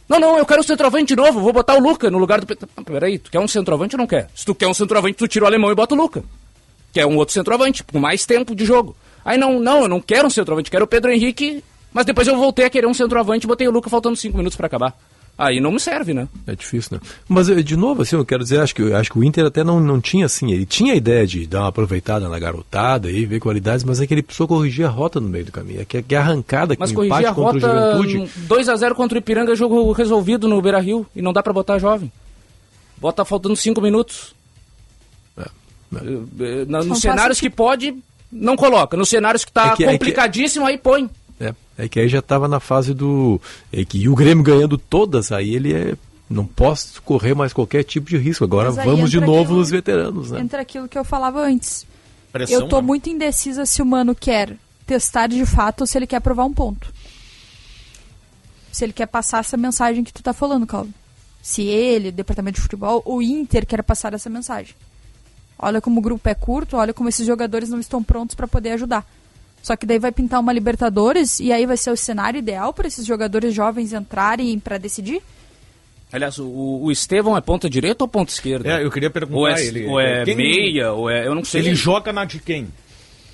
Não, 0.08 0.20
não, 0.20 0.38
eu 0.38 0.45
quero 0.45 0.60
um 0.60 0.64
centroavante 0.64 1.08
de 1.08 1.16
novo, 1.16 1.41
vou 1.41 1.51
botar 1.51 1.76
o 1.76 1.80
Luca 1.80 2.12
no 2.12 2.18
lugar 2.18 2.39
do. 2.39 2.58
Ah, 2.78 2.84
peraí, 2.84 3.18
tu 3.18 3.32
quer 3.32 3.39
um 3.39 3.47
centroavante 3.47 3.95
ou 3.95 3.99
não 3.99 4.08
quer? 4.08 4.30
Se 4.36 4.45
tu 4.45 4.53
quer 4.53 4.68
um 4.68 4.74
centroavante, 4.74 5.16
tu 5.16 5.28
tira 5.28 5.45
o 5.45 5.47
alemão 5.47 5.72
e 5.72 5.76
bota 5.76 5.95
o 5.95 5.97
Luca. 5.97 6.24
Que 6.93 6.99
é 6.99 7.08
um 7.08 7.18
outro 7.18 7.34
centroavante, 7.34 7.84
com 7.84 7.99
mais 7.99 8.26
tempo 8.26 8.56
de 8.56 8.66
jogo. 8.66 8.95
Aí 9.24 9.38
não, 9.38 9.60
não, 9.60 9.82
eu 9.82 9.89
não 9.89 9.99
quero 9.99 10.28
um 10.28 10.30
centroavante, 10.30 10.70
quero 10.70 10.86
o 10.86 10.88
Pedro 10.88 11.12
Henrique, 11.12 11.64
mas 11.91 12.06
depois 12.06 12.28
eu 12.28 12.38
voltei 12.38 12.66
a 12.66 12.70
querer 12.70 12.86
um 12.86 12.93
centroavante 12.93 13.45
e 13.45 13.47
botei 13.47 13.68
o 13.68 13.72
Luca 13.72 13.89
faltando 13.89 14.16
cinco 14.16 14.38
minutos 14.38 14.56
para 14.56 14.68
acabar. 14.68 14.95
Aí 15.38 15.60
não 15.60 15.72
me 15.72 15.80
serve, 15.80 16.14
né? 16.14 16.28
É 16.48 16.56
difícil, 16.56 16.98
né? 16.98 17.08
Mas, 17.28 17.50
eh, 17.50 17.62
de 17.62 17.76
novo, 17.76 18.02
assim, 18.02 18.16
eu 18.16 18.26
quero 18.26 18.44
dizer, 18.44 18.60
acho 18.62 18.74
que, 18.76 18.94
acho 18.94 19.12
que 19.12 19.20
o 19.20 19.24
Inter 19.24 19.46
até 19.46 19.64
não, 19.64 19.80
não 19.80 20.00
tinha, 20.00 20.26
assim, 20.26 20.52
ele 20.52 20.66
tinha 20.66 20.94
a 20.94 20.96
ideia 20.96 21.26
de 21.28 21.46
dar 21.48 21.62
uma 21.62 21.68
aproveitada 21.70 22.28
na 22.30 22.40
garotada 22.40 23.10
e 23.12 23.26
ver 23.26 23.40
qualidades, 23.40 23.84
mas 23.84 24.00
é 24.02 24.08
que 24.08 24.14
ele 24.14 24.24
precisou 24.24 24.48
corrigir 24.48 24.86
a 24.86 24.90
rota 24.90 25.20
no 25.20 25.28
meio 25.28 25.46
do 25.46 25.52
caminho. 25.52 25.82
É 25.82 25.86
que, 25.86 26.02
que 26.02 26.16
a 26.16 26.22
arrancada, 26.22 26.76
que 26.76 26.80
Mas 26.80 26.92
corrigir 26.92 27.14
empate 27.18 27.28
a 27.28 27.34
contra 27.34 27.68
rota 27.68 27.98
o 28.00 28.04
Juventude... 28.10 28.32
2x0 28.48 28.94
contra 28.94 29.18
o 29.18 29.20
Ipiranga, 29.20 29.56
jogo 29.56 29.92
resolvido 29.92 30.48
no 30.48 30.62
Beira-Rio. 30.62 31.06
E 31.16 31.22
não 31.22 31.34
dá 31.34 31.42
pra 31.44 31.52
botar 31.54 31.78
jovem. 31.80 32.12
Bota 32.98 33.26
faltando 33.26 33.56
5 33.56 33.82
minutos. 33.82 34.34
Eh, 35.38 35.44
eh, 36.40 36.66
na- 36.68 36.80
Não 36.80 36.86
Nos 36.88 37.00
cenários 37.02 37.40
que 37.40 37.50
pode, 37.50 37.96
não 38.32 38.56
coloca. 38.56 38.96
Nos 38.98 39.10
cenários 39.10 39.44
que 39.46 39.52
tá 39.52 39.72
É 39.74 39.76
que- 39.76 39.84
é 39.84 39.88
que- 39.88 39.92
complicadíssimo, 39.94 40.66
aí 40.66 40.78
põe. 40.78 41.10
É, 41.78 41.89
que 41.89 41.99
aí 41.99 42.07
já 42.07 42.19
estava 42.19 42.47
na 42.47 42.59
fase 42.59 42.93
do. 42.93 43.39
É 43.71 43.84
que 43.84 43.97
e 43.97 44.07
o 44.07 44.15
Grêmio 44.15 44.43
ganhando 44.43 44.78
todas, 44.78 45.32
aí 45.32 45.53
ele 45.53 45.73
é. 45.73 45.95
Não 46.28 46.45
posso 46.45 47.01
correr 47.03 47.36
mais 47.36 47.53
qualquer 47.53 47.84
tipo 47.84 48.09
de 48.09 48.17
risco. 48.17 48.43
Agora 48.43 48.71
vamos 48.71 49.11
de 49.11 49.19
novo 49.19 49.41
aquilo- 49.43 49.59
nos 49.59 49.69
veteranos, 49.69 50.32
né? 50.32 50.39
Entra 50.39 50.61
aquilo 50.61 50.88
que 50.88 50.97
eu 50.97 51.03
falava 51.05 51.39
antes. 51.39 51.86
Pressão, 52.32 52.61
eu 52.61 52.67
tô 52.67 52.78
né? 52.78 52.82
muito 52.82 53.09
indecisa 53.09 53.63
se 53.65 53.80
o 53.82 53.86
Mano 53.86 54.15
quer 54.15 54.57
testar 54.88 55.28
de 55.28 55.45
fato 55.45 55.82
ou 55.82 55.88
se 55.88 55.97
ele 55.97 56.07
quer 56.07 56.19
provar 56.19 56.45
um 56.45 56.53
ponto. 56.53 56.91
Se 58.71 58.84
ele 58.84 58.91
quer 58.91 59.05
passar 59.05 59.39
essa 59.39 59.55
mensagem 59.55 60.03
que 60.03 60.11
tu 60.11 60.23
tá 60.23 60.34
falando, 60.34 60.65
Calvin. 60.65 60.93
Se 61.41 61.61
ele, 61.61 62.11
departamento 62.11 62.55
de 62.55 62.61
futebol, 62.61 63.03
o 63.05 63.21
Inter 63.21 63.65
quer 63.65 63.84
passar 63.84 64.13
essa 64.13 64.30
mensagem. 64.30 64.73
Olha 65.59 65.80
como 65.80 65.99
o 65.99 66.03
grupo 66.03 66.28
é 66.28 66.34
curto, 66.34 66.76
olha 66.76 66.93
como 66.93 67.07
esses 67.07 67.26
jogadores 67.26 67.69
não 67.69 67.80
estão 67.80 68.03
prontos 68.03 68.36
para 68.36 68.47
poder 68.47 68.71
ajudar. 68.71 69.05
Só 69.66 69.76
que 69.76 69.84
daí 69.84 69.97
vai 69.97 70.11
pintar 70.11 70.39
uma 70.39 70.53
Libertadores 70.53 71.39
e 71.39 71.51
aí 71.51 71.66
vai 71.66 71.76
ser 71.76 71.89
o 71.89 71.97
cenário 71.97 72.38
ideal 72.38 72.72
para 72.72 72.88
esses 72.88 73.03
jogadores 73.03 73.51
jovens 73.51 73.93
entrarem 73.93 74.59
para 74.59 74.78
decidir? 74.78 75.24
Aliás, 76.13 76.38
o, 76.38 76.45
o 76.84 76.91
Estevão 76.91 77.36
é 77.36 77.41
ponta 77.41 77.68
direita 77.68 78.03
ou 78.03 78.07
ponta 78.07 78.32
esquerda? 78.32 78.70
É, 78.70 78.84
eu 78.86 78.91
queria 78.91 79.09
perguntar 79.09 79.36
ou 79.39 79.47
é, 79.47 79.66
ele. 79.66 79.88
Ou 79.88 79.99
é 79.99 80.24
Quem- 80.24 80.36
meia, 80.36 80.91
ou 80.93 81.09
é. 81.09 81.26
Eu 81.26 81.34
não 81.34 81.43
sei. 81.43 81.61
Ele 81.61 81.74
joga 81.74 82.13
na 82.13 82.26
de 82.26 82.38
quem? 82.38 82.68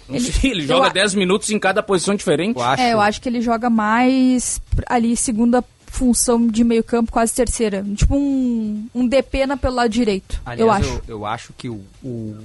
Não 0.07 0.17
sei, 0.21 0.51
ele 0.51 0.61
joga 0.61 0.85
Eu 0.85 0.89
a- 0.89 0.93
10 0.93 1.15
minutos 1.15 1.49
em 1.49 1.59
cada 1.59 1.83
posição 1.83 2.15
diferente. 2.15 2.57
É, 2.79 2.93
eu 2.93 3.01
acho 3.01 3.19
que 3.19 3.27
ele 3.27 3.41
joga 3.41 3.69
mais 3.69 4.61
ali 4.87 5.17
segunda 5.17 5.61
função 5.87 6.47
de 6.47 6.63
meio 6.63 6.81
campo, 6.85 7.11
quase 7.11 7.33
terceira. 7.33 7.83
Tipo 7.93 8.15
um, 8.15 8.87
um 8.95 9.05
DP 9.05 9.45
na 9.45 9.57
pelo 9.57 9.75
lado 9.75 9.89
direito, 9.89 10.41
Aliás, 10.45 10.61
eu 10.61 10.71
acho. 10.71 11.01
Eu, 11.09 11.17
eu 11.17 11.25
acho 11.25 11.51
que 11.57 11.67
o, 11.67 11.81
o 12.01 12.37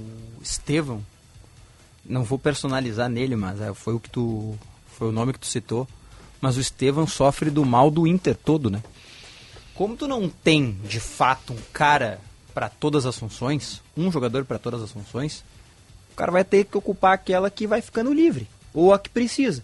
Estevão, 0.43 1.01
não 2.07 2.23
vou 2.23 2.39
personalizar 2.39 3.09
nele, 3.09 3.35
mas 3.35 3.61
é, 3.61 3.73
foi 3.73 3.93
o 3.93 3.99
que 3.99 4.09
tu. 4.09 4.57
Foi 4.97 5.09
o 5.09 5.11
nome 5.11 5.33
que 5.33 5.39
tu 5.39 5.47
citou. 5.47 5.87
Mas 6.39 6.57
o 6.57 6.61
Estevão 6.61 7.07
sofre 7.07 7.49
do 7.49 7.65
mal 7.65 7.89
do 7.89 8.07
Inter 8.07 8.35
todo, 8.35 8.69
né? 8.69 8.83
Como 9.73 9.95
tu 9.95 10.07
não 10.07 10.29
tem, 10.29 10.73
de 10.83 10.99
fato, 10.99 11.53
um 11.53 11.57
cara 11.71 12.19
para 12.53 12.69
todas 12.69 13.05
as 13.05 13.17
funções, 13.17 13.81
um 13.95 14.11
jogador 14.11 14.43
para 14.45 14.57
todas 14.57 14.81
as 14.81 14.91
funções, 14.91 15.43
o 16.11 16.15
cara 16.15 16.31
vai 16.31 16.43
ter 16.43 16.65
que 16.65 16.77
ocupar 16.77 17.13
aquela 17.13 17.51
que 17.51 17.67
vai 17.67 17.81
ficando 17.81 18.11
livre, 18.11 18.47
ou 18.73 18.91
a 18.91 18.97
que 18.97 19.09
precisa. 19.09 19.63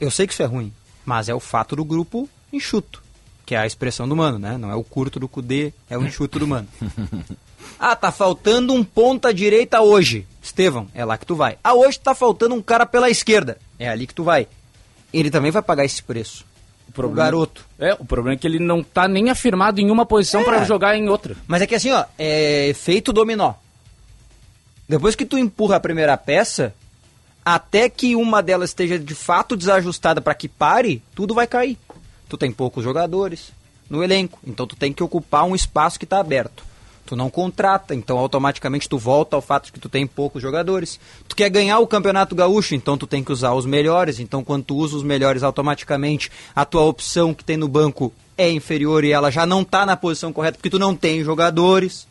Eu 0.00 0.10
sei 0.10 0.26
que 0.26 0.32
isso 0.32 0.42
é 0.42 0.46
ruim, 0.46 0.72
mas 1.04 1.28
é 1.28 1.34
o 1.34 1.38
fato 1.38 1.76
do 1.76 1.84
grupo 1.84 2.28
enxuto, 2.52 3.00
que 3.44 3.54
é 3.54 3.58
a 3.58 3.66
expressão 3.66 4.08
do 4.08 4.16
mano, 4.16 4.38
né? 4.38 4.58
Não 4.58 4.70
é 4.70 4.74
o 4.74 4.82
curto 4.82 5.20
do 5.20 5.28
Cudê, 5.28 5.72
é 5.88 5.96
o 5.96 6.04
enxuto 6.04 6.40
do 6.40 6.46
mano. 6.48 6.68
Ah, 7.78 7.94
tá 7.94 8.10
faltando 8.10 8.72
um 8.72 8.82
ponta 8.82 9.32
direita 9.32 9.80
hoje. 9.80 10.26
Estevão, 10.42 10.86
é 10.94 11.04
lá 11.04 11.18
que 11.18 11.26
tu 11.26 11.34
vai. 11.34 11.58
Ah, 11.62 11.74
hoje 11.74 11.98
tá 11.98 12.14
faltando 12.14 12.54
um 12.54 12.62
cara 12.62 12.86
pela 12.86 13.10
esquerda. 13.10 13.58
É 13.78 13.88
ali 13.88 14.06
que 14.06 14.14
tu 14.14 14.24
vai. 14.24 14.46
Ele 15.12 15.30
também 15.30 15.50
vai 15.50 15.62
pagar 15.62 15.84
esse 15.84 16.02
preço. 16.02 16.44
O, 16.96 17.08
garoto. 17.10 17.66
É, 17.78 17.92
o 17.94 18.06
problema 18.06 18.34
é 18.34 18.38
que 18.38 18.46
ele 18.46 18.58
não 18.58 18.82
tá 18.82 19.06
nem 19.06 19.28
afirmado 19.28 19.80
em 19.80 19.90
uma 19.90 20.06
posição 20.06 20.40
É. 20.40 20.44
pra 20.44 20.64
jogar 20.64 20.96
em 20.96 21.08
outra. 21.10 21.36
Mas 21.46 21.60
é 21.60 21.66
que 21.66 21.74
assim, 21.74 21.90
ó, 21.90 22.04
é 22.18 22.68
efeito 22.68 23.12
dominó. 23.12 23.52
Depois 24.88 25.14
que 25.14 25.26
tu 25.26 25.36
empurra 25.36 25.76
a 25.76 25.80
primeira 25.80 26.16
peça, 26.16 26.74
até 27.44 27.90
que 27.90 28.16
uma 28.16 28.42
delas 28.42 28.70
esteja 28.70 28.98
de 28.98 29.14
fato 29.14 29.56
desajustada 29.56 30.20
para 30.22 30.34
que 30.34 30.48
pare, 30.48 31.02
tudo 31.14 31.34
vai 31.34 31.46
cair. 31.46 31.76
Tu 32.28 32.38
tem 32.38 32.50
poucos 32.50 32.82
jogadores 32.82 33.52
no 33.90 34.02
elenco, 34.02 34.38
então 34.46 34.66
tu 34.66 34.74
tem 34.74 34.92
que 34.92 35.02
ocupar 35.02 35.44
um 35.44 35.54
espaço 35.54 35.98
que 35.98 36.04
está 36.06 36.18
aberto. 36.18 36.64
Tu 37.06 37.14
não 37.14 37.30
contrata, 37.30 37.94
então 37.94 38.18
automaticamente 38.18 38.88
tu 38.88 38.98
volta 38.98 39.36
ao 39.36 39.40
fato 39.40 39.66
de 39.66 39.72
que 39.72 39.78
tu 39.78 39.88
tem 39.88 40.06
poucos 40.06 40.42
jogadores. 40.42 40.98
Tu 41.28 41.36
quer 41.36 41.48
ganhar 41.48 41.78
o 41.78 41.86
Campeonato 41.86 42.34
Gaúcho, 42.34 42.74
então 42.74 42.98
tu 42.98 43.06
tem 43.06 43.22
que 43.22 43.32
usar 43.32 43.54
os 43.54 43.64
melhores. 43.64 44.18
Então 44.18 44.42
quando 44.42 44.64
tu 44.64 44.74
usa 44.74 44.96
os 44.96 45.04
melhores 45.04 45.44
automaticamente, 45.44 46.30
a 46.54 46.64
tua 46.64 46.82
opção 46.82 47.32
que 47.32 47.44
tem 47.44 47.56
no 47.56 47.68
banco 47.68 48.12
é 48.36 48.50
inferior 48.50 49.04
e 49.04 49.12
ela 49.12 49.30
já 49.30 49.46
não 49.46 49.62
tá 49.62 49.86
na 49.86 49.96
posição 49.96 50.32
correta 50.32 50.58
porque 50.58 50.68
tu 50.68 50.80
não 50.80 50.96
tem 50.96 51.22
jogadores. 51.22 52.08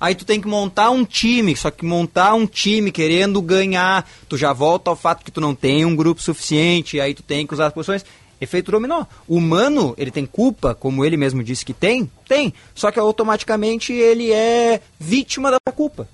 Aí 0.00 0.14
tu 0.16 0.24
tem 0.24 0.40
que 0.40 0.48
montar 0.48 0.90
um 0.90 1.04
time, 1.04 1.54
só 1.54 1.70
que 1.70 1.84
montar 1.84 2.34
um 2.34 2.44
time 2.44 2.90
querendo 2.90 3.40
ganhar, 3.40 4.08
tu 4.28 4.36
já 4.36 4.52
volta 4.52 4.90
ao 4.90 4.96
fato 4.96 5.24
que 5.24 5.30
tu 5.30 5.40
não 5.40 5.54
tem 5.54 5.84
um 5.84 5.94
grupo 5.94 6.20
suficiente, 6.20 7.00
aí 7.00 7.14
tu 7.14 7.22
tem 7.22 7.46
que 7.46 7.54
usar 7.54 7.68
as 7.68 7.72
posições. 7.72 8.04
Efeito 8.42 8.72
dominó. 8.72 9.04
O 9.28 9.36
humano, 9.36 9.94
ele 9.96 10.10
tem 10.10 10.26
culpa, 10.26 10.74
como 10.74 11.04
ele 11.04 11.16
mesmo 11.16 11.44
disse 11.44 11.64
que 11.64 11.72
tem? 11.72 12.10
Tem. 12.26 12.52
Só 12.74 12.90
que 12.90 12.98
automaticamente 12.98 13.92
ele 13.92 14.32
é 14.32 14.80
vítima 14.98 15.48
da 15.48 15.72
culpa. 15.72 16.08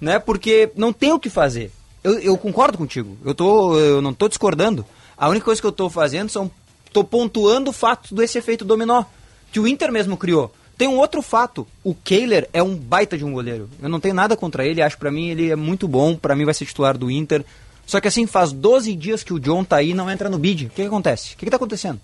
Né? 0.00 0.20
Porque 0.20 0.70
não 0.76 0.92
tem 0.92 1.12
o 1.12 1.18
que 1.18 1.28
fazer. 1.28 1.72
Eu, 2.04 2.20
eu 2.20 2.38
concordo 2.38 2.78
contigo. 2.78 3.18
Eu, 3.24 3.34
tô, 3.34 3.76
eu 3.76 4.00
não 4.00 4.12
estou 4.12 4.28
discordando. 4.28 4.86
A 5.18 5.28
única 5.28 5.44
coisa 5.44 5.60
que 5.60 5.66
eu 5.66 5.70
estou 5.70 5.90
fazendo 5.90 6.28
são. 6.28 6.48
Estou 6.86 7.02
pontuando 7.02 7.70
o 7.70 7.74
fato 7.74 8.14
desse 8.14 8.38
efeito 8.38 8.64
dominó. 8.64 9.02
Que 9.50 9.58
o 9.58 9.66
Inter 9.66 9.90
mesmo 9.90 10.16
criou. 10.16 10.54
Tem 10.78 10.86
um 10.86 10.98
outro 10.98 11.20
fato. 11.20 11.66
O 11.82 11.94
Kehler 11.94 12.48
é 12.52 12.62
um 12.62 12.76
baita 12.76 13.18
de 13.18 13.24
um 13.24 13.32
goleiro. 13.32 13.68
Eu 13.82 13.88
não 13.88 13.98
tenho 13.98 14.14
nada 14.14 14.36
contra 14.36 14.64
ele. 14.64 14.80
Acho 14.80 14.96
pra 14.96 15.10
mim 15.10 15.30
ele 15.30 15.50
é 15.50 15.56
muito 15.56 15.88
bom. 15.88 16.14
Pra 16.14 16.36
mim 16.36 16.44
vai 16.44 16.54
ser 16.54 16.64
titular 16.64 16.96
do 16.96 17.10
Inter. 17.10 17.44
Só 17.86 18.00
que 18.00 18.08
assim, 18.08 18.26
faz 18.26 18.50
12 18.52 18.94
dias 18.96 19.22
que 19.22 19.32
o 19.32 19.38
John 19.38 19.62
tá 19.64 19.76
aí 19.76 19.90
e 19.90 19.94
não 19.94 20.10
entra 20.10 20.28
no 20.28 20.38
bid. 20.38 20.66
O 20.66 20.70
que, 20.70 20.74
que 20.76 20.82
acontece? 20.82 21.34
O 21.34 21.36
que, 21.36 21.44
que 21.46 21.50
tá 21.50 21.56
acontecendo? 21.56 22.00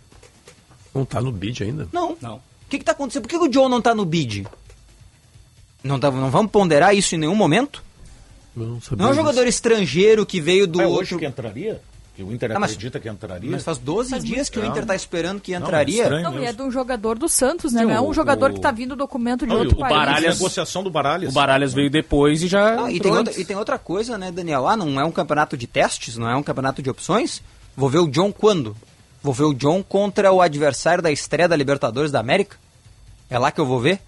Não 0.94 1.04
tá 1.04 1.20
no 1.20 1.32
bid 1.32 1.62
ainda? 1.64 1.88
Não. 1.92 2.16
Não. 2.20 2.36
O 2.36 2.40
que, 2.70 2.78
que 2.78 2.84
tá 2.84 2.92
acontecendo? 2.92 3.22
Por 3.22 3.28
que, 3.28 3.38
que 3.38 3.44
o 3.44 3.48
John 3.48 3.68
não 3.68 3.82
tá 3.82 3.94
no 3.94 4.04
bid? 4.04 4.46
Não, 5.82 5.98
tá, 5.98 6.10
não 6.10 6.30
vamos 6.30 6.52
ponderar 6.52 6.94
isso 6.94 7.14
em 7.14 7.18
nenhum 7.18 7.34
momento? 7.34 7.82
Não 8.54 8.78
Não 8.96 9.08
é 9.08 9.10
um 9.10 9.14
jogador 9.14 9.46
estrangeiro 9.46 10.24
que 10.24 10.40
veio 10.40 10.66
do 10.66 10.80
É 10.80 10.86
outro. 10.86 11.00
hoje 11.00 11.18
que 11.18 11.26
entraria? 11.26 11.82
Que 12.14 12.22
o 12.22 12.30
Inter 12.30 12.52
Ah, 12.54 12.58
mas- 12.60 12.72
acredita 12.72 13.00
que 13.00 13.08
entraria? 13.08 13.50
Mas 13.50 13.62
faz 13.62 13.78
12 13.78 14.18
dias 14.20 14.50
que 14.50 14.58
o 14.58 14.62
Não. 14.62 14.68
Inter 14.70 14.84
tá 14.84 14.94
esperando 14.94 15.40
que 15.40 15.50
Não, 15.52 15.60
é 15.60 15.62
entraria. 15.62 16.10
Não, 16.20 16.38
e 16.38 16.44
é 16.44 16.52
de 16.52 16.60
um 16.60 16.70
jogador 16.70 17.18
do 17.18 17.26
Santos, 17.26 17.72
né? 17.72 17.80
Sim, 17.80 17.86
não 17.86 17.94
é 17.94 18.00
o- 18.00 18.08
um 18.10 18.12
jogador 18.12 18.50
o- 18.50 18.54
que 18.54 18.60
tá 18.60 18.70
vindo 18.70 18.94
documento 18.94 19.46
de 19.46 19.52
Não, 19.52 19.60
outro 19.60 19.76
o 19.76 19.80
país. 19.80 19.96
Baralhas- 19.96 20.38
negociação 20.38 20.82
do 20.84 20.90
Baralhas. 20.90 21.30
O 21.30 21.34
Baralhas 21.34 21.72
veio 21.72 21.88
depois 21.88 22.42
e 22.42 22.48
já. 22.48 22.76
Não, 22.76 22.90
e, 22.90 23.00
tem 23.00 23.10
outra, 23.10 23.40
e 23.40 23.44
tem 23.46 23.56
outra 23.56 23.78
coisa, 23.78 24.18
né, 24.18 24.30
Daniel? 24.30 24.68
Ah, 24.68 24.76
não 24.76 25.00
é 25.00 25.04
um 25.06 25.10
campeonato 25.10 25.56
de 25.56 25.66
testes, 25.66 26.18
não 26.18 26.28
é 26.28 26.36
um 26.36 26.42
campeonato 26.42 26.82
de 26.82 26.90
opções? 26.90 27.40
Vou 27.74 27.88
ver 27.88 27.98
o 28.00 28.06
John 28.08 28.30
quando? 28.30 28.76
Vou 29.22 29.32
ver 29.32 29.44
o 29.44 29.54
John 29.54 29.82
contra 29.82 30.30
o 30.30 30.42
adversário 30.42 31.02
da 31.02 31.10
estreia 31.10 31.48
da 31.48 31.56
Libertadores 31.56 32.10
da 32.12 32.20
América? 32.20 32.58
É 33.30 33.38
lá 33.38 33.50
que 33.50 33.58
eu 33.60 33.64
vou 33.64 33.80
ver? 33.80 33.98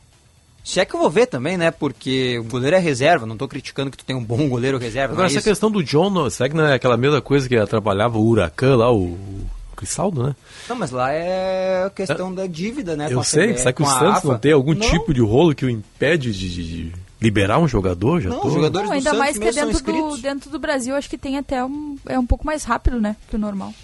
Se 0.65 0.81
é 0.81 0.85
que 0.87 0.95
eu 0.97 0.99
vou 1.01 1.11
ver 1.11 1.27
também, 1.27 1.59
né? 1.59 1.71
Porque 1.71 2.39
o 2.39 2.45
goleiro 2.45 2.75
é 2.75 2.79
reserva, 2.79 3.27
não 3.27 3.37
tô 3.37 3.47
criticando 3.47 3.91
que 3.91 3.99
tu 3.99 4.05
tem 4.05 4.17
um 4.17 4.25
bom 4.25 4.49
goleiro 4.49 4.79
reserva. 4.79 5.12
Agora, 5.12 5.19
não 5.19 5.25
é 5.25 5.27
essa 5.27 5.39
isso. 5.41 5.49
questão 5.49 5.71
do 5.71 5.85
John, 5.85 6.31
será 6.31 6.49
que 6.49 6.57
não 6.57 6.65
é 6.65 6.73
aquela 6.75 6.97
mesma 6.97 7.21
coisa 7.21 7.47
que 7.47 7.55
atrapalhava 7.57 8.17
o 8.17 8.27
Huracan 8.27 8.77
lá, 8.77 8.91
o, 8.91 9.03
o 9.12 9.47
Cristaldo, 9.77 10.23
né? 10.23 10.35
Não, 10.67 10.75
mas 10.75 10.91
lá 10.91 11.12
é 11.12 11.85
a 11.85 11.91
questão 11.91 12.35
da 12.35 12.47
dívida, 12.47 12.97
né? 12.97 13.09
Eu 13.11 13.23
sei, 13.23 13.55
será 13.59 13.74
que 13.74 13.82
o 13.82 13.86
Santos 13.86 14.19
AFA? 14.19 14.28
não 14.28 14.39
tem 14.39 14.53
algum 14.53 14.73
Não. 14.73 14.81
tipo 14.81 15.12
de 15.12 15.20
rolo 15.20 15.55
que 15.55 15.66
o 15.66 15.70
impede 15.70 16.32
de, 16.32 16.49
de- 16.49 16.65
de 16.91 16.93
liberar 17.20 17.59
um 17.59 17.69
jogador? 17.69 18.23
Já 18.23 18.31
Não, 18.31 18.41
tô... 18.41 18.49
jogadores 18.51 18.89
Não, 18.89 18.95
do 18.95 18.99
ainda 18.99 19.11
Santos 19.11 19.19
mais 19.19 19.39
que 19.39 19.45
é 19.47 19.53
dentro 19.53 19.82
do, 19.85 20.16
dentro 20.16 20.51
do 20.51 20.59
Brasil, 20.59 20.97
acho 20.97 21.11
que 21.11 21.19
tem 21.19 21.36
até 21.36 21.62
um. 21.62 21.97
É 22.07 22.19
um 22.19 22.27
pouco 22.27 22.47
mais 22.47 22.65
rápido, 22.65 22.99
né? 22.99 23.16
Que 23.28 23.36
o 23.36 23.39
normal. 23.39 23.74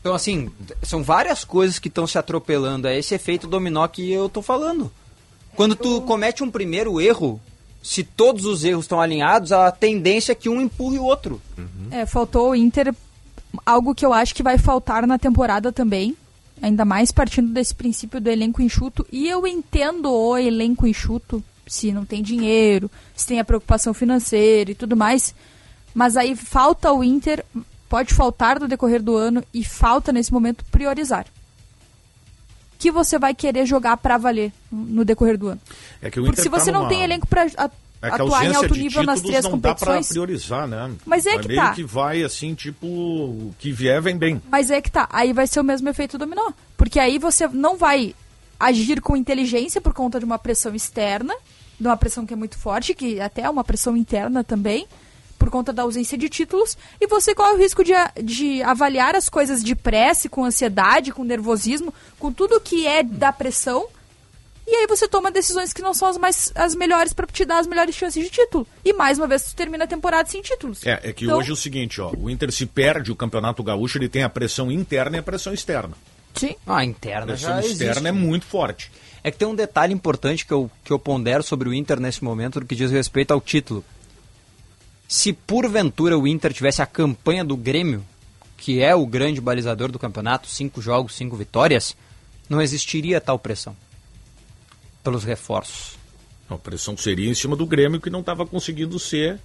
Então, 0.00 0.12
assim, 0.14 0.50
são 0.82 1.02
várias 1.02 1.42
coisas 1.44 1.78
que 1.78 1.88
estão 1.88 2.06
se 2.06 2.18
atropelando. 2.18 2.86
É 2.88 2.98
esse 2.98 3.14
efeito 3.14 3.46
dominó 3.46 3.86
que 3.88 4.12
eu 4.12 4.28
tô 4.28 4.42
falando. 4.42 4.90
Quando 5.54 5.76
tu 5.76 6.00
comete 6.02 6.42
um 6.42 6.50
primeiro 6.50 7.00
erro, 7.00 7.40
se 7.82 8.04
todos 8.04 8.44
os 8.44 8.64
erros 8.64 8.84
estão 8.84 9.00
alinhados, 9.00 9.52
a 9.52 9.70
tendência 9.70 10.32
é 10.32 10.34
que 10.34 10.48
um 10.48 10.60
empurre 10.60 10.98
o 10.98 11.04
outro. 11.04 11.40
É, 11.90 12.06
faltou 12.06 12.50
o 12.50 12.54
Inter. 12.54 12.94
Algo 13.66 13.94
que 13.94 14.06
eu 14.06 14.12
acho 14.12 14.34
que 14.34 14.42
vai 14.42 14.56
faltar 14.56 15.06
na 15.06 15.18
temporada 15.18 15.72
também. 15.72 16.16
Ainda 16.60 16.84
mais 16.84 17.10
partindo 17.10 17.52
desse 17.52 17.74
princípio 17.74 18.20
do 18.20 18.30
elenco 18.30 18.62
enxuto. 18.62 19.06
E 19.10 19.28
eu 19.28 19.46
entendo 19.46 20.10
o 20.10 20.38
elenco 20.38 20.86
enxuto, 20.86 21.42
se 21.66 21.92
não 21.92 22.04
tem 22.04 22.22
dinheiro, 22.22 22.90
se 23.14 23.26
tem 23.26 23.40
a 23.40 23.44
preocupação 23.44 23.92
financeira 23.92 24.70
e 24.70 24.74
tudo 24.74 24.96
mais. 24.96 25.34
Mas 25.92 26.16
aí 26.16 26.36
falta 26.36 26.92
o 26.92 27.02
Inter, 27.02 27.44
pode 27.88 28.14
faltar 28.14 28.60
no 28.60 28.68
decorrer 28.68 29.02
do 29.02 29.16
ano 29.16 29.42
e 29.52 29.64
falta 29.64 30.12
nesse 30.12 30.32
momento 30.32 30.64
priorizar. 30.70 31.26
Que 32.82 32.90
você 32.90 33.16
vai 33.16 33.32
querer 33.32 33.64
jogar 33.64 33.96
pra 33.96 34.18
valer 34.18 34.52
no 34.70 35.04
decorrer 35.04 35.38
do 35.38 35.46
ano. 35.48 35.60
É 36.02 36.10
Porque 36.10 36.42
se 36.42 36.50
tá 36.50 36.58
você 36.58 36.72
não 36.72 36.80
numa- 36.80 36.88
tem 36.88 37.02
elenco 37.04 37.28
pra 37.28 37.42
a- 37.56 37.70
É 38.02 38.08
que 38.10 38.14
atuar 38.20 38.44
em 38.44 38.52
alto 38.56 38.74
nível 38.74 39.04
nas 39.04 39.20
três 39.20 39.44
não 39.44 39.56
dá 39.56 39.72
pra 39.72 39.86
competições. 39.86 40.08
priorizar, 40.08 40.66
né? 40.66 40.90
Mas 41.06 41.24
é 41.24 41.38
que 41.38 41.46
meio 41.46 41.60
tá. 41.60 41.72
que 41.74 41.84
vai 41.84 42.24
assim, 42.24 42.52
tipo, 42.56 42.84
o 42.88 43.54
que 43.56 43.70
vier 43.70 44.02
vem 44.02 44.16
bem. 44.18 44.42
Mas 44.50 44.68
é 44.72 44.80
que 44.82 44.90
tá, 44.90 45.08
aí 45.12 45.32
vai 45.32 45.46
ser 45.46 45.60
o 45.60 45.64
mesmo 45.64 45.88
efeito 45.88 46.18
dominó. 46.18 46.50
Porque 46.76 46.98
aí 46.98 47.16
você 47.20 47.46
não 47.46 47.76
vai 47.76 48.16
agir 48.58 49.00
com 49.00 49.16
inteligência 49.16 49.80
por 49.80 49.92
conta 49.94 50.18
de 50.18 50.24
uma 50.24 50.36
pressão 50.38 50.74
externa, 50.74 51.32
de 51.78 51.86
uma 51.86 51.96
pressão 51.96 52.26
que 52.26 52.32
é 52.34 52.36
muito 52.36 52.58
forte, 52.58 52.94
que 52.94 53.20
até 53.20 53.42
é 53.42 53.48
uma 53.50 53.62
pressão 53.62 53.96
interna 53.96 54.42
também, 54.42 54.88
por 55.42 55.50
conta 55.50 55.72
da 55.72 55.82
ausência 55.82 56.16
de 56.16 56.28
títulos, 56.28 56.78
e 57.00 57.06
você 57.08 57.34
corre 57.34 57.54
o 57.54 57.58
risco 57.58 57.82
de, 57.82 57.92
a- 57.92 58.12
de 58.22 58.62
avaliar 58.62 59.16
as 59.16 59.28
coisas 59.28 59.62
de 59.64 59.74
pressa, 59.74 60.28
com 60.28 60.44
ansiedade, 60.44 61.10
com 61.10 61.24
nervosismo, 61.24 61.92
com 62.16 62.32
tudo 62.32 62.60
que 62.60 62.86
é 62.86 63.02
da 63.02 63.32
pressão, 63.32 63.88
e 64.64 64.76
aí 64.76 64.86
você 64.86 65.08
toma 65.08 65.32
decisões 65.32 65.72
que 65.72 65.82
não 65.82 65.92
são 65.92 66.06
as 66.06 66.16
mais 66.16 66.52
as 66.54 66.76
melhores 66.76 67.12
para 67.12 67.26
te 67.26 67.44
dar 67.44 67.58
as 67.58 67.66
melhores 67.66 67.96
chances 67.96 68.22
de 68.22 68.30
título. 68.30 68.64
E 68.84 68.92
mais 68.92 69.18
uma 69.18 69.26
vez 69.26 69.42
tu 69.42 69.56
termina 69.56 69.82
a 69.82 69.88
temporada 69.88 70.28
sem 70.30 70.40
títulos. 70.40 70.86
É, 70.86 71.00
é 71.02 71.12
que 71.12 71.24
Então- 71.24 71.36
hoje 71.38 71.50
é 71.50 71.52
o 71.52 71.56
seguinte, 71.56 72.00
ó, 72.00 72.12
o 72.16 72.30
Inter 72.30 72.52
se 72.52 72.64
perde 72.64 73.10
o 73.10 73.16
Campeonato 73.16 73.64
Gaúcho, 73.64 73.98
ele 73.98 74.08
tem 74.08 74.22
a 74.22 74.28
pressão 74.28 74.70
interna 74.70 75.16
e 75.16 75.18
a 75.18 75.22
pressão 75.24 75.52
externa. 75.52 75.94
Sim. 76.36 76.54
Ah, 76.64 76.74
a 76.74 76.78
A 76.78 76.84
interna 76.84 77.26
pressão 77.26 77.50
já 77.50 77.60
externa 77.60 77.90
existe. 77.92 78.06
é 78.06 78.12
muito 78.12 78.46
forte. 78.46 78.90
É 79.24 79.30
que 79.30 79.36
tem 79.38 79.46
um 79.48 79.54
detalhe 79.54 79.92
importante 79.92 80.46
que 80.46 80.52
eu, 80.52 80.70
que 80.84 80.92
eu 80.92 80.98
pondero 80.98 81.42
sobre 81.42 81.68
o 81.68 81.74
Inter 81.74 81.98
nesse 82.00 82.22
momento, 82.24 82.60
no 82.60 82.66
que 82.66 82.74
diz 82.76 82.90
respeito 82.90 83.32
ao 83.32 83.40
título. 83.40 83.84
Se 85.12 85.30
porventura 85.30 86.18
o 86.18 86.26
Inter 86.26 86.54
tivesse 86.54 86.80
a 86.80 86.86
campanha 86.86 87.44
do 87.44 87.54
Grêmio, 87.54 88.02
que 88.56 88.80
é 88.80 88.94
o 88.94 89.04
grande 89.04 89.42
balizador 89.42 89.92
do 89.92 89.98
campeonato, 89.98 90.48
cinco 90.48 90.80
jogos, 90.80 91.14
cinco 91.14 91.36
vitórias, 91.36 91.94
não 92.48 92.62
existiria 92.62 93.20
tal 93.20 93.38
pressão 93.38 93.76
pelos 95.04 95.22
reforços. 95.22 95.98
A 96.48 96.56
pressão 96.56 96.96
seria 96.96 97.28
em 97.30 97.34
cima 97.34 97.54
do 97.54 97.66
Grêmio 97.66 98.00
que 98.00 98.08
não 98.08 98.20
estava 98.20 98.46
conseguindo 98.46 98.98
ser. 98.98 99.38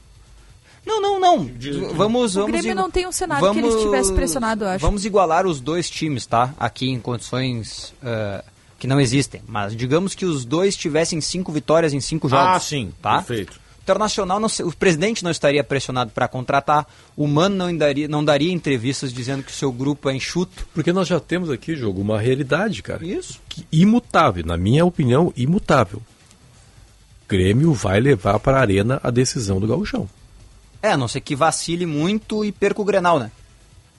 Não, 0.85 1.01
não, 1.01 1.19
não. 1.19 1.45
De- 1.45 1.71
Vamos, 1.95 2.37
O 2.37 2.41
vamos 2.43 2.51
Grêmio 2.61 2.73
não 2.73 2.89
tem 2.89 3.05
um 3.05 3.11
cenário 3.11 3.51
que 3.51 3.59
ele 3.59 3.67
estivesse 3.67 4.13
pressionado, 4.13 4.63
eu 4.63 4.69
acho. 4.69 4.85
Vamos 4.85 5.03
igualar 5.03 5.45
os 5.45 5.59
dois 5.59 5.89
times, 5.89 6.25
tá? 6.25 6.53
Aqui 6.57 6.89
em 6.89 6.99
condições 7.01 7.93
eh, 8.01 8.41
que 8.79 8.87
não 8.87 9.01
existem. 9.01 9.41
Mas 9.45 9.75
digamos 9.75 10.15
que 10.15 10.23
os 10.25 10.45
dois 10.45 10.77
tivessem 10.77 11.19
cinco 11.19 11.51
vitórias 11.51 11.91
em 11.91 11.99
cinco 11.99 12.29
jogos. 12.29 12.55
Ah, 12.55 12.59
sim, 12.61 12.93
tá? 13.01 13.15
perfeito. 13.17 13.66
Internacional, 13.87 14.37
não 14.37 14.49
o 14.65 14.75
presidente 14.75 15.23
não 15.23 15.31
estaria 15.31 15.63
pressionado 15.63 16.11
para 16.11 16.27
contratar, 16.27 16.85
o 17.15 17.25
Mano 17.25 17.55
não 17.55 17.77
daria, 17.77 18.07
não 18.07 18.23
daria 18.23 18.51
entrevistas 18.51 19.13
dizendo 19.13 19.43
que 19.43 19.51
o 19.51 19.55
seu 19.55 19.71
grupo 19.71 20.09
é 20.09 20.15
enxuto. 20.15 20.67
Porque 20.73 20.91
nós 20.91 21.07
já 21.07 21.21
temos 21.21 21.49
aqui, 21.49 21.73
jogo, 21.73 22.01
uma 22.01 22.19
realidade, 22.19 22.83
cara. 22.83 23.05
Isso. 23.05 23.39
Que 23.47 23.65
imutável, 23.71 24.45
na 24.45 24.57
minha 24.57 24.83
opinião, 24.83 25.31
imutável. 25.37 26.01
Grêmio 27.29 27.71
vai 27.71 28.01
levar 28.01 28.39
para 28.39 28.57
a 28.57 28.61
arena 28.61 28.99
a 29.01 29.09
decisão 29.09 29.57
do 29.57 29.67
gauchão. 29.67 30.09
É, 30.81 30.91
a 30.91 30.97
não 30.97 31.07
ser 31.07 31.21
que 31.21 31.35
vacile 31.35 31.85
muito 31.85 32.43
e 32.43 32.51
perca 32.51 32.81
o 32.81 32.85
Grenal, 32.85 33.19
né? 33.19 33.31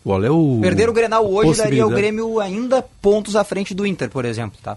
Qual 0.04 0.22
é 0.22 0.30
o 0.30 0.58
Perder 0.60 0.88
o 0.90 0.92
Grenal 0.92 1.24
hoje 1.24 1.56
daria 1.58 1.82
ao 1.82 1.88
possibilidade? 1.88 2.00
Grêmio 2.00 2.40
ainda 2.40 2.82
pontos 2.82 3.34
à 3.34 3.42
frente 3.42 3.74
do 3.74 3.86
Inter, 3.86 4.10
por 4.10 4.26
exemplo, 4.26 4.58
tá? 4.62 4.76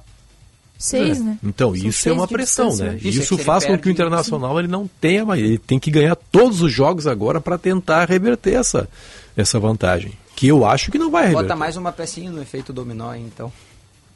Seis, 0.83 1.19
É. 1.19 1.23
né? 1.23 1.37
Então, 1.43 1.75
São 1.75 1.87
isso 1.89 2.09
é 2.09 2.11
uma 2.11 2.27
pressão, 2.27 2.75
né? 2.75 2.95
Isso 2.97 3.07
é 3.07 3.09
Isso, 3.23 3.27
que 3.35 3.41
ele 3.41 3.43
faz 3.43 3.65
com 3.65 3.77
que 3.77 3.87
o 3.87 3.91
Internacional 3.91 4.57
ele 4.59 4.67
não 4.67 4.89
tenha 4.99 5.23
mais. 5.23 5.39
Ele 5.41 5.57
tem 5.57 5.77
que 5.79 5.91
ganhar 5.91 6.15
todos 6.15 6.61
os 6.61 6.71
jogos 6.71 7.05
agora 7.05 7.39
para 7.39 7.57
tentar 7.57 8.05
reverter 8.09 8.55
essa, 8.55 8.89
essa 9.37 9.59
vantagem. 9.59 10.13
Que 10.35 10.47
eu 10.47 10.65
acho 10.65 10.89
que 10.91 10.97
não 10.97 11.11
vai 11.11 11.23
reverter. 11.27 11.43
Bota 11.43 11.55
mais 11.55 11.77
uma 11.77 11.91
pecinha 11.91 12.31
no 12.31 12.41
efeito 12.41 12.73
dominó, 12.73 13.11
aí, 13.11 13.21
então. 13.21 13.51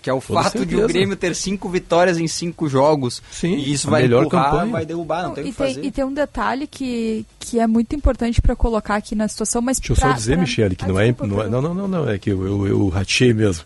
Que 0.01 0.09
é 0.09 0.13
o 0.13 0.21
Com 0.21 0.33
fato 0.35 0.59
de 0.65 0.75
o 0.75 0.79
certeza. 0.79 0.87
Grêmio 0.87 1.15
ter 1.15 1.35
cinco 1.35 1.67
vitórias 1.67 2.19
em 2.19 2.27
cinco 2.27 2.67
jogos. 2.69 3.23
Sim, 3.31 3.55
e 3.55 3.73
isso 3.73 3.87
a 3.87 3.91
vai 3.91 4.01
melhor 4.03 4.25
empurrar, 4.25 4.51
campanha. 4.51 4.71
vai 4.71 4.85
derrubar, 4.85 5.23
não, 5.23 5.33
tem 5.33 5.43
o 5.43 5.47
e, 5.47 5.51
que 5.51 5.57
fazer. 5.57 5.73
tem, 5.75 5.85
e 5.85 5.91
tem 5.91 6.05
um 6.05 6.13
detalhe 6.13 6.67
que, 6.67 7.25
que 7.39 7.59
é 7.59 7.65
muito 7.65 7.95
importante 7.95 8.39
para 8.39 8.55
colocar 8.55 8.95
aqui 8.95 9.15
na 9.15 9.27
situação, 9.27 9.63
mas 9.63 9.79
Deixa 9.79 9.93
eu 9.93 9.97
pra- 9.97 10.09
só 10.09 10.15
dizer, 10.15 10.33
pra- 10.33 10.41
Michele, 10.41 10.75
que 10.75 10.85
Ah, 10.85 10.87
não, 10.89 10.99
é, 10.99 11.15
não 11.23 11.41
é. 11.41 11.49
Não, 11.49 11.61
não, 11.61 11.73
não, 11.73 11.87
não. 11.87 12.09
É 12.09 12.19
que 12.19 12.29
eu, 12.31 12.43
eu, 12.45 12.67
eu 12.67 12.87
ratei 12.89 13.33
mesmo. 13.33 13.63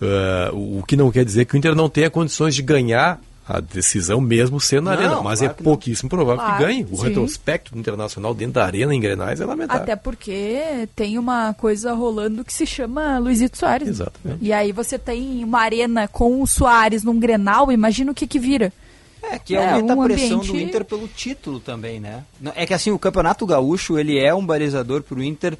Ah, 0.00 0.50
o 0.52 0.82
que 0.86 0.96
não 0.96 1.10
quer 1.10 1.24
dizer 1.24 1.44
que 1.46 1.54
o 1.54 1.56
Inter 1.56 1.74
não 1.74 1.88
tenha 1.88 2.10
condições 2.10 2.54
de 2.54 2.62
ganhar 2.62 3.20
a 3.48 3.60
decisão 3.60 4.20
mesmo 4.20 4.60
sendo 4.60 4.86
na 4.86 4.96
Não, 4.96 4.98
arena. 4.98 5.22
Mas 5.22 5.38
claro 5.38 5.52
é 5.52 5.54
que 5.56 5.62
não. 5.62 5.70
pouquíssimo 5.72 6.10
provável 6.10 6.40
Claro, 6.42 6.56
que 6.58 6.62
ganhe. 6.64 6.86
O 6.90 6.96
sim. 6.96 7.04
retrospecto 7.04 7.72
do 7.72 7.78
Internacional 7.78 8.34
dentro 8.34 8.54
da 8.54 8.64
arena 8.64 8.92
em 8.94 9.00
Grenais 9.00 9.40
é 9.40 9.44
lamentável. 9.46 9.82
Até 9.84 9.94
porque 9.94 10.88
tem 10.96 11.16
uma 11.16 11.54
coisa 11.54 11.92
rolando 11.94 12.44
que 12.44 12.52
se 12.52 12.66
chama 12.66 13.18
Luizito 13.18 13.56
Soares. 13.56 13.86
né? 13.86 13.92
Exatamente. 13.92 14.44
E 14.44 14.52
aí 14.52 14.72
você 14.72 14.98
tem 14.98 15.44
uma 15.44 15.60
arena 15.60 16.08
com 16.08 16.42
o 16.42 16.46
Soares 16.46 17.04
num 17.04 17.18
Grenal, 17.20 17.70
imagina 17.70 18.10
o 18.10 18.14
que 18.14 18.26
que 18.26 18.38
vira. 18.40 18.72
É, 19.22 19.38
que 19.38 19.54
É, 19.56 19.70
aumenta 19.72 19.94
um 19.94 20.02
a 20.02 20.04
pressão 20.06 20.38
ambiente- 20.38 20.52
do 20.52 20.58
Inter 20.60 20.84
pelo 20.84 21.08
título 21.08 21.58
também, 21.60 21.98
né? 22.00 22.24
É 22.54 22.66
que 22.66 22.74
assim, 22.74 22.90
o 22.90 22.98
Campeonato 22.98 23.46
Gaúcho, 23.46 23.96
ele 23.98 24.18
é 24.18 24.34
um 24.34 24.44
balizador 24.44 25.02
pro 25.02 25.22
Inter 25.22 25.56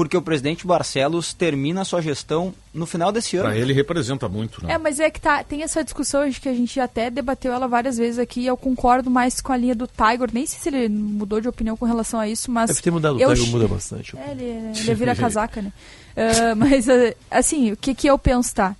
porque 0.00 0.16
o 0.16 0.22
presidente 0.22 0.66
Barcelos 0.66 1.34
termina 1.34 1.82
a 1.82 1.84
sua 1.84 2.00
gestão 2.00 2.54
no 2.72 2.86
final 2.86 3.12
desse 3.12 3.36
ano. 3.36 3.50
Para 3.50 3.58
ele 3.58 3.74
representa 3.74 4.30
muito, 4.30 4.64
né? 4.64 4.72
É, 4.72 4.78
mas 4.78 4.98
é 4.98 5.10
que 5.10 5.20
tá, 5.20 5.44
tem 5.44 5.62
essa 5.62 5.84
discussão 5.84 6.22
acho 6.22 6.40
que 6.40 6.48
a 6.48 6.54
gente 6.54 6.80
até 6.80 7.10
debateu 7.10 7.52
ela 7.52 7.68
várias 7.68 7.98
vezes 7.98 8.18
aqui, 8.18 8.40
e 8.40 8.46
eu 8.46 8.56
concordo 8.56 9.10
mais 9.10 9.42
com 9.42 9.52
a 9.52 9.58
linha 9.58 9.74
do 9.74 9.86
Tiger, 9.86 10.30
nem 10.32 10.46
sei 10.46 10.58
se 10.58 10.70
ele 10.70 10.88
mudou 10.88 11.38
de 11.38 11.48
opinião 11.48 11.76
com 11.76 11.84
relação 11.84 12.18
a 12.18 12.26
isso, 12.26 12.50
mas... 12.50 12.70
Deve 12.70 12.80
ter 12.80 12.90
mudado, 12.90 13.16
o 13.16 13.20
eu 13.20 13.28
Tiger 13.28 13.46
ch- 13.46 13.50
muda 13.50 13.68
bastante. 13.68 14.16
É, 14.16 14.30
ele, 14.30 14.72
ele 14.80 14.94
vira 14.94 15.14
casaca, 15.14 15.60
né? 15.60 15.70
Ah, 16.16 16.54
mas, 16.56 16.88
ah, 16.88 17.14
assim, 17.30 17.72
o 17.72 17.76
que 17.76 17.94
que 17.94 18.06
eu 18.06 18.18
penso, 18.18 18.54
tá? 18.54 18.74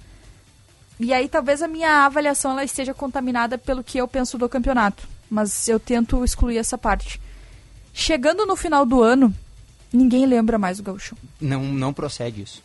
E 0.98 1.12
aí 1.12 1.28
talvez 1.28 1.60
a 1.60 1.68
minha 1.68 2.06
avaliação 2.06 2.52
ela 2.52 2.64
esteja 2.64 2.94
contaminada 2.94 3.58
pelo 3.58 3.84
que 3.84 3.98
eu 3.98 4.08
penso 4.08 4.38
do 4.38 4.48
campeonato, 4.48 5.06
mas 5.28 5.68
eu 5.68 5.78
tento 5.78 6.24
excluir 6.24 6.56
essa 6.56 6.78
parte. 6.78 7.20
Chegando 7.92 8.46
no 8.46 8.56
final 8.56 8.86
do 8.86 9.02
ano, 9.02 9.34
ninguém 9.92 10.26
lembra 10.26 10.58
mais 10.58 10.76
do 10.78 10.82
Gauchão. 10.82 11.16
Não, 11.40 11.62
não 11.62 11.92
procede 11.92 12.42
isso. 12.42 12.62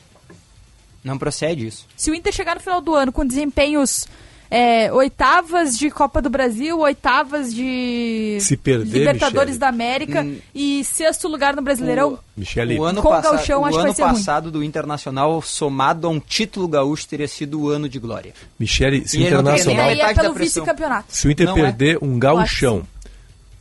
Não 1.03 1.17
procede 1.17 1.67
isso. 1.67 1.85
Se 1.95 2.09
o 2.09 2.15
Inter 2.15 2.33
chegar 2.33 2.55
no 2.55 2.61
final 2.61 2.81
do 2.81 2.95
ano 2.95 3.11
com 3.11 3.25
desempenhos 3.25 4.07
é, 4.49 4.91
oitavas 4.93 5.75
de 5.77 5.89
Copa 5.89 6.21
do 6.21 6.29
Brasil, 6.29 6.79
oitavas 6.79 7.53
de 7.53 8.37
Se 8.39 8.55
perder, 8.55 8.99
Libertadores 8.99 9.55
Michele. 9.55 9.59
da 9.59 9.67
América 9.69 10.21
Hum. 10.23 10.37
e 10.53 10.83
sexto 10.83 11.27
lugar 11.27 11.55
no 11.55 11.61
Brasileirão, 11.63 12.19
Michele, 12.37 12.79
O 12.79 12.83
ano, 12.83 13.01
Com 13.01 13.07
o 13.07 13.11
passa- 13.11 13.31
Gauchão, 13.31 13.61
o 13.61 13.65
acho 13.65 13.73
que 13.73 13.77
ano 13.79 13.87
vai 13.87 13.95
ser 13.95 14.03
ruim. 14.03 14.13
passado 14.13 14.51
do 14.51 14.63
Internacional, 14.63 15.41
somado 15.41 16.07
a 16.07 16.09
um 16.11 16.19
título 16.19 16.67
gaúcho, 16.67 17.07
teria 17.07 17.27
sido 17.27 17.59
o 17.59 17.69
ano 17.69 17.89
de 17.89 17.97
glória. 17.99 18.33
Michele, 18.59 19.07
se 19.07 19.17
o 19.17 19.19
E 19.19 19.23
não 19.23 19.29
nem 19.29 19.39
Internacional. 19.39 19.85
aí 19.89 19.99
é 19.99 20.13
pelo 20.13 20.33
vice-campeonato. 20.35 21.05
Se 21.09 21.27
o 21.27 21.31
Inter 21.31 21.47
Não 21.47 21.57
é. 21.57 21.61
perder 21.61 21.97
um 22.01 22.17
gauchão. 22.19 22.87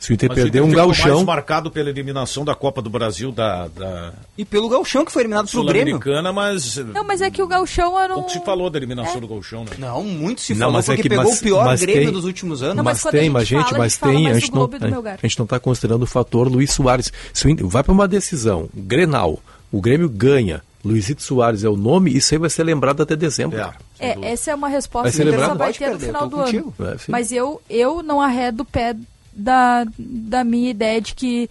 Se 0.04 0.12
o 0.12 0.14
Inter 0.14 0.28
Mas 0.28 0.38
o 0.38 0.42
perder 0.42 0.58
Inter 0.58 0.64
um 0.64 0.70
ficou 0.70 0.86
mais 0.88 0.98
gauchão. 1.00 1.24
marcado 1.24 1.70
pela 1.70 1.88
eliminação 1.88 2.44
da 2.44 2.54
Copa 2.54 2.82
do 2.82 2.90
Brasil 2.90 3.32
da, 3.32 3.68
da 3.68 4.12
E 4.36 4.44
pelo 4.44 4.68
Gauchão, 4.68 5.02
que 5.02 5.10
foi 5.10 5.22
eliminado 5.22 5.48
pro 5.50 5.64
Grêmio. 5.64 5.98
Mas 6.34 6.76
Não, 6.76 7.02
mas 7.04 7.22
é 7.22 7.30
que 7.30 7.42
o 7.42 7.46
Gauchão 7.46 7.98
era 7.98 8.12
um... 8.12 8.16
pouco 8.16 8.30
se 8.30 8.40
falou 8.44 8.68
da 8.68 8.78
eliminação 8.78 9.16
É. 9.16 9.20
do 9.20 9.26
Gauchão, 9.26 9.64
né? 9.64 9.70
Não, 9.78 10.02
muito 10.04 10.42
se 10.42 10.52
Não, 10.52 10.58
falou, 10.60 10.72
mas 10.74 10.88
é 10.88 10.92
porque 10.92 11.02
que- 11.04 11.08
pegou 11.08 11.24
mas- 11.24 11.38
o 11.38 11.42
pior 11.42 11.64
mas 11.64 11.80
Grêmio 11.80 12.02
tem- 12.04 12.12
dos 12.12 12.24
últimos 12.26 12.62
anos. 12.62 12.76
Não, 12.76 12.84
mas 12.84 13.02
mas 13.02 13.10
tem, 13.12 13.22
gente 13.22 13.30
mas 13.32 13.48
gente, 13.48 13.78
mas 13.78 13.96
tem, 13.96 14.24
mais 14.24 14.36
a 14.36 14.40
gente, 14.40 14.54
não, 14.54 14.64
a 14.64 15.16
gente 15.26 15.38
não 15.38 15.44
está 15.44 15.58
considerando 15.58 16.02
o 16.02 16.06
fator 16.06 16.48
Luiz 16.48 16.70
Soares. 16.72 17.10
Se 17.32 17.46
o 17.46 17.48
Inter 17.50 17.66
vai 17.66 17.82
para 17.82 17.92
uma 17.92 18.06
decisão, 18.06 18.68
Grenal, 18.74 19.38
o 19.72 19.80
Grêmio 19.80 20.08
ganha, 20.10 20.62
Luizito 20.84 21.22
Soares 21.22 21.64
é 21.64 21.68
o 21.70 21.76
nome, 21.78 22.14
isso 22.14 22.34
aí 22.34 22.38
vai 22.38 22.50
ser 22.50 22.62
lembrado 22.62 23.02
até 23.02 23.16
dezembro. 23.16 23.58
É. 23.58 23.72
É, 23.98 24.32
essa 24.32 24.50
é 24.50 24.54
uma 24.54 24.68
resposta 24.68 25.04
Vai 25.04 25.10
que 25.12 25.16
ser 25.16 25.22
o 25.22 25.28
Inter 25.28 25.40
lembrado? 25.40 25.52
só 25.52 25.64
vai 25.64 25.72
ter 25.72 25.84
no 25.86 25.90
perder, 25.92 26.06
final 26.06 26.28
do 26.28 26.40
ano. 26.40 26.74
É. 26.80 26.96
Mas 27.08 27.32
eu, 27.32 27.62
eu 27.70 28.02
não 28.02 28.20
arredo 28.20 28.64
o 28.64 28.66
pé 28.66 28.94
da, 29.34 29.86
da 29.98 30.44
minha 30.44 30.70
ideia 30.70 31.00
de 31.00 31.14
que 31.14 31.48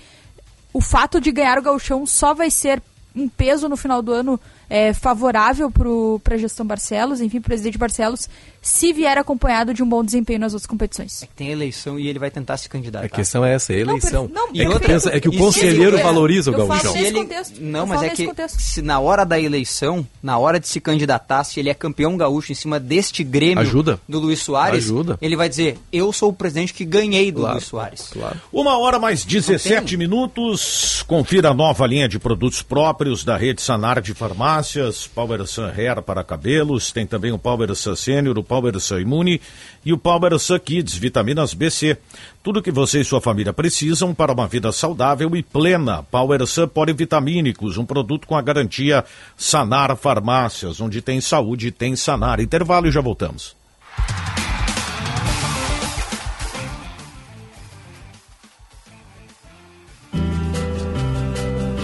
o 0.74 0.82
fato 0.82 1.22
de 1.22 1.32
ganhar 1.32 1.58
o 1.58 1.62
gauchão 1.62 2.06
só 2.06 2.34
vai 2.34 2.50
ser 2.50 2.82
um 3.16 3.30
peso 3.30 3.70
no 3.70 3.78
final 3.78 4.02
do 4.02 4.12
ano 4.12 4.40
é, 4.70 4.94
favorável 4.94 5.72
para 5.72 6.36
a 6.36 6.38
gestão 6.38 6.66
Barcelos, 6.66 7.22
enfim, 7.22 7.40
presidente 7.40 7.78
Barcelos, 7.78 8.28
se 8.64 8.94
vier 8.94 9.18
acompanhado 9.18 9.74
de 9.74 9.84
um 9.84 9.88
bom 9.88 10.04
desempenho 10.04 10.40
nas 10.40 10.54
outras 10.54 10.66
competições. 10.66 11.22
É 11.22 11.28
que 11.28 11.34
tem 11.34 11.50
eleição 11.50 12.00
e 12.00 12.08
ele 12.08 12.18
vai 12.18 12.32
tentar 12.32 12.58
se 12.58 12.68
candidatar. 12.70 13.06
A 13.06 13.10
questão 13.10 13.44
é 13.46 13.54
essa, 13.54 13.74
é 13.74 13.80
eleição. 13.80 14.30
Não, 14.34 14.52
per- 14.52 14.66
não, 14.66 14.76
é, 14.76 14.80
que 14.80 14.88
pensa- 14.88 15.10
é 15.10 15.20
que 15.20 15.28
o 15.30 15.34
se 15.34 15.38
conselheiro 15.38 15.98
ele- 15.98 16.04
valoriza 16.04 16.50
o 16.50 16.54
gauchão. 16.56 16.96
ele- 16.96 17.12
contexto. 17.20 17.62
Não, 17.62 17.82
Eu 17.82 17.86
mas 17.88 18.02
é 18.04 18.10
que 18.10 18.26
contexto. 18.26 18.60
se 18.60 18.82
na 18.82 19.00
hora 19.00 19.26
da 19.26 19.40
eleição, 19.40 20.08
na 20.24 20.38
hora 20.38 20.60
de 20.60 20.68
se 20.68 20.80
candidatar, 20.80 21.44
se 21.44 21.60
ele 21.60 21.70
é 21.70 21.74
campeão 21.74 22.16
gaúcho 22.18 22.52
em 22.54 22.56
cima 22.56 22.80
deste 22.80 23.24
Grêmio 23.24 23.60
Ajuda. 23.60 24.00
do 24.08 24.20
Luiz 24.20 24.40
Soares, 24.40 24.86
Ajuda. 24.86 25.18
ele 25.22 25.36
vai 25.36 25.50
dizer: 25.50 25.78
Eu 25.92 26.14
sou 26.14 26.30
o 26.30 26.34
presidente 26.34 26.74
que 26.74 26.86
ganhei 26.86 27.32
do 27.32 27.42
Claro, 27.42 27.56
Luiz 27.56 27.66
Soares. 27.66 28.08
Claro. 28.14 28.40
Uma 28.52 28.78
hora 28.80 28.98
mais 28.98 29.26
17 29.26 29.98
minutos. 29.98 31.04
Confira 31.08 31.50
a 31.50 31.54
nova 31.54 31.86
linha 31.86 32.08
de 32.08 32.18
produtos 32.18 32.62
próprios 32.62 33.24
da 33.26 33.36
rede 33.38 33.62
Sanar 33.62 34.02
de 34.02 34.14
farmácias. 34.14 35.06
Power 35.08 35.46
Sun 35.46 35.66
Hair 35.66 36.02
para 36.02 36.24
cabelos. 36.24 36.92
Tem 36.92 37.06
também 37.06 37.32
o 37.32 37.38
Power 37.38 37.74
Sun 37.76 37.96
Sênior, 37.96 38.38
o 38.38 38.44
Power 38.54 39.02
Imune 39.02 39.42
e 39.84 39.92
o 39.92 39.98
Power 39.98 40.34
Kids, 40.64 40.96
vitaminas 40.96 41.56
BC. 41.56 41.98
Tudo 42.44 42.62
que 42.62 42.72
você 42.72 43.02
e 43.02 43.04
sua 43.04 43.20
família 43.20 43.52
precisam 43.52 44.14
para 44.14 44.32
uma 44.32 44.48
vida 44.48 44.72
saudável 44.72 45.36
e 45.36 45.42
plena. 45.42 46.04
Power 46.04 46.42
Polivitamínicos, 46.72 47.78
um 47.78 47.86
produto 47.86 48.28
com 48.28 48.36
a 48.36 48.42
garantia 48.42 49.04
Sanar 49.36 49.96
Farmácias. 49.96 50.80
Onde 50.80 51.02
tem 51.02 51.20
saúde, 51.20 51.72
tem 51.72 51.96
Sanar. 51.96 52.40
Intervalo 52.40 52.88
e 52.88 52.92
já 52.92 53.02
voltamos. 53.02 53.56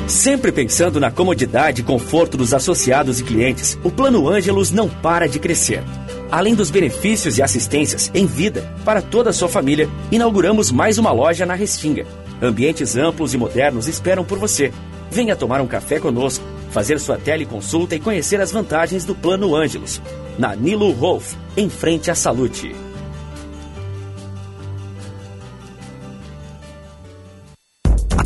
Sempre 0.07 0.51
pensando 0.51 0.99
na 0.99 1.09
comodidade 1.09 1.81
e 1.81 1.83
conforto 1.83 2.35
dos 2.35 2.53
associados 2.53 3.19
e 3.19 3.23
clientes, 3.23 3.77
o 3.83 3.89
Plano 3.89 4.27
Ângelos 4.27 4.71
não 4.71 4.89
para 4.89 5.27
de 5.27 5.39
crescer. 5.39 5.83
Além 6.31 6.53
dos 6.53 6.69
benefícios 6.69 7.39
e 7.39 7.41
assistências 7.41 8.11
em 8.13 8.25
vida 8.27 8.71
para 8.85 9.01
toda 9.01 9.31
a 9.31 9.33
sua 9.33 9.49
família, 9.49 9.89
inauguramos 10.11 10.71
mais 10.71 10.99
uma 10.99 11.11
loja 11.11 11.43
na 11.43 11.55
Restinga. 11.55 12.05
Ambientes 12.39 12.95
amplos 12.95 13.33
e 13.33 13.37
modernos 13.37 13.87
esperam 13.87 14.23
por 14.23 14.37
você. 14.37 14.71
Venha 15.09 15.35
tomar 15.35 15.59
um 15.59 15.67
café 15.67 15.99
conosco, 15.99 16.45
fazer 16.69 16.99
sua 16.99 17.17
teleconsulta 17.17 17.95
e 17.95 17.99
conhecer 17.99 18.39
as 18.39 18.51
vantagens 18.51 19.05
do 19.05 19.15
Plano 19.15 19.55
Ângelos. 19.55 19.99
Na 20.37 20.55
Nilo 20.55 20.91
Rolf, 20.91 21.33
em 21.57 21.67
frente 21.67 22.11
à 22.11 22.15
Salute. 22.15 22.75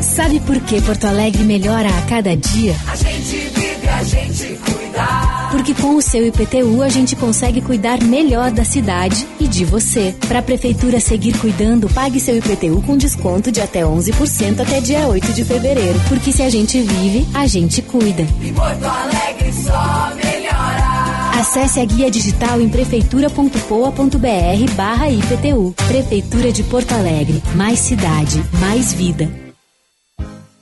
Sabe 0.00 0.40
por 0.40 0.58
que 0.60 0.80
Porto 0.80 1.06
Alegre 1.06 1.44
melhora 1.44 1.88
a 1.88 2.02
cada 2.02 2.36
dia? 2.36 2.74
A 2.86 2.96
gente 2.96 3.36
vive, 3.36 3.88
a 3.88 4.02
gente 4.02 4.58
cuida. 4.64 5.50
Porque 5.50 5.74
com 5.74 5.96
o 5.96 6.02
seu 6.02 6.26
IPTU 6.26 6.82
a 6.82 6.88
gente 6.88 7.16
consegue 7.16 7.60
cuidar 7.60 8.02
melhor 8.02 8.50
da 8.50 8.64
cidade 8.64 9.26
e 9.38 9.48
de 9.48 9.64
você. 9.64 10.14
Para 10.28 10.38
a 10.38 10.42
prefeitura 10.42 11.00
seguir 11.00 11.36
cuidando, 11.38 11.88
pague 11.88 12.20
seu 12.20 12.36
IPTU 12.36 12.82
com 12.82 12.96
desconto 12.96 13.50
de 13.50 13.60
até 13.60 13.82
11% 13.82 14.60
até 14.60 14.80
dia 14.80 15.08
8 15.08 15.32
de 15.32 15.44
fevereiro. 15.44 16.00
Porque 16.08 16.32
se 16.32 16.42
a 16.42 16.50
gente 16.50 16.80
vive, 16.80 17.26
a 17.34 17.46
gente 17.46 17.82
cuida. 17.82 18.22
E 18.40 18.52
Porto 18.52 18.84
Alegre 18.84 19.52
só 19.52 20.12
melhora. 20.14 21.00
Acesse 21.40 21.80
a 21.80 21.84
guia 21.84 22.10
digital 22.10 22.60
em 22.60 22.68
prefeitura.poa.br 22.68 24.74
barra 24.76 25.10
IPTU. 25.10 25.74
Prefeitura 25.88 26.52
de 26.52 26.62
Porto 26.62 26.92
Alegre. 26.92 27.42
Mais 27.56 27.78
cidade, 27.78 28.44
mais 28.60 28.92
vida. 28.92 29.49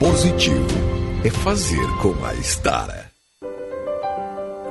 Positivo 0.00 0.66
é 1.22 1.28
fazer 1.28 1.86
com 2.00 2.14
a 2.24 2.32
Estara. 2.32 3.10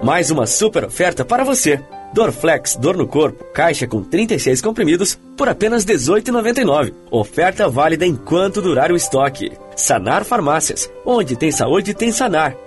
Mais 0.02 0.32
uma 0.32 0.48
super 0.48 0.86
oferta 0.86 1.24
para 1.24 1.44
você. 1.44 1.80
Dorflex, 2.16 2.76
dor 2.76 2.98
no 2.98 3.08
corpo, 3.08 3.44
caixa 3.54 3.86
com 3.86 4.02
36 4.02 4.60
comprimidos 4.60 5.20
por 5.38 5.48
apenas 5.48 5.86
R$ 5.86 5.94
18,99. 5.94 6.96
Oferta 7.12 7.70
válida 7.70 8.08
enquanto 8.08 8.60
durar 8.60 8.92
o 8.92 8.96
estoque. 8.96 9.52
Sanar 9.76 10.26
Farmácias. 10.26 10.92
Onde 11.06 11.36
tem 11.36 11.52
saúde, 11.52 11.94
tem 11.94 12.12
Sanar. 12.12 12.58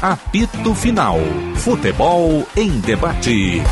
Apito 0.00 0.76
Final. 0.76 1.18
Futebol 1.56 2.46
em 2.56 2.70
debate. 2.78 3.62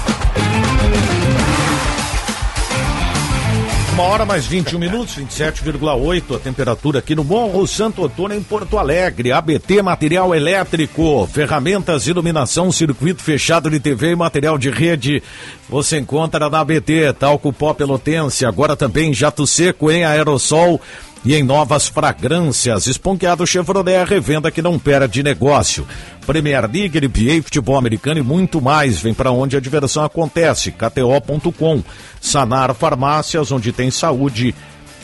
Uma 3.94 4.02
hora 4.02 4.26
mais 4.26 4.44
21 4.44 4.76
minutos, 4.76 5.16
27,8 5.16 6.34
a 6.34 6.38
temperatura 6.40 6.98
aqui 6.98 7.14
no 7.14 7.22
Morro 7.22 7.64
Santo 7.64 8.04
Antônio, 8.04 8.36
em 8.36 8.42
Porto 8.42 8.76
Alegre. 8.76 9.30
ABT 9.30 9.82
Material 9.82 10.34
Elétrico, 10.34 11.28
ferramentas, 11.32 12.08
iluminação, 12.08 12.72
circuito 12.72 13.22
fechado 13.22 13.70
de 13.70 13.78
TV 13.78 14.10
e 14.10 14.16
material 14.16 14.58
de 14.58 14.68
rede. 14.68 15.22
Você 15.68 16.00
encontra 16.00 16.50
na 16.50 16.58
ABT, 16.58 17.12
talco 17.16 17.52
pó 17.52 17.72
pelotense, 17.72 18.44
agora 18.44 18.74
também 18.74 19.14
jato 19.14 19.46
seco 19.46 19.88
em 19.88 20.04
aerossol 20.04 20.80
e 21.24 21.34
em 21.34 21.42
novas 21.42 21.88
fragrâncias. 21.88 22.86
Esponqueado 22.86 23.46
Chevrolet, 23.46 23.96
a 23.96 24.04
revenda 24.04 24.50
que 24.50 24.60
não 24.60 24.78
perde 24.78 25.22
negócio. 25.22 25.86
Premier 26.26 26.62
League, 26.70 27.00
NBA, 27.00 27.42
futebol 27.42 27.76
americano 27.76 28.20
e 28.20 28.22
muito 28.22 28.60
mais. 28.60 29.00
Vem 29.00 29.14
para 29.14 29.30
onde 29.30 29.56
a 29.56 29.60
diversão 29.60 30.04
acontece. 30.04 30.72
KTO.com. 30.72 31.82
Sanar 32.20 32.74
Farmácias, 32.74 33.50
onde 33.52 33.72
tem 33.72 33.90
saúde, 33.90 34.54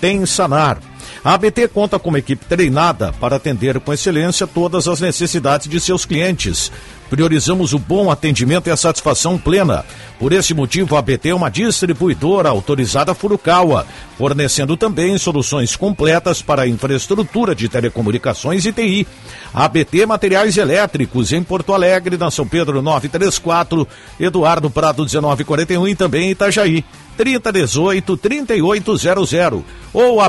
tem 0.01 0.27
Sanar. 0.27 0.90
A 1.25 1.35
ABT 1.35 1.69
conta 1.69 1.99
com 1.99 2.09
uma 2.09 2.19
equipe 2.19 2.45
treinada 2.45 3.13
para 3.21 3.37
atender 3.37 3.79
com 3.81 3.93
excelência 3.93 4.47
todas 4.47 4.89
as 4.89 5.01
necessidades 5.01 5.69
de 5.69 5.79
seus 5.81 6.05
clientes. 6.05 6.73
Priorizamos 7.11 7.73
o 7.73 7.79
bom 7.79 8.09
atendimento 8.09 8.69
e 8.69 8.71
a 8.71 8.77
satisfação 8.77 9.37
plena. 9.37 9.85
Por 10.17 10.33
esse 10.33 10.55
motivo, 10.55 10.95
a 10.95 11.01
ABT 11.01 11.31
é 11.31 11.35
uma 11.35 11.51
distribuidora 11.51 12.49
autorizada 12.49 13.15
Furukawa, 13.15 13.85
fornecendo 14.17 14.77
também 14.77 15.19
soluções 15.19 15.75
completas 15.75 16.41
para 16.41 16.63
a 16.63 16.69
infraestrutura 16.69 17.53
de 17.53 17.69
telecomunicações 17.69 18.65
e 18.65 18.73
TI. 18.73 19.09
ABT 19.53 20.07
Materiais 20.07 20.57
Elétricos, 20.57 21.33
em 21.33 21.43
Porto 21.43 21.75
Alegre, 21.75 22.17
na 22.17 22.31
São 22.31 22.47
Pedro 22.47 22.81
934, 22.81 23.89
Eduardo 24.21 24.71
Prado 24.71 25.03
1941 25.03 25.89
e 25.89 25.95
também 25.97 26.29
em 26.29 26.31
Itajaí. 26.31 26.85
3018 27.17 28.17
3800 28.17 29.65
ou 29.93 30.21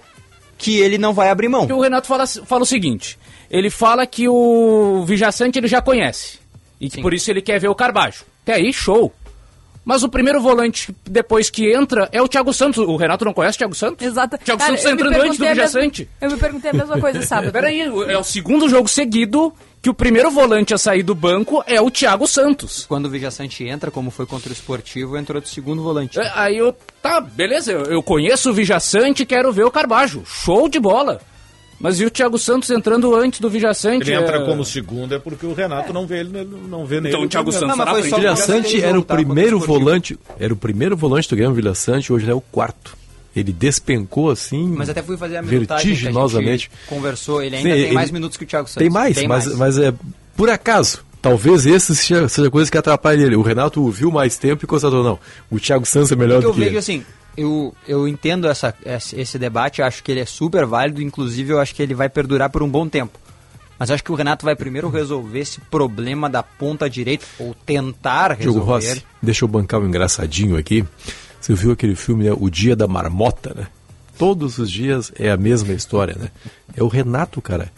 que 0.57 0.79
ele 0.79 0.97
não 0.97 1.13
vai 1.13 1.29
abrir 1.29 1.47
mão. 1.49 1.61
Porque 1.61 1.73
o 1.73 1.81
Renato 1.81 2.07
fala, 2.07 2.25
fala 2.25 2.63
o 2.63 2.65
seguinte: 2.65 3.17
ele 3.51 3.69
fala 3.69 4.07
que 4.07 4.27
o 4.27 5.03
Vijaçante 5.05 5.59
ele 5.59 5.67
já 5.67 5.81
conhece. 5.81 6.39
E 6.81 6.89
que 6.89 6.95
Sim. 6.97 7.01
por 7.01 7.13
isso 7.13 7.29
ele 7.31 7.41
quer 7.41 7.59
ver 7.59 7.67
o 7.69 7.75
Carbajo. 7.75 8.23
Até 8.43 8.53
aí, 8.53 8.71
show. 8.71 9.11
Mas 9.87 10.03
o 10.03 10.09
primeiro 10.09 10.41
volante, 10.41 10.93
depois 11.09 11.49
que 11.49 11.73
entra, 11.73 12.09
é 12.11 12.21
o 12.21 12.27
Thiago 12.27 12.53
Santos. 12.53 12.85
O 12.85 12.97
Renato 12.97 13.23
não 13.23 13.31
conhece 13.31 13.55
o 13.55 13.59
Thiago 13.59 13.73
Santos? 13.73 14.05
Exato. 14.05 14.37
Thiago 14.37 14.59
Cara, 14.59 14.71
Santos 14.71 14.83
tá 14.83 14.91
entrando 14.91 15.21
antes 15.21 15.37
do 15.37 15.47
Vijaçante. 15.47 16.09
Eu 16.19 16.29
me 16.29 16.35
perguntei 16.35 16.71
a 16.71 16.73
mesma 16.73 16.99
coisa, 16.99 17.21
sabe? 17.25 17.53
Peraí, 17.53 17.79
é 17.79 18.17
o 18.17 18.23
segundo 18.23 18.67
jogo 18.67 18.89
seguido 18.89 19.53
que 19.81 19.89
o 19.89 19.93
primeiro 19.93 20.29
volante 20.29 20.73
a 20.73 20.77
sair 20.77 21.03
do 21.03 21.15
banco 21.15 21.63
é 21.65 21.79
o 21.79 21.89
Thiago 21.89 22.27
Santos. 22.27 22.85
Quando 22.85 23.05
o 23.05 23.09
Vijaçante 23.09 23.63
entra, 23.63 23.89
como 23.89 24.11
foi 24.11 24.25
contra 24.25 24.49
o 24.49 24.51
Esportivo, 24.51 25.17
entrou 25.17 25.41
de 25.41 25.47
segundo 25.47 25.81
volante. 25.81 26.19
É, 26.19 26.33
Aí 26.35 26.57
eu, 26.57 26.75
tá, 27.01 27.21
beleza, 27.21 27.71
eu, 27.71 27.83
eu 27.85 28.03
conheço 28.03 28.49
o 28.49 28.53
Vijaçante 28.53 29.23
e 29.23 29.25
quero 29.25 29.53
ver 29.53 29.63
o 29.63 29.71
Carbajo. 29.71 30.21
Show 30.25 30.67
de 30.67 30.81
bola. 30.81 31.21
Mas 31.79 31.99
e 31.99 32.05
o 32.05 32.09
Thiago 32.09 32.39
Santos 32.39 32.69
entrando 32.71 33.13
antes 33.15 33.39
do 33.39 33.49
Vijaçante? 33.49 34.09
Ele 34.09 34.19
entra 34.19 34.37
é- 34.37 34.45
como 34.45 34.65
segundo 34.65 35.13
é 35.13 35.19
porque 35.19 35.45
o 35.45 35.53
Renato 35.53 35.93
não 35.93 36.07
vê 36.07 36.19
ele, 36.21 36.43
não 36.67 36.85
vê 36.85 36.95
nele. 36.99 37.09
Então 37.15 37.23
o 37.25 37.27
Thiago. 37.29 37.51
Santos 37.51 37.67
Não, 37.67 37.75
foi 37.85 37.85
na 37.85 38.35
frente. 38.35 38.41
Sante 38.41 38.69
primeiro 38.69 38.87
era 38.87 38.99
o 38.99 39.03
tá? 39.03 39.13
O 39.13 39.17
primeiro 39.17 39.59
volante, 39.59 40.19
era 40.39 40.53
o 40.53 40.57
primeiro 40.57 40.97
volante 40.97 41.29
do 41.29 41.35
Grêmio 41.35 41.53
Vilha 41.53 41.75
Sante, 41.75 42.11
hoje 42.11 42.29
é 42.29 42.33
o 42.33 42.41
quarto. 42.41 42.97
Ele 43.35 43.53
despencou 43.53 44.31
assim, 44.31 44.67
Mas 44.75 44.89
até 44.89 45.03
fui 45.03 45.15
fazer 45.15 45.37
a 45.37 45.41
minutagem 45.43 45.65
que 45.67 45.73
a 45.73 45.93
vertiginosamente. 45.93 46.49
gente 46.63 46.71
conversou. 46.87 47.43
Ele 47.43 47.55
ainda 47.57 47.69
Sim, 47.69 47.75
tem 47.75 47.83
ele- 47.85 47.93
mais 47.93 48.09
minutos 48.09 48.35
que 48.37 48.43
o 48.43 48.47
Thiago 48.47 48.67
Santos. 48.67 48.79
Tem 48.81 48.89
mais, 48.89 49.15
Bem 49.15 49.27
mas, 49.27 49.45
mais. 49.45 49.57
mas 49.57 49.77
é 49.77 49.93
por 50.35 50.49
acaso. 50.49 51.05
Talvez 51.21 51.65
esse 51.67 51.95
seja, 51.95 52.27
seja 52.29 52.49
coisa 52.49 52.71
que 52.71 52.77
atrapalhe 52.77 53.21
ele. 53.23 53.35
O 53.35 53.41
Renato 53.43 53.81
o 53.83 53.91
viu 53.91 54.09
mais 54.11 54.37
tempo 54.37 54.63
e 54.65 54.67
constatou, 54.67 55.03
não. 55.03 55.19
O 55.51 55.59
Thiago 55.59 55.85
Santos 55.85 56.11
é 56.11 56.15
melhor 56.15 56.41
do 56.41 56.47
eu 56.47 56.53
que 56.53 56.59
vejo 56.59 56.71
ele. 56.71 56.77
assim, 56.79 57.03
eu, 57.37 57.73
eu 57.87 58.07
entendo 58.07 58.47
essa, 58.47 58.73
esse, 59.13 59.37
debate, 59.37 59.81
acho 59.81 60.03
que 60.03 60.11
ele 60.11 60.21
é 60.21 60.25
super 60.25 60.65
válido, 60.65 61.01
inclusive 61.01 61.53
eu 61.53 61.59
acho 61.59 61.75
que 61.75 61.83
ele 61.83 61.93
vai 61.93 62.09
perdurar 62.09 62.49
por 62.49 62.63
um 62.63 62.69
bom 62.69 62.89
tempo. 62.89 63.17
Mas 63.77 63.91
acho 63.91 64.03
que 64.03 64.11
o 64.11 64.15
Renato 64.15 64.43
vai 64.43 64.55
primeiro 64.55 64.89
resolver 64.89 65.39
esse 65.39 65.61
problema 65.61 66.27
da 66.27 66.41
ponta 66.41 66.89
direita, 66.89 67.25
ou 67.37 67.53
tentar 67.53 68.35
Diogo 68.35 68.59
resolver. 68.59 68.71
Rossi, 68.71 69.05
deixa 69.21 69.45
eu 69.45 69.47
bancar 69.47 69.79
um 69.79 69.87
engraçadinho 69.87 70.57
aqui. 70.57 70.83
Você 71.39 71.53
viu 71.53 71.71
aquele 71.71 71.95
filme, 71.95 72.25
né? 72.25 72.35
O 72.35 72.49
Dia 72.49 72.75
da 72.75 72.87
Marmota, 72.87 73.53
né? 73.55 73.67
Todos 74.17 74.57
os 74.57 74.71
dias 74.71 75.11
é 75.15 75.29
a 75.29 75.37
mesma 75.37 75.73
história, 75.73 76.15
né? 76.19 76.31
É 76.75 76.81
o 76.81 76.87
Renato, 76.87 77.39
cara. 77.39 77.71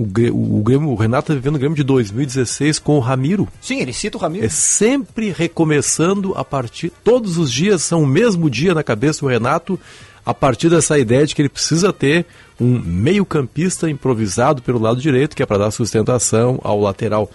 O, 0.00 0.04
o, 0.04 0.62
Grêmio, 0.62 0.88
o 0.88 0.94
Renato 0.94 1.28
tá 1.28 1.34
vivendo 1.34 1.56
o 1.56 1.58
Grêmio 1.58 1.76
de 1.76 1.84
2016 1.84 2.78
com 2.78 2.96
o 2.96 3.00
Ramiro. 3.00 3.46
Sim, 3.60 3.80
ele 3.80 3.92
cita 3.92 4.16
o 4.16 4.20
Ramiro. 4.20 4.46
É 4.46 4.48
sempre 4.48 5.30
recomeçando 5.30 6.32
a 6.34 6.42
partir. 6.42 6.90
Todos 7.04 7.36
os 7.36 7.52
dias 7.52 7.82
são 7.82 8.04
o 8.04 8.06
mesmo 8.06 8.48
dia 8.48 8.72
na 8.72 8.82
cabeça 8.82 9.20
do 9.20 9.26
Renato, 9.26 9.78
a 10.24 10.32
partir 10.32 10.70
dessa 10.70 10.98
ideia 10.98 11.26
de 11.26 11.34
que 11.34 11.42
ele 11.42 11.50
precisa 11.50 11.92
ter 11.92 12.24
um 12.58 12.80
meio-campista 12.80 13.90
improvisado 13.90 14.62
pelo 14.62 14.78
lado 14.78 15.02
direito, 15.02 15.36
que 15.36 15.42
é 15.42 15.46
para 15.46 15.58
dar 15.58 15.70
sustentação 15.70 16.58
ao 16.64 16.80
lateral. 16.80 17.30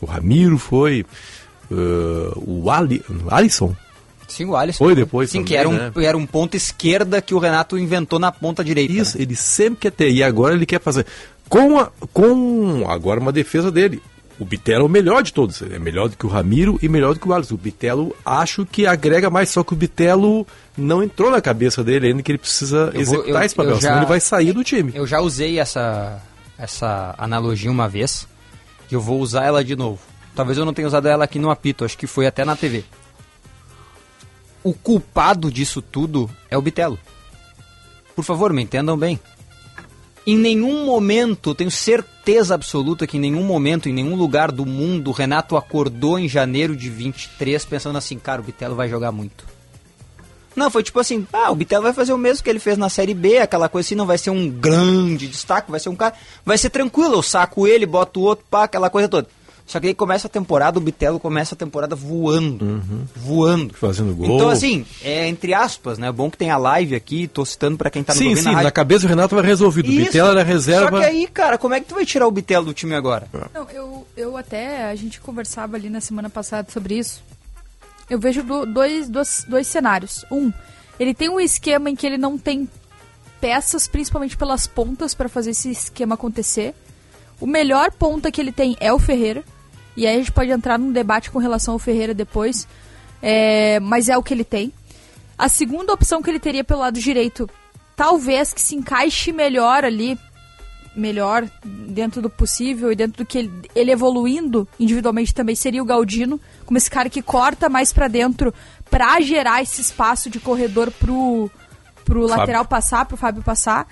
O 0.00 0.06
Ramiro 0.06 0.58
foi. 0.58 1.04
uh, 1.72 2.32
o 2.36 2.70
Ali, 2.70 3.02
Alisson. 3.28 3.74
Sim, 4.28 4.46
o 4.46 4.56
Alisson. 4.56 4.84
Foi 4.84 4.94
depois 4.94 5.30
Sim, 5.30 5.38
também, 5.38 5.48
que 5.48 5.56
era 5.56 5.68
um, 5.68 5.72
né? 5.72 5.92
era 6.02 6.16
um 6.16 6.26
ponto 6.26 6.56
esquerda 6.56 7.22
que 7.22 7.34
o 7.34 7.38
Renato 7.38 7.78
inventou 7.78 8.18
na 8.18 8.30
ponta 8.32 8.62
direita. 8.62 8.92
Isso, 8.92 9.20
ele 9.20 9.36
sempre 9.36 9.80
quer 9.80 9.92
ter. 9.92 10.10
E 10.10 10.22
agora 10.22 10.54
ele 10.54 10.66
quer 10.66 10.80
fazer. 10.80 11.06
Com, 11.48 11.78
a, 11.78 11.90
com 12.12 12.84
agora 12.88 13.20
uma 13.20 13.32
defesa 13.32 13.70
dele. 13.70 14.02
O 14.38 14.44
Bitelo 14.44 14.82
é 14.82 14.86
o 14.86 14.88
melhor 14.88 15.22
de 15.22 15.32
todos. 15.32 15.62
É 15.62 15.78
melhor 15.78 16.08
do 16.10 16.16
que 16.16 16.26
o 16.26 16.28
Ramiro 16.28 16.78
e 16.82 16.88
melhor 16.90 17.14
do 17.14 17.20
que 17.20 17.26
o 17.26 17.32
Alisson. 17.32 17.54
O 17.54 17.58
Bitelo 17.58 18.14
acho 18.24 18.66
que 18.66 18.86
agrega 18.86 19.30
mais, 19.30 19.48
só 19.48 19.64
que 19.64 19.72
o 19.72 19.76
Bitelo 19.76 20.46
não 20.76 21.02
entrou 21.02 21.30
na 21.30 21.40
cabeça 21.40 21.82
dele 21.82 22.08
ainda 22.08 22.22
que 22.22 22.30
ele 22.32 22.38
precisa 22.38 22.90
Eu 22.92 22.92
vou- 22.92 23.00
executar 23.00 23.40
eu- 23.42 23.46
esse 23.46 23.54
papel, 23.54 23.70
eu 23.72 23.80
senão 23.80 23.92
já- 23.94 23.98
ele 23.98 24.06
vai 24.06 24.20
sair 24.20 24.52
do 24.52 24.62
time. 24.62 24.92
Eu 24.94 25.06
já 25.06 25.20
usei 25.20 25.58
essa, 25.58 26.20
essa 26.58 27.14
analogia 27.16 27.70
uma 27.70 27.88
vez 27.88 28.28
e 28.90 28.94
eu 28.94 29.00
vou 29.00 29.20
usar 29.20 29.44
ela 29.44 29.64
de 29.64 29.74
novo. 29.74 30.00
Talvez 30.34 30.58
eu 30.58 30.66
não 30.66 30.74
tenha 30.74 30.86
usado 30.86 31.08
ela 31.08 31.24
aqui 31.24 31.38
no 31.38 31.50
apito, 31.50 31.82
acho 31.86 31.96
que 31.96 32.06
foi 32.06 32.26
até 32.26 32.44
na 32.44 32.54
TV. 32.54 32.84
O 34.62 34.74
culpado 34.74 35.50
disso 35.50 35.80
tudo 35.80 36.28
é 36.50 36.58
o 36.58 36.62
Bitelo. 36.62 36.98
Por 38.14 38.22
favor, 38.24 38.52
me 38.52 38.62
entendam 38.62 38.98
bem. 38.98 39.18
Em 40.26 40.36
nenhum 40.36 40.84
momento, 40.84 41.54
tenho 41.54 41.70
certeza 41.70 42.54
absoluta 42.54 43.06
que 43.06 43.16
em 43.16 43.20
nenhum 43.20 43.44
momento, 43.44 43.88
em 43.88 43.92
nenhum 43.92 44.16
lugar 44.16 44.50
do 44.50 44.66
mundo, 44.66 45.10
o 45.10 45.12
Renato 45.12 45.56
acordou 45.56 46.18
em 46.18 46.28
janeiro 46.28 46.74
de 46.74 46.90
23 46.90 47.64
pensando 47.64 47.96
assim, 47.96 48.18
cara, 48.18 48.40
o 48.40 48.44
Bitelo 48.44 48.74
vai 48.74 48.88
jogar 48.88 49.12
muito. 49.12 49.44
Não, 50.56 50.68
foi 50.68 50.82
tipo 50.82 50.98
assim, 50.98 51.24
ah, 51.32 51.52
o 51.52 51.54
Bitelo 51.54 51.84
vai 51.84 51.92
fazer 51.92 52.12
o 52.12 52.18
mesmo 52.18 52.42
que 52.42 52.50
ele 52.50 52.58
fez 52.58 52.76
na 52.76 52.88
Série 52.88 53.14
B, 53.14 53.38
aquela 53.38 53.68
coisa 53.68 53.86
assim, 53.86 53.94
não 53.94 54.06
vai 54.06 54.18
ser 54.18 54.30
um 54.30 54.48
grande 54.48 55.28
destaque, 55.28 55.70
vai 55.70 55.78
ser 55.78 55.90
um 55.90 55.94
cara, 55.94 56.14
vai 56.44 56.58
ser 56.58 56.70
tranquilo, 56.70 57.14
eu 57.14 57.22
saco 57.22 57.66
ele, 57.66 57.86
boto 57.86 58.18
o 58.18 58.24
outro, 58.24 58.44
pá, 58.50 58.64
aquela 58.64 58.90
coisa 58.90 59.08
toda. 59.08 59.28
Só 59.66 59.80
que 59.80 59.88
aí 59.88 59.94
começa 59.94 60.28
a 60.28 60.30
temporada, 60.30 60.78
o 60.78 60.80
Bitelo 60.80 61.18
começa 61.18 61.56
a 61.56 61.58
temporada 61.58 61.96
voando, 61.96 62.80
voando. 63.16 63.74
Fazendo 63.74 64.14
gol. 64.14 64.36
Então 64.36 64.48
assim, 64.48 64.86
é 65.02 65.26
entre 65.26 65.52
aspas, 65.52 65.98
né, 65.98 66.06
é 66.06 66.12
bom 66.12 66.30
que 66.30 66.38
tem 66.38 66.50
a 66.52 66.56
live 66.56 66.94
aqui, 66.94 67.26
tô 67.26 67.44
citando 67.44 67.76
pra 67.76 67.90
quem 67.90 68.04
tá 68.04 68.14
nos 68.14 68.22
sim, 68.22 68.36
sim, 68.36 68.52
na 68.52 68.62
na 68.62 68.70
cabeça 68.70 69.02
do 69.02 69.08
Renato 69.08 69.34
vai 69.34 69.44
resolvido. 69.44 69.88
O. 69.88 69.92
Bitelo 69.92 70.28
era 70.28 70.44
reserva. 70.44 70.90
Só 70.90 70.98
que 70.98 71.04
aí, 71.04 71.26
cara, 71.26 71.58
como 71.58 71.74
é 71.74 71.80
que 71.80 71.86
tu 71.86 71.96
vai 71.96 72.06
tirar 72.06 72.28
o 72.28 72.30
Bitelo 72.30 72.66
do 72.66 72.72
time 72.74 72.94
agora? 72.94 73.26
Não, 73.52 73.68
eu, 73.70 74.06
eu 74.16 74.36
até, 74.36 74.84
a 74.84 74.94
gente 74.94 75.20
conversava 75.20 75.74
ali 75.76 75.90
na 75.90 76.00
semana 76.00 76.30
passada 76.30 76.68
sobre 76.70 76.96
isso. 76.98 77.20
Eu 78.08 78.20
vejo 78.20 78.44
do- 78.44 78.66
dois, 78.66 79.08
dois, 79.08 79.44
dois 79.48 79.66
cenários. 79.66 80.24
Um, 80.30 80.52
ele 81.00 81.12
tem 81.12 81.28
um 81.28 81.40
esquema 81.40 81.90
em 81.90 81.96
que 81.96 82.06
ele 82.06 82.16
não 82.18 82.38
tem 82.38 82.68
peças, 83.40 83.88
principalmente 83.88 84.36
pelas 84.36 84.68
pontas, 84.68 85.12
para 85.12 85.28
fazer 85.28 85.50
esse 85.50 85.70
esquema 85.72 86.14
acontecer. 86.14 86.72
O 87.40 87.46
melhor 87.48 87.90
ponta 87.90 88.30
que 88.30 88.40
ele 88.40 88.52
tem 88.52 88.76
é 88.78 88.92
o 88.92 88.98
Ferreira. 89.00 89.42
E 89.96 90.06
aí 90.06 90.14
a 90.14 90.18
gente 90.18 90.32
pode 90.32 90.50
entrar 90.50 90.78
num 90.78 90.92
debate 90.92 91.30
com 91.30 91.38
relação 91.38 91.74
ao 91.74 91.78
Ferreira 91.78 92.12
depois. 92.12 92.68
É, 93.22 93.80
mas 93.80 94.08
é 94.08 94.16
o 94.16 94.22
que 94.22 94.34
ele 94.34 94.44
tem. 94.44 94.72
A 95.38 95.48
segunda 95.48 95.92
opção 95.92 96.22
que 96.22 96.30
ele 96.30 96.38
teria 96.38 96.64
pelo 96.64 96.80
lado 96.80 96.98
direito, 96.98 97.48
talvez 97.94 98.52
que 98.52 98.60
se 98.60 98.74
encaixe 98.74 99.32
melhor 99.32 99.84
ali, 99.84 100.18
melhor 100.94 101.46
dentro 101.64 102.22
do 102.22 102.30
possível 102.30 102.90
e 102.90 102.96
dentro 102.96 103.22
do 103.22 103.26
que 103.26 103.38
ele, 103.38 103.52
ele 103.74 103.90
evoluindo 103.90 104.66
individualmente 104.80 105.34
também 105.34 105.54
seria 105.54 105.82
o 105.82 105.86
Galdino, 105.86 106.40
como 106.64 106.78
esse 106.78 106.90
cara 106.90 107.10
que 107.10 107.20
corta 107.20 107.68
mais 107.68 107.92
pra 107.92 108.08
dentro 108.08 108.52
pra 108.90 109.20
gerar 109.20 109.62
esse 109.62 109.80
espaço 109.80 110.30
de 110.30 110.40
corredor 110.40 110.90
pro, 110.90 111.50
pro 112.04 112.22
Fábio. 112.22 112.36
lateral 112.36 112.64
passar, 112.64 113.04
pro 113.04 113.16
Fábio 113.16 113.42
passar. 113.42 113.86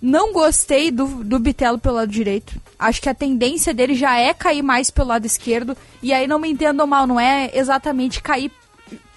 Não 0.00 0.32
gostei 0.32 0.90
do, 0.90 1.06
do 1.24 1.38
Bitelo 1.38 1.78
pelo 1.78 1.96
lado 1.96 2.10
direito. 2.10 2.54
Acho 2.78 3.02
que 3.02 3.08
a 3.08 3.14
tendência 3.14 3.74
dele 3.74 3.94
já 3.94 4.16
é 4.18 4.32
cair 4.32 4.62
mais 4.62 4.90
pelo 4.90 5.08
lado 5.08 5.26
esquerdo. 5.26 5.76
E 6.02 6.12
aí 6.12 6.26
não 6.26 6.38
me 6.38 6.48
entendam 6.48 6.86
mal, 6.86 7.06
não 7.06 7.18
é 7.18 7.50
exatamente 7.52 8.22
cair 8.22 8.52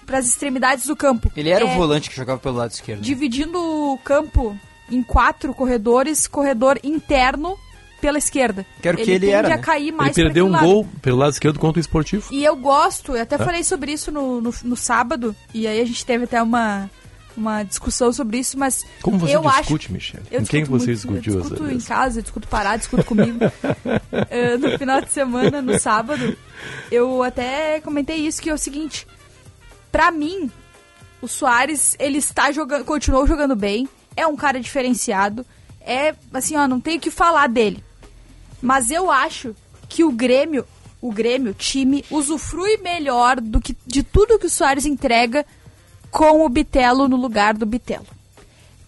pras 0.04 0.26
extremidades 0.26 0.86
do 0.86 0.96
campo. 0.96 1.30
Ele 1.36 1.50
era 1.50 1.64
é 1.64 1.72
o 1.72 1.76
volante 1.76 2.10
que 2.10 2.16
jogava 2.16 2.40
pelo 2.40 2.56
lado 2.56 2.72
esquerdo. 2.72 3.00
dividindo 3.00 3.56
o 3.58 3.96
campo 3.98 4.58
em 4.90 5.02
quatro 5.02 5.54
corredores, 5.54 6.26
corredor 6.26 6.78
interno 6.82 7.56
pela 8.00 8.18
esquerda. 8.18 8.66
Que 8.82 8.88
era 8.88 8.96
o 8.96 8.98
que 8.98 9.04
ele 9.04 9.12
ele 9.12 9.20
tende 9.26 9.32
era, 9.32 9.46
a 9.46 9.56
né? 9.56 9.62
cair 9.62 9.92
mais 9.92 10.18
Ele 10.18 10.26
perdeu 10.26 10.46
um 10.46 10.50
lado. 10.50 10.66
gol 10.66 10.88
pelo 11.00 11.18
lado 11.18 11.32
esquerdo 11.32 11.60
contra 11.60 11.78
o 11.78 11.80
esportivo. 11.80 12.26
E 12.32 12.44
eu 12.44 12.56
gosto, 12.56 13.14
eu 13.14 13.22
até 13.22 13.36
É. 13.36 13.38
falei 13.38 13.62
sobre 13.62 13.92
isso 13.92 14.10
no, 14.10 14.40
no, 14.40 14.52
no 14.64 14.76
sábado, 14.76 15.34
e 15.54 15.68
aí 15.68 15.80
a 15.80 15.84
gente 15.84 16.04
teve 16.04 16.24
até 16.24 16.42
uma, 16.42 16.90
uma 17.36 17.62
discussão 17.62 18.12
sobre 18.12 18.38
isso, 18.38 18.58
mas 18.58 18.84
Como 19.00 19.18
você 19.18 19.36
eu 19.36 19.42
discute, 19.42 19.86
acho, 19.86 19.92
Michele? 19.92 20.22
Eu 20.30 20.40
Com 20.40 20.46
quem 20.46 20.64
você 20.64 20.86
muito, 20.86 20.96
discutiu 20.96 21.34
Eu 21.34 21.40
discuto 21.40 21.70
em 21.70 21.80
casa, 21.80 22.18
eu 22.18 22.22
discuto 22.22 22.48
parado, 22.48 22.78
discuto 22.78 23.04
comigo. 23.04 23.38
Eh, 24.30 24.56
no 24.58 24.78
final 24.78 25.00
de 25.00 25.10
semana, 25.10 25.62
no 25.62 25.78
sábado, 25.78 26.36
eu 26.90 27.22
até 27.22 27.80
comentei 27.80 28.16
isso, 28.16 28.40
que 28.40 28.50
é 28.50 28.54
o 28.54 28.58
seguinte, 28.58 29.06
pra 29.90 30.10
mim, 30.10 30.50
o 31.20 31.28
Soares, 31.28 31.96
ele 31.98 32.18
está 32.18 32.52
jogando, 32.52 32.84
continuou 32.84 33.26
jogando 33.26 33.56
bem, 33.56 33.88
é 34.16 34.26
um 34.26 34.36
cara 34.36 34.60
diferenciado, 34.60 35.46
é, 35.80 36.14
assim, 36.32 36.56
ó, 36.56 36.68
não 36.68 36.80
tem 36.80 36.98
o 36.98 37.00
que 37.00 37.10
falar 37.10 37.48
dele. 37.48 37.82
Mas 38.60 38.90
eu 38.90 39.10
acho 39.10 39.54
que 39.88 40.04
o 40.04 40.12
Grêmio, 40.12 40.64
o 41.00 41.12
Grêmio, 41.12 41.54
time, 41.54 42.04
usufrui 42.10 42.76
melhor 42.78 43.40
do 43.40 43.60
que 43.60 43.76
de 43.86 44.02
tudo 44.02 44.38
que 44.38 44.46
o 44.46 44.50
Soares 44.50 44.86
entrega 44.86 45.44
com 46.12 46.44
o 46.44 46.48
Bitelo 46.48 47.08
no 47.08 47.16
lugar 47.16 47.54
do 47.54 47.66
Bitelo. 47.66 48.06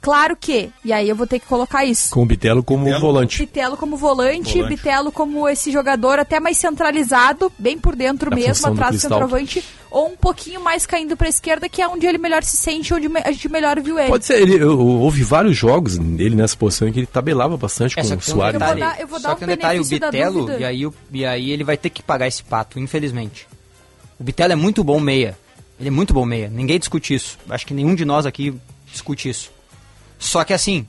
Claro 0.01 0.37
que, 0.37 0.69
e 0.85 0.93
aí 0.93 1.09
eu 1.09 1.17
vou 1.17 1.27
ter 1.27 1.39
que 1.39 1.47
colocar 1.47 1.83
isso. 1.83 2.11
Com 2.11 2.25
o 2.25 2.27
Bitelo 2.27 2.63
como 2.63 2.85
volante. 3.01 3.39
Bitelo 3.39 3.75
como 3.75 3.97
volante, 3.97 4.53
Volante. 4.59 4.77
Bitelo 4.77 5.11
como 5.11 5.49
esse 5.49 5.73
jogador 5.73 6.19
até 6.19 6.39
mais 6.39 6.59
centralizado, 6.59 7.51
bem 7.59 7.79
por 7.79 7.97
dentro 7.97 8.31
A 8.31 8.37
mesmo, 8.37 8.67
do 8.67 8.73
atrás 8.75 8.97
do 8.97 9.01
centroavante, 9.01 9.65
ou 9.91 10.09
um 10.09 10.15
pouquinho 10.17 10.61
mais 10.63 10.85
caindo 10.85 11.17
pra 11.17 11.27
esquerda, 11.27 11.71
que 11.71 11.81
é 11.81 11.89
onde 11.89 12.07
ele 12.07 12.19
melhor 12.19 12.43
se 12.43 12.55
sente, 12.55 12.93
onde 12.93 13.09
a 13.17 13.33
gente 13.33 13.49
melhor 13.49 13.81
viu 13.81 13.99
ele. 13.99 14.09
Pode 14.09 14.27
ser, 14.27 14.43
ele, 14.43 14.63
eu, 14.63 14.79
houve 14.79 15.23
vários 15.23 15.57
jogos 15.57 15.97
dele 15.97 16.37
nessa 16.37 16.55
posição 16.55 16.87
em 16.87 16.93
que 16.93 17.01
ele 17.01 17.07
tabelava 17.07 17.57
bastante 17.57 17.99
É, 17.99 18.03
com 18.03 18.09
só 18.09 18.15
o 18.15 18.19
tem 18.53 18.57
um 18.57 18.79
dar- 18.79 19.01
eu 19.01 19.07
vou 19.07 19.19
só 19.19 19.29
dar 19.29 19.37
que 19.37 19.45
um 19.45 19.47
detalhe, 19.47 19.81
o 19.81 19.85
Bitelo, 19.87 20.51
e 20.61 20.65
aí, 20.67 20.87
e 21.13 21.25
aí 21.25 21.51
ele 21.51 21.65
vai 21.65 21.79
ter 21.79 21.89
que 21.89 22.03
pagar 22.03 22.29
esse 22.29 22.43
pato, 22.43 22.79
infelizmente. 22.79 23.49
O 24.21 24.23
Bitelo 24.23 24.53
é 24.53 24.57
muito 24.57 24.85
bom 24.85 25.01
meia. 25.01 25.35
Ele 25.79 25.89
é 25.89 25.93
muito 25.93 26.15
bom 26.15 26.25
meia. 26.25 26.49
Ninguém 26.49 26.79
discute 26.79 27.15
isso. 27.15 27.39
Acho 27.49 27.67
que 27.67 27.75
nenhum 27.75 27.95
de 27.95 28.05
nós 28.05 28.27
aqui 28.27 28.55
discute 28.87 29.29
isso. 29.29 29.51
Só 30.19 30.45
que 30.45 30.53
assim, 30.53 30.87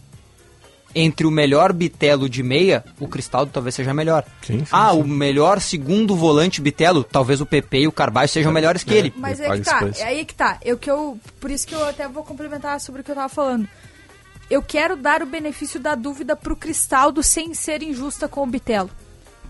entre 0.96 1.28
o 1.28 1.32
melhor 1.32 1.74
Bitelo 1.74 2.30
de 2.30 2.42
meia, 2.42 2.86
o 3.00 3.08
Cristaldo 3.08 3.52
talvez 3.52 3.76
seja 3.76 3.94
melhor. 3.94 4.24
ah, 4.72 4.94
o 4.94 5.04
melhor 5.04 5.60
segundo 5.60 6.16
volante 6.16 6.62
Bitelo, 6.62 7.04
talvez 7.04 7.42
o 7.42 7.46
PP 7.46 7.82
e 7.82 7.88
o 7.88 7.92
Carvalho 7.92 8.30
sejam 8.30 8.52
melhores 8.52 8.84
que 8.84 8.94
ele. 8.94 9.14
Mas 9.18 9.42
é 9.42 9.50
que 9.58 9.62
tá, 9.62 9.90
é 9.98 10.04
aí 10.04 10.26
que 10.26 10.34
tá. 10.34 10.58
Eu, 10.64 10.78
que 10.78 10.90
eu, 10.90 11.20
por 11.40 11.52
isso 11.52 11.68
que 11.68 11.76
eu 11.76 11.86
até 11.86 12.08
vou 12.08 12.24
complementar 12.24 12.80
sobre 12.80 13.02
o 13.02 13.04
que 13.04 13.12
eu 13.12 13.16
tava 13.16 13.28
falando. 13.28 13.68
Eu 14.50 14.62
quero 14.62 14.96
dar 14.96 15.22
o 15.22 15.26
benefício 15.26 15.80
da 15.80 15.96
dúvida 15.96 16.36
pro 16.36 16.56
Cristaldo 16.56 17.22
sem 17.24 17.54
ser 17.54 17.82
injusta 17.82 18.28
com 18.28 18.44
o 18.44 18.48
Bitelo. 18.48 18.90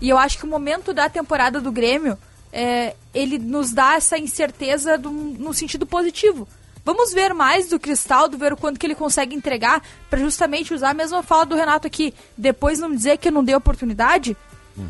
E 0.00 0.08
eu 0.08 0.18
acho 0.18 0.38
que 0.38 0.44
o 0.44 0.48
momento 0.48 0.92
da 0.92 1.08
temporada 1.08 1.60
do 1.60 1.70
Grêmio, 1.70 2.18
é, 2.56 2.96
ele 3.14 3.38
nos 3.38 3.70
dá 3.72 3.94
essa 3.96 4.16
incerteza 4.18 4.96
do- 4.96 5.10
no 5.10 5.52
sentido 5.52 5.84
positivo. 5.86 6.48
Vamos 6.84 7.12
ver 7.12 7.34
mais 7.34 7.68
do 7.68 7.78
Cristaldo, 7.78 8.38
ver 8.38 8.52
o 8.52 8.56
quanto 8.56 8.78
que 8.80 8.86
ele 8.86 8.94
consegue 8.94 9.34
entregar, 9.34 9.82
pra 10.08 10.18
justamente 10.18 10.72
usar 10.72 10.90
a 10.90 10.94
mesma 10.94 11.22
fala 11.22 11.44
do 11.44 11.54
Renato 11.56 11.86
aqui. 11.86 12.14
Depois 12.38 12.78
não 12.78 12.94
dizer 12.94 13.18
que 13.18 13.28
eu 13.28 13.32
não 13.32 13.44
dei 13.44 13.54
oportunidade. 13.54 14.36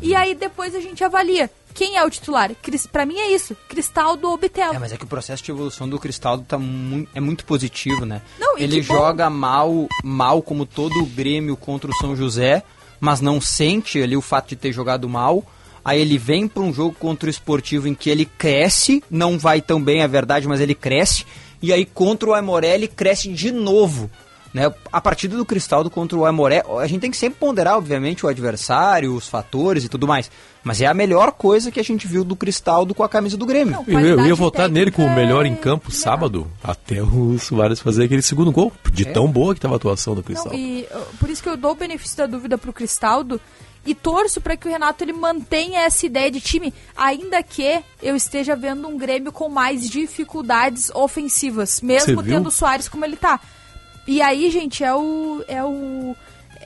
E 0.01 0.13
aí 0.15 0.35
depois 0.35 0.75
a 0.75 0.79
gente 0.79 1.03
avalia. 1.03 1.49
Quem 1.73 1.95
é 1.97 2.03
o 2.05 2.09
titular? 2.09 2.51
Pra 2.91 3.05
mim 3.05 3.17
é 3.17 3.31
isso. 3.31 3.55
Cristaldo 3.69 4.29
ou 4.29 4.37
Bitelo. 4.37 4.73
É, 4.75 4.79
mas 4.79 4.91
é 4.91 4.97
que 4.97 5.03
o 5.05 5.07
processo 5.07 5.43
de 5.43 5.51
evolução 5.51 5.87
do 5.87 5.97
Cristaldo 5.99 6.43
tá 6.43 6.57
mu 6.57 7.07
é 7.15 7.19
muito 7.19 7.45
positivo, 7.45 8.05
né? 8.05 8.21
Não, 8.39 8.57
Ele 8.57 8.81
que 8.81 8.87
bom. 8.87 8.95
joga 8.95 9.29
mal, 9.29 9.87
mal 10.03 10.41
como 10.41 10.65
todo 10.65 10.91
o 11.01 11.05
Grêmio 11.05 11.55
contra 11.55 11.89
o 11.89 11.95
São 11.95 12.15
José, 12.15 12.63
mas 12.99 13.21
não 13.21 13.39
sente 13.39 14.01
ali 14.01 14.15
o 14.17 14.21
fato 14.21 14.49
de 14.49 14.55
ter 14.55 14.71
jogado 14.73 15.07
mal. 15.07 15.43
Aí 15.87 16.01
ele 16.01 16.17
vem 16.17 16.49
para 16.49 16.61
um 16.61 16.73
jogo 16.73 16.93
contra 16.99 17.27
o 17.27 17.29
Esportivo 17.29 17.87
em 17.87 17.95
que 17.95 18.09
ele 18.09 18.25
cresce, 18.25 19.01
não 19.09 19.39
vai 19.39 19.61
tão 19.61 19.81
bem, 19.81 20.01
é 20.01 20.07
verdade, 20.07 20.45
mas 20.45 20.59
ele 20.59 20.75
cresce. 20.75 21.25
E 21.61 21.71
aí 21.71 21.85
contra 21.85 22.29
o 22.29 22.33
Aimoré 22.33 22.75
ele 22.75 22.89
cresce 22.89 23.29
de 23.31 23.51
novo. 23.53 24.11
Né? 24.53 24.69
A 24.91 24.99
partida 24.99 25.37
do 25.37 25.45
Cristaldo 25.45 25.89
contra 25.89 26.17
o 26.17 26.25
Aimoré, 26.25 26.61
a 26.79 26.87
gente 26.87 27.01
tem 27.01 27.11
que 27.11 27.15
sempre 27.15 27.39
ponderar, 27.39 27.77
obviamente, 27.77 28.25
o 28.25 28.29
adversário, 28.29 29.13
os 29.15 29.29
fatores 29.29 29.85
e 29.85 29.89
tudo 29.89 30.05
mais. 30.05 30.29
Mas 30.61 30.81
é 30.81 30.87
a 30.87 30.93
melhor 30.93 31.31
coisa 31.31 31.71
que 31.71 31.79
a 31.79 31.83
gente 31.83 32.05
viu 32.05 32.25
do 32.25 32.35
Cristaldo 32.35 32.93
com 32.93 33.03
a 33.03 33.07
camisa 33.07 33.37
do 33.37 33.45
Grêmio. 33.45 33.83
Eu, 33.87 33.99
eu 33.99 34.25
ia 34.25 34.35
votar 34.35 34.67
nele 34.67 34.91
como 34.91 35.07
o 35.07 35.15
melhor 35.15 35.45
em 35.45 35.55
campo 35.55 35.89
sábado, 35.89 36.47
até 36.61 37.01
o 37.01 37.37
Soares 37.39 37.79
fazer 37.79 38.03
aquele 38.05 38.21
segundo 38.21 38.51
gol, 38.51 38.73
de 38.91 39.07
É. 39.07 39.11
tão 39.11 39.27
boa 39.27 39.53
que 39.53 39.59
estava 39.59 39.75
a 39.75 39.77
atuação 39.77 40.13
do 40.13 40.17
Não, 40.17 40.23
Cristal. 40.23 40.53
e 40.53 40.85
por 41.19 41.29
isso 41.29 41.41
que 41.41 41.47
eu 41.47 41.55
dou 41.55 41.71
o 41.71 41.75
benefício 41.75 42.17
da 42.17 42.25
dúvida 42.25 42.57
pro 42.57 42.73
Cristaldo 42.73 43.39
e 43.87 43.95
torço 43.95 44.39
para 44.41 44.55
que 44.57 44.67
o 44.67 44.71
Renato 44.71 45.03
ele 45.03 45.13
mantenha 45.13 45.79
essa 45.81 46.05
ideia 46.05 46.29
de 46.29 46.39
time, 46.41 46.73
ainda 46.95 47.41
que 47.41 47.79
eu 48.03 48.15
esteja 48.15 48.55
vendo 48.55 48.87
um 48.87 48.97
Grêmio 48.97 49.31
com 49.31 49.49
mais 49.49 49.89
dificuldades 49.89 50.91
ofensivas, 50.93 51.81
mesmo 51.81 52.21
tendo 52.35 52.47
o 52.47 52.51
Soares 52.51 52.87
como 52.89 53.05
ele 53.05 53.15
tá. 53.15 53.39
E 54.05 54.21
aí, 54.21 54.49
gente, 54.51 54.83
é 54.83 54.93
o 54.93 55.43
é 55.47 55.63
o 55.63 56.15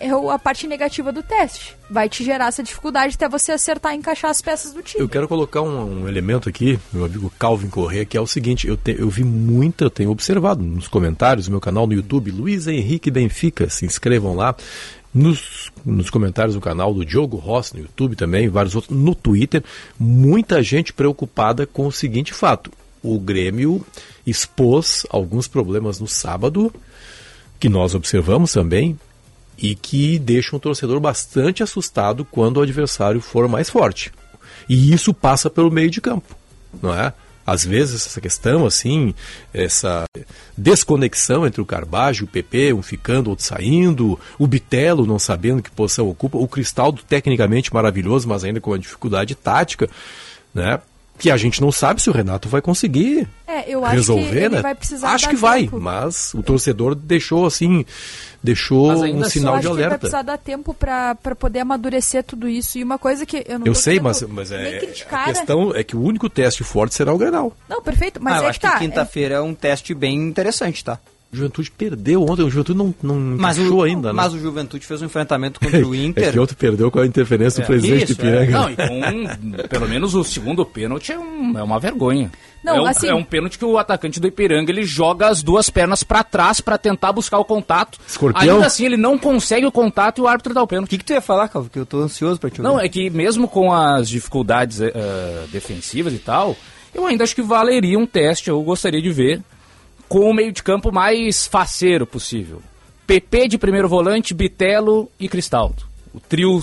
é 0.04 0.16
o- 0.16 0.32
a 0.32 0.40
parte 0.40 0.66
negativa 0.66 1.12
do 1.12 1.22
teste. 1.22 1.76
Vai 1.88 2.10
te 2.10 2.24
gerar 2.24 2.48
essa 2.48 2.64
dificuldade 2.64 3.14
até 3.14 3.30
você 3.30 3.52
acertar 3.52 3.94
e 3.94 3.98
encaixar 3.98 4.32
as 4.32 4.42
peças 4.42 4.74
do 4.74 4.82
time. 4.82 5.00
Eu 5.04 5.08
quero 5.10 5.28
colocar 5.28 5.62
um, 5.62 6.02
um 6.04 6.08
elemento 6.08 6.50
aqui, 6.50 6.80
meu 6.92 7.06
amigo 7.06 7.32
Calvin 7.38 7.70
Corrêa, 7.70 8.04
que 8.04 8.18
é 8.18 8.22
o 8.22 8.26
seguinte, 8.26 8.68
eu, 8.68 8.76
te- 8.76 8.96
eu 8.98 9.08
vi 9.12 9.24
muita, 9.24 9.84
eu 9.84 9.92
tenho 9.92 10.10
observado 10.10 10.64
nos 10.64 10.88
comentários 10.88 11.46
do 11.46 11.52
meu 11.52 11.62
canal 11.62 11.86
no 11.86 11.94
YouTube, 11.94 12.32
Luiz 12.32 12.66
Henrique 12.66 13.12
Benfica, 13.12 13.70
se 13.70 13.86
inscrevam 13.86 14.36
lá. 14.36 14.56
Nos, 15.14 15.72
nos 15.86 16.10
comentários 16.10 16.56
do 16.56 16.62
canal 16.62 16.94
do 16.94 17.06
Diogo 17.06 17.36
Rossi 17.36 17.76
no 17.76 17.82
YouTube 17.82 18.16
também, 18.16 18.48
vários 18.48 18.76
outros, 18.76 18.98
no 18.98 19.14
Twitter, 19.14 19.62
muita 20.00 20.64
gente 20.64 20.94
preocupada 20.94 21.66
com 21.66 21.86
o 21.86 21.92
seguinte 21.92 22.34
fato. 22.34 22.72
O 23.04 23.20
Grêmio 23.20 23.86
expôs 24.26 25.06
alguns 25.10 25.48
problemas 25.48 26.00
no 26.00 26.08
sábado, 26.08 26.74
que 27.60 27.68
nós 27.68 27.94
observamos 27.94 28.54
também, 28.54 28.98
e 29.58 29.76
que 29.76 30.18
deixam 30.18 30.58
o 30.58 30.60
torcedor 30.60 31.00
bastante 31.00 31.62
assustado 31.62 32.26
quando 32.26 32.58
o 32.58 32.62
adversário 32.62 33.22
for 33.22 33.48
mais 33.48 33.70
forte. 33.70 34.12
E 34.68 34.94
isso 34.94 35.14
passa 35.14 35.50
pelo 35.50 35.70
meio 35.70 35.90
de 35.90 36.02
campo, 36.02 36.36
não 36.82 36.94
é? 36.94 37.14
Às 37.52 37.66
vezes 37.66 38.06
essa 38.06 38.22
questão 38.22 38.66
assim, 38.66 39.14
essa 39.54 40.06
desconexão 40.58 41.46
entre 41.46 41.60
o 41.60 41.66
Carbajo 41.66 42.24
e 42.24 42.26
o 42.26 42.28
PP, 42.28 42.72
um 42.72 42.82
ficando, 42.82 43.30
outro 43.30 43.44
saindo, 43.44 44.18
o 44.40 44.48
Bitelo 44.48 45.06
não 45.06 45.20
sabendo 45.20 45.62
que 45.62 45.70
posição 45.70 46.08
ocupa, 46.08 46.38
o 46.38 46.48
Cristaldo 46.48 47.02
tecnicamente 47.04 47.74
maravilhoso, 47.74 48.28
mas 48.28 48.46
ainda 48.46 48.62
com 48.62 48.72
uma 48.72 48.80
dificuldade 48.80 49.36
tática, 49.36 49.90
né? 50.54 50.80
Que 51.22 51.32
a 51.32 51.38
gente 51.38 51.62
não 51.62 51.72
sabe 51.72 52.02
se 52.02 52.10
o 52.10 52.14
Renato 52.14 52.50
vai 52.50 52.62
conseguir 52.62 53.28
É, 53.48 53.70
eu 53.70 53.86
acho 53.86 53.96
resolver, 53.96 54.30
que 54.32 54.38
ele 54.38 54.50
né? 54.56 54.62
vai 54.62 54.76
precisar 54.76 55.10
acho 55.12 55.26
dar 55.26 55.30
que 55.30 55.36
vai, 55.38 55.62
tempo. 55.64 55.80
mas 55.80 56.34
o 56.34 56.42
torcedor 56.42 56.96
deixou 56.96 57.46
assim, 57.46 57.86
deixou 58.44 58.92
um 58.92 59.04
ainda 59.04 59.30
sinal 59.30 59.56
eu 59.56 59.60
de 59.62 59.68
acho 59.68 59.70
que 59.70 59.76
vai 59.76 59.84
alerta. 59.86 60.00
precisar 60.00 60.22
dar 60.24 60.38
tempo 60.38 60.74
pra 60.74 61.16
poder 61.38 61.60
amadurecer 61.60 62.24
tudo 62.24 62.48
isso. 62.48 62.78
E 62.78 62.84
uma 62.84 62.98
coisa 62.98 63.26
que 63.26 63.44
eu 63.48 63.60
não 63.60 63.68
Eu 63.68 63.76
sei, 63.76 64.00
mas, 64.00 64.22
mas 64.24 64.52
é, 64.52 64.80
criticar, 64.80 65.22
a 65.30 65.34
questão 65.34 65.76
é 65.76 65.84
que 65.84 65.96
o 65.96 66.02
único 66.02 66.30
teste 66.30 66.64
forte 66.64 66.96
será 66.96 67.14
o 67.14 67.18
Grenal. 67.18 67.56
Não, 67.70 67.82
perfeito, 67.82 68.20
mas 68.22 68.34
ah, 68.34 68.38
eu 68.38 68.44
é 68.46 68.50
acho 68.50 68.60
que 68.60 68.66
tá. 68.68 68.74
que 68.74 68.80
quinta-feira 68.80 69.36
é 69.36 69.42
um 69.42 69.54
teste 69.54 69.94
bem 69.94 70.16
interessante, 70.18 70.84
tá? 70.84 70.98
O 71.34 71.38
Juventude 71.38 71.72
perdeu 71.72 72.24
ontem, 72.24 72.42
o 72.44 72.50
Juventude 72.50 72.78
não, 72.78 72.94
não 73.02 73.16
Mas 73.38 73.58
encaixou 73.58 73.80
o, 73.80 73.84
ainda, 73.84 74.10
né? 74.10 74.14
mas 74.14 74.34
o 74.34 74.40
Juventude 74.40 74.86
fez 74.86 75.02
um 75.02 75.06
enfrentamento 75.06 75.62
contra 75.62 75.88
o 75.88 75.96
Inter. 75.96 76.28
É 76.28 76.32
que 76.34 76.40
ontem 76.40 76.56
perdeu 76.56 76.92
com 76.92 77.00
a 77.00 77.06
interferência 77.06 77.64
do 77.64 77.68
presidente 77.68 78.06
de 78.08 78.12
Isso, 78.12 78.22
é. 78.22 78.44
Ipiranga. 78.44 78.52
Não, 78.52 78.70
e 78.70 78.76
com 78.76 79.68
pelo 79.70 79.88
menos 79.88 80.14
o 80.14 80.26
segundo 80.26 80.66
pênalti 80.66 81.14
é, 81.14 81.18
um- 81.18 81.58
é 81.58 81.64
uma 81.64 81.80
vergonha. 81.80 82.30
Não, 82.62 82.76
é, 82.76 82.82
um, 82.82 82.86
assim- 82.86 83.08
é 83.08 83.16
um 83.16 83.24
pênalti 83.24 83.58
que 83.58 83.64
o 83.64 83.78
atacante 83.78 84.20
do 84.20 84.28
Ipiranga 84.28 84.70
ele 84.72 84.84
joga 84.84 85.28
as 85.30 85.42
duas 85.42 85.70
pernas 85.70 86.04
pra 86.04 86.22
trás 86.24 86.60
pra 86.60 86.78
tentar 86.78 87.14
buscar 87.14 87.38
o 87.40 87.46
contato. 87.46 87.98
Escorpião? 88.06 88.56
Ainda 88.56 88.68
assim 88.68 88.86
ele 88.86 88.98
não 88.98 89.18
consegue 89.18 89.66
o 89.66 89.72
contato 89.72 90.18
e 90.20 90.22
o 90.22 90.28
árbitro 90.28 90.54
dá 90.54 90.62
o 90.62 90.68
pênalti. 90.68 90.88
O 90.88 90.90
que, 90.90 90.98
que 90.98 91.06
tu 91.06 91.14
ia 91.14 91.22
falar, 91.22 91.48
Calvo? 91.48 91.70
Que 91.70 91.80
eu 91.80 91.86
tô 91.86 92.00
ansioso 92.02 92.40
pra 92.42 92.50
te 92.50 92.60
ouvir. 92.62 92.70
Não, 92.74 92.78
é 92.80 92.90
que 92.90 93.10
mesmo 93.10 93.48
com 93.48 93.74
as 93.74 94.10
dificuldades 94.10 94.82
eh, 94.82 94.92
defensivas 95.50 96.14
e 96.14 96.20
tal, 96.20 96.58
eu 96.94 97.06
ainda 97.06 97.24
acho 97.24 97.34
que 97.34 97.42
valeria 97.42 97.98
um 97.98 98.06
teste, 98.06 98.50
eu 98.50 98.62
gostaria 98.62 99.02
de 99.02 99.12
ver, 99.12 99.42
com 100.12 100.30
o 100.30 100.34
meio 100.34 100.52
de 100.52 100.62
campo 100.62 100.92
mais 100.92 101.48
faceiro 101.48 102.06
possível. 102.06 102.62
PP 103.08 103.48
de 103.48 103.58
primeiro 103.58 103.88
volante, 103.88 104.34
Bitelo 104.34 105.10
e 105.18 105.30
Cristaldo. 105.30 105.84
O 106.14 106.20
trio 106.20 106.62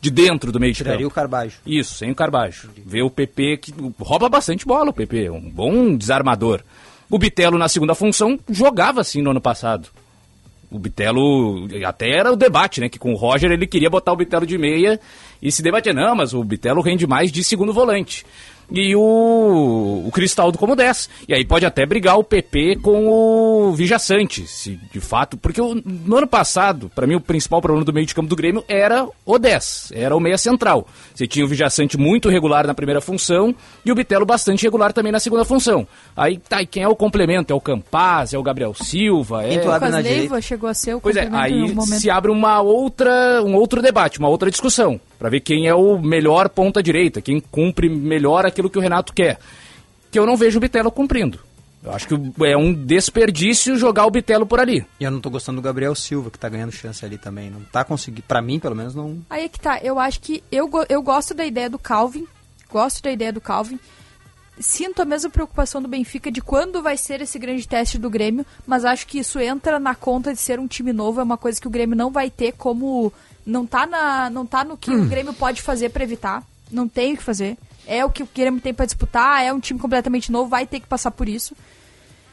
de 0.00 0.10
dentro 0.10 0.50
do 0.50 0.58
meio 0.58 0.72
de 0.72 0.78
Tiraria 0.78 1.02
campo. 1.02 1.12
o 1.12 1.14
Carbajo. 1.14 1.58
Isso, 1.64 1.94
sem 1.94 2.10
o 2.10 2.16
Carbajo. 2.16 2.68
Ver 2.84 3.02
o 3.02 3.10
PP 3.10 3.58
que 3.58 3.74
rouba 3.96 4.28
bastante 4.28 4.66
bola, 4.66 4.90
o 4.90 4.92
PP, 4.92 5.30
um 5.30 5.48
bom 5.48 5.96
desarmador. 5.96 6.62
O 7.08 7.16
Bitelo 7.16 7.56
na 7.56 7.68
segunda 7.68 7.94
função 7.94 8.36
jogava 8.50 9.02
assim 9.02 9.22
no 9.22 9.30
ano 9.30 9.40
passado. 9.40 9.88
O 10.68 10.80
Bitelo, 10.80 11.68
até 11.86 12.10
era 12.10 12.32
o 12.32 12.36
debate, 12.36 12.80
né? 12.80 12.88
Que 12.88 12.98
com 12.98 13.12
o 13.12 13.16
Roger 13.16 13.52
ele 13.52 13.68
queria 13.68 13.88
botar 13.88 14.12
o 14.12 14.16
Bitelo 14.16 14.44
de 14.44 14.58
meia 14.58 14.98
e 15.40 15.52
se 15.52 15.62
debatia, 15.62 15.92
não, 15.92 16.16
mas 16.16 16.34
o 16.34 16.42
Bitelo 16.42 16.82
rende 16.82 17.06
mais 17.06 17.30
de 17.30 17.44
segundo 17.44 17.72
volante. 17.72 18.26
E 18.72 18.96
o, 18.96 20.04
o 20.06 20.10
Cristaldo 20.12 20.58
como 20.58 20.74
10. 20.74 21.08
E 21.28 21.34
aí 21.34 21.44
pode 21.44 21.66
até 21.66 21.84
brigar 21.84 22.18
o 22.18 22.24
PP 22.24 22.76
com 22.76 23.06
o 23.08 23.72
Vijaçante, 23.72 24.46
se 24.46 24.78
de 24.90 25.00
fato. 25.00 25.36
Porque 25.36 25.60
o, 25.60 25.74
no 25.74 26.16
ano 26.16 26.26
passado, 26.26 26.90
para 26.94 27.06
mim, 27.06 27.14
o 27.14 27.20
principal 27.20 27.60
problema 27.60 27.84
do 27.84 27.92
meio 27.92 28.06
de 28.06 28.14
campo 28.14 28.28
do 28.28 28.36
Grêmio 28.36 28.64
era 28.66 29.06
o 29.24 29.38
10, 29.38 29.92
era 29.94 30.16
o 30.16 30.20
meia 30.20 30.38
central. 30.38 30.86
Você 31.14 31.26
tinha 31.26 31.44
o 31.44 31.48
Vijaçante 31.48 31.98
muito 31.98 32.28
regular 32.28 32.66
na 32.66 32.74
primeira 32.74 33.00
função 33.00 33.54
e 33.84 33.92
o 33.92 33.94
Bitelo 33.94 34.24
bastante 34.24 34.62
regular 34.62 34.92
também 34.92 35.12
na 35.12 35.20
segunda 35.20 35.44
função. 35.44 35.86
Aí 36.16 36.38
tá, 36.38 36.62
e 36.62 36.66
quem 36.66 36.82
é 36.82 36.88
o 36.88 36.96
complemento? 36.96 37.52
É 37.52 37.56
o 37.56 37.60
Campaz, 37.60 38.32
é 38.32 38.38
o 38.38 38.42
Gabriel 38.42 38.74
Silva? 38.74 39.44
É... 39.44 39.60
O 39.62 39.72
Lucas 39.72 40.04
Leiva 40.04 40.40
chegou 40.40 40.68
a 40.68 40.74
ser 40.74 40.94
o 40.94 41.00
Pois 41.00 41.16
é, 41.16 41.28
aí 41.32 41.74
momento. 41.74 42.00
se 42.00 42.10
abre 42.10 42.30
uma 42.30 42.60
outra, 42.60 43.42
um 43.42 43.54
outro 43.54 43.82
debate, 43.82 44.18
uma 44.18 44.28
outra 44.28 44.50
discussão, 44.50 45.00
para 45.22 45.30
ver 45.30 45.38
quem 45.38 45.68
é 45.68 45.74
o 45.74 46.00
melhor 46.00 46.48
ponta 46.48 46.82
direita, 46.82 47.22
quem 47.22 47.38
cumpre 47.38 47.88
melhor 47.88 48.44
aquilo 48.44 48.68
que 48.68 48.76
o 48.76 48.80
Renato 48.80 49.12
quer. 49.12 49.38
Que 50.10 50.18
eu 50.18 50.26
não 50.26 50.36
vejo 50.36 50.58
o 50.58 50.60
Bitelo 50.60 50.90
cumprindo. 50.90 51.38
Eu 51.80 51.92
acho 51.92 52.08
que 52.08 52.44
é 52.44 52.56
um 52.56 52.74
desperdício 52.74 53.76
jogar 53.76 54.04
o 54.04 54.10
Bitelo 54.10 54.44
por 54.44 54.58
ali. 54.58 54.84
E 54.98 55.04
eu 55.04 55.12
não 55.12 55.20
tô 55.20 55.30
gostando 55.30 55.60
do 55.60 55.64
Gabriel 55.64 55.94
Silva, 55.94 56.28
que 56.28 56.40
tá 56.40 56.48
ganhando 56.48 56.72
chance 56.72 57.04
ali 57.04 57.18
também. 57.18 57.50
Não 57.50 57.60
tá 57.60 57.84
conseguindo, 57.84 58.22
pra 58.26 58.42
mim, 58.42 58.58
pelo 58.58 58.74
menos, 58.74 58.96
não. 58.96 59.20
Aí 59.30 59.44
é 59.44 59.48
que 59.48 59.60
tá, 59.60 59.78
eu 59.80 59.96
acho 59.96 60.18
que 60.18 60.42
eu, 60.50 60.68
eu 60.88 61.00
gosto 61.00 61.34
da 61.34 61.46
ideia 61.46 61.70
do 61.70 61.78
Calvin, 61.78 62.26
gosto 62.68 63.00
da 63.00 63.12
ideia 63.12 63.32
do 63.32 63.40
Calvin. 63.40 63.78
Sinto 64.58 65.02
a 65.02 65.04
mesma 65.04 65.30
preocupação 65.30 65.80
do 65.80 65.86
Benfica 65.86 66.32
de 66.32 66.40
quando 66.40 66.82
vai 66.82 66.96
ser 66.96 67.20
esse 67.20 67.38
grande 67.38 67.68
teste 67.68 67.96
do 67.96 68.10
Grêmio, 68.10 68.44
mas 68.66 68.84
acho 68.84 69.06
que 69.06 69.20
isso 69.20 69.38
entra 69.38 69.78
na 69.78 69.94
conta 69.94 70.32
de 70.32 70.40
ser 70.40 70.58
um 70.58 70.66
time 70.66 70.92
novo, 70.92 71.20
é 71.20 71.22
uma 71.22 71.38
coisa 71.38 71.60
que 71.60 71.68
o 71.68 71.70
Grêmio 71.70 71.96
não 71.96 72.10
vai 72.10 72.28
ter 72.28 72.52
como 72.52 73.12
não 73.44 73.66
tá 73.66 73.86
na 73.86 74.30
não 74.30 74.46
tá 74.46 74.64
no 74.64 74.76
que 74.76 74.90
o 74.90 75.04
Grêmio 75.06 75.32
pode 75.32 75.62
fazer 75.62 75.90
pra 75.90 76.04
evitar, 76.04 76.42
não 76.70 76.88
tem 76.88 77.14
o 77.14 77.16
que 77.16 77.22
fazer. 77.22 77.56
É 77.86 78.04
o 78.04 78.10
que 78.10 78.22
o 78.22 78.28
Grêmio 78.32 78.60
tem 78.60 78.72
pra 78.72 78.86
disputar, 78.86 79.44
é 79.44 79.52
um 79.52 79.58
time 79.58 79.78
completamente 79.78 80.30
novo, 80.30 80.48
vai 80.48 80.66
ter 80.66 80.80
que 80.80 80.86
passar 80.86 81.10
por 81.10 81.28
isso. 81.28 81.54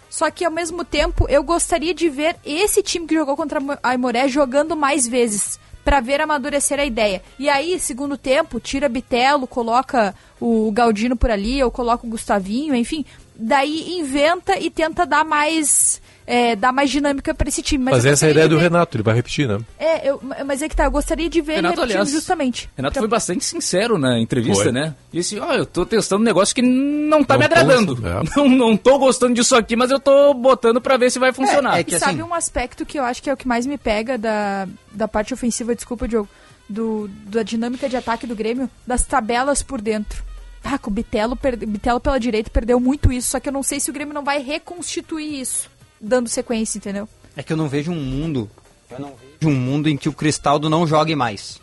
Só 0.10 0.30
que 0.31 0.44
ao 0.44 0.52
mesmo 0.52 0.84
tempo, 0.84 1.27
eu 1.30 1.44
gostaria 1.44 1.94
de 1.94 2.10
ver 2.10 2.36
esse 2.44 2.81
time 2.81 3.06
que 3.06 3.15
jogou 3.15 3.36
contra 3.36 3.60
a 3.84 3.90
Aimoré 3.90 4.27
jogando 4.27 4.76
mais 4.76 5.07
vezes. 5.07 5.60
Pra 5.84 6.02
ver 6.02 6.22
amadurecer 6.22 6.80
a 6.80 6.86
ideia. 6.86 7.23
E 7.40 7.49
aí, 7.49 7.80
segundo 7.80 8.18
tempo, 8.18 8.60
tira 8.60 8.90
Bitelo, 8.90 9.48
coloca 9.48 10.14
o 10.40 10.72
Galdino 10.72 11.15
por 11.15 11.31
ali, 11.31 11.64
ou 11.64 11.72
coloca 11.72 12.06
o 12.06 12.10
Gustavinho, 12.10 12.76
enfim. 12.76 13.06
Daí 13.34 13.98
inventa 13.98 14.60
e 14.60 14.69
tenta 14.69 15.06
dar 15.06 15.23
mais. 15.23 15.99
É, 16.32 16.56
dar 16.56 16.72
mais 16.72 16.92
dinâmica 16.92 17.34
pra 17.34 17.50
esse 17.50 17.64
time. 17.64 17.84
Mas, 17.86 17.96
Mas 17.96 18.06
essa 18.06 18.26
é 18.26 18.28
a 18.28 18.32
ideia 18.32 18.48
de 18.48 18.54
do 18.54 18.58
ver- 18.60 18.66
Renato, 18.66 18.96
ele 18.96 19.04
vai 19.04 19.16
repetir, 19.16 19.48
né? 19.48 19.60
É, 19.80 20.08
eu, 20.08 20.22
mas 20.46 20.62
é 20.62 20.70
que 20.70 20.76
tá, 20.76 20.86
eu 20.86 20.92
gostaria 20.92 21.28
de 21.28 21.42
ver 21.42 21.56
Renato, 21.56 21.74
ele 21.74 21.82
repetindo 21.82 21.92
aliás, 22.02 22.12
justamente. 22.12 22.70
Renato 22.78 22.94
Pra- 22.94 23.02
foi 23.02 23.08
bastante 23.10 23.44
sincero 23.44 23.98
na 23.98 24.20
entrevista, 24.20 24.64
Foi. 24.66 24.72
né? 24.72 24.94
Disse, 25.12 25.40
ó, 25.40 25.54
eu 25.54 25.66
tô 25.66 25.86
testando 25.88 26.22
um 26.22 26.26
negócio 26.26 26.54
que 26.54 26.62
não 26.62 27.24
tá 27.24 27.34
Não 27.34 27.40
me 27.42 27.48
tô 27.50 27.56
agradando. 27.56 27.96
gostando, 27.96 28.08
é. 28.08 28.30
Não, 28.38 28.48
não 28.48 28.78
tô 28.78 29.00
gostando 29.00 29.34
disso 29.34 29.56
aqui, 29.56 29.76
mas 29.76 29.90
eu 29.90 30.00
tô 30.00 30.34
botando 30.36 30.80
pra 30.80 30.98
ver 30.98 31.10
se 31.10 31.18
vai 31.18 31.34
funcionar. 31.34 31.80
é 31.80 31.84
que 31.84 31.96
E 31.96 32.00
sabe 32.00 32.14
assim- 32.22 32.22
um 32.22 32.34
aspecto 32.36 32.86
que 32.86 33.00
eu 33.00 33.04
acho 33.04 33.24
que 33.24 33.30
é 33.30 33.34
o 33.34 33.38
que 33.38 33.48
mais 33.48 33.66
me 33.66 33.78
pega 33.78 34.16
da, 34.18 34.68
da 34.92 35.08
parte 35.08 35.34
ofensiva, 35.34 35.74
desculpa, 35.74 36.08
Diogo, 36.08 36.30
do, 36.70 37.10
da 37.26 37.42
dinâmica 37.42 37.90
de 37.90 37.98
ataque 37.98 38.28
do 38.28 38.36
Grêmio, 38.36 38.70
das 38.86 39.04
tabelas 39.04 39.64
por 39.64 39.82
dentro. 39.82 40.24
Ah, 40.64 40.78
com 40.78 40.92
o 40.92 40.94
Bitelo, 40.94 41.36
per, 41.36 41.56
Bitelo 41.58 42.00
pela 42.00 42.20
direita 42.20 42.52
perdeu 42.52 42.80
muito 42.80 43.12
isso, 43.12 43.30
só 43.32 43.40
que 43.40 43.50
eu 43.50 43.54
não 43.54 43.64
sei 43.64 43.80
se 43.80 43.90
o 43.90 43.94
Grêmio 43.94 44.14
não 44.14 44.24
vai 44.24 44.40
reconstituir 44.44 45.40
isso, 45.42 45.70
dando 46.00 46.28
sequência, 46.30 46.78
entendeu? 46.78 47.08
É 47.36 47.44
que 47.44 47.54
eu 47.54 47.58
não 47.58 47.68
vejo 47.68 47.92
um 47.92 47.96
mundo. 48.02 48.50
Eu 48.90 49.00
não 49.00 49.14
vejo 49.40 49.54
um 49.56 49.60
mundo 49.60 49.88
em 49.90 49.96
que 49.98 50.10
o 50.10 50.14
Cristaldo 50.14 50.70
não 50.70 50.86
jogue 50.88 51.16
mais. 51.16 51.60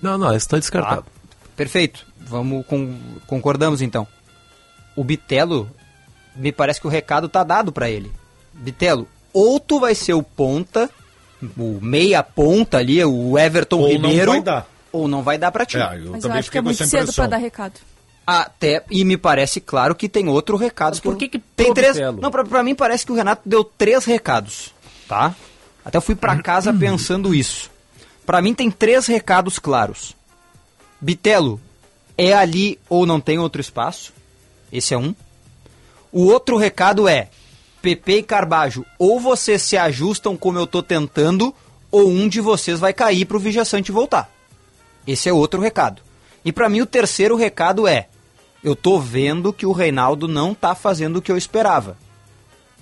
Não, 0.00 0.16
não, 0.16 0.34
isso 0.34 0.48
tá 0.48 0.58
descartado. 0.58 1.04
Perfeito. 1.56 2.06
Vamos 2.20 2.64
com, 2.66 2.96
concordamos 3.26 3.80
então. 3.82 4.06
O 4.94 5.02
Bitelo, 5.04 5.70
me 6.36 6.52
parece 6.52 6.80
que 6.80 6.86
o 6.86 6.90
recado 6.90 7.28
tá 7.28 7.42
dado 7.42 7.72
pra 7.72 7.88
ele. 7.90 8.12
Bitelo, 8.52 9.08
ou 9.32 9.58
tu 9.60 9.78
vai 9.80 9.94
ser 9.94 10.14
o 10.14 10.22
ponta, 10.22 10.90
o 11.56 11.78
meia 11.80 12.22
ponta 12.22 12.78
ali, 12.78 13.02
o 13.04 13.38
Everton 13.38 13.78
Ou 13.80 13.98
não 13.98 14.10
Ribeiro, 14.10 14.32
vai 14.32 14.40
dar. 14.42 14.66
ou 14.92 15.06
não 15.08 15.22
vai 15.22 15.38
dar 15.38 15.52
pra 15.52 15.64
ti. 15.66 15.76
É, 15.78 15.98
eu 15.98 16.12
Mas 16.12 16.24
eu 16.24 16.32
acho 16.32 16.50
que 16.50 16.58
é 16.58 16.60
muito 16.60 16.84
cedo 16.86 17.12
pra 17.12 17.26
dar 17.26 17.36
recado. 17.36 17.74
Até, 18.30 18.84
e 18.90 19.06
me 19.06 19.16
parece 19.16 19.58
claro 19.58 19.94
que 19.94 20.06
tem 20.06 20.28
outro 20.28 20.58
recado. 20.58 21.00
por 21.00 21.16
que 21.16 21.28
que 21.28 21.38
tem 21.38 21.72
três? 21.72 21.94
Bitelo? 21.94 22.20
Não, 22.20 22.30
pra, 22.30 22.44
pra 22.44 22.62
mim 22.62 22.74
parece 22.74 23.06
que 23.06 23.10
o 23.10 23.14
Renato 23.14 23.40
deu 23.48 23.64
três 23.64 24.04
recados, 24.04 24.74
tá? 25.08 25.34
Até 25.82 25.96
eu 25.96 26.02
fui 26.02 26.14
pra 26.14 26.36
casa 26.42 26.70
pensando 26.78 27.34
isso. 27.34 27.70
Pra 28.26 28.42
mim 28.42 28.52
tem 28.52 28.70
três 28.70 29.06
recados 29.06 29.58
claros. 29.58 30.14
Bitelo, 31.00 31.58
é 32.18 32.34
ali 32.34 32.78
ou 32.86 33.06
não 33.06 33.18
tem 33.18 33.38
outro 33.38 33.62
espaço? 33.62 34.12
Esse 34.70 34.92
é 34.92 34.98
um. 34.98 35.14
O 36.12 36.26
outro 36.26 36.58
recado 36.58 37.08
é: 37.08 37.30
PP 37.80 38.18
e 38.18 38.22
Carbajo, 38.22 38.84
ou 38.98 39.18
vocês 39.18 39.62
se 39.62 39.78
ajustam 39.78 40.36
como 40.36 40.58
eu 40.58 40.66
tô 40.66 40.82
tentando, 40.82 41.54
ou 41.90 42.10
um 42.10 42.28
de 42.28 42.42
vocês 42.42 42.78
vai 42.78 42.92
cair 42.92 43.24
pro 43.24 43.38
Vijaçante 43.38 43.90
voltar. 43.90 44.30
Esse 45.06 45.30
é 45.30 45.32
outro 45.32 45.62
recado. 45.62 46.02
E 46.44 46.52
pra 46.52 46.68
mim 46.68 46.82
o 46.82 46.86
terceiro 46.86 47.34
recado 47.34 47.88
é: 47.88 48.08
eu 48.62 48.74
tô 48.74 48.98
vendo 48.98 49.52
que 49.52 49.66
o 49.66 49.72
Reinaldo 49.72 50.26
não 50.26 50.54
tá 50.54 50.74
fazendo 50.74 51.16
o 51.16 51.22
que 51.22 51.30
eu 51.30 51.36
esperava. 51.36 51.96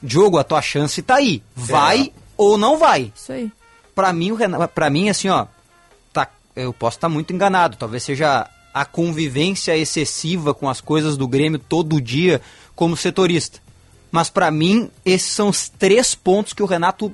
Diogo, 0.03 0.39
a 0.39 0.45
tua 0.45 0.63
chance 0.63 1.03
tá 1.03 1.17
aí. 1.17 1.43
Vai 1.55 2.13
ou 2.37 2.57
não 2.57 2.79
vai? 2.79 3.13
Isso 3.15 3.33
aí. 3.33 3.51
Pra 3.95 4.13
mim, 4.13 4.31
o 4.31 4.35
Renato, 4.35 4.73
pra 4.75 4.91
mim 4.91 5.09
assim, 5.09 5.29
ó, 5.29 5.47
tá, 6.13 6.29
eu 6.55 6.73
posso 6.73 6.99
estar 6.99 7.09
muito 7.09 7.33
enganado, 7.33 7.77
talvez 7.77 8.03
seja 8.03 8.49
a 8.73 8.85
convivência 8.85 9.77
excessiva 9.77 10.53
com 10.53 10.69
as 10.69 10.83
coisas 10.83 11.17
do 11.17 11.27
Grêmio 11.27 11.59
todo 11.59 12.01
dia 12.01 12.43
como 12.75 12.97
setorista. 12.97 13.59
Mas 14.11 14.29
pra 14.29 14.51
mim, 14.51 14.91
esses 15.05 15.31
são 15.31 15.49
os 15.49 15.69
três 15.69 16.15
pontos 16.15 16.53
que 16.53 16.63
o 16.63 16.67
Renato 16.67 17.11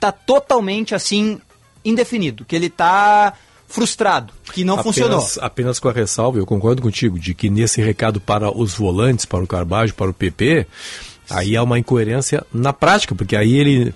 tá 0.00 0.10
totalmente 0.10 0.94
assim 0.94 1.40
indefinido, 1.84 2.44
que 2.44 2.56
ele 2.56 2.68
tá 2.68 3.34
frustrado, 3.70 4.32
que 4.52 4.64
não 4.64 4.74
apenas, 4.74 4.84
funcionou. 4.96 5.26
Apenas 5.40 5.78
com 5.78 5.88
a 5.88 5.92
ressalva, 5.92 6.38
eu 6.38 6.44
concordo 6.44 6.82
contigo, 6.82 7.18
de 7.18 7.32
que 7.32 7.48
nesse 7.48 7.80
recado 7.80 8.20
para 8.20 8.50
os 8.54 8.74
volantes, 8.74 9.24
para 9.24 9.42
o 9.42 9.46
Carbajo, 9.46 9.94
para 9.94 10.10
o 10.10 10.14
PP, 10.14 10.66
aí 11.30 11.56
há 11.56 11.62
uma 11.62 11.78
incoerência 11.78 12.44
na 12.52 12.72
prática, 12.72 13.14
porque 13.14 13.36
aí 13.36 13.54
ele. 13.56 13.94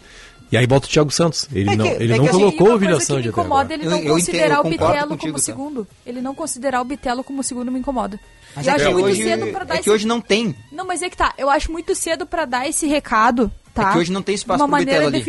E 0.53 0.57
aí 0.57 0.67
volta 0.67 0.87
o 0.87 0.91
Thiago 0.91 1.11
Santos. 1.11 1.49
Ele 1.53 1.71
É 1.71 1.77
não, 1.77 1.85
que- 1.85 2.03
ele 2.03 2.13
é 2.13 2.17
não 2.17 2.25
assim, 2.27 2.33
colocou 2.39 2.69
o 2.77 2.79
me 2.79 2.87
de 2.87 2.93
até 2.93 3.29
incomoda 3.29 3.61
agora. 3.63 3.75
ele 3.75 3.87
Eu- 3.87 3.91
não 3.91 3.99
eu 3.99 4.15
considerar 4.15 4.45
entendo, 4.47 4.55
eu 4.55 4.61
o 4.61 4.71
Bitelo 4.71 5.09
contigo, 5.09 5.19
como 5.19 5.33
tá? 5.33 5.39
segundo. 5.41 5.89
Ele 6.07 6.21
não 6.21 6.35
considerar 6.35 6.81
o 6.81 6.85
Bitelo 6.85 7.25
como 7.25 7.43
segundo 7.43 7.73
me 7.73 7.81
incomoda. 7.81 8.21
Mas 8.55 8.67
e 8.67 8.69
é 8.69 8.73
acho 8.75 8.85
que 8.87 8.93
muito 8.93 9.07
hoje- 9.07 9.23
cedo 9.25 9.47
pra 9.49 9.65
dar 9.65 9.75
é 9.75 9.77
esse... 9.79 9.85
que 9.85 9.91
hoje 9.91 10.07
não 10.07 10.21
tem. 10.21 10.55
Não, 10.71 10.87
mas 10.87 11.03
é 11.03 11.11
que 11.11 11.17
tá. 11.17 11.35
Eu 11.37 11.51
acho 11.51 11.73
muito 11.73 11.93
cedo 11.97 12.25
pra 12.25 12.45
dar 12.45 12.69
esse 12.69 12.87
recado, 12.87 13.51
tá? 13.75 13.89
É 13.89 13.93
que 13.95 13.99
hoje 13.99 14.13
não 14.13 14.23
tem 14.23 14.37
espaço 14.37 14.59
De 14.59 14.63
uma 14.63 14.69
maneira 14.69 15.01
Bitelo 15.01 15.17
ali. 15.17 15.25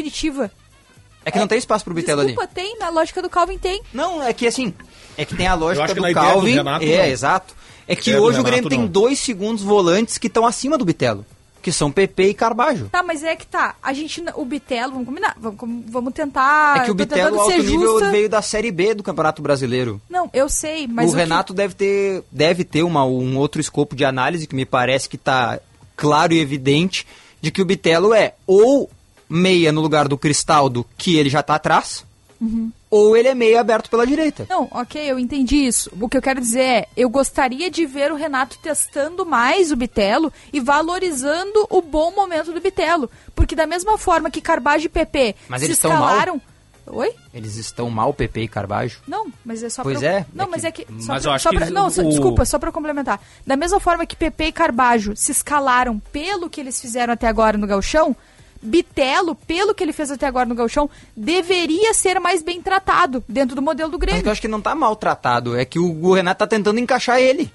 É 1.25 1.31
que 1.31 1.39
não 1.39 1.47
tem 1.47 1.57
espaço 1.57 1.83
pro 1.83 1.93
Bitelo 1.93 2.21
ali. 2.21 2.29
Desculpa, 2.33 2.51
tem. 2.53 2.77
Na 2.77 2.89
lógica 2.89 3.21
do 3.21 3.29
Calvin 3.29 3.57
tem. 3.57 3.81
Não, 3.91 4.21
é 4.23 4.31
que 4.31 4.45
assim, 4.45 4.73
é 5.17 5.25
que 5.25 5.35
tem 5.35 5.47
a 5.47 5.53
Eu 5.53 5.57
lógica 5.59 5.87
que 5.87 5.93
do 5.95 5.99
ideia 6.07 6.13
do 6.13 6.19
Calvin. 6.33 6.53
Renato, 6.55 6.85
é, 6.85 6.97
não. 6.97 7.05
exato. 7.05 7.55
É 7.87 7.95
que 7.95 8.15
hoje 8.15 8.39
o 8.39 8.43
Grêmio 8.43 8.63
Renato, 8.63 8.69
tem 8.69 8.79
não. 8.79 8.87
dois 8.87 9.19
segundos 9.19 9.63
volantes 9.63 10.17
que 10.17 10.27
estão 10.27 10.45
acima 10.45 10.77
do 10.77 10.85
Bitelo, 10.85 11.25
que 11.61 11.71
são 11.71 11.91
PP 11.91 12.29
e 12.29 12.33
Carbajo. 12.33 12.89
Tá, 12.91 13.01
mas 13.03 13.23
é 13.23 13.35
que 13.35 13.45
tá. 13.45 13.75
A 13.81 13.91
gente, 13.93 14.23
o 14.35 14.45
Bitelo, 14.45 14.91
vamos 14.93 15.07
combinar. 15.07 15.35
Vamos, 15.39 15.83
vamos 15.87 16.13
tentar. 16.13 16.77
é 16.77 16.79
que 16.85 16.91
o 16.91 16.95
Bitelo 16.95 17.39
alto 17.39 17.57
nível 17.57 17.79
justa. 17.93 18.09
veio 18.11 18.29
da 18.29 18.41
Série 18.41 18.71
B 18.71 18.93
do 18.95 19.03
Campeonato 19.03 19.41
Brasileiro. 19.41 19.99
Não, 20.09 20.29
eu 20.33 20.47
sei, 20.49 20.87
mas 20.87 21.09
o 21.09 21.13
que- 21.13 21.17
Renato 21.19 21.53
deve 21.53 21.73
ter, 21.75 22.23
deve 22.31 22.63
ter 22.63 22.83
uma, 22.83 23.03
um 23.05 23.37
outro 23.37 23.59
escopo 23.61 23.95
de 23.95 24.05
análise 24.05 24.47
que 24.47 24.55
me 24.55 24.65
parece 24.65 25.07
que 25.09 25.15
está 25.15 25.59
claro 25.95 26.33
e 26.33 26.39
evidente 26.39 27.05
de 27.41 27.51
que 27.51 27.61
o 27.61 27.65
Bitelo 27.65 28.13
é 28.13 28.33
ou 28.47 28.89
meia 29.29 29.71
no 29.71 29.81
lugar 29.81 30.07
do 30.07 30.17
Cristaldo, 30.17 30.85
que 30.97 31.17
ele 31.17 31.29
já 31.29 31.39
está 31.41 31.55
atrás, 31.55 32.05
Uhum. 32.39 32.69
ou 32.89 33.15
ele 33.15 33.29
é 33.29 33.33
meia 33.33 33.61
aberto 33.61 33.89
pela 33.89 34.05
direita. 34.05 34.45
Não, 34.49 34.67
ok, 34.71 35.01
eu 35.09 35.17
entendi 35.17 35.55
isso. 35.65 35.89
O 35.99 36.09
que 36.09 36.17
eu 36.17 36.21
quero 36.21 36.41
dizer 36.41 36.59
é, 36.61 36.87
eu 36.97 37.09
gostaria 37.09 37.71
de 37.71 37.85
ver 37.85 38.11
o 38.11 38.15
Renato 38.15 38.57
testando 38.61 39.25
mais 39.25 39.71
o 39.71 39.75
Bitelo 39.75 40.31
e 40.51 40.59
valorizando 40.59 41.65
o 41.69 41.81
bom 41.81 42.11
momento 42.11 42.51
do 42.53 42.59
Bitelo. 42.61 43.09
Porque 43.33 43.55
da 43.55 43.65
mesma 43.65 43.97
forma 43.97 44.29
que 44.29 44.41
Carbajo 44.41 44.85
e 44.85 44.89
PP 44.89 45.35
Mas 45.47 45.61
se 45.61 45.67
eles 45.67 45.77
estão 45.77 45.91
mal? 45.91 46.03
escalaram... 46.09 46.41
Oi? 46.87 47.15
Eles 47.33 47.55
estão 47.55 47.89
mal, 47.89 48.13
PP 48.13 48.41
e 48.41 48.47
Carbajo. 48.47 48.99
Não, 49.07 49.25
mas 49.43 49.63
é 49.63 49.69
só 49.69 49.81
Pois 49.81 49.97
pra... 49.99 50.07
é, 50.07 50.25
Não, 50.31 50.45
é 50.45 50.47
mas 50.49 50.61
que- 50.61 50.67
é 50.67 50.71
que... 50.71 50.85
Só 51.01 51.13
Mas 51.13 51.23
pra, 51.23 51.31
eu 51.31 51.35
acho 51.35 51.49
que 51.49 51.69
Não, 51.71 51.89
só- 51.89 52.03
desculpa, 52.03 52.45
só 52.45 52.59
pra 52.59 52.71
complementar. 52.71 53.19
Da 53.47 53.55
mesma 53.55 53.79
forma 53.79 54.05
que 54.05 54.15
PP 54.15 54.45
e 54.47 54.51
Carbajo 54.51 55.15
se 55.15 55.31
escalaram 55.31 55.97
pelo 56.11 56.47
que 56.47 56.61
eles 56.61 56.79
fizeram 56.79 57.13
até 57.13 57.27
agora 57.27 57.57
no 57.57 57.65
Galchão, 57.65 58.15
Bitelo, 58.61 59.35
pelo 59.35 59.73
que 59.75 59.83
ele 59.83 59.93
fez 59.93 60.09
até 60.11 60.25
agora 60.25 60.47
no 60.47 60.55
Galchão, 60.55 60.89
deveria 61.15 61.93
ser 61.93 62.19
mais 62.19 62.41
bem 62.41 62.61
tratado 62.61 63.23
dentro 63.27 63.55
do 63.55 63.61
modelo 63.61 63.89
do 63.91 63.97
Mas 63.97 64.07
Grêmio. 64.07 64.25
eu 64.27 64.31
acho 64.31 64.41
que 64.41 64.47
não 64.47 64.61
tá 64.61 64.73
maltratado, 64.75 65.55
é 65.57 65.65
que 65.65 65.77
o, 65.79 66.13
Renato 66.13 66.39
tá 66.39 66.47
tentando 66.47 66.79
encaixar 66.79 67.19
ele. 67.19 67.51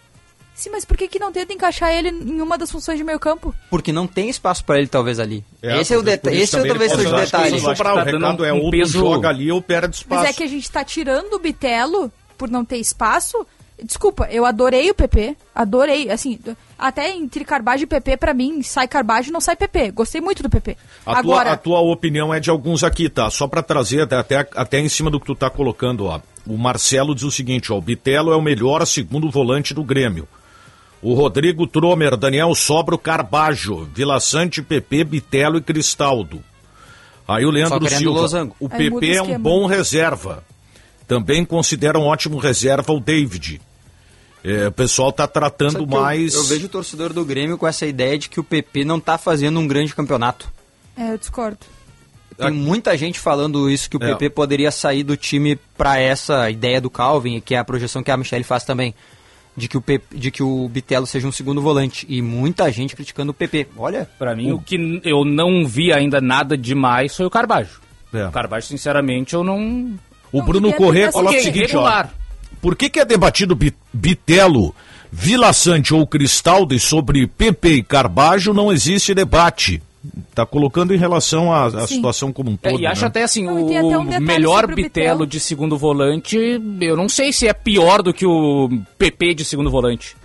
Sim, 0.55 0.71
mas 0.71 0.85
por 0.85 0.95
que, 0.97 1.09
que 1.09 1.19
não 1.19 1.33
tenta 1.33 1.55
encaixar 1.55 1.91
ele 1.91 2.11
em 2.11 2.41
uma 2.43 2.59
das 2.59 2.71
funções 2.71 2.99
de 2.99 3.05
meio 3.05 3.19
campo? 3.19 3.55
Porque 3.71 3.93
não 3.93 4.07
tem 4.07 4.29
espaço 4.29 4.63
pra 4.63 4.77
ele, 4.77 4.89
talvez, 4.89 5.19
ali. 5.19 5.43
É, 5.63 5.81
esse 5.81 5.95
é 5.95 5.97
o 5.97 6.01
talvez 6.01 6.17
deta 6.17 6.29
por 6.31 6.37
isso 6.37 6.43
esse 6.45 6.57
é, 6.57 6.69
talvez 6.69 6.93
ele 6.93 7.03
seja 7.03 7.15
o 7.15 7.19
que 7.19 7.25
detalhe. 7.25 7.61
soprar, 7.61 7.95
Tá 7.95 8.01
o 8.03 8.05
recado 8.05 8.45
é 8.45 8.53
um 8.53 8.61
ou 8.61 8.71
peso- 8.71 8.99
joga 8.99 9.29
ali 9.31 9.51
ou 9.51 9.63
perde 9.63 9.97
espaço. 9.97 10.21
Mas 10.23 10.31
é 10.31 10.37
que 10.37 10.43
a 10.43 10.47
gente 10.47 10.71
tá 10.71 10.85
tirando 10.85 11.33
o 11.33 11.39
Bitelo 11.39 12.13
por 12.37 12.51
não 12.51 12.63
ter 12.65 12.77
espaço. 12.77 13.47
Desculpa, 13.85 14.29
eu 14.31 14.45
adorei 14.45 14.91
o 14.91 14.95
PP, 14.95 15.37
adorei, 15.55 16.11
assim, 16.11 16.39
até 16.79 17.11
entre 17.11 17.45
Carbajo 17.45 17.85
e 17.85 17.87
PP, 17.87 18.17
pra 18.17 18.35
mim, 18.35 18.63
sai 18.63 18.89
Carbajo 18.89 19.33
não 19.33 19.41
sai 19.41 19.57
PP. 19.57 19.93
Gostei 19.93 20.21
muito 20.21 20.43
do 20.43 20.51
PP. 20.51 20.77
A, 21.05 21.19
Agora, 21.19 21.57
tua, 21.57 21.79
a 21.79 21.81
tua 21.81 21.93
opinião 21.93 22.33
é 22.33 22.41
de 22.41 22.51
alguns 22.51 22.83
aqui, 22.85 23.09
tá? 23.09 23.31
Só 23.31 23.47
pra 23.47 23.63
trazer 23.63 24.03
até, 24.03 24.17
até, 24.17 24.49
até 24.55 24.79
em 24.79 24.89
cima 24.89 25.11
do 25.11 25.21
que 25.21 25.27
tu 25.27 25.35
tá 25.35 25.51
colocando, 25.51 26.07
ó. 26.07 26.21
O 26.47 26.57
Marcelo 26.57 27.15
diz 27.15 27.25
o 27.25 27.31
seguinte, 27.31 27.73
ó, 27.73 27.77
o 27.77 27.83
Bitelo 27.83 28.33
é 28.33 28.37
o 28.37 28.43
melhor 28.43 28.85
segundo 28.87 29.31
volante 29.31 29.75
do 29.75 29.85
Grêmio. 29.85 30.27
O 31.03 31.15
Rodrigo 31.15 31.67
Tromer, 31.67 32.17
Daniel 32.17 32.55
Sobro, 32.55 32.99
Carbajo, 32.99 33.89
Vila 33.95 34.21
Sante, 34.21 34.63
PP, 34.63 35.05
Bitelo 35.05 35.59
e 35.59 35.63
Cristaldo. 35.63 36.43
Aí 37.27 37.45
o 37.45 37.51
Leandro 37.51 37.89
Silva, 37.89 38.21
losango. 38.21 38.57
o 38.59 38.69
Aí 38.71 38.91
PP 38.91 39.13
o 39.13 39.15
é 39.15 39.23
um 39.23 39.39
bom 39.39 39.67
reserva. 39.67 40.45
Também 41.07 41.45
considera 41.45 41.99
um 41.99 42.05
ótimo 42.05 42.39
reserva 42.39 42.93
o 42.93 43.01
David. 43.01 43.61
É, 44.43 44.69
o 44.69 44.73
pessoal 44.73 45.13
tá 45.13 45.27
tratando 45.27 45.73
Sabe 45.73 45.87
que 45.87 45.95
eu- 45.95 46.01
mais... 46.01 46.35
Eu, 46.35 46.45
vejo 46.45 46.67
o 46.67 46.69
torcedor 46.69 47.13
do 47.13 47.25
Grêmio 47.25 47.59
com 47.59 47.67
essa 47.67 47.87
ideia 47.87 48.17
de 48.19 48.29
que 48.29 48.41
o 48.41 48.45
PP 48.45 48.85
não 48.85 48.99
tá 48.99 49.19
fazendo 49.19 49.61
um 49.61 49.67
grande 49.69 49.95
campeonato. 49.95 50.51
é, 50.97 51.13
eu 51.13 51.19
discordo. 51.19 51.59
Tem 52.37 52.51
muita 52.51 52.97
gente 52.97 53.19
falando 53.21 53.69
isso, 53.69 53.91
que 53.91 53.99
o 53.99 54.03
É. 54.03 54.07
PP 54.15 54.31
poderia 54.31 54.71
sair 54.71 55.03
do 55.03 55.15
time 55.15 55.59
pra 55.77 55.99
essa 55.99 56.49
ideia 56.49 56.81
do 56.81 56.89
Calvin, 56.89 57.39
que 57.39 57.55
é 57.55 57.59
a 57.59 57.65
projeção 57.65 58.03
que 58.03 58.11
a 58.11 58.17
Michelle 58.17 58.45
faz 58.45 58.65
também. 58.65 58.95
De 59.55 59.69
que, 59.69 59.77
o 59.77 59.81
PP, 59.83 60.17
de 60.17 60.31
que 60.31 60.43
o 60.43 60.67
Bitelo 60.69 61.07
seja 61.07 61.29
um 61.29 61.33
segundo 61.33 61.61
volante. 61.61 62.07
E 62.09 62.23
muita 62.23 62.71
gente 62.73 62.97
criticando 62.97 63.33
o 63.33 63.35
PP. 63.35 63.67
Olha. 63.77 64.09
Pra 64.19 64.35
mim, 64.35 64.53
o 64.53 64.59
que 64.61 64.77
n- 64.79 65.03
eu 65.05 65.23
não 65.23 65.67
vi 65.67 65.93
ainda 65.93 66.19
nada 66.19 66.57
demais 66.57 67.15
foi 67.15 67.27
o 67.27 67.31
Carbajo. 67.31 67.79
É. 68.15 68.27
O 68.27 68.31
Carbajo, 68.33 68.67
sinceramente, 68.67 69.35
eu 69.35 69.45
não. 69.45 69.99
O 70.33 70.41
Bruno 70.41 70.69
devia 70.69 70.79
ter 70.79 70.83
Corrêa 70.85 71.13
coloca 71.13 71.37
o 71.37 71.43
seguinte, 71.43 71.77
ó. 71.77 71.83
Por 72.61 72.77
que, 72.77 72.91
que 72.91 73.01
é 73.01 73.05
debatido 73.05 73.55
Bi- 73.57 73.75
Bitelo, 73.93 74.75
Vila 75.11 75.53
Sante 75.53 75.95
ou 75.95 76.07
Cristaldo 76.07 76.75
e 76.75 76.79
sobre 76.79 77.27
PP 77.27 77.69
e 77.77 77.83
Carbajo 77.83 78.53
não 78.53 78.71
existe 78.73 79.15
debate? 79.15 79.83
Tá 80.35 80.47
colocando 80.47 80.95
em 80.95 80.99
relação 80.99 81.53
à, 81.53 81.87
situação 81.87 82.33
como 82.33 82.51
um 82.51 82.59
É, 82.63 82.71
todo. 82.71 82.81
e 82.81 82.87
acho 82.87 83.03
né? 83.03 83.07
até 83.09 83.23
assim, 83.23 83.45
Não, 83.45 83.63
o 83.63 83.67
até 83.69 83.99
um 83.99 84.21
melhor 84.21 84.67
Bitelo 84.67 84.77
Bitelo. 84.85 85.27
de 85.27 85.39
segundo 85.41 85.77
volante, 85.77 86.39
eu 86.81 86.97
não 86.97 87.09
sei 87.09 87.33
se 87.35 87.47
é 87.47 87.53
pior 87.53 88.03
do 88.03 88.13
que 88.15 88.25
o 88.25 88.69
PP 88.97 89.35
de 89.35 89.45
segundo 89.45 89.71
volante. 89.71 90.17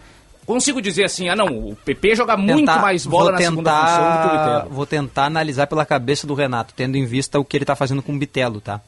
Consigo 0.45 0.79
dizer 0.81 1.03
assim, 1.05 1.27
ah 1.27 1.35
não, 1.35 1.47
o 1.47 1.75
PP 1.75 2.15
joga 2.15 2.37
muito 2.37 2.59
Tentar- 2.59 2.79
mais 2.81 3.05
bola 3.05 3.31
na 3.31 3.37
segunda 3.39 3.71
função 3.71 4.11
do 4.11 4.21
que 4.21 4.27
o 4.27 4.37
Bitelo. 4.39 4.75
Vou 4.75 4.85
tentar 4.85 5.25
analisar 5.25 5.67
pela 5.67 5.85
cabeça 5.85 6.25
do 6.27 6.33
Renato, 6.35 6.73
tendo 6.73 6.95
em 6.97 7.05
vista 7.05 7.37
o 7.39 7.43
que 7.43 7.57
ele 7.57 7.65
tá 7.65 7.75
fazendo 7.75 8.01
com 8.03 8.13
o 8.13 8.17
Bitelo, 8.19 8.61
tá? 8.61 8.79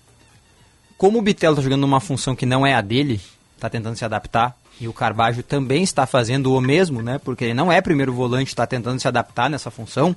Como 0.98 1.20
o 1.20 1.22
Bitelo 1.22 1.56
tá 1.56 1.62
jogando 1.62 1.82
numa 1.82 2.00
função 2.00 2.36
que 2.36 2.46
não 2.46 2.66
é 2.66 2.74
a 2.74 2.82
dele, 2.82 3.20
tá 3.60 3.70
tentando 3.70 3.96
se 3.96 4.06
adaptar, 4.06 4.56
e 4.80 4.88
o 4.88 4.94
Carbajo 4.94 5.42
também 5.42 5.84
está 5.84 6.06
fazendo 6.06 6.54
o 6.54 6.62
mesmo, 6.62 7.02
né? 7.02 7.20
Porque 7.24 7.46
ele 7.46 7.54
não 7.54 7.72
é 7.72 7.82
primeiro 7.82 8.14
volante, 8.14 8.50
está 8.50 8.68
tentando 8.68 9.00
se 9.00 9.08
adaptar 9.08 9.50
nessa 9.50 9.72
função. 9.72 10.16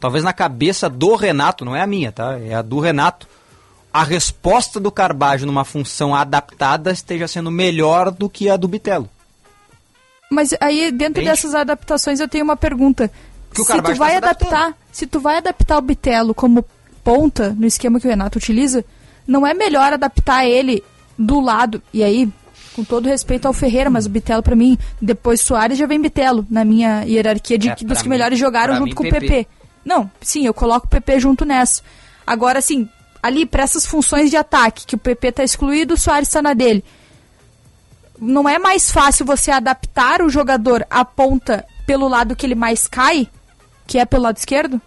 Talvez 0.00 0.24
na 0.24 0.32
cabeça 0.32 0.88
do 0.88 1.14
Renato, 1.14 1.64
não 1.64 1.76
é 1.76 1.82
a 1.82 1.86
minha, 1.86 2.10
tá? 2.10 2.38
É 2.38 2.54
a 2.54 2.62
do 2.62 2.78
Renato. 2.80 3.28
A 3.92 4.04
resposta 4.04 4.78
do 4.78 4.90
Carbajo 4.90 5.44
numa 5.44 5.64
função 5.64 6.14
adaptada 6.14 6.90
esteja 6.90 7.28
sendo 7.28 7.50
melhor 7.50 8.10
do 8.10 8.28
que 8.28 8.48
a 8.48 8.56
do 8.56 8.68
Bitelo. 8.68 9.08
Mas 10.30 10.54
aí, 10.60 10.90
dentro 10.90 11.22
Entende? 11.22 11.26
dessas 11.26 11.54
adaptações, 11.54 12.20
eu 12.20 12.28
tenho 12.28 12.44
uma 12.44 12.56
pergunta. 12.56 13.10
Se 13.52 13.64
tu 13.64 13.94
vai 13.94 13.94
tá 13.94 13.94
se 13.94 14.16
adaptar, 14.16 14.74
se 14.92 15.06
tu 15.06 15.20
vai 15.20 15.38
adaptar 15.38 15.78
o 15.78 15.82
Bitelo 15.82 16.34
como 16.34 16.64
ponta 17.02 17.54
no 17.58 17.66
esquema 17.66 17.98
que 17.98 18.06
o 18.06 18.10
Renato 18.10 18.38
utiliza, 18.38 18.84
não 19.26 19.46
é 19.46 19.54
melhor 19.54 19.92
adaptar 19.92 20.46
ele 20.46 20.84
do 21.18 21.40
lado 21.40 21.82
e 21.92 22.04
aí 22.04 22.30
com 22.74 22.84
todo 22.84 23.08
respeito 23.08 23.46
ao 23.46 23.52
Ferreira, 23.52 23.90
mas 23.90 24.06
o 24.06 24.08
Bitelo 24.10 24.42
pra 24.42 24.54
mim, 24.56 24.78
depois 25.00 25.40
Soares 25.40 25.76
já 25.78 25.86
vem 25.86 26.00
Bitelo 26.00 26.46
na 26.50 26.64
minha 26.64 27.02
hierarquia 27.04 27.58
de 27.58 27.68
É, 27.70 27.74
dos 27.74 27.98
que 27.98 28.04
mim- 28.04 28.10
melhores 28.10 28.38
jogaram 28.38 28.74
junto 28.74 28.84
mim, 28.86 28.94
com 28.94 29.02
o 29.04 29.10
PP. 29.10 29.20
PP. 29.20 29.46
Não, 29.84 30.10
sim, 30.20 30.44
eu 30.46 30.54
coloco 30.54 30.86
o 30.86 30.90
PP 30.90 31.18
junto 31.20 31.44
nessa. 31.44 31.82
Agora 32.26 32.58
assim, 32.58 32.88
ali 33.22 33.46
pra 33.46 33.62
essas 33.62 33.86
funções 33.86 34.30
de 34.30 34.36
ataque 34.36 34.86
que 34.86 34.94
o 34.94 34.98
PP 34.98 35.32
tá 35.32 35.42
excluído, 35.44 35.94
o 35.94 35.96
Soares 35.98 36.28
tá 36.28 36.40
na 36.42 36.54
dele 36.54 36.84
não 38.20 38.48
é 38.48 38.58
mais 38.58 38.90
fácil 38.90 39.24
você 39.24 39.48
adaptar 39.50 40.22
o 40.22 40.28
jogador 40.28 40.84
à 40.90 41.04
ponta 41.04 41.64
pelo 41.86 42.08
lado 42.08 42.34
que 42.34 42.44
ele 42.44 42.56
mais 42.56 42.88
cai, 42.88 43.28
que 43.86 43.96
é 43.96 44.04
pelo 44.04 44.24
lado 44.24 44.36
esquerdo? 44.38 44.80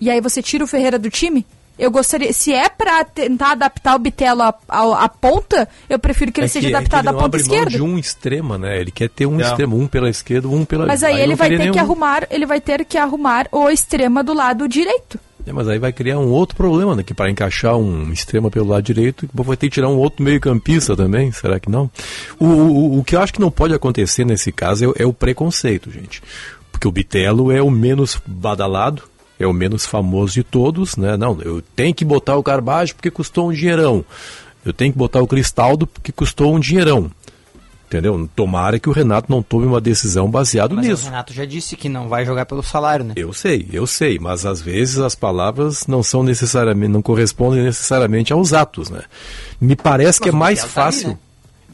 E 0.00 0.10
aí 0.10 0.20
você 0.20 0.42
tira 0.42 0.64
o 0.64 0.66
Ferreira 0.66 0.98
do 0.98 1.08
time? 1.08 1.46
Eu 1.80 1.90
gostaria, 1.90 2.32
se 2.32 2.52
é 2.52 2.68
pra 2.68 3.02
tentar 3.04 3.52
adaptar 3.52 3.96
o 3.96 3.98
Bitelo 3.98 4.42
à, 4.42 4.54
à, 4.68 5.04
à 5.04 5.08
ponta, 5.08 5.68
eu 5.88 5.98
prefiro 5.98 6.30
que 6.30 6.40
ele 6.40 6.44
É 6.44 6.48
seja 6.48 6.68
que- 6.68 6.74
é 6.74 6.78
que 6.78 6.84
adaptado 6.84 7.00
ele 7.06 7.08
à 7.08 7.12
ponta 7.14 7.24
abre 7.24 7.42
mão 7.42 7.46
esquerda. 7.54 7.70
de 7.70 7.82
um 7.82 7.98
extrema, 7.98 8.58
né? 8.58 8.78
Ele 8.80 8.90
quer 8.90 9.08
ter 9.08 9.24
um 9.26 9.40
É. 9.40 9.42
extremo, 9.44 9.78
um 9.78 9.86
pela 9.86 10.10
esquerda, 10.10 10.46
um 10.46 10.64
pela 10.64 10.86
Mas 10.86 11.02
aí, 11.02 11.14
ele 11.20 11.28
não 11.28 11.36
vai 11.36 11.48
ter 11.48 11.56
teria 11.56 11.72
que 11.72 11.78
nenhum. 11.78 11.90
arrumar, 11.90 12.26
ele 12.30 12.44
vai 12.46 12.60
ter 12.60 12.84
que 12.84 12.98
arrumar 12.98 13.48
o 13.50 13.68
extrema 13.70 14.22
do 14.22 14.34
lado 14.34 14.68
direito. 14.68 15.18
É, 15.46 15.52
mas 15.54 15.66
aí 15.68 15.78
vai 15.78 15.90
criar 15.90 16.18
um 16.18 16.28
outro 16.28 16.54
problema, 16.54 16.94
né? 16.94 17.02
Que 17.02 17.14
para 17.14 17.30
encaixar 17.30 17.74
um 17.74 18.12
extrema 18.12 18.50
pelo 18.50 18.68
lado 18.68 18.82
direito, 18.82 19.26
vai 19.32 19.56
ter 19.56 19.68
que 19.70 19.74
tirar 19.74 19.88
um 19.88 19.96
outro 19.96 20.22
meio-campista 20.22 20.94
também, 20.94 21.32
será 21.32 21.58
que 21.58 21.70
não? 21.70 21.90
O, 22.38 22.44
o, 22.44 22.98
o 22.98 23.04
que 23.04 23.16
eu 23.16 23.22
acho 23.22 23.32
que 23.32 23.40
não 23.40 23.50
pode 23.50 23.72
acontecer 23.72 24.26
nesse 24.26 24.52
caso 24.52 24.84
é, 24.84 24.88
o- 24.88 24.94
é 24.98 25.06
o 25.06 25.14
preconceito, 25.14 25.90
gente. 25.90 26.22
Porque 26.70 26.86
o 26.86 26.92
Bitelo 26.92 27.50
é 27.50 27.62
o 27.62 27.70
menos 27.70 28.20
badalado, 28.26 29.02
é 29.40 29.46
o 29.46 29.52
menos 29.52 29.86
famoso 29.86 30.34
de 30.34 30.44
todos, 30.44 30.96
né? 30.96 31.16
Não, 31.16 31.40
eu 31.40 31.60
tenho 31.74 31.94
que 31.94 32.04
botar 32.04 32.36
o 32.36 32.42
Carbajo 32.42 32.94
porque 32.94 33.10
custou 33.10 33.48
um 33.48 33.52
dinheirão. 33.52 34.04
Eu 34.64 34.72
tenho 34.72 34.92
que 34.92 34.98
botar 34.98 35.20
o 35.20 35.26
Cristaldo 35.26 35.86
porque 35.86 36.12
custou 36.12 36.54
um 36.54 36.60
dinheirão. 36.60 37.10
Entendeu? 37.88 38.28
Tomara 38.36 38.78
que 38.78 38.88
o 38.88 38.92
Renato 38.92 39.32
não 39.32 39.42
tome 39.42 39.66
uma 39.66 39.80
decisão 39.80 40.30
baseado 40.30 40.76
Mas 40.76 40.86
nisso. 40.86 41.02
o 41.02 41.04
Renato 41.06 41.32
já 41.32 41.44
disse 41.44 41.74
que 41.76 41.88
não 41.88 42.08
vai 42.08 42.24
jogar 42.24 42.46
pelo 42.46 42.62
salário, 42.62 43.04
né? 43.04 43.14
Eu 43.16 43.32
sei, 43.32 43.66
eu 43.72 43.84
sei, 43.84 44.16
mas 44.16 44.46
às 44.46 44.60
vezes 44.60 44.98
as 44.98 45.16
palavras 45.16 45.88
não 45.88 46.00
são 46.00 46.22
necessariamente, 46.22 46.92
não 46.92 47.02
correspondem 47.02 47.64
necessariamente 47.64 48.32
aos 48.32 48.52
atos, 48.52 48.90
né? 48.90 49.00
Me 49.60 49.74
parece 49.74 50.20
que 50.20 50.28
é 50.28 50.32
Mas 50.32 50.38
mais 50.40 50.58
tá 50.60 50.64
ali, 50.66 50.72
fácil. 50.72 51.08
né? 51.08 51.18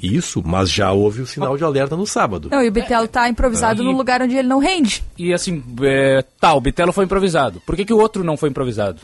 Isso, 0.03 0.43
mas 0.45 0.71
já 0.71 0.93
houve 0.93 1.23
o 1.23 1.27
sinal 1.27 1.57
de 1.57 1.65
alerta 1.65 1.97
no 1.97 2.07
sábado. 2.07 2.49
Não, 2.51 2.63
e 2.63 2.69
o 2.69 2.73
Bitelo 2.73 3.09
tá 3.09 3.29
improvisado 3.29 3.83
E- 3.83 3.85
no 3.85 3.93
lugar 3.93 4.21
onde 4.23 4.37
ele 4.37 4.49
não 4.49 4.59
rende. 4.59 5.03
E 5.19 5.33
assim, 5.33 5.63
é, 5.83 6.23
tá, 6.41 6.55
o 6.55 6.61
Bitelo 6.61 6.93
foi 6.93 7.05
improvisado. 7.05 7.61
Por 7.65 7.77
que, 7.77 7.85
que 7.85 7.93
o 7.93 7.99
outro 7.99 8.23
não 8.23 8.37
foi 8.37 8.49
improvisado? 8.51 9.01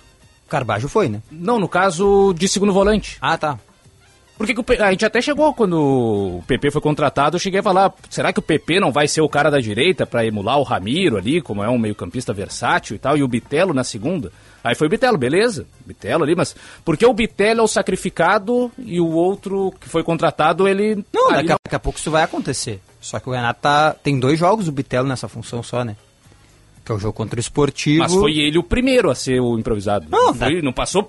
Carbajo 0.48 0.89
foi, 0.89 1.09
né? 1.09 1.23
Não, 1.31 1.59
no 1.59 1.69
caso 1.69 2.35
de 2.36 2.47
segundo 2.47 2.73
volante. 2.73 3.16
Ah, 3.20 3.39
tá. 3.39 3.59
Porque 4.39 4.55
que 4.55 4.61
o 4.61 4.83
a 4.83 4.91
gente 4.91 5.05
até 5.05 5.21
chegou 5.21 5.53
quando 5.55 5.75
o 5.79 6.43
PP 6.47 6.71
foi 6.71 6.81
contratado, 6.81 7.37
eu 7.37 7.41
cheguei 7.41 7.61
a 7.61 7.63
falar, 7.63 7.93
será 8.11 8.33
que 8.33 8.39
o 8.39 8.43
PP 8.43 8.81
não 8.81 8.91
vai 8.91 9.07
ser 9.07 9.21
o 9.21 9.29
cara 9.29 9.51
da 9.51 9.61
direita 9.61 10.05
pra 10.07 10.25
emular 10.27 10.59
o 10.59 10.63
Ramiro 10.65 11.17
ali, 11.17 11.41
como 11.41 11.63
é 11.63 11.69
um 11.69 11.79
meio-campista 11.79 12.33
versátil 12.33 12.97
e 12.97 12.99
tal, 12.99 13.17
e 13.17 13.23
o 13.23 13.29
Bitelo 13.29 13.73
na 13.75 13.85
segunda? 13.85 14.33
Aí 14.65 14.75
foi 14.75 14.87
o 14.87 14.91
Bitelo, 14.91 15.19
beleza, 15.19 15.67
Bitelo 15.87 16.25
ali, 16.25 16.35
mas 16.35 16.57
por 16.85 16.97
que 16.97 17.05
o 17.07 17.13
Bitelo 17.13 17.61
é 17.61 17.63
o 17.63 17.69
sacrificado 17.69 18.71
e 18.79 19.01
o 19.01 19.11
outro 19.13 19.73
que 19.81 19.89
foi 19.89 20.03
contratado, 20.03 20.67
ele 20.67 21.05
Não, 21.13 21.29
ali 21.29 21.37
daqui 21.37 21.53
a, 21.53 21.57
daqui 21.65 21.77
a 21.77 21.81
pouco 21.81 21.99
isso 21.99 22.11
vai 22.11 22.23
acontecer. 22.25 22.81
Só 23.01 23.21
que 23.21 23.29
o 23.29 23.33
Renato 23.33 23.61
tá, 23.61 23.95
tem 24.03 24.19
dois 24.19 24.39
jogos 24.39 24.67
do 24.67 24.73
Bitelo 24.73 25.07
nessa 25.07 25.29
função 25.29 25.63
só, 25.63 25.85
né? 25.85 25.97
Que 26.85 26.91
é 26.91 26.95
o 26.95 26.99
jogo 26.99 27.13
contra 27.13 27.37
o 27.37 27.41
Esportivo. 27.41 28.03
Mas 28.03 28.13
foi 28.13 28.39
ele 28.39 28.59
o 28.59 28.63
primeiro 28.65 29.09
a 29.11 29.15
ser 29.15 29.41
o 29.41 29.57
improvisado. 29.59 30.07
Não, 30.11 30.35
foi- 30.35 30.63
não 30.63 30.73
passou 30.73 31.09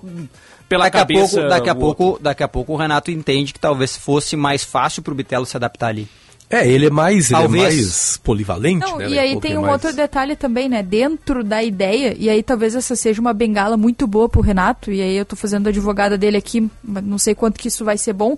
pela 0.68 0.84
daqui 0.84 0.96
a 0.96 1.00
cabeça. 1.00 1.36
pouco, 1.36 1.48
daqui 1.48 1.68
a 1.68 1.72
o 1.72 1.76
pouco, 1.76 2.18
daqui 2.22 2.42
a 2.42 2.48
pouco 2.48 2.72
o 2.72 2.76
Renato 2.76 3.10
entende 3.10 3.52
que 3.52 3.60
talvez 3.60 3.96
fosse 3.96 4.36
mais 4.36 4.64
fácil 4.64 5.02
pro 5.02 5.14
Bitelo 5.14 5.44
se 5.46 5.56
adaptar 5.56 5.88
ali. 5.88 6.08
É, 6.50 6.68
ele 6.68 6.86
é 6.86 6.90
mais, 6.90 7.30
ele 7.30 7.38
é 7.38 7.42
Talvez. 7.42 7.62
mais 7.74 8.16
polivalente, 8.18 8.86
Não, 8.86 8.98
né? 8.98 9.08
e 9.08 9.16
é 9.16 9.20
aí 9.22 9.40
tem 9.40 9.56
um 9.56 9.62
mais- 9.62 9.72
outro 9.72 9.92
detalhe 9.96 10.36
também, 10.36 10.68
né? 10.68 10.82
Dentro 10.82 11.42
da 11.42 11.62
ideia, 11.62 12.14
e 12.18 12.28
aí 12.28 12.42
talvez 12.42 12.74
essa 12.74 12.94
seja 12.94 13.20
uma 13.20 13.32
bengala 13.32 13.76
muito 13.76 14.06
boa 14.06 14.28
pro 14.28 14.42
Renato, 14.42 14.92
e 14.92 15.00
aí 15.00 15.16
eu 15.16 15.24
tô 15.24 15.34
fazendo 15.36 15.66
a 15.66 15.70
advogada 15.70 16.18
dele 16.18 16.36
aqui, 16.36 16.68
não 16.84 17.16
sei 17.18 17.34
quanto 17.34 17.58
que 17.58 17.68
isso 17.68 17.84
vai 17.84 17.96
ser 17.96 18.12
bom, 18.12 18.36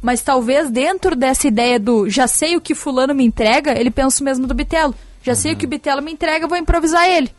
mas 0.00 0.22
talvez 0.22 0.70
dentro 0.70 1.14
dessa 1.16 1.48
ideia 1.48 1.78
do 1.78 2.08
já 2.08 2.26
sei 2.28 2.56
o 2.56 2.60
que 2.60 2.74
fulano 2.74 3.14
me 3.14 3.24
entrega, 3.24 3.78
ele 3.78 3.90
pensa 3.90 4.22
o 4.22 4.24
mesmo 4.24 4.46
do 4.46 4.54
Bitelo. 4.54 4.94
Já 5.22 5.34
sei 5.34 5.52
o 5.52 5.56
que 5.56 5.66
o 5.66 5.68
Bitelo 5.68 6.00
me 6.00 6.12
entrega, 6.12 6.44
eu 6.44 6.48
vou 6.48 6.56
improvisar 6.56 7.06
ele. 7.06 7.30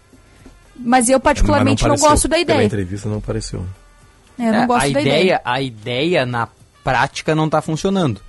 Mas 0.75 1.09
eu 1.09 1.19
particularmente 1.19 1.83
Mas 1.83 1.89
não, 1.89 1.95
pareceu. 1.95 2.09
gosto 2.11 2.27
da 2.27 2.37
ideia. 2.37 2.63
entrevista 2.63 3.07
não 3.09 3.21
pareceu. 3.21 3.65
É, 4.41 4.47
eu 4.49 4.53
não 4.53 4.63
É, 4.63 4.67
gosto 4.67 4.85
a 4.89 4.93
da 4.93 5.01
ideia, 5.01 5.19
ideia. 5.21 5.41
A 5.45 5.61
ideia 5.61 6.25
na 6.25 6.47
prática 6.83 7.35
não 7.35 7.49
tá 7.49 7.61
funcionando. 7.61 8.19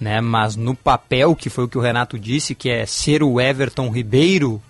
Né? 0.00 0.20
Mas 0.20 0.54
no 0.54 0.74
papel, 0.76 1.34
que 1.34 1.50
foi 1.50 1.64
o 1.64 1.68
que 1.68 1.76
o 1.76 1.80
Renato 1.80 2.18
disse, 2.18 2.54
que 2.54 2.70
é 2.70 2.86
ser 2.86 3.22
o 3.22 3.40
Everton 3.40 3.90
Ribeiro 3.90 4.62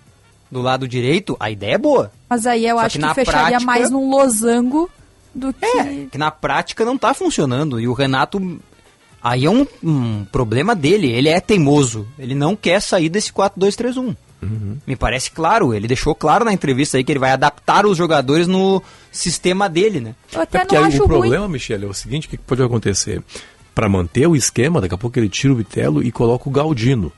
do 0.51 0.61
lado 0.61 0.87
direito, 0.87 1.37
a 1.39 1.51
ideia 1.51 1.75
é 1.75 1.77
boa. 1.77 2.11
Mas 2.27 2.47
aí 2.47 2.65
eu 2.65 2.77
Só 2.77 2.81
acho 2.85 2.93
que 2.93 2.99
que, 2.99 3.05
na 3.05 3.13
fecharia 3.13 3.41
prática- 3.49 3.65
mais 3.65 3.91
num 3.91 4.09
losango 4.09 4.89
do 5.35 5.53
que. 5.53 6.07
Que 6.11 6.17
na 6.17 6.31
prática 6.31 6.83
não 6.83 6.97
tá 6.97 7.13
funcionando. 7.13 7.79
E 7.79 7.87
o 7.87 7.93
Renato. 7.93 8.59
Aí 9.21 9.45
é 9.45 9.49
um, 9.51 9.67
um 9.83 10.25
problema 10.31 10.73
dele. 10.73 11.11
Ele 11.11 11.29
é 11.29 11.39
teimoso. 11.39 12.07
Ele 12.17 12.33
não 12.33 12.55
quer 12.55 12.81
sair 12.81 13.09
desse 13.09 13.31
4-2-3-1. 13.31 14.15
Me 14.87 14.95
parece 14.95 15.29
claro. 15.29 15.73
Ele 15.73 15.87
deixou 15.87 16.15
claro 16.15 16.45
na 16.45 16.53
entrevista 16.53 16.97
aí 16.97 17.03
que 17.03 17.11
ele 17.11 17.19
vai 17.19 17.31
adaptar 17.31 17.85
os 17.85 17.97
jogadores 17.97 18.47
no 18.47 18.81
sistema 19.11 19.67
dele, 19.69 19.99
né? 19.99 20.15
Eu 20.33 20.41
até 20.41 20.59
É 20.59 20.61
porque 20.61 20.75
não 20.75 20.83
aí 20.83 20.87
acho 20.89 20.97
o 21.03 21.07
ruim. 21.07 21.19
problema, 21.19 21.47
Michele, 21.47 21.85
é 21.85 21.87
o 21.87 21.93
seguinte, 21.93 22.27
o 22.27 22.29
que 22.29 22.37
pode 22.37 22.61
acontecer? 22.63 23.21
para 23.75 23.87
manter 23.87 24.27
o 24.27 24.35
esquema, 24.35 24.81
daqui 24.81 24.93
a 24.93 24.97
pouco 24.97 25.17
ele 25.17 25.29
tira 25.29 25.53
o 25.53 25.55
Bitelo 25.55 26.03
e 26.03 26.11
coloca 26.11 26.49
o 26.49 26.51
Galdino. 26.51 27.13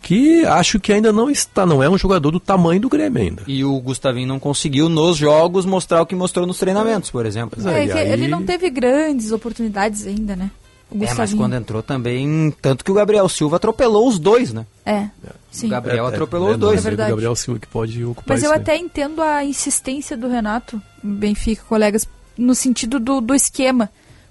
Que 0.00 0.42
acho 0.46 0.80
que 0.80 0.90
ainda 0.90 1.12
não 1.12 1.28
está, 1.28 1.66
não 1.66 1.82
é 1.82 1.90
um 1.90 1.98
jogador 1.98 2.30
do 2.30 2.40
tamanho 2.40 2.80
do 2.80 2.88
Grêmio 2.88 3.20
ainda. 3.20 3.42
E 3.46 3.62
o 3.62 3.78
Gustavinho 3.80 4.26
não 4.26 4.38
conseguiu 4.38 4.88
nos 4.88 5.18
jogos 5.18 5.66
mostrar 5.66 6.00
o 6.00 6.06
que 6.06 6.14
mostrou 6.14 6.46
nos 6.46 6.58
treinamentos, 6.58 7.10
por 7.10 7.26
exemplo. 7.26 7.60
É, 7.68 7.86
que 7.86 7.98
ele 7.98 8.26
não 8.26 8.42
teve 8.42 8.70
grandes 8.70 9.32
oportunidades 9.32 10.06
ainda, 10.06 10.34
né? 10.34 10.50
O 10.90 11.04
É, 11.04 11.12
mas 11.12 11.34
quando 11.34 11.54
entrou 11.56 11.82
também, 11.82 12.54
tanto 12.62 12.82
que 12.82 12.90
o 12.90 12.94
Gabriel 12.94 13.28
Silva 13.28 13.56
atropelou 13.56 14.08
os 14.08 14.18
dois, 14.18 14.50
né? 14.54 14.64
É, 14.86 15.08
sim. 15.50 15.66
O 15.66 15.70
Gabriel 15.70 16.06
É, 16.06 16.08
atropelou 16.08 16.48
é, 16.48 16.52
os 16.52 16.58
dois. 16.58 16.78
é 16.80 16.82
verdade. 16.88 17.10
O 17.10 17.14
Gabriel 17.16 17.36
Silva 17.36 17.60
que 17.60 17.66
pode 17.66 18.02
ocupar 18.02 18.34
Mas 18.36 18.42
eu 18.42 18.52
aí. 18.52 18.56
até 18.58 18.74
entendo 18.78 19.20
a 19.20 19.44
insistência 19.44 20.16
do 20.16 20.26
Renato, 20.28 20.80
Benfica, 21.02 21.62
colegas, 21.68 22.06
no 22.36 22.54
sentido 22.54 22.98
do, 23.00 23.20
do 23.20 23.34
esquema. 23.34 23.90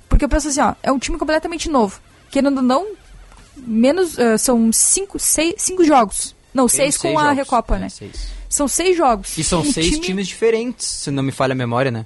Porque 0.10 0.24
eu 0.26 0.30
penso 0.30 0.48
assim, 0.48 0.62
ó, 0.62 0.74
é 0.82 0.92
um 0.92 1.00
time 1.00 1.18
completamente 1.18 1.70
novo. 1.70 2.00
Querendo 2.32 2.58
ou 2.58 2.64
não, 2.64 2.88
menos. 3.56 4.18
ah, 4.20 4.38
são 4.38 4.72
cinco, 4.72 5.20
seis, 5.20 5.56
cinco 5.58 5.84
jogos. 5.84 6.36
Não, 6.54 6.68
Tem 6.68 6.78
seis 6.78 6.98
com 6.98 7.10
seis 7.10 7.20
a. 7.20 7.32
Recopa, 7.32 7.76
É, 7.76 7.80
né? 7.80 7.90
seis. 7.90 8.28
São 8.50 8.68
seis 8.68 8.96
jogos. 8.96 9.38
E 9.38 9.44
são 9.44 9.64
seis 9.64 9.88
time- 9.92 10.00
times 10.02 10.28
diferentes, 10.28 10.86
se 10.88 11.12
não 11.12 11.22
me 11.22 11.32
falha 11.32 11.52
a 11.52 11.56
memória, 11.56 11.92
né? 11.92 12.06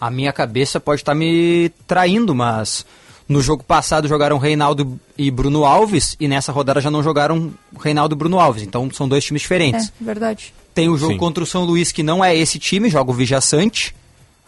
A 0.00 0.10
minha 0.10 0.32
cabeça 0.32 0.80
pode 0.80 1.02
estar 1.02 1.14
me 1.14 1.70
traindo, 1.86 2.34
mas 2.34 2.86
no 3.28 3.40
jogo 3.42 3.62
passado 3.62 4.08
jogaram 4.08 4.38
Reinaldo 4.38 4.98
e 5.16 5.30
Bruno 5.30 5.64
Alves, 5.66 6.16
e 6.18 6.26
nessa 6.26 6.50
rodada 6.50 6.80
já 6.80 6.90
não 6.90 7.02
jogaram 7.02 7.52
Reinaldo 7.78 8.14
e 8.14 8.18
Bruno 8.18 8.40
Alves. 8.40 8.62
Então 8.62 8.90
são 8.90 9.06
dois 9.06 9.22
times 9.24 9.42
diferentes. 9.42 9.88
É, 9.88 10.04
verdade. 10.04 10.54
Tem 10.80 10.88
o 10.88 10.96
jogo 10.98 11.12
Sim. 11.12 11.18
contra 11.18 11.42
o 11.42 11.46
São 11.46 11.64
Luís, 11.64 11.92
que 11.92 12.02
não 12.02 12.24
é 12.24 12.36
esse 12.36 12.58
time, 12.58 12.88
joga 12.90 13.10
o 13.10 13.14
Vijaçante. 13.14 13.94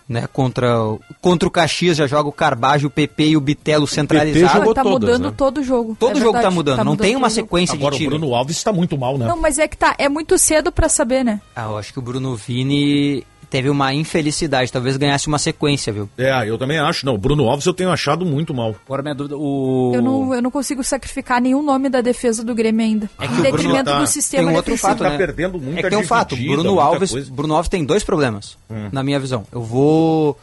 Né, 0.08 0.26
contra, 0.30 0.82
o- 0.82 1.00
contra 1.22 1.48
o 1.48 1.50
Caxias 1.50 1.96
já 1.96 2.06
joga 2.08 2.28
o 2.28 2.32
Carbajo, 2.32 2.88
o 2.88 2.90
PP 2.90 3.28
e 3.28 3.36
o 3.36 3.40
Bitelo 3.40 3.86
centralizado. 3.86 4.58
jogou 4.58 4.74
tá 4.74 4.82
todas, 4.82 5.08
mudando 5.08 5.30
né? 5.30 5.34
todo 5.34 5.58
o 5.58 5.62
jogo. 5.64 5.96
Todo 5.98 6.10
é 6.10 6.14
jogo 6.20 6.32
verdade, 6.32 6.44
tá 6.44 6.50
mudando, 6.50 6.84
não 6.84 6.96
tem 6.96 7.16
uma 7.16 7.28
o 7.28 7.30
sequência 7.30 7.74
Agora 7.76 7.92
de 7.92 7.96
o 7.96 7.98
time. 8.08 8.18
Bruno 8.18 8.34
Alves 8.34 8.56
está 8.56 8.72
muito 8.72 8.98
mal, 8.98 9.16
né? 9.16 9.26
Não, 9.26 9.40
mas 9.40 9.58
é 9.60 9.66
que 9.68 9.76
tá, 9.76 9.94
é 9.96 10.08
muito 10.10 10.36
cedo 10.36 10.70
pra 10.72 10.88
saber, 10.88 11.24
né? 11.24 11.40
Ah, 11.56 11.66
eu 11.66 11.78
acho 11.78 11.92
que 11.92 11.98
o 12.00 12.02
Bruno 12.02 12.34
Vini 12.34 13.24
teve 13.52 13.68
uma 13.68 13.92
infelicidade, 13.92 14.72
talvez 14.72 14.96
ganhasse 14.96 15.28
uma 15.28 15.38
sequência, 15.38 15.92
viu? 15.92 16.08
É, 16.16 16.48
eu 16.48 16.56
também 16.56 16.78
acho. 16.78 17.04
Não, 17.04 17.14
o 17.14 17.18
Bruno 17.18 17.46
Alves 17.50 17.66
eu 17.66 17.74
tenho 17.74 17.90
achado 17.90 18.24
muito 18.24 18.54
mal. 18.54 18.74
Agora 18.86 19.02
minha 19.02 19.14
dúvida, 19.14 19.36
o... 19.36 19.92
Eu 19.94 20.00
não, 20.00 20.34
eu 20.34 20.40
não 20.40 20.50
consigo 20.50 20.82
sacrificar 20.82 21.38
nenhum 21.38 21.62
nome 21.62 21.90
da 21.90 22.00
defesa 22.00 22.42
do 22.42 22.54
Grêmio 22.54 22.82
ainda. 22.84 23.10
É 23.20 23.26
que 23.28 23.34
em 23.34 23.36
o 23.36 23.42
Bruno 23.42 23.52
detrimento 23.58 23.84
tá- 23.90 23.98
do 24.00 24.06
sistema 24.06 24.44
tem 24.44 24.52
um 24.54 24.56
outro 24.56 24.74
fato, 24.78 25.00
Tá 25.02 25.10
né? 25.10 25.18
perdendo 25.18 25.58
muita 25.60 25.80
É 25.80 25.82
que 25.82 25.90
tem 25.90 25.98
um 25.98 26.04
fato, 26.06 26.34
Bruno 26.34 26.80
Alves, 26.80 27.10
coisa. 27.10 27.30
Bruno 27.30 27.54
Alves 27.54 27.68
tem 27.68 27.84
dois 27.84 28.02
problemas, 28.02 28.56
Hum. 28.70 28.88
na 28.90 29.02
minha 29.02 29.20
visão. 29.20 29.44
Eu 29.52 29.62
vou 29.62 30.38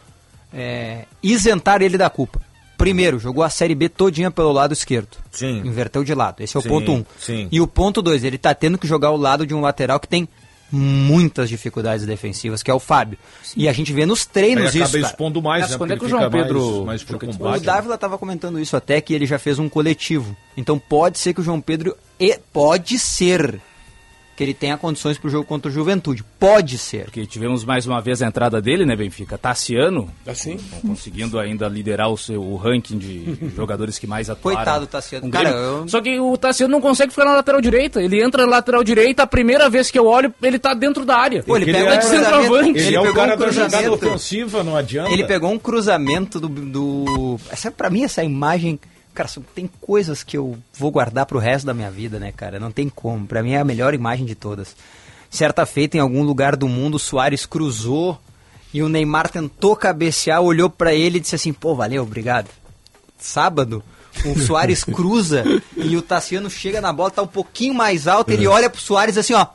é, 0.54 1.06
isentar 1.24 1.82
ele 1.82 1.98
da 1.98 2.12
culpa. 2.12 2.40
Primeiro, 2.78 3.18
jogou 3.20 3.44
a 3.44 3.50
Série 3.50 3.74
B 3.76 3.90
todinha 3.90 4.30
pelo 4.32 4.52
lado 4.54 4.72
esquerdo. 4.72 5.18
Sim. 5.32 5.64
Inverteu 5.66 6.04
de 6.04 6.14
lado. 6.14 6.42
Esse 6.42 6.56
é 6.56 6.60
o 6.60 6.64
Sim, 6.64 6.70
ponto 6.70 6.92
um. 6.94 7.06
sim. 7.20 7.48
E 7.52 7.60
o 7.60 7.66
ponto 7.68 8.02
dois, 8.02 8.24
ele 8.24 8.38
tá 8.38 8.54
tendo 8.54 8.78
que 8.78 8.88
jogar 8.88 9.10
ao 9.10 9.18
lado 9.18 9.46
de 9.46 9.54
um 9.54 9.60
lateral 9.62 10.00
que 10.00 10.08
tem 10.08 10.30
muitas 10.72 11.50
dificuldades 11.50 12.06
defensivas, 12.06 12.62
que 12.64 12.70
é 12.70 12.74
o 12.74 12.80
Fábio. 12.80 13.18
E 13.56 13.68
a 13.68 13.74
gente 13.74 13.92
vê 13.94 14.06
nos 14.06 14.22
Aí 14.22 14.34
treinos 14.34 14.68
acaba 14.70 14.84
isso, 14.86 14.94
cara. 14.94 15.06
expondo 15.08 15.42
mais, 15.42 15.62
Mas 15.64 15.72
né? 15.72 15.78
quando 15.78 15.92
é 15.92 15.98
que 15.98 16.06
o 16.06 16.10
João 16.10 16.30
Pedro- 16.30 16.86
mais, 16.86 17.04
mais 17.04 17.22
combate. 17.38 17.62
O 17.62 17.66
Dávila 17.66 17.96
estava 17.96 18.18
comentando 18.18 18.60
isso 18.60 18.76
até 18.76 19.02
que 19.02 19.14
ele 19.14 19.26
já 19.26 19.40
fez 19.40 19.60
um 19.60 19.68
coletivo. 19.70 20.36
Então 20.56 20.78
pode 20.78 21.18
ser 21.20 21.34
que 21.34 21.42
o 21.42 21.44
João 21.44 21.60
Pedro. 21.62 21.96
E 22.20 22.38
pode 22.52 23.00
ser 23.00 23.60
que 24.40 24.44
ele 24.46 24.54
tenha 24.54 24.78
condições 24.78 25.18
para 25.18 25.28
o 25.28 25.30
jogo 25.30 25.44
contra 25.44 25.70
o 25.70 25.74
Juventude. 25.74 26.24
Pode 26.40 26.78
ser. 26.78 27.04
Porque 27.04 27.26
tivemos 27.26 27.66
mais 27.66 27.86
uma 27.86 28.00
vez 28.00 28.22
a 28.22 28.26
entrada 28.28 28.62
dele, 28.62 28.86
né, 28.86 28.96
Benfica? 28.96 29.38
Tassiano, 29.38 30.10
Assim? 30.26 30.58
não 30.72 30.92
conseguindo 30.92 31.38
ainda 31.38 31.68
liderar 31.68 32.10
o 32.10 32.18
seu 32.18 32.42
o 32.42 32.56
ranking 32.56 32.98
de 32.98 33.38
jogadores 33.54 34.00
que 34.00 34.08
mais 34.08 34.30
atuaram. 34.30 34.56
Coitado 34.56 34.86
do 34.86 34.88
Tassiano. 34.90 35.30
Cara, 35.30 35.50
eu- 35.50 35.86
Só 35.90 36.00
que 36.00 36.18
o 36.22 36.38
Tassiano 36.38 36.72
não 36.72 36.80
consegue 36.80 37.12
ficar 37.12 37.26
na 37.26 37.34
lateral 37.36 37.60
direita. 37.60 38.02
Ele 38.02 38.24
entra 38.24 38.44
na 38.46 38.50
lateral 38.50 38.82
direita, 38.82 39.24
a 39.24 39.28
primeira 39.28 39.70
vez 39.70 39.92
que 39.92 40.00
eu 40.00 40.06
olho, 40.06 40.34
ele 40.42 40.58
tá 40.58 40.74
dentro 40.74 41.04
da 41.04 41.18
área. 41.18 41.44
Pô, 41.44 41.58
ele 41.58 41.66
Ele 41.66 41.74
pega 41.74 41.96
é 41.96 41.98
cruzamento. 41.98 42.24
centroavante. 42.24 42.70
Ele, 42.80 42.88
Ele 42.88 42.96
é 42.96 43.00
o 43.00 43.04
pegou 43.04 43.16
cara 43.18 43.36
um 43.36 43.38
da 43.40 43.52
jogada 43.52 43.70
cruzamento. 43.84 44.06
ofensiva, 44.08 44.64
não 44.64 44.76
adianta. 44.78 45.12
Ele 45.12 45.26
pegou 45.26 45.52
um 45.52 45.60
cruzamento 45.60 46.40
do. 46.40 46.48
do... 46.48 47.38
Essa, 47.52 47.70
pra 47.72 47.90
mim, 47.90 48.06
essa 48.06 48.24
imagem. 48.24 48.80
Cara, 49.14 49.30
tem 49.54 49.70
coisas 49.82 50.24
que 50.24 50.38
eu 50.38 50.58
vou 50.78 50.92
guardar 50.92 51.26
pro 51.26 51.40
resto 51.40 51.66
da 51.66 51.74
minha 51.74 51.92
vida, 51.92 52.20
né, 52.20 52.32
cara? 52.32 52.60
Não 52.60 52.72
tem 52.72 52.88
como. 52.88 53.28
Pra 53.28 53.44
mim 53.44 53.52
é 53.52 53.60
a 53.60 53.66
melhor 53.66 53.94
imagem 53.94 54.26
de 54.26 54.36
todas. 54.36 54.76
Certa 55.30 55.66
feita, 55.66 55.98
em 55.98 56.00
algum 56.00 56.24
lugar 56.24 56.56
do 56.56 56.68
mundo, 56.68 56.96
o 56.96 57.00
Soares 57.00 57.46
cruzou 57.46 58.20
e 58.74 58.82
o 58.82 58.90
Neymar 58.90 59.30
tentou 59.30 59.76
cabecear, 59.76 60.42
olhou 60.42 60.70
pra 60.70 60.94
ele 60.94 61.18
e 61.18 61.22
disse 61.22 61.36
assim: 61.36 61.54
pô, 61.54 61.76
valeu, 61.76 62.04
obrigado. 62.04 62.50
Sábado, 63.18 63.84
o 64.26 64.38
Soares 64.40 64.84
cruza 64.84 65.44
e 65.76 65.96
o 65.98 66.02
Tassiano 66.02 66.50
chega 66.50 66.82
na 66.82 66.94
bola, 66.94 67.12
tá 67.12 67.22
um 67.22 67.28
pouquinho 67.28 67.74
mais 67.74 68.08
alto, 68.08 68.32
ele 68.32 68.48
olha 68.48 68.70
pro 68.70 68.82
Soares 68.82 69.18
assim, 69.18 69.34
ó. 69.34 69.48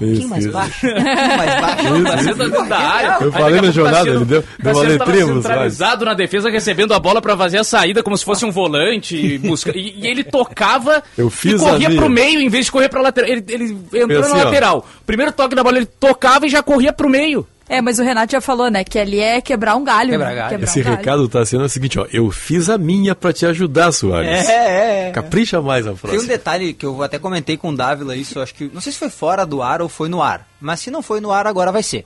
Um 0.06 0.06
pouquinho 0.06 0.28
mais 0.28 0.46
baixo, 0.46 0.86
um 0.86 0.94
mais 1.36 1.60
baixo. 1.60 2.24
Tá 2.36 2.44
dentro 2.44 2.68
da 2.68 2.78
área. 2.78 3.16
Eu 3.20 3.26
Aí 3.26 3.32
falei 3.32 3.54
na 3.56 3.60
pouco 3.60 3.72
jornada, 3.72 4.08
ele 4.10 4.24
deu- 4.24 4.44
deu 4.58 4.72
uma 4.72 4.82
letrinha 4.82 5.26
centralizado 5.26 6.04
na 6.04 6.14
defesa, 6.14 6.50
recebendo 6.50 6.94
a 6.94 6.98
bola 6.98 7.20
pra 7.20 7.36
fazer 7.36 7.58
a 7.58 7.64
saída 7.64 8.02
como 8.02 8.16
se 8.16 8.24
fosse 8.24 8.44
um 8.44 8.50
volante. 8.50 9.16
E, 9.16 9.38
busca... 9.46 9.76
e, 9.76 9.94
e 10.00 10.06
ele 10.06 10.24
tocava 10.24 11.02
Eu 11.18 11.28
e 11.28 11.30
fiz 11.30 11.60
corria 11.60 11.86
a 11.86 11.90
minha. 11.90 12.00
pro 12.00 12.10
meio 12.10 12.40
em 12.40 12.48
vez 12.48 12.66
de 12.66 12.72
correr 12.72 12.88
pra 12.88 13.00
lateral. 13.02 13.28
Ele, 13.30 13.44
ele 13.48 13.76
entrou 13.94 14.20
assim, 14.20 14.32
na 14.34 14.40
ó. 14.40 14.44
lateral. 14.44 14.86
Primeiro 15.06 15.32
toque 15.32 15.54
da 15.54 15.62
bola, 15.62 15.76
ele 15.76 15.86
tocava 15.86 16.46
e 16.46 16.48
já 16.48 16.62
corria 16.62 16.92
pro 16.92 17.08
meio. 17.08 17.46
É, 17.72 17.80
mas 17.80 18.00
o 18.00 18.02
Renato 18.02 18.32
já 18.32 18.40
falou, 18.40 18.68
né, 18.68 18.82
que 18.82 18.98
ali 18.98 19.20
é 19.20 19.40
quebrar 19.40 19.76
um 19.76 19.84
galho. 19.84 20.10
Quebrar 20.10 20.30
né? 20.30 20.34
galho. 20.34 20.50
Quebrar 20.50 20.68
Esse 20.68 20.80
um 20.80 20.82
galho. 20.82 20.96
recado 20.96 21.28
tá 21.28 21.46
sendo 21.46 21.62
o 21.62 21.68
seguinte, 21.68 22.00
ó. 22.00 22.06
Eu 22.12 22.28
fiz 22.32 22.68
a 22.68 22.76
minha 22.76 23.14
pra 23.14 23.32
te 23.32 23.46
ajudar, 23.46 23.92
Soares. 23.92 24.48
É, 24.48 24.52
é, 24.52 25.08
é. 25.08 25.10
Capricha 25.12 25.62
mais 25.62 25.86
a 25.86 25.90
Tem 25.90 25.94
um 25.94 25.98
próxima. 25.98 26.26
detalhe 26.26 26.74
que 26.74 26.84
eu 26.84 27.00
até 27.00 27.16
comentei 27.16 27.56
com 27.56 27.70
o 27.70 27.76
Dávila 27.76 28.16
isso, 28.16 28.40
acho 28.40 28.54
que. 28.56 28.68
Não 28.74 28.80
sei 28.80 28.92
se 28.92 28.98
foi 28.98 29.08
fora 29.08 29.46
do 29.46 29.62
ar 29.62 29.80
ou 29.80 29.88
foi 29.88 30.08
no 30.08 30.20
ar. 30.20 30.48
Mas 30.60 30.80
se 30.80 30.90
não 30.90 31.00
foi 31.00 31.20
no 31.20 31.30
ar, 31.30 31.46
agora 31.46 31.70
vai 31.70 31.84
ser. 31.84 32.04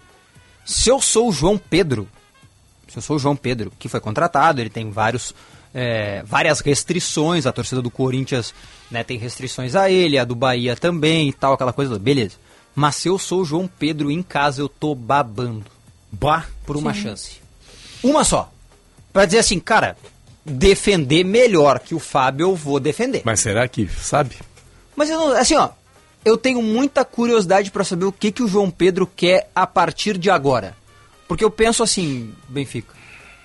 Se 0.66 0.90
eu 0.90 1.00
sou 1.00 1.30
o 1.30 1.32
João 1.32 1.56
Pedro, 1.56 2.06
se 2.86 2.98
eu 2.98 3.02
sou 3.02 3.16
o 3.16 3.18
João 3.18 3.34
Pedro, 3.34 3.72
que 3.78 3.88
foi 3.88 4.00
contratado, 4.00 4.60
ele 4.60 4.68
tem 4.70 4.90
vários. 4.90 5.34
é, 5.72 6.22
várias 6.26 6.60
restrições, 6.60 7.46
a 7.46 7.52
torcida 7.52 7.80
do 7.80 7.90
Corinthians 7.90 8.54
né, 8.90 9.02
tem 9.02 9.16
restrições 9.18 9.74
a 9.74 9.90
ele, 9.90 10.18
a 10.18 10.24
do 10.24 10.34
Bahia 10.34 10.76
também 10.76 11.30
e 11.30 11.32
tal, 11.32 11.54
aquela 11.54 11.72
coisa. 11.72 11.98
Beleza. 11.98 12.36
Mas 12.74 12.96
se 12.96 13.08
eu 13.08 13.18
sou 13.18 13.42
o 13.42 13.44
João 13.44 13.68
Pedro 13.68 14.10
em 14.10 14.22
casa, 14.22 14.60
eu 14.60 14.68
tô 14.68 14.94
babando 14.94 15.64
Bah. 16.10 16.46
por 16.66 16.76
uma 16.76 16.92
chance. 16.92 17.40
Uma 18.02 18.24
só. 18.24 18.52
Pra 19.12 19.24
dizer 19.24 19.38
assim, 19.38 19.60
cara, 19.60 19.96
defender 20.44 21.24
melhor 21.24 21.78
que 21.78 21.94
o 21.94 22.00
Fábio, 22.00 22.44
eu 22.48 22.56
vou 22.56 22.80
defender. 22.80 23.22
Mas 23.24 23.40
será 23.40 23.66
que 23.68 23.88
sabe? 23.88 24.36
Mas 24.96 25.08
eu 25.08 25.18
não, 25.18 25.32
assim, 25.32 25.54
ó, 25.56 25.70
eu 26.24 26.36
tenho 26.36 26.62
muita 26.62 27.04
curiosidade 27.04 27.70
pra 27.70 27.84
saber 27.84 28.06
o 28.06 28.12
que 28.12 28.32
que 28.32 28.42
o 28.42 28.48
João 28.48 28.70
Pedro 28.70 29.06
quer 29.06 29.50
a 29.54 29.66
partir 29.66 30.18
de 30.18 30.30
agora. 30.30 30.76
Porque 31.28 31.44
eu 31.44 31.50
penso 31.50 31.82
assim, 31.82 32.32
Benfica. 32.48 32.94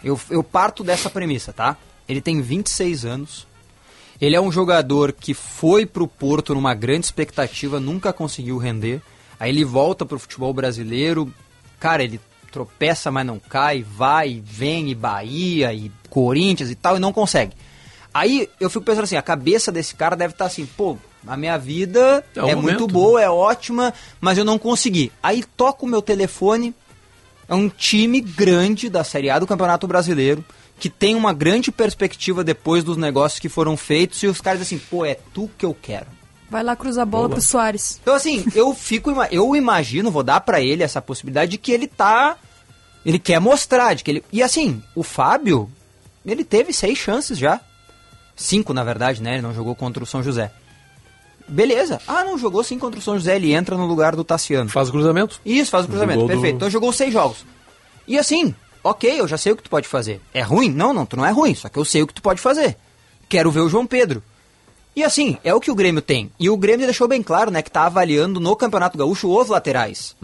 Eu, 0.03 0.19
eu 0.30 0.43
parto 0.43 0.84
dessa 0.84 1.10
premissa, 1.10 1.51
tá? 1.53 1.77
Ele 2.07 2.22
tem 2.22 2.41
26 2.41 3.06
anos. 3.06 3.47
Ele 4.19 4.35
é 4.35 4.41
um 4.41 4.51
jogador 4.51 5.14
que 5.14 5.34
foi 5.34 5.85
pro 5.85 6.07
Porto 6.07 6.53
numa 6.53 6.73
grande 6.73 7.06
expectativa, 7.06 7.80
nunca 7.80 8.11
conseguiu 8.11 8.57
render. 8.57 9.01
Aí 9.40 9.49
ele 9.49 9.64
volta 9.64 10.06
pro 10.06 10.20
futebol 10.20 10.53
brasileiro. 10.53 11.32
Cara, 11.80 12.03
ele 12.03 12.20
tropeça, 12.52 13.11
mas 13.11 13.26
não 13.26 13.40
cai, 13.40 13.84
vai, 13.84 14.41
vem, 14.44 14.90
e 14.90 14.95
Bahia, 14.95 15.74
e 15.74 15.91
Corinthians 16.10 16.70
e 16.70 16.76
tal, 16.76 16.98
e 16.98 16.99
não 16.99 17.14
consegue. 17.14 17.53
Aí 18.14 18.49
eu 18.60 18.70
fico 18.70 18.84
pensando 18.84 19.03
assim, 19.03 19.16
a 19.16 19.22
cabeça 19.22 19.72
desse 19.72 19.95
cara 19.95 20.16
deve 20.16 20.34
estar 20.34 20.45
assim, 20.45 20.66
pô, 20.66 20.98
a 21.28 21.38
minha 21.38 21.57
vida 21.57 22.26
É 22.36 22.40
é, 22.40 22.56
muito 22.56 22.82
momento. 22.82 22.88
boa, 22.88 23.22
é 23.22 23.30
ótima, 23.30 23.94
mas 24.20 24.38
eu 24.38 24.44
não 24.44 24.57
consegui. 24.57 25.11
Aí 25.22 25.44
toco 25.56 25.86
o 25.86 25.90
meu 25.90 26.02
telefone, 26.02 26.74
é 27.48 27.53
um 27.53 27.70
time 27.70 28.20
grande 28.20 28.90
da 28.90 29.03
Série 29.03 29.30
A 29.30 29.38
do 29.40 29.48
Campeonato 29.48 29.88
Brasileiro, 29.88 30.44
que 30.80 30.90
tem 30.90 31.16
uma 31.16 31.34
grande 31.34 31.72
perspectiva 31.72 32.44
depois 32.44 32.84
dos 32.84 32.98
negócios 32.98 33.40
que 33.40 33.49
foram 33.49 33.78
feitos, 33.78 34.24
e 34.24 34.28
os 34.28 34.41
caras 34.41 34.61
assim, 34.61 34.80
pô, 34.80 35.06
é 35.06 35.16
tu 35.34 35.49
que 35.57 35.66
eu 35.66 35.76
quero. 35.80 36.07
Vai 36.50 36.64
lá 36.64 36.76
cruzar 36.76 37.04
a 37.04 37.06
bola 37.06 37.28
Boa. 37.28 37.36
pro 37.38 37.42
Soares. 37.46 38.00
Então 38.02 38.16
assim, 38.16 38.44
eu 38.56 38.74
fico, 38.74 39.12
eu 39.32 39.56
imagino, 39.56 40.10
vou 40.10 40.24
dar 40.24 40.42
pra 40.42 40.60
ele 40.62 40.82
essa 40.84 41.02
possibilidade 41.02 41.52
de 41.52 41.58
que 41.58 41.72
ele 41.72 41.88
tá, 41.88 42.38
ele 43.06 43.20
quer 43.20 43.40
mostrar, 43.40 43.94
de 43.94 44.04
que 44.04 44.12
ele, 44.12 44.24
e 44.32 44.42
assim, 44.42 44.82
o 44.96 45.04
Fábio, 45.04 45.70
ele 46.26 46.44
teve 46.44 46.74
seis 46.74 46.98
chances 46.98 47.38
já, 47.38 47.60
cinco 48.36 48.74
na 48.74 48.84
verdade, 48.84 49.22
né, 49.22 49.34
ele 49.34 49.42
não 49.42 49.54
jogou 49.54 49.76
contra 49.76 50.04
o 50.04 50.08
São 50.08 50.24
José. 50.24 50.52
Beleza, 51.48 52.00
ah 52.08 52.24
não, 52.24 52.38
jogou 52.38 52.64
sim 52.64 52.78
contra 52.78 53.00
o 53.00 53.04
São 53.04 53.16
José, 53.18 53.36
ele 53.36 53.54
entra 53.54 53.76
no 53.76 53.86
lugar 53.86 54.16
do 54.16 54.24
Tassiano. 54.24 54.70
Faz 54.70 54.90
o 54.90 54.92
cruzamento? 54.92 55.42
Isso, 55.46 55.72
faz 55.72 55.86
o 55.86 55.88
cruzamento, 55.88 56.22
do- 56.22 56.28
perfeito. 56.28 56.56
Então 56.56 56.70
jogou 56.70 56.94
seis 56.94 57.12
jogos. 57.12 57.44
E 58.08 58.18
assim, 58.20 58.54
ok, 58.84 59.20
eu 59.20 59.28
já 59.28 59.38
sei 59.38 59.52
o 59.52 59.56
que 59.56 59.64
tu 59.64 59.70
pode 59.70 59.88
fazer. 59.88 60.22
É 60.34 60.42
ruim? 60.42 60.70
Não, 60.72 60.94
não, 60.94 61.06
tu 61.06 61.18
não 61.18 61.26
é 61.26 61.32
ruim, 61.32 61.56
só 61.56 61.68
que 61.70 61.78
eu 61.80 61.86
sei 61.86 62.04
o 62.04 62.08
que 62.08 62.14
tu 62.14 62.22
pode 62.22 62.40
fazer. 62.40 62.78
Quero 63.28 63.50
ver 63.52 63.62
o 63.62 63.70
João 63.70 63.86
Pedro. 63.88 64.24
E 64.95 65.03
assim, 65.03 65.38
é 65.44 65.53
o 65.53 65.60
que 65.60 65.72
o 65.72 65.76
Grêmio 65.76 66.02
tem. 66.02 66.32
E 66.40 66.49
o 66.49 66.57
Grêmio 66.57 66.86
deixou 66.86 67.07
bem 67.07 67.24
claro, 67.24 67.52
né, 67.52 67.61
que 67.61 67.72
tá 67.72 67.86
avaliando 67.86 68.40
no 68.40 68.56
Campeonato 68.56 68.98
Gaúcho 68.98 69.30
os 69.30 69.48
laterais. 69.48 70.16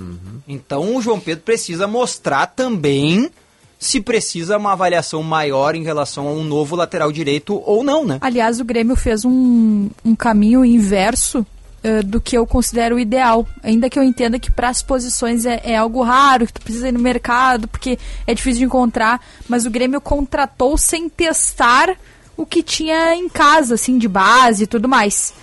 Então 0.47 0.95
o 0.95 1.01
João 1.01 1.19
Pedro 1.19 1.43
precisa 1.43 1.87
mostrar 1.87 2.47
também 2.47 3.29
se 3.77 4.01
precisa 4.01 4.57
uma 4.57 4.71
avaliação 4.71 5.21
maior 5.21 5.75
em 5.75 5.83
relação 5.83 6.27
a 6.27 6.31
um 6.31 6.43
novo 6.43 6.75
lateral 6.75 7.11
direito 7.11 7.61
ou 7.65 7.83
não, 7.83 8.05
né? 8.05 8.17
Aliás, 8.21 8.59
o 8.59 8.65
Grêmio 8.65 8.95
fez 8.95 9.25
um, 9.25 9.89
um 10.03 10.15
caminho 10.15 10.65
inverso 10.65 11.39
uh, 11.39 12.03
do 12.03 12.19
que 12.19 12.37
eu 12.37 12.47
considero 12.47 12.99
ideal. 12.99 13.47
Ainda 13.61 13.89
que 13.89 13.99
eu 13.99 14.03
entenda 14.03 14.39
que 14.39 14.51
para 14.51 14.69
as 14.69 14.81
posições 14.81 15.45
é, 15.45 15.61
é, 15.63 15.77
algo 15.77 16.01
raro, 16.01 16.47
que 16.47 16.53
tu 16.53 16.61
precisa 16.61 16.87
ir 16.87 16.93
no 16.93 16.99
mercado, 16.99 17.67
porque 17.67 17.99
é 18.25 18.33
difícil 18.33 18.59
de 18.59 18.65
encontrar. 18.65 19.21
Mas 19.47 19.65
o 19.65 19.69
Grêmio 19.69 20.01
contratou 20.01 20.77
sem 20.77 21.07
testar 21.09 21.95
o 22.37 22.45
que 22.45 22.61
tinha 22.63 23.15
em 23.15 23.29
casa, 23.29 23.75
assim, 23.75 23.97
de 23.97 24.07
base 24.07 24.63
e 24.63 24.67
tudo 24.67 24.87
mais. 24.87 25.33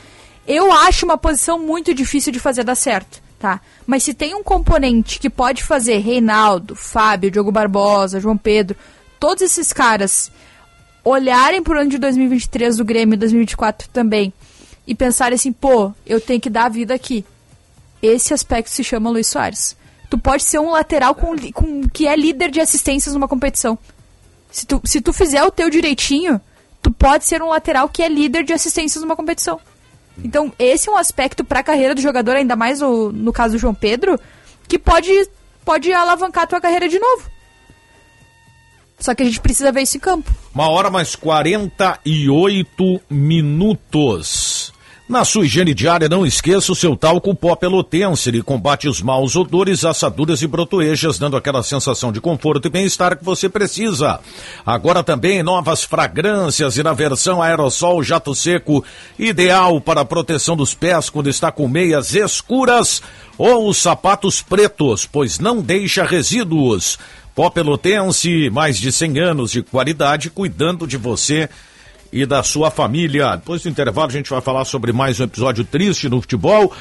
Eu 0.47 0.73
acho 0.73 1.06
uma 1.06 1.16
posição 1.16 1.59
muito 1.59 1.94
difícil 1.94 2.32
de 2.32 2.40
fazer 2.40 2.64
dar 2.64 2.74
certo, 2.74 3.23
tá? 3.39 3.60
Mas 3.86 4.02
se 4.02 4.12
tem 4.12 4.35
um 4.35 4.43
componente 4.43 5.19
que 5.19 5.31
pode 5.31 5.62
fazer 5.62 5.98
Reinaldo, 5.98 6.74
Fábio, 6.74 7.31
Diogo 7.31 7.52
Barbosa, 7.52 8.20
João 8.20 8.36
Pedro, 8.36 8.77
todos 9.20 9.43
esses 9.43 9.73
caras 9.73 10.32
olharem 11.05 11.62
para 11.62 11.78
o 11.78 11.81
ano 11.81 11.90
de 11.90 11.98
2023 11.98 12.77
do 12.77 12.85
Grêmio 12.85 13.14
e 13.14 13.19
2024 13.19 13.89
também 13.89 14.32
e 14.86 14.94
pensarem 14.94 15.36
assim, 15.36 15.52
pô, 15.52 15.93
eu 16.06 16.20
tenho 16.20 16.40
que 16.40 16.51
dar 16.51 16.66
a 16.66 16.69
vida 16.69 16.94
aqui. 16.94 17.24
Esse 18.02 18.35
aspecto 18.35 18.70
se 18.70 18.82
chama 18.82 19.10
Luiz 19.10 19.28
Soares. 19.28 19.77
Tu 20.10 20.19
pode 20.19 20.43
ser 20.43 20.59
um 20.59 20.70
lateral 20.70 21.14
com, 21.14 21.36
com 21.52 21.89
que 21.89 22.06
é 22.06 22.16
líder 22.16 22.51
de 22.51 22.60
assistências 22.60 23.14
numa 23.14 23.28
competição. 23.28 23.78
Se 24.51 24.66
tu, 24.66 24.81
se 24.85 25.01
tu 25.01 25.12
fizer 25.12 25.43
o 25.44 25.51
teu 25.51 25.70
direitinho, 25.70 26.40
tu 26.83 26.91
pode 26.91 27.25
ser 27.25 27.41
um 27.41 27.49
lateral 27.49 27.89
que 27.89 28.03
é 28.03 28.09
líder 28.09 28.45
de 28.45 28.53
assistências 28.53 29.03
numa 29.03 29.17
competição. 29.17 29.61
Então, 30.23 30.53
esse 30.59 30.89
é 30.89 30.93
um 30.93 30.97
aspecto 30.97 31.45
para 31.45 31.61
a 31.61 31.63
carreira 31.63 31.95
do 31.95 32.01
jogador, 32.03 32.37
ainda 32.37 32.57
mais 32.57 32.81
no, 32.81 33.11
no 33.13 33.33
caso 33.33 33.55
do 33.55 33.59
João 33.59 33.75
Pedro, 33.75 34.21
que 34.69 34.79
pode, 34.79 35.11
pode 35.65 35.93
alavancar 35.93 36.45
a 36.45 36.47
tua 36.47 36.61
carreira 36.61 36.89
de 36.89 36.99
novo. 36.99 37.31
Só 38.99 39.15
que 39.15 39.23
a 39.23 39.27
gente 39.27 39.41
precisa 39.41 39.73
ver 39.73 39.83
isso 39.83 39.97
em 39.97 40.01
campo. 40.01 40.31
Uma 40.55 40.69
hora 40.69 40.91
mais 40.91 41.17
48 41.17 43.01
minutos. 43.11 44.61
Na 45.12 45.26
sua 45.26 45.44
higiene 45.44 45.74
diária, 45.74 46.09
não 46.09 46.24
esqueça 46.24 46.72
o 46.72 46.74
seu 46.74 46.97
talco 46.97 47.34
pó 47.34 47.55
pelotense. 47.55 48.30
Ele 48.30 48.43
combate 48.43 48.89
os 48.89 49.02
maus 49.02 49.36
odores, 49.36 49.84
assaduras 49.84 50.40
e 50.40 50.47
brotoejas, 50.47 51.18
dando 51.18 51.36
aquela 51.36 51.62
sensação 51.62 52.10
de 52.10 52.18
conforto 52.18 52.66
e 52.66 52.70
bem-estar 52.70 53.18
que 53.18 53.22
você 53.22 53.47
precisa. 53.47 54.20
Agora 54.64 55.05
também 55.05 55.43
novas 55.43 55.84
fragrâncias 55.84 56.78
e 56.78 56.82
na 56.82 56.94
versão 56.94 57.43
aerossol 57.43 58.02
jato 58.02 58.34
seco, 58.34 58.82
ideal 59.18 59.82
para 59.82 60.01
a 60.01 60.05
proteção 60.06 60.56
dos 60.56 60.72
pés 60.72 61.10
quando 61.10 61.28
está 61.28 61.52
com 61.52 61.68
meias 61.68 62.14
escuras 62.14 63.02
ou 63.36 63.68
os 63.68 63.76
sapatos 63.76 64.40
pretos, 64.40 65.05
pois 65.05 65.39
não 65.39 65.60
deixa 65.60 66.05
resíduos. 66.05 66.98
Pó 67.34 67.51
pelotense, 67.51 68.48
mais 68.48 68.78
de 68.78 68.90
100 68.90 69.18
anos 69.18 69.51
de 69.51 69.62
qualidade, 69.62 70.30
cuidando 70.30 70.86
de 70.86 70.97
você 70.97 71.51
e 72.12 72.26
da 72.26 72.43
sua 72.43 72.70
família. 72.70 73.36
Depois 73.36 73.62
do 73.62 73.68
intervalo, 73.68 74.09
a 74.09 74.12
gente 74.12 74.28
vai 74.28 74.40
falar 74.40 74.64
sobre 74.64 74.93
mais 74.93 75.18
um 75.18 75.24
episódio 75.24 75.64
triste 75.64 76.09
no 76.09 76.20
futebol. 76.20 76.72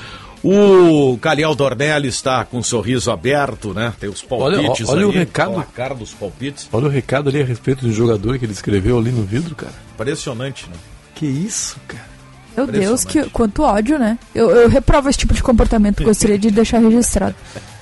O 0.43 1.19
Caliel 1.21 1.53
Dornelli 1.53 2.07
está 2.07 2.43
com 2.43 2.57
um 2.57 2.63
sorriso 2.63 3.11
aberto, 3.11 3.73
né? 3.73 3.93
Tem 3.99 4.09
os 4.09 4.23
palpites 4.23 4.89
olha, 4.89 4.91
olha 4.91 4.99
aí, 4.99 5.05
o 5.05 5.11
recado. 5.11 5.59
a 5.59 5.63
cara 5.63 5.93
dos 5.93 6.13
palpites. 6.13 6.67
Olha 6.73 6.87
o 6.87 6.89
recado 6.89 7.29
ali 7.29 7.41
a 7.41 7.45
respeito 7.45 7.85
do 7.85 7.93
jogador 7.93 8.39
que 8.39 8.45
ele 8.45 8.51
escreveu 8.51 8.97
ali 8.97 9.11
no 9.11 9.23
vidro, 9.23 9.55
cara. 9.55 9.73
Impressionante, 9.93 10.67
né? 10.67 10.75
Que 11.13 11.27
isso, 11.27 11.77
cara. 11.87 12.09
Meu 12.57 12.67
Deus, 12.67 13.05
que, 13.05 13.29
quanto 13.29 13.61
ódio, 13.61 13.97
né? 13.97 14.17
Eu, 14.33 14.49
eu 14.49 14.67
reprovo 14.67 15.07
esse 15.09 15.19
tipo 15.19 15.33
de 15.33 15.41
comportamento, 15.43 16.03
gostaria 16.03 16.37
de 16.37 16.49
deixar 16.51 16.79
registrado. 16.79 17.35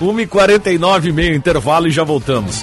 1h49 0.00 1.12
meio 1.12 1.34
intervalo 1.34 1.88
e 1.88 1.90
já 1.90 2.04
voltamos. 2.04 2.62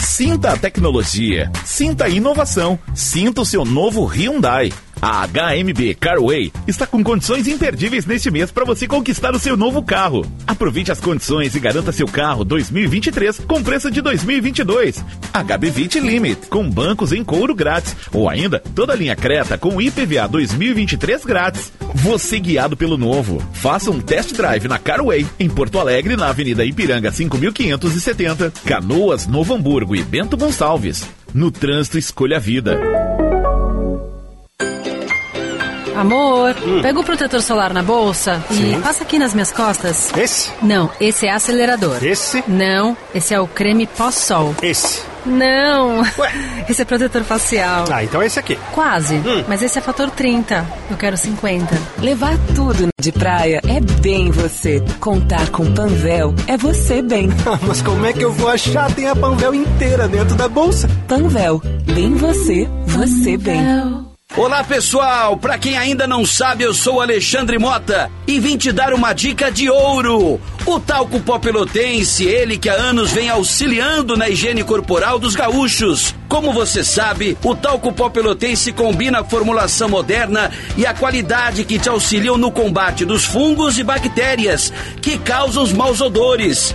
Sinta 0.00 0.52
a 0.52 0.56
tecnologia, 0.56 1.50
sinta 1.64 2.04
a 2.04 2.08
inovação, 2.08 2.78
sinta 2.94 3.42
o 3.42 3.44
seu 3.44 3.64
novo 3.64 4.04
Hyundai. 4.06 4.72
A 5.00 5.26
HMB 5.26 5.94
Carway 6.00 6.52
está 6.66 6.86
com 6.86 7.04
condições 7.04 7.46
imperdíveis 7.46 8.06
neste 8.06 8.30
mês 8.30 8.50
para 8.50 8.64
você 8.64 8.86
conquistar 8.86 9.34
o 9.34 9.38
seu 9.38 9.56
novo 9.56 9.82
carro. 9.82 10.24
Aproveite 10.46 10.90
as 10.90 11.00
condições 11.00 11.54
e 11.54 11.60
garanta 11.60 11.92
seu 11.92 12.06
carro 12.06 12.44
2023 12.44 13.40
com 13.40 13.62
preço 13.62 13.90
de 13.90 14.00
2022. 14.00 15.04
HB20 15.32 16.00
Limit 16.00 16.46
com 16.48 16.68
bancos 16.68 17.12
em 17.12 17.22
couro 17.22 17.54
grátis 17.54 17.94
ou 18.12 18.28
ainda 18.28 18.58
toda 18.74 18.94
a 18.94 18.96
linha 18.96 19.14
Creta 19.14 19.58
com 19.58 19.80
IPVA 19.80 20.26
2023 20.28 21.24
grátis. 21.24 21.72
Você 21.94 22.38
guiado 22.38 22.76
pelo 22.76 22.96
novo. 22.96 23.42
Faça 23.52 23.90
um 23.90 24.00
test 24.00 24.32
drive 24.32 24.66
na 24.66 24.78
Carway 24.78 25.26
em 25.38 25.48
Porto 25.48 25.78
Alegre 25.78 26.16
na 26.16 26.28
Avenida 26.28 26.64
Ipiranga 26.64 27.10
5570, 27.12 28.52
Canoas, 28.64 29.26
Novo 29.26 29.54
Hamburgo 29.54 29.94
e 29.94 30.02
Bento 30.02 30.36
Gonçalves. 30.36 31.04
No 31.34 31.50
trânsito 31.50 31.98
escolha 31.98 32.36
a 32.36 32.40
vida. 32.40 32.80
Amor, 35.96 36.54
pega 36.82 37.00
o 37.00 37.04
protetor 37.04 37.40
solar 37.40 37.72
na 37.72 37.82
bolsa 37.82 38.42
Sim. 38.50 38.76
e 38.76 38.82
passa 38.82 39.02
aqui 39.02 39.18
nas 39.18 39.32
minhas 39.32 39.50
costas. 39.50 40.12
Esse? 40.16 40.50
Não, 40.62 40.90
esse 41.00 41.26
é 41.26 41.32
acelerador. 41.32 42.04
Esse? 42.04 42.44
Não, 42.46 42.96
esse 43.14 43.34
é 43.34 43.40
o 43.40 43.46
creme 43.46 43.86
pós-sol. 43.86 44.54
Esse? 44.62 45.02
Não. 45.26 46.02
Esse 46.68 46.82
é 46.82 46.84
protetor 46.84 47.22
facial. 47.24 47.84
Ah, 47.90 48.02
então 48.02 48.22
é 48.22 48.26
esse 48.26 48.38
aqui. 48.38 48.56
Quase, 48.72 49.20
mas 49.48 49.62
esse 49.62 49.78
é 49.78 49.80
fator 49.80 50.10
30. 50.10 50.66
Eu 50.90 50.96
quero 50.96 51.16
50. 51.16 51.76
Levar 51.98 52.36
tudo 52.54 52.88
de 53.00 53.12
praia 53.12 53.60
é 53.66 53.80
bem 53.80 54.30
você. 54.30 54.82
Contar 55.00 55.50
com 55.50 55.72
Panvel 55.74 56.34
é 56.46 56.56
você 56.56 57.02
bem. 57.02 57.28
Mas 57.66 57.82
como 57.82 58.04
é 58.06 58.12
que 58.12 58.24
eu 58.24 58.32
vou 58.32 58.48
achar? 58.48 58.92
Tem 58.92 59.08
a 59.08 59.16
Panvel 59.16 59.54
inteira 59.54 60.08
dentro 60.08 60.34
da 60.34 60.48
bolsa. 60.48 60.88
Panvel, 61.06 61.60
bem 61.84 62.14
você, 62.14 62.68
você 62.86 63.36
bem. 63.36 64.05
Olá 64.34 64.62
pessoal, 64.62 65.34
pra 65.38 65.56
quem 65.56 65.78
ainda 65.78 66.06
não 66.06 66.26
sabe, 66.26 66.62
eu 66.62 66.74
sou 66.74 67.00
Alexandre 67.00 67.58
Mota 67.58 68.10
e 68.26 68.38
vim 68.38 68.58
te 68.58 68.70
dar 68.70 68.92
uma 68.92 69.14
dica 69.14 69.50
de 69.50 69.70
ouro. 69.70 70.38
O 70.66 70.80
talco 70.80 71.18
pó 71.20 71.38
pelotense, 71.38 72.26
ele 72.26 72.58
que 72.58 72.68
há 72.68 72.74
anos 72.74 73.12
vem 73.12 73.30
auxiliando 73.30 74.14
na 74.14 74.28
higiene 74.28 74.62
corporal 74.62 75.18
dos 75.18 75.34
gaúchos. 75.34 76.14
Como 76.28 76.52
você 76.52 76.84
sabe, 76.84 77.38
o 77.42 77.54
talco 77.54 77.90
pó 77.92 78.10
pelotense 78.10 78.72
combina 78.72 79.20
a 79.20 79.24
formulação 79.24 79.88
moderna 79.88 80.50
e 80.76 80.84
a 80.84 80.92
qualidade 80.92 81.64
que 81.64 81.78
te 81.78 81.88
auxiliam 81.88 82.36
no 82.36 82.50
combate 82.50 83.06
dos 83.06 83.24
fungos 83.24 83.78
e 83.78 83.84
bactérias 83.84 84.70
que 85.00 85.16
causam 85.16 85.62
os 85.62 85.72
maus 85.72 86.02
odores. 86.02 86.74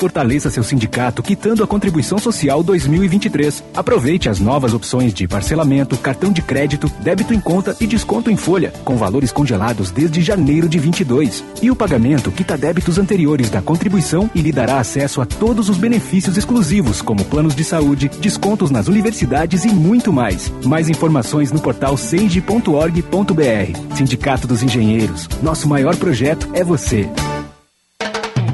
Fortaleça 0.00 0.48
seu 0.48 0.62
sindicato 0.62 1.22
quitando 1.22 1.62
a 1.62 1.66
contribuição 1.66 2.16
social 2.16 2.62
2023. 2.62 3.62
Aproveite 3.76 4.30
as 4.30 4.40
novas 4.40 4.72
opções 4.72 5.12
de 5.12 5.28
parcelamento, 5.28 5.94
cartão 5.98 6.32
de 6.32 6.40
crédito, 6.40 6.90
débito 7.00 7.34
em 7.34 7.40
conta 7.40 7.76
e 7.78 7.86
desconto 7.86 8.30
em 8.30 8.36
folha, 8.36 8.72
com 8.82 8.96
valores 8.96 9.30
congelados 9.30 9.90
desde 9.90 10.22
janeiro 10.22 10.70
de 10.70 10.78
22. 10.78 11.44
E 11.60 11.70
o 11.70 11.76
pagamento 11.76 12.32
quita 12.32 12.56
débitos 12.56 12.96
anteriores 12.96 13.50
da 13.50 13.60
contribuição 13.60 14.30
e 14.34 14.40
lhe 14.40 14.50
dará 14.50 14.80
acesso 14.80 15.20
a 15.20 15.26
todos 15.26 15.68
os 15.68 15.76
benefícios 15.76 16.38
exclusivos, 16.38 17.02
como 17.02 17.22
planos 17.26 17.54
de 17.54 17.62
saúde, 17.62 18.10
descontos 18.22 18.70
nas 18.70 18.88
universidades 18.88 19.66
e 19.66 19.68
muito 19.68 20.10
mais. 20.10 20.50
Mais 20.64 20.88
informações 20.88 21.52
no 21.52 21.60
portal 21.60 21.94
senge.org.br. 21.98 23.94
Sindicato 23.94 24.46
dos 24.46 24.62
Engenheiros. 24.62 25.28
Nosso 25.42 25.68
maior 25.68 25.94
projeto 25.96 26.48
é 26.54 26.64
você. 26.64 27.06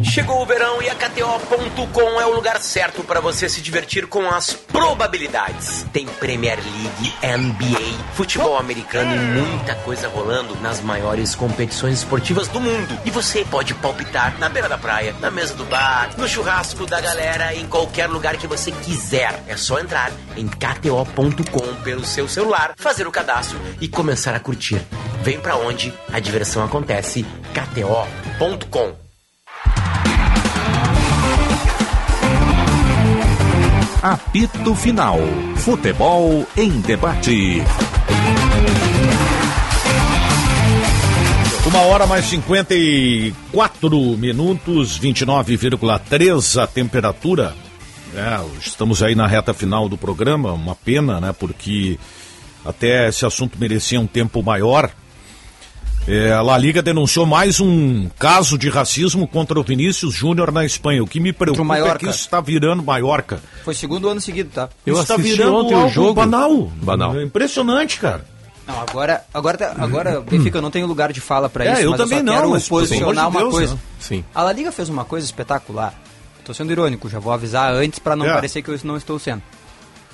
Chegou 0.03 0.43
o 0.43 0.47
verão 0.47 0.66
e 0.87 0.89
a 0.89 0.95
KTO.com 0.95 2.21
é 2.21 2.27
o 2.27 2.33
lugar 2.33 2.61
certo 2.61 3.03
para 3.03 3.19
você 3.19 3.49
se 3.49 3.61
divertir 3.61 4.07
com 4.07 4.31
as 4.31 4.53
probabilidades. 4.53 5.85
Tem 5.93 6.07
Premier 6.07 6.59
League, 6.59 7.13
NBA, 7.23 8.15
futebol 8.15 8.57
americano 8.57 9.13
e 9.17 9.19
muita 9.19 9.75
coisa 9.75 10.07
rolando 10.07 10.55
nas 10.61 10.81
maiores 10.81 11.35
competições 11.35 11.99
esportivas 11.99 12.47
do 12.47 12.61
mundo. 12.61 12.97
E 13.05 13.11
você 13.11 13.45
pode 13.45 13.75
palpitar 13.75 14.39
na 14.39 14.49
beira 14.49 14.69
da 14.69 14.79
praia, 14.79 15.13
na 15.21 15.29
mesa 15.29 15.55
do 15.55 15.65
bar, 15.65 16.11
no 16.17 16.29
churrasco 16.29 16.87
da 16.87 17.01
galera, 17.01 17.53
em 17.53 17.67
qualquer 17.67 18.07
lugar 18.09 18.37
que 18.37 18.47
você 18.47 18.71
quiser. 18.71 19.43
É 19.49 19.57
só 19.57 19.81
entrar 19.81 20.13
em 20.37 20.47
KTO.com 20.47 21.83
pelo 21.83 22.05
seu 22.05 22.29
celular, 22.29 22.75
fazer 22.77 23.09
o 23.09 23.13
cadastro 23.13 23.59
e 23.81 23.89
começar 23.89 24.37
a 24.37 24.41
curtir. 24.41 24.81
Vem 25.23 25.41
pra 25.41 25.57
onde 25.57 25.93
a 26.13 26.21
diversão 26.21 26.65
acontece. 26.65 27.27
KTO.com 27.53 29.06
Apito 34.07 34.73
Final. 34.77 35.19
Futebol 35.57 36.47
em 36.57 36.81
debate. 36.81 37.61
Uma 41.67 41.81
hora 41.81 42.07
mais 42.07 42.25
54 42.27 43.91
minutos, 44.17 44.97
29,3 45.01 46.63
a 46.63 46.69
temperatura. 46.69 47.53
É, 48.15 48.39
estamos 48.61 49.03
aí 49.03 49.17
na 49.17 49.27
reta 49.27 49.53
final 49.53 49.89
do 49.89 49.99
programa, 49.99 50.53
uma 50.53 50.77
pena, 50.77 51.21
né? 51.21 51.33
Porque 51.33 51.99
até 52.65 53.09
esse 53.09 53.27
assunto 53.27 53.59
merecia 53.59 54.01
um 54.01 54.07
tempo 54.07 54.41
maior. 54.41 54.89
É, 56.09 56.33
a 56.33 56.41
La 56.41 56.57
Liga 56.57 56.81
denunciou 56.81 57.27
mais 57.27 57.59
um 57.59 58.09
caso 58.17 58.57
de 58.57 58.69
racismo 58.69 59.27
contra 59.27 59.59
o 59.59 59.63
Vinícius 59.65 60.15
Júnior 60.15 60.53
na 60.53 60.65
Espanha. 60.65 61.03
O 61.03 61.07
que 61.07 61.19
me 61.19 61.33
preocupa 61.33 61.77
é 61.77 61.99
que 61.99 62.05
isso 62.09 62.21
está 62.21 62.41
virando 62.41 62.81
Maiorca. 62.83 63.41
Foi 63.65 63.75
segundo 63.75 64.09
ano 64.09 64.21
seguido, 64.21 64.51
tá? 64.55 64.69
Isso 64.87 65.01
está 65.01 65.17
virando 65.17 65.57
ontem 65.57 65.75
o 65.75 65.89
jogo 65.89 66.15
banal. 66.15 66.71
Banal. 66.81 67.19
É 67.19 67.25
impressionante, 67.25 67.99
cara. 67.99 68.25
Não, 68.69 68.81
agora, 68.81 69.25
agora, 69.35 69.57
tá- 69.59 69.75
agora, 69.79 70.21
Benfica, 70.21 70.59
eu 70.59 70.63
não 70.63 70.71
tenho 70.71 70.87
lugar 70.87 71.13
de 71.13 71.21
fala 71.21 71.49
pra 71.49 71.65
É, 71.65 71.73
isso, 71.73 71.83
eu 71.83 71.91
mas 71.91 72.01
também 72.01 72.19
eu 72.19 72.25
só 72.25 72.31
não, 72.33 72.35
quero 72.35 72.51
mas, 72.51 72.69
posicionar 72.69 73.29
uma 73.29 73.41
Deus, 73.41 73.55
coisa. 73.55 73.79
Sim. 73.99 74.25
A 74.35 74.43
La 74.43 74.53
Liga 74.53 74.71
fez 74.73 74.89
uma 74.89 75.05
coisa 75.05 75.25
espetacular. 75.25 75.93
Tô 76.45 76.55
sendo 76.55 76.71
irônico, 76.71 77.09
já 77.09 77.19
vou 77.19 77.33
avisar 77.33 77.73
antes 77.73 77.99
pra 77.99 78.15
não 78.15 78.27
É. 78.27 78.33
parecer 78.33 78.63
que 78.63 78.71
eu 78.71 78.79
não 78.85 78.97
estou 78.97 79.19
sendo. 79.19 79.43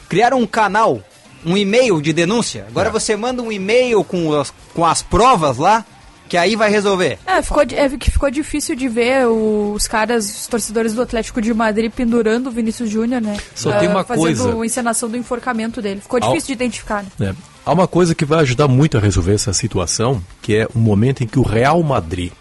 Criaram 0.08 0.38
um 0.40 0.46
canal, 0.46 1.00
um 1.44 1.56
e-mail 1.56 2.00
de 2.00 2.12
denúncia. 2.12 2.66
Agora 2.68 2.90
você 2.90 3.16
manda 3.16 3.42
um 3.42 3.50
e-mail 3.50 4.02
com 4.04 4.32
as, 4.32 4.52
com 4.74 4.84
as 4.84 5.02
provas 5.02 5.58
lá, 5.58 5.84
que 6.28 6.36
aí 6.36 6.56
vai 6.56 6.70
resolver. 6.70 7.18
É, 7.26 7.42
ficou, 7.42 7.62
é 7.62 7.88
que 7.90 8.10
ficou 8.10 8.30
difícil 8.30 8.74
de 8.74 8.88
ver 8.88 9.26
os 9.26 9.86
caras, 9.86 10.24
os 10.24 10.46
torcedores 10.46 10.94
do 10.94 11.02
Atlético 11.02 11.42
de 11.42 11.52
Madrid 11.52 11.92
pendurando 11.92 12.46
o 12.46 12.50
Vinícius 12.50 12.88
Júnior, 12.88 13.20
né? 13.20 13.36
Só 13.54 13.78
tem 13.78 13.88
uma 13.88 14.02
fazendo 14.02 14.24
coisa. 14.24 14.62
a 14.62 14.66
encenação 14.66 15.10
do 15.10 15.16
enforcamento 15.16 15.82
dele. 15.82 16.00
Ficou 16.00 16.18
difícil 16.18 16.46
de 16.46 16.52
identificar, 16.54 17.02
né? 17.02 17.10
né? 17.18 17.36
Há 17.66 17.72
uma 17.72 17.86
coisa 17.86 18.14
que 18.14 18.24
vai 18.24 18.40
ajudar 18.40 18.66
muito 18.66 18.96
a 18.96 19.00
resolver 19.00 19.34
essa 19.34 19.52
situação, 19.52 20.24
que 20.40 20.56
é 20.56 20.68
o 20.74 20.78
momento 20.78 21.22
em 21.22 21.26
que 21.26 21.38
o 21.38 21.42
Real 21.42 21.82
Madrid, 21.82 22.32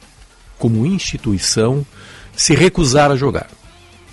como 0.57 0.85
instituição, 0.85 1.85
se 2.33 2.55
recusar 2.55 3.11
a 3.11 3.15
jogar. 3.17 3.47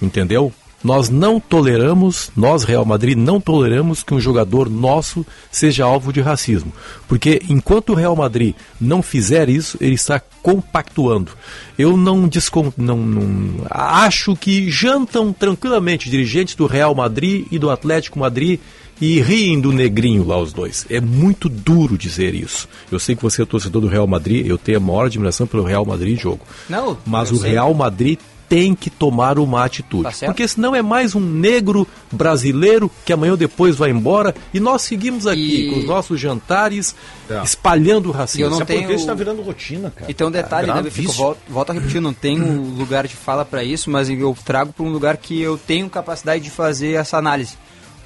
Entendeu? 0.03 0.53
Nós 0.83 1.09
não 1.09 1.41
toleramos, 1.41 2.31
nós 2.37 2.63
Real 2.63 2.85
Madrid 2.85 3.17
não 3.17 3.41
toleramos 3.41 4.03
que 4.05 4.15
um 4.15 4.21
jogador 4.21 4.71
nosso 4.71 5.27
seja 5.51 5.85
alvo 5.85 6.13
de 6.13 6.21
racismo, 6.21 6.73
porque 7.09 7.43
enquanto 7.49 7.91
o 7.91 7.95
Real 7.95 8.15
Madrid 8.15 8.55
não 8.81 9.03
fizer 9.03 9.49
isso, 9.49 9.77
ele 9.81 9.95
está 9.95 10.21
compactuando. 10.43 11.33
Eu 11.77 11.97
não, 11.97 12.29
descon... 12.29 12.73
não, 12.77 12.97
não 12.97 13.67
acho 13.69 14.37
que 14.37 14.71
jantam 14.71 15.33
tranquilamente 15.33 16.09
dirigentes 16.09 16.55
do 16.55 16.67
Real 16.67 16.95
Madrid 16.95 17.47
e 17.51 17.59
do 17.59 17.71
Atlético 17.71 18.19
Madrid 18.19 18.61
e 19.01 19.21
riem 19.21 19.61
do 19.61 19.73
negrinho 19.73 20.27
lá 20.27 20.39
os 20.39 20.53
dois. 20.53 20.87
É 20.91 21.01
muito 21.01 21.49
duro 21.49 21.97
dizer 21.97 22.35
isso. 22.35 22.69
Eu 22.91 22.99
sei 22.99 23.15
que 23.15 23.23
você 23.23 23.43
é 23.43 23.45
torcedor 23.45 23.83
do 23.83 23.89
Real 23.89 24.07
Madrid, 24.07 24.47
eu 24.47 24.59
tenho 24.59 24.79
a 24.79 24.81
maior 24.81 25.07
admiração 25.07 25.47
pelo 25.47 25.65
Real 25.65 25.85
Madrid 25.85 26.19
jogo. 26.19 26.45
Não, 26.69 26.99
Mas 27.07 27.31
o 27.31 27.37
sei. 27.37 27.53
Real 27.53 27.73
Madrid 27.75 28.19
tem 28.49 28.75
que 28.75 28.89
tomar 28.89 29.39
uma 29.39 29.65
atitude. 29.65 30.05
Tá 30.19 30.27
porque 30.27 30.49
senão 30.49 30.75
é 30.75 30.81
mais 30.81 31.15
um 31.15 31.21
negro 31.21 31.87
brasileiro 32.11 32.91
que 33.05 33.13
amanhã 33.13 33.33
ou 33.33 33.37
depois 33.37 33.77
vai 33.77 33.91
embora 33.91 34.35
e 34.55 34.59
nós 34.61 34.83
seguimos 34.83 35.27
aqui 35.27 35.67
E- 35.67 35.71
com 35.71 35.79
os 35.81 35.85
nossos 35.87 36.19
jantares 36.19 36.95
É. 37.29 37.43
espalhando 37.43 38.09
o 38.09 38.13
racismo. 38.13 38.41
E 38.41 38.45
eu 38.45 38.51
não 38.51 38.57
Isso 38.57 38.63
é 38.63 38.67
porque 38.67 38.79
tenho- 38.81 38.91
isso 38.93 39.01
está 39.01 39.15
virando 39.15 39.43
rotina, 39.43 39.91
cara. 39.91 40.11
E 40.11 40.15
tem 40.15 40.27
um 40.27 40.31
detalhe, 40.31 40.67
né, 40.69 40.75
Benfica? 40.75 40.91
gravíssimo. 40.95 41.13
Volto, 41.25 41.39
volto 41.49 41.71
a 41.71 41.73
repetir, 41.75 42.01
não 42.01 42.13
tenho 42.15 42.63
lugar 42.79 43.07
de 43.07 43.15
fala 43.15 43.45
pra 43.45 43.63
isso, 43.63 43.91
mas 43.91 44.09
eu 44.09 44.37
trago 44.45 44.73
para 44.73 44.85
um 44.85 44.91
lugar 44.91 45.17
que 45.19 45.41
eu 45.41 45.59
tenho 45.59 45.89
capacidade 45.91 46.43
de 46.43 46.51
fazer 46.51 46.93
essa 46.93 47.19
análise. 47.19 47.57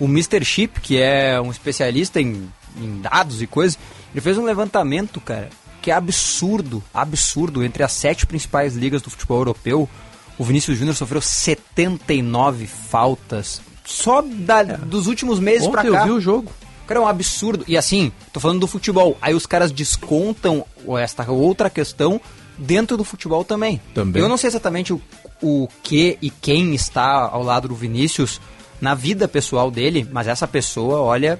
O 0.00 0.06
Mr. 0.06 0.44
Chip, 0.44 0.80
que 0.80 0.98
é 1.00 1.40
um 1.40 1.50
especialista 1.50 2.20
em, 2.20 2.48
em 2.76 3.00
dados 3.00 3.40
e 3.42 3.46
coisas, 3.46 3.78
ele 4.12 4.20
fez 4.20 4.36
um 4.36 4.44
levantamento, 4.44 5.20
cara, 5.20 5.48
que 5.80 5.90
é 5.90 5.94
absurdo, 5.94 6.82
absurdo. 6.92 7.62
Entre 7.62 7.82
as 7.82 7.92
sete 7.92 8.26
principais 8.26 8.74
ligas 8.74 9.02
do 9.02 9.10
futebol 9.10 9.38
europeu, 9.38 9.88
o 10.42 10.44
Vinícius 10.44 10.76
Júnior 10.76 10.96
sofreu 10.96 11.20
79 11.20 12.66
faltas 12.66 13.60
só 13.84 14.20
da- 14.22 14.62
dos 14.62 15.06
últimos 15.06 15.38
meses 15.38 15.66
pra 15.68 15.82
É. 15.82 15.84
Ontem 15.84 15.92
cá. 15.92 16.00
eu 16.00 16.04
vi 16.06 16.10
o 16.12 16.20
jogo. 16.20 16.50
Cara, 16.86 16.98
é 16.98 17.02
um 17.02 17.06
absurdo. 17.06 17.64
E 17.68 17.76
assim, 17.76 18.10
tô 18.32 18.40
falando 18.40 18.58
do 18.60 18.66
futebol. 18.66 19.16
Aí 19.22 19.34
os 19.34 19.46
caras 19.46 19.70
descontam 19.70 20.64
esta 21.00 21.30
outra 21.30 21.70
questão 21.70 22.20
dentro 22.58 22.96
do 22.96 23.04
futebol 23.04 23.44
também. 23.44 23.80
Também. 23.94 24.20
Eu 24.20 24.28
não 24.28 24.36
sei 24.36 24.48
exatamente 24.48 24.92
o, 24.92 25.00
o 25.40 25.68
que 25.82 26.18
e 26.20 26.28
quem 26.30 26.74
está 26.74 27.28
ao 27.28 27.42
lado 27.42 27.68
do 27.68 27.74
Vinícius 27.74 28.40
na 28.80 28.94
vida 28.94 29.28
pessoal 29.28 29.70
dele, 29.70 30.06
mas 30.10 30.26
essa 30.26 30.46
pessoa, 30.46 31.00
olha, 31.00 31.38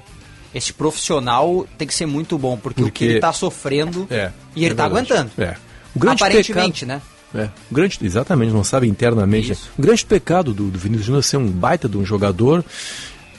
esse 0.55 0.73
profissional 0.73 1.67
tem 1.77 1.89
que 1.89 1.95
ser 1.95 2.07
muito 2.07 2.39
bom, 2.39 2.57
porque, 2.57 2.83
o 2.83 2.85
que 2.85 2.91
Porque- 2.91 3.05
ele 3.05 3.21
tá 3.21 3.33
sofrendo 3.33 4.07
É, 4.11 4.31
e 4.55 4.65
ele 4.65 4.75
é 4.75 4.77
tá 4.77 4.89
verdade. 4.89 5.13
aguentando. 5.13 5.31
É. 5.43 5.57
O 5.95 5.99
grande 5.99 6.23
Aparentemente, 6.23 6.85
pecado- 6.87 6.99
né? 7.01 7.03
É, 7.35 7.49
o 7.71 7.75
grande, 7.75 7.99
exatamente, 8.03 8.53
não 8.53 8.63
sabe 8.65 8.87
internamente. 8.89 9.51
né? 9.51 9.57
O 9.79 9.83
grande 9.83 10.05
pecado 10.05 10.53
do, 10.53 10.69
do 10.69 10.79
Vinícius 10.79 11.07
Júnior 11.07 11.21
é 11.21 11.23
ser 11.23 11.37
um 11.39 11.49
baita 11.49 11.89
de 11.89 11.97
um 11.97 12.05
jogador 12.05 12.63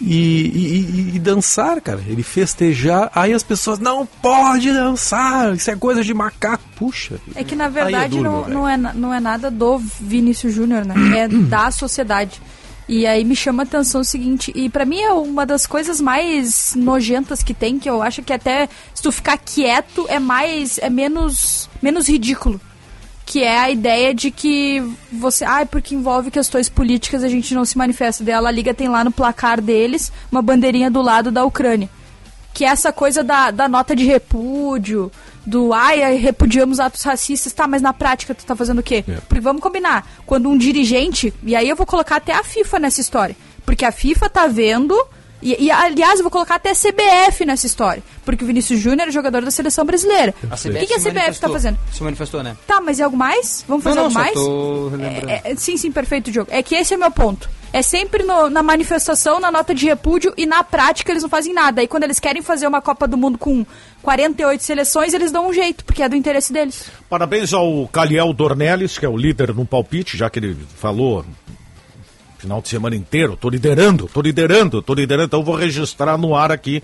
e, 0.01 0.07
e- 0.11 1.15
e- 1.15 1.19
dançar, 1.19 1.79
cara. 1.79 2.01
Ele 2.07 2.23
festejar, 2.23 3.11
aí 3.13 3.31
as 3.33 3.43
pessoas, 3.43 3.79
não 3.79 4.05
pode 4.05 4.71
dançar, 4.73 5.53
isso 5.55 5.69
é 5.69 5.75
coisa 5.75 6.03
de 6.03 6.13
macaco. 6.13 6.63
Puxa. 6.75 7.15
É 7.35 7.43
que 7.43 7.55
na 7.55 7.65
Aí 7.65 7.71
verdade 7.71 8.17
duro, 8.17 8.23
meu 8.23 8.31
não, 8.31 8.43
velho. 8.43 8.53
não, 8.53 8.67
é, 8.69 8.77
não 8.95 9.13
é 9.13 9.19
nada 9.19 9.49
do 9.51 9.77
Vinícius 9.77 10.53
Júnior, 10.53 10.83
né? 10.85 10.95
É 11.19 11.27
da 11.47 11.69
sociedade. 11.71 12.41
E 12.89 13.05
aí 13.07 13.23
me 13.23 13.33
chama 13.35 13.63
a 13.63 13.65
atenção 13.65 14.01
o 14.01 14.03
seguinte, 14.03 14.51
e 14.53 14.69
pra 14.69 14.83
mim 14.85 14.99
é 14.99 15.13
uma 15.13 15.45
das 15.45 15.65
coisas 15.65 16.01
mais 16.01 16.73
nojentas 16.75 17.41
que 17.41 17.53
tem, 17.53 17.79
que 17.79 17.89
eu 17.89 18.01
acho 18.01 18.21
que 18.21 18.33
até 18.33 18.67
se 18.93 19.01
tu 19.01 19.09
ficar 19.09 19.37
quieto 19.37 20.05
é 20.09 20.19
mais 20.19 20.77
é 20.79 20.89
menos 20.89 21.69
menos 21.81 22.09
ridículo. 22.09 22.59
Que 23.25 23.43
é 23.43 23.57
a 23.57 23.69
ideia 23.69 24.13
de 24.13 24.31
que 24.31 24.83
você, 25.11 25.45
ah, 25.45 25.65
porque 25.65 25.95
envolve 25.95 26.29
questões 26.29 26.69
políticas 26.69 27.23
a 27.23 27.29
gente 27.29 27.55
não 27.55 27.63
se 27.63 27.77
manifesta. 27.77 28.23
Daí 28.23 28.33
a 28.33 28.39
La 28.39 28.51
Liga 28.51 28.73
tem 28.73 28.89
lá 28.89 29.03
no 29.03 29.11
placar 29.11 29.61
deles 29.61 30.11
uma 30.31 30.41
bandeirinha 30.41 30.91
do 30.91 31.01
lado 31.01 31.31
da 31.31 31.45
Ucrânia 31.45 31.89
que 32.53 32.63
é 32.63 32.67
essa 32.67 32.93
coisa 32.93 33.23
da, 33.23 33.49
da 33.49 33.67
nota 33.67 33.95
de 33.95 34.05
repúdio, 34.05 35.11
do 35.45 35.73
ai, 35.73 36.03
ai, 36.03 36.15
repudiamos 36.15 36.79
atos 36.79 37.01
racistas, 37.01 37.51
tá, 37.51 37.67
mas 37.67 37.81
na 37.81 37.91
prática 37.91 38.35
tu 38.35 38.45
tá 38.45 38.55
fazendo 38.55 38.79
o 38.79 38.83
quê? 38.83 39.03
É. 39.07 39.15
Porque 39.27 39.41
vamos 39.41 39.61
combinar, 39.61 40.07
quando 40.25 40.49
um 40.49 40.57
dirigente, 40.57 41.33
e 41.43 41.55
aí 41.55 41.67
eu 41.67 41.75
vou 41.75 41.85
colocar 41.85 42.17
até 42.17 42.33
a 42.33 42.43
FIFA 42.43 42.79
nessa 42.79 43.01
história, 43.01 43.35
porque 43.65 43.83
a 43.83 43.91
FIFA 43.91 44.29
tá 44.29 44.47
vendo, 44.47 44.95
e, 45.43 45.65
e, 45.65 45.71
aliás 45.71 46.19
eu 46.19 46.23
vou 46.23 46.31
colocar 46.31 46.55
até 46.55 46.71
a 46.71 46.75
CBF 46.75 47.45
nessa 47.45 47.65
história, 47.65 48.01
porque 48.25 48.43
o 48.43 48.47
Vinícius 48.47 48.79
Júnior 48.79 49.07
é 49.07 49.11
jogador 49.11 49.43
da 49.43 49.51
seleção 49.51 49.85
brasileira. 49.85 50.33
O 50.43 50.47
que, 50.79 50.85
que 50.87 50.93
a 50.93 50.97
CBF 50.97 51.03
tá 51.03 51.13
manifestou. 51.13 51.49
fazendo? 51.51 51.79
Se 51.91 52.03
manifestou, 52.03 52.43
né? 52.43 52.55
Tá, 52.67 52.79
mas 52.81 52.99
é 52.99 53.03
algo 53.03 53.17
mais? 53.17 53.63
Vamos 53.67 53.83
fazer 53.83 53.95
não, 53.97 54.03
algo 54.05 54.13
não, 54.15 54.21
mais? 54.21 54.33
tô 54.33 54.87
relembrando. 54.89 55.29
É, 55.29 55.41
é, 55.43 55.55
sim, 55.55 55.77
sim, 55.77 55.91
perfeito, 55.91 56.31
Diogo. 56.31 56.49
É 56.51 56.63
que 56.63 56.75
esse 56.75 56.93
é 56.93 56.97
meu 56.97 57.11
ponto. 57.11 57.49
É 57.71 57.81
sempre 57.81 58.21
no- 58.23 58.51
na 58.51 58.61
manifestação, 58.61 59.39
na 59.39 59.51
nota 59.51 59.73
de 59.73 59.85
repúdio 59.87 60.31
e 60.37 60.45
na 60.45 60.63
prática 60.63 61.11
eles 61.11 61.23
não 61.23 61.29
fazem 61.29 61.53
nada. 61.53 61.81
Aí 61.81 61.87
quando 61.87 62.03
eles 62.03 62.19
querem 62.19 62.41
fazer 62.41 62.67
uma 62.67 62.81
Copa 62.81 63.07
do 63.07 63.17
Mundo 63.17 63.37
com 63.39 63.65
48 64.03 64.61
seleções, 64.63 65.13
eles 65.13 65.31
dão 65.31 65.47
um 65.49 65.53
jeito, 65.53 65.83
porque 65.83 66.03
é 66.03 66.07
do 66.09 66.15
interesse 66.15 66.53
deles. 66.53 66.85
Parabéns 67.09 67.51
ao 67.51 67.87
Caliel 67.87 68.31
Dornelles, 68.31 68.99
que 68.99 69.05
é 69.05 69.09
o 69.09 69.17
líder 69.17 69.55
no 69.55 69.65
palpite, 69.65 70.15
já 70.15 70.29
que 70.29 70.37
ele 70.37 70.55
falou 70.77 71.25
final 72.43 72.61
de 72.61 72.67
semana 72.69 72.95
inteiro. 72.95 73.37
Tô 73.39 73.49
liderando, 73.49 74.09
tô 74.13 74.21
liderando, 74.21 74.81
tô 74.81 74.93
liderando. 74.93 75.25
Então 75.27 75.43
vou 75.43 75.55
registrar 75.55 76.17
no 76.17 76.35
ar 76.35 76.51
aqui. 76.51 76.83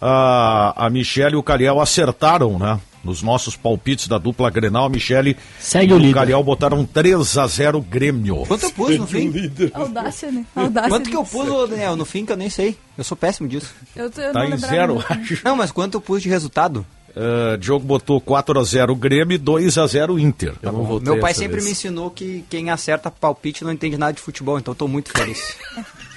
A, 0.00 0.86
a 0.86 0.88
Michelle 0.90 1.34
e 1.34 1.36
o 1.36 1.42
Cariel 1.42 1.80
acertaram, 1.80 2.58
né? 2.58 2.80
Nos 3.02 3.22
nossos 3.22 3.56
palpites 3.56 4.08
da 4.08 4.18
dupla 4.18 4.50
Grenal, 4.50 4.84
a 4.84 4.88
Michelle 4.88 5.34
Segue 5.58 5.92
e 5.92 5.96
o 5.96 6.10
o. 6.10 6.12
Cariel 6.14 6.42
botaram 6.44 6.84
3 6.84 7.38
a 7.38 7.46
0 7.46 7.80
Grêmio. 7.80 8.44
Quanto 8.46 8.64
eu 8.66 8.70
pus 8.72 8.98
no 8.98 9.06
fim? 9.06 9.32
Audácia, 9.72 10.30
né? 10.30 10.44
Audácia. 10.54 10.88
Quanto 10.90 11.08
que 11.10 11.16
eu 11.16 11.24
pus, 11.24 11.48
ô, 11.48 11.66
Daniel, 11.66 11.96
no 11.96 12.04
fim 12.04 12.24
que 12.26 12.32
eu 12.32 12.36
nem 12.36 12.50
sei. 12.50 12.76
Eu 12.96 13.04
sou 13.04 13.16
péssimo 13.16 13.48
disso. 13.48 13.74
Eu, 13.96 14.10
tô- 14.10 14.20
eu 14.20 14.32
Tá 14.32 14.40
não 14.46 14.54
em 14.54 14.58
zero, 14.58 15.02
acho. 15.08 15.38
Não, 15.42 15.56
mas 15.56 15.72
quanto 15.72 15.94
eu 15.94 16.00
pus 16.00 16.22
de 16.22 16.28
resultado? 16.28 16.84
Uh, 17.16 17.58
Diogo 17.58 17.84
botou 17.84 18.20
4 18.20 18.58
a 18.58 18.62
0 18.62 18.94
Grêmio 18.94 19.34
e 19.34 19.38
2 19.38 19.78
a 19.78 19.86
0 19.86 20.18
Inter. 20.18 20.54
Eu 20.62 20.72
não 20.72 20.84
votei 20.84 21.12
Meu 21.12 21.20
pai 21.20 21.34
sempre 21.34 21.54
vez. 21.54 21.64
me 21.64 21.70
ensinou 21.72 22.10
que 22.10 22.44
quem 22.48 22.70
acerta 22.70 23.10
palpite 23.10 23.64
não 23.64 23.72
entende 23.72 23.96
nada 23.96 24.12
de 24.12 24.20
futebol, 24.20 24.58
então 24.58 24.72
eu 24.72 24.76
tô 24.76 24.86
muito 24.86 25.10
feliz. 25.10 25.56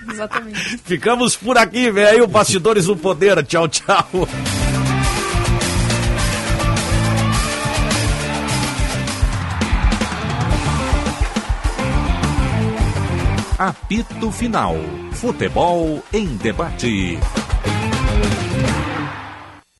Exatamente. 0.08 0.78
Ficamos 0.84 1.36
por 1.36 1.58
aqui, 1.58 1.90
velho. 1.90 2.26
Bastidores 2.26 2.86
do 2.86 2.96
Poder. 2.96 3.44
Tchau, 3.44 3.68
tchau. 3.68 4.08
Apito 13.58 14.30
Final. 14.32 14.76
Futebol 15.12 16.02
em 16.12 16.36
debate. 16.36 17.18